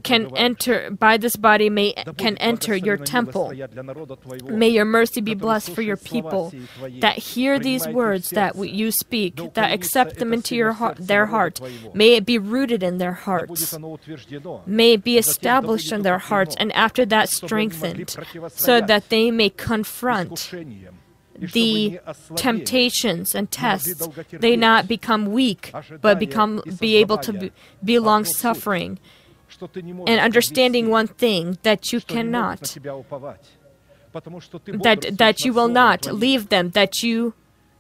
can 0.04 0.36
enter 0.36 0.90
by 0.90 1.16
this 1.16 1.36
body 1.36 1.68
may 1.68 1.92
can 2.16 2.36
enter 2.38 2.76
your 2.76 2.96
temple. 2.96 3.52
may 4.44 4.68
your 4.68 4.84
mercy 4.84 5.20
be 5.20 5.34
blessed 5.34 5.70
for 5.70 5.82
your 5.82 5.96
people. 5.96 6.52
that 7.00 7.18
hear 7.18 7.58
these 7.58 7.86
words 7.88 8.30
that 8.30 8.56
you 8.56 8.90
speak 8.90 9.54
that 9.54 9.72
accept 9.72 10.18
them 10.18 10.32
into 10.32 10.54
your 10.54 10.72
heart, 10.72 10.96
their 11.00 11.26
heart. 11.26 11.60
may 11.94 12.14
it 12.14 12.24
be 12.24 12.38
rooted 12.38 12.82
in 12.82 12.98
their 12.98 13.14
hearts 13.14 13.76
may 14.66 14.92
it 14.92 15.02
be 15.04 15.18
established 15.18 15.90
in 15.92 16.02
their 16.02 16.18
hearts 16.18 16.54
and 16.56 16.72
after 16.72 17.04
that 17.04 17.28
strengthened 17.28 18.16
so 18.50 18.80
that 18.80 19.08
they 19.08 19.30
may 19.30 19.50
confront 19.50 20.52
the 21.40 22.00
temptations 22.36 23.34
and 23.34 23.50
tests, 23.50 24.08
they 24.32 24.56
not 24.56 24.88
become 24.88 25.26
weak, 25.26 25.72
but 26.00 26.18
become 26.18 26.62
be 26.78 26.96
able 26.96 27.18
to 27.18 27.32
be, 27.32 27.52
be 27.84 27.98
long 27.98 28.24
suffering. 28.24 28.98
and 30.06 30.20
understanding 30.20 30.90
one 30.90 31.06
thing 31.06 31.58
that 31.62 31.92
you 31.92 32.00
cannot. 32.00 32.60
that 34.86 35.14
that 35.18 35.44
you 35.44 35.52
will 35.52 35.68
not 35.68 36.06
leave 36.06 36.48
them 36.48 36.70
that 36.70 37.02
you 37.02 37.34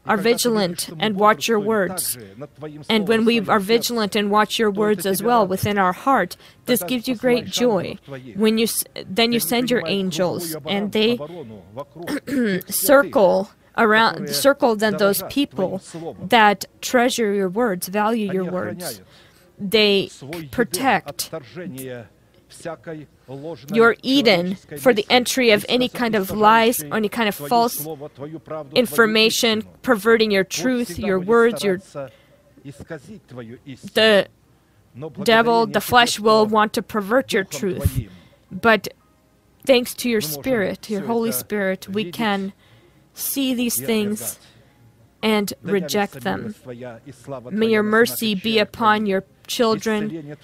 are 0.06 0.16
vigilant 0.16 0.88
and 0.98 1.16
watch 1.16 1.48
your 1.48 1.60
words. 1.60 2.18
And 2.88 3.08
when 3.08 3.24
we 3.24 3.40
are 3.40 3.60
vigilant 3.60 4.16
and 4.16 4.30
watch 4.30 4.58
your 4.58 4.70
words 4.70 5.06
as 5.06 5.22
well 5.22 5.46
within 5.46 5.78
our 5.78 5.92
heart, 5.92 6.36
this 6.66 6.82
gives 6.82 7.08
you 7.08 7.14
great 7.16 7.46
joy. 7.46 7.98
When 8.34 8.58
you 8.58 8.66
then 9.06 9.32
you 9.32 9.40
send 9.40 9.70
your 9.70 9.82
angels 9.86 10.56
and 10.66 10.92
they 10.92 11.18
circle 12.68 13.50
around 13.78 14.30
circle 14.30 14.74
then 14.74 14.96
those 14.96 15.22
people 15.28 15.82
that 16.28 16.64
treasure 16.80 17.32
your 17.34 17.48
words, 17.48 17.88
value 17.88 18.32
your 18.32 18.50
words. 18.50 19.02
They 19.58 20.10
protect 20.50 21.30
your 23.72 23.96
Eden 24.02 24.54
for 24.78 24.92
the 24.92 25.06
entry 25.10 25.50
of 25.50 25.64
any 25.68 25.88
kind 25.88 26.14
of 26.14 26.30
lies, 26.30 26.82
any 26.92 27.08
kind 27.08 27.28
of 27.28 27.34
false 27.34 27.86
information, 28.74 29.62
perverting 29.82 30.30
your 30.30 30.44
truth, 30.44 30.98
your 30.98 31.18
words, 31.18 31.62
your 31.64 31.80
the 33.94 34.28
devil, 35.22 35.66
the 35.66 35.80
flesh 35.80 36.18
will 36.18 36.46
want 36.46 36.72
to 36.74 36.82
pervert 36.82 37.32
your 37.32 37.44
truth. 37.44 38.08
But 38.50 38.88
thanks 39.64 39.94
to 39.94 40.08
your 40.08 40.20
Spirit, 40.20 40.88
your 40.88 41.02
Holy 41.02 41.32
Spirit, 41.32 41.88
we 41.88 42.10
can 42.10 42.52
see 43.12 43.54
these 43.54 43.80
things 43.80 44.38
and 45.22 45.52
reject 45.62 46.20
them. 46.20 46.54
May 47.50 47.66
your 47.66 47.82
mercy 47.82 48.34
be 48.34 48.58
upon 48.58 49.06
your 49.06 49.22
children 49.46 50.36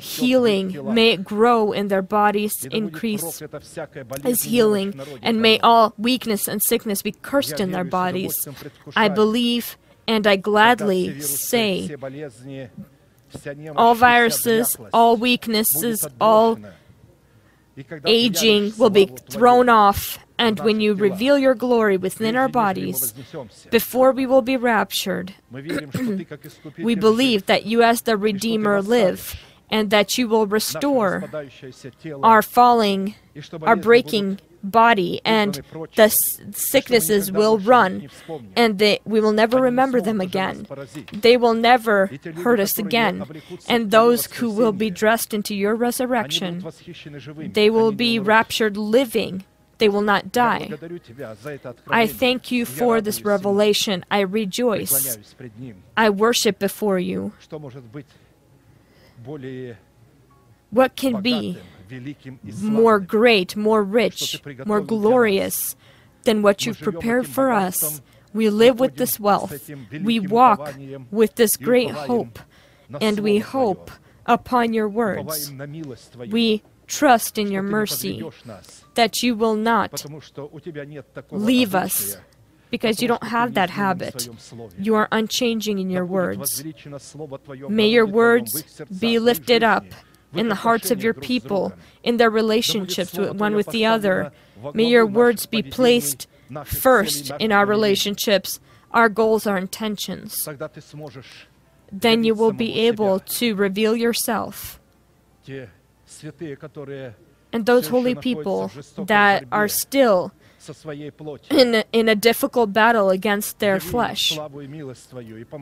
healing. 0.00 0.94
May 0.94 1.10
it 1.10 1.24
grow 1.24 1.72
in 1.72 1.88
their 1.88 2.02
bodies, 2.02 2.64
increase 2.66 3.42
as 4.24 4.42
healing, 4.42 5.00
and 5.22 5.40
may 5.40 5.58
all 5.60 5.94
weakness 5.98 6.48
and 6.48 6.62
sickness 6.62 7.02
be 7.02 7.12
cursed 7.12 7.60
in 7.60 7.70
their 7.72 7.84
bodies. 7.84 8.46
I 8.96 9.08
believe 9.08 9.76
and 10.06 10.26
I 10.26 10.36
gladly 10.36 11.20
say 11.20 11.96
all 13.74 13.94
viruses, 13.94 14.76
all 14.92 15.16
weaknesses, 15.16 16.06
all 16.20 16.58
aging 18.04 18.72
will 18.78 18.90
be 18.90 19.06
thrown 19.06 19.68
off 19.68 20.18
and 20.38 20.58
when 20.60 20.80
you 20.80 20.94
reveal 20.94 21.38
your 21.38 21.54
glory 21.54 21.96
within 21.96 22.36
our 22.36 22.48
bodies, 22.48 23.14
before 23.70 24.12
we 24.12 24.26
will 24.26 24.42
be 24.42 24.56
raptured, 24.56 25.34
we 26.78 26.94
believe 26.94 27.46
that 27.46 27.66
you, 27.66 27.82
as 27.82 28.02
the 28.02 28.16
Redeemer, 28.16 28.82
live 28.82 29.36
and 29.70 29.90
that 29.90 30.18
you 30.18 30.28
will 30.28 30.46
restore 30.46 31.24
our 32.22 32.42
falling, 32.42 33.14
our 33.62 33.76
breaking 33.76 34.38
body, 34.62 35.20
and 35.24 35.60
the 35.96 36.08
sicknesses 36.08 37.30
will 37.30 37.58
run, 37.58 38.08
and 38.56 38.78
they, 38.78 39.00
we 39.04 39.20
will 39.20 39.32
never 39.32 39.60
remember 39.60 40.00
them 40.00 40.20
again. 40.20 40.66
They 41.12 41.36
will 41.36 41.54
never 41.54 42.10
hurt 42.36 42.60
us 42.60 42.78
again. 42.78 43.24
And 43.68 43.90
those 43.90 44.26
who 44.26 44.50
will 44.50 44.72
be 44.72 44.90
dressed 44.90 45.34
into 45.34 45.54
your 45.54 45.74
resurrection, 45.74 46.64
they 47.52 47.70
will 47.70 47.92
be 47.92 48.18
raptured 48.18 48.76
living 48.76 49.44
they 49.78 49.88
will 49.88 50.02
not 50.02 50.32
die. 50.32 50.70
I 51.88 52.06
thank 52.06 52.50
you 52.50 52.64
for 52.64 53.00
this 53.00 53.22
revelation. 53.22 54.04
I 54.10 54.20
rejoice. 54.20 55.18
I 55.96 56.10
worship 56.10 56.58
before 56.58 56.98
you. 56.98 57.32
What 60.70 60.96
can 60.96 61.20
be 61.22 61.58
more 62.60 62.98
great, 63.00 63.56
more 63.56 63.82
rich, 63.82 64.42
more 64.64 64.80
glorious 64.80 65.76
than 66.24 66.42
what 66.42 66.66
you've 66.66 66.80
prepared 66.80 67.28
for 67.28 67.52
us? 67.52 68.00
We 68.32 68.50
live 68.50 68.80
with 68.80 68.96
this 68.96 69.20
wealth. 69.20 69.70
We 69.92 70.18
walk 70.18 70.74
with 71.10 71.36
this 71.36 71.56
great 71.56 71.90
hope. 71.90 72.38
And 73.00 73.20
we 73.20 73.38
hope 73.38 73.90
upon 74.26 74.72
your 74.74 74.88
words. 74.88 75.52
We 76.28 76.62
trust 76.86 77.38
in 77.38 77.50
your 77.50 77.62
mercy, 77.62 78.22
that 78.94 79.22
you 79.22 79.34
will 79.34 79.56
not 79.56 80.04
leave 81.30 81.74
us 81.74 82.16
because 82.70 83.00
you 83.00 83.08
don't 83.08 83.24
have 83.24 83.54
that 83.54 83.70
habit. 83.70 84.28
You 84.78 84.94
are 84.94 85.08
unchanging 85.12 85.78
in 85.78 85.90
your 85.90 86.04
words. 86.04 86.64
May 87.68 87.88
your 87.88 88.06
words 88.06 88.62
be 88.98 89.18
lifted 89.18 89.62
up 89.62 89.84
in 90.32 90.48
the 90.48 90.56
hearts 90.56 90.90
of 90.90 91.02
your 91.02 91.14
people, 91.14 91.72
in 92.02 92.16
their 92.16 92.30
relationships 92.30 93.16
with 93.16 93.36
one 93.36 93.54
with 93.54 93.68
the 93.68 93.86
other. 93.86 94.32
May 94.72 94.84
your 94.84 95.06
words 95.06 95.46
be 95.46 95.62
placed 95.62 96.26
first 96.64 97.30
in 97.38 97.52
our 97.52 97.66
relationships, 97.66 98.58
our 98.90 99.08
goals, 99.08 99.46
our 99.46 99.56
intentions. 99.56 100.48
Then 101.92 102.24
you 102.24 102.34
will 102.34 102.52
be 102.52 102.80
able 102.88 103.20
to 103.20 103.54
reveal 103.54 103.94
yourself 103.94 104.80
and 107.52 107.66
those 107.66 107.86
holy 107.86 108.14
people 108.16 108.70
that 109.06 109.44
are 109.52 109.68
still 109.68 110.32
in 111.50 111.74
a, 111.74 111.84
in 111.92 112.08
a 112.08 112.14
difficult 112.14 112.72
battle 112.72 113.10
against 113.10 113.58
their 113.58 113.78
flesh. 113.78 114.38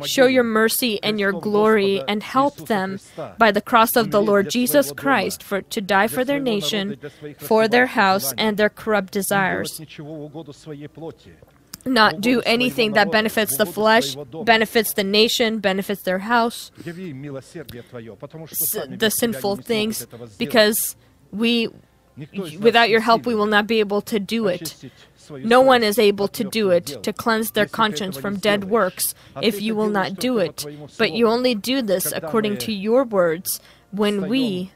Show 0.05 0.27
your 0.27 0.45
mercy 0.45 1.03
and 1.03 1.19
your 1.19 1.33
glory 1.33 2.03
and 2.07 2.23
help 2.23 2.69
them 2.69 3.01
by 3.37 3.51
the 3.51 3.61
cross 3.61 3.97
of 3.97 4.11
the 4.11 4.23
Lord 4.23 4.49
Jesus 4.49 4.93
Christ 4.93 5.43
for, 5.43 5.61
to 5.61 5.81
die 5.81 6.07
for 6.07 6.25
their 6.25 6.41
nation, 6.41 6.99
for 7.39 7.69
their 7.69 7.87
house, 7.87 8.33
and 8.39 8.57
their 8.57 8.71
corrupt 8.71 9.13
desires 9.13 9.81
not 11.85 12.21
do 12.21 12.41
anything 12.43 12.93
that 12.93 13.11
benefits 13.11 13.57
the 13.57 13.67
flesh, 13.67 14.17
benefits 14.45 14.95
the 14.95 15.05
nation, 15.05 15.59
benefits 15.59 16.03
their 16.03 16.21
house, 16.21 16.71
the 16.85 19.13
sinful 19.15 19.57
things, 19.57 20.07
because 20.39 20.97
we, 21.33 21.69
without 22.61 22.91
your 22.91 23.01
help, 23.01 23.27
we 23.27 23.35
will 23.35 23.47
not 23.47 23.67
be 23.67 23.81
able 23.81 24.03
to 24.03 24.21
do 24.21 24.47
it. 24.47 24.77
No 25.31 25.61
one 25.61 25.83
is 25.83 25.99
able 25.99 26.29
to 26.29 26.45
do 26.45 26.71
it, 26.71 27.03
to 27.03 27.13
cleanse 27.13 27.53
their 27.53 27.67
conscience 27.67 28.17
from 28.17 28.37
dead 28.37 28.65
works, 28.65 29.15
if 29.41 29.63
you 29.63 29.75
will 29.75 29.89
not 29.89 30.17
do 30.17 30.39
it. 30.39 30.65
But 30.99 31.13
you 31.13 31.29
only 31.29 31.55
do 31.55 31.83
this 31.83 32.13
according 32.13 32.59
to 32.59 32.73
your 32.73 33.05
words 33.05 33.61
when 33.93 34.29
we, 34.29 34.73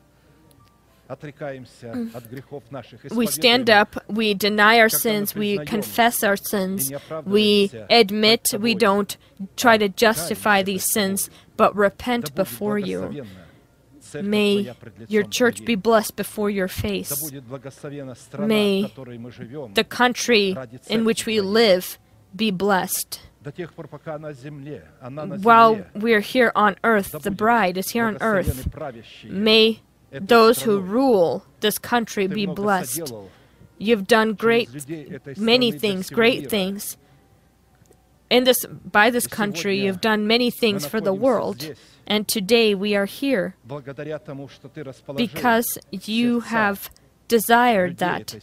we 3.11 3.27
stand 3.27 3.71
up, 3.71 3.97
we 4.09 4.35
deny 4.35 4.81
our 4.81 4.89
sins, 4.89 5.35
we 5.35 5.59
confess 5.59 6.25
our 6.25 6.37
sins, 6.37 6.93
we 7.25 7.71
admit 7.91 8.55
we 8.59 8.75
don't 8.75 9.17
try 9.57 9.79
to 9.79 9.89
justify 9.89 10.63
these 10.63 10.85
sins, 10.85 11.31
but 11.57 11.75
repent 11.77 12.35
before 12.35 12.79
you. 12.79 13.25
May 14.15 14.73
your 15.09 15.25
church 15.25 15.65
be 15.65 15.75
blessed 15.75 16.17
before 16.17 16.51
your 16.51 16.69
face. 16.69 17.33
May 18.39 18.93
the 19.75 19.87
country 19.89 20.57
in 20.89 21.05
which 21.05 21.27
we 21.27 21.41
live 21.41 21.99
be 22.35 22.51
blessed. 22.51 23.21
While 25.43 25.85
we 25.95 26.15
are 26.15 26.21
here 26.21 26.53
on 26.55 26.77
earth, 26.83 27.13
the 27.23 27.31
bride 27.31 27.79
is 27.79 27.91
here 27.91 28.05
on 28.07 28.19
earth. 28.21 28.69
May 29.25 29.81
those 30.21 30.63
who 30.63 30.81
rule 30.81 31.45
this 31.61 31.79
country 31.79 32.27
be 32.27 32.47
blessed. 32.47 33.13
You've 33.79 34.07
done 34.07 34.33
great, 34.35 34.69
many 35.37 35.73
things, 35.73 36.11
great 36.11 36.49
things. 36.51 36.97
In 38.29 38.45
this, 38.45 38.65
by 38.67 39.11
this 39.11 39.27
country, 39.27 39.79
you've 39.79 40.01
done 40.01 40.27
many 40.27 40.51
things 40.51 40.87
for 40.87 41.01
the 41.01 41.13
world. 41.13 41.75
And 42.07 42.27
today 42.27 42.75
we 42.75 42.95
are 42.97 43.05
here 43.07 43.55
because 45.17 45.79
you 45.91 46.41
have 46.41 46.91
desired 47.29 47.99
that. 47.99 48.37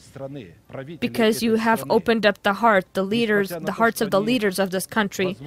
because 1.00 1.42
you 1.42 1.56
have 1.56 1.84
opened 1.90 2.26
up 2.26 2.44
the 2.44 2.54
heart 2.54 2.86
the 2.94 3.04
leaders 3.04 3.50
the 3.50 3.72
hearts 3.72 4.02
of 4.02 4.12
the 4.12 4.20
leaders 4.20 4.60
of 4.60 4.72
this 4.72 4.86
country 4.86 5.38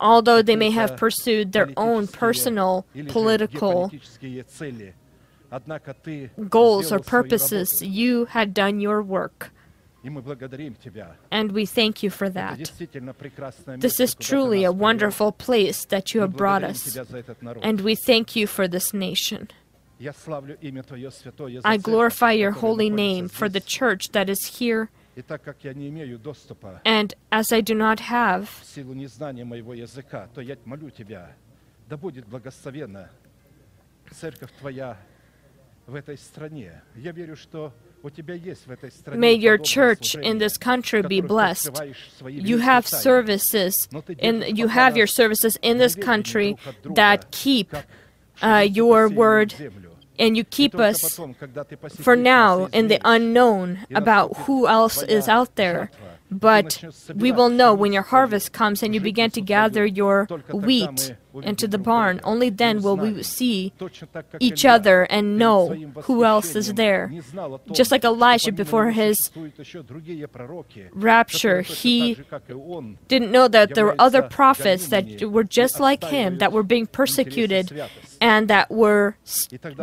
although 0.00 0.42
they 0.42 0.56
may 0.56 0.70
have 0.70 0.96
pursued 0.96 1.52
their 1.52 1.70
own 1.76 2.06
personal 2.06 2.86
political 3.08 3.90
goals 6.48 6.92
or 6.92 6.98
purposes, 6.98 7.82
you 7.82 8.26
had 8.26 8.54
done 8.54 8.80
your 8.80 9.02
work. 9.02 9.50
And 11.30 11.52
we 11.52 11.66
thank 11.66 12.02
you 12.02 12.10
for 12.10 12.30
that. 12.30 12.70
This 13.78 14.00
is 14.00 14.14
truly 14.14 14.64
a 14.64 14.72
wonderful 14.72 15.32
place 15.32 15.84
that 15.86 16.14
you 16.14 16.20
have 16.20 16.36
brought 16.36 16.62
us. 16.64 16.96
And 17.62 17.80
we 17.80 17.94
thank 17.94 18.36
you 18.36 18.46
for 18.46 18.68
this 18.68 18.94
nation. 18.94 19.48
I 21.64 21.76
glorify 21.76 22.32
your 22.32 22.52
holy 22.52 22.90
name 22.90 23.28
for 23.28 23.48
the 23.48 23.60
church 23.60 24.10
that 24.10 24.30
is 24.30 24.58
here 24.58 24.90
and 26.84 27.14
as 27.32 27.52
I 27.52 27.60
do 27.60 27.74
not 27.74 28.00
have 28.00 28.48
May 39.16 39.32
your 39.32 39.58
church 39.58 40.14
in 40.14 40.38
this 40.38 40.56
country 40.58 41.02
be 41.02 41.20
blessed. 41.20 41.70
You 42.24 42.58
have 42.58 42.86
services, 42.86 43.88
and 44.20 44.44
you 44.56 44.68
have 44.68 44.96
your 44.96 45.06
services 45.06 45.58
in 45.62 45.78
this 45.78 45.94
country 45.94 46.56
that 46.84 47.30
keep 47.30 47.74
uh, 48.42 48.66
your 48.70 49.08
word 49.08 49.54
and 50.18 50.36
you 50.36 50.44
keep 50.44 50.74
us 50.74 51.18
for 52.00 52.16
now 52.16 52.66
in 52.72 52.88
the 52.88 53.00
unknown 53.04 53.78
about 53.94 54.36
who 54.38 54.66
else 54.66 55.02
is 55.02 55.28
out 55.28 55.54
there. 55.56 55.90
But 56.30 56.84
we 57.14 57.32
will 57.32 57.48
know 57.48 57.72
when 57.74 57.92
your 57.92 58.02
harvest 58.02 58.52
comes 58.52 58.82
and 58.82 58.94
you 58.94 59.00
begin 59.00 59.30
to 59.30 59.40
gather 59.40 59.86
your 59.86 60.26
wheat 60.52 61.14
into 61.42 61.66
the 61.68 61.78
barn. 61.78 62.20
Only 62.24 62.50
then 62.50 62.82
will 62.82 62.96
we 62.96 63.22
see 63.22 63.72
each 64.40 64.64
other 64.64 65.04
and 65.04 65.38
know 65.38 65.68
who 66.02 66.24
else 66.24 66.54
is 66.54 66.74
there. 66.74 67.12
Just 67.72 67.90
like 67.90 68.04
Elijah 68.04 68.52
before 68.52 68.90
his 68.90 69.30
rapture, 70.92 71.62
he 71.62 72.18
didn't 73.08 73.30
know 73.30 73.48
that 73.48 73.74
there 73.74 73.86
were 73.86 73.96
other 73.98 74.22
prophets 74.22 74.88
that 74.88 75.22
were 75.30 75.44
just 75.44 75.80
like 75.80 76.04
him, 76.04 76.38
that 76.38 76.52
were 76.52 76.62
being 76.62 76.86
persecuted 76.86 77.88
and 78.20 78.48
that 78.48 78.70
were 78.70 79.16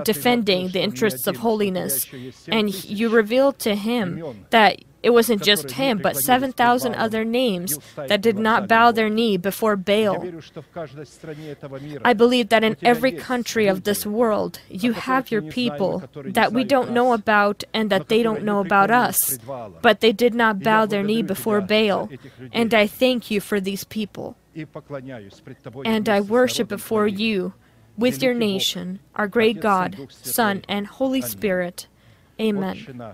defending 0.04 0.70
the 0.70 0.82
interests 0.82 1.26
of 1.28 1.38
holiness. 1.38 2.08
And 2.48 2.74
you 2.86 3.10
revealed 3.10 3.60
to 3.60 3.76
him 3.76 4.46
that 4.52 4.84
it 5.06 5.14
wasn't 5.14 5.44
just 5.44 5.70
him, 5.70 6.00
but 6.00 6.18
7,000 6.18 6.96
other 6.96 7.24
names 7.24 7.78
that 7.96 8.22
did 8.22 8.40
not 8.40 8.68
bow 8.68 8.92
their 8.92 9.08
knee 9.08 9.38
before 9.38 9.76
Baal. 9.76 10.26
I 12.04 12.14
believe 12.14 12.50
that 12.50 12.64
in 12.64 12.76
every 12.82 13.12
country 13.12 13.68
of 13.68 13.84
this 13.84 14.04
world, 14.04 14.62
you 14.68 14.94
have 14.94 15.30
your 15.30 15.44
people 15.44 16.02
that 16.26 16.54
we 16.54 16.64
don't 16.64 16.90
know 16.90 17.14
about 17.14 17.64
and 17.72 17.92
that 17.92 18.10
they 18.10 18.24
don't 18.24 18.42
know 18.42 18.62
about 18.62 18.90
us, 18.90 19.38
but 19.84 20.00
they 20.00 20.12
did 20.12 20.34
not 20.34 20.64
bow 20.64 20.88
their 20.88 21.04
knee 21.04 21.22
before 21.22 21.62
Baal. 21.62 22.10
And 22.52 22.74
I 22.74 22.88
thank 22.88 23.30
you 23.30 23.40
for 23.42 23.62
these 23.62 23.84
people. 23.84 24.36
And 25.86 26.10
I 26.10 26.20
worship 26.20 26.68
before 26.68 27.08
you 27.08 27.54
with 27.96 28.24
your 28.24 28.34
nation, 28.34 29.02
our 29.14 29.28
great 29.28 29.60
God, 29.60 30.08
Son, 30.10 30.64
and 30.68 30.88
Holy 30.88 31.22
Spirit. 31.22 31.86
Amen. 32.42 33.14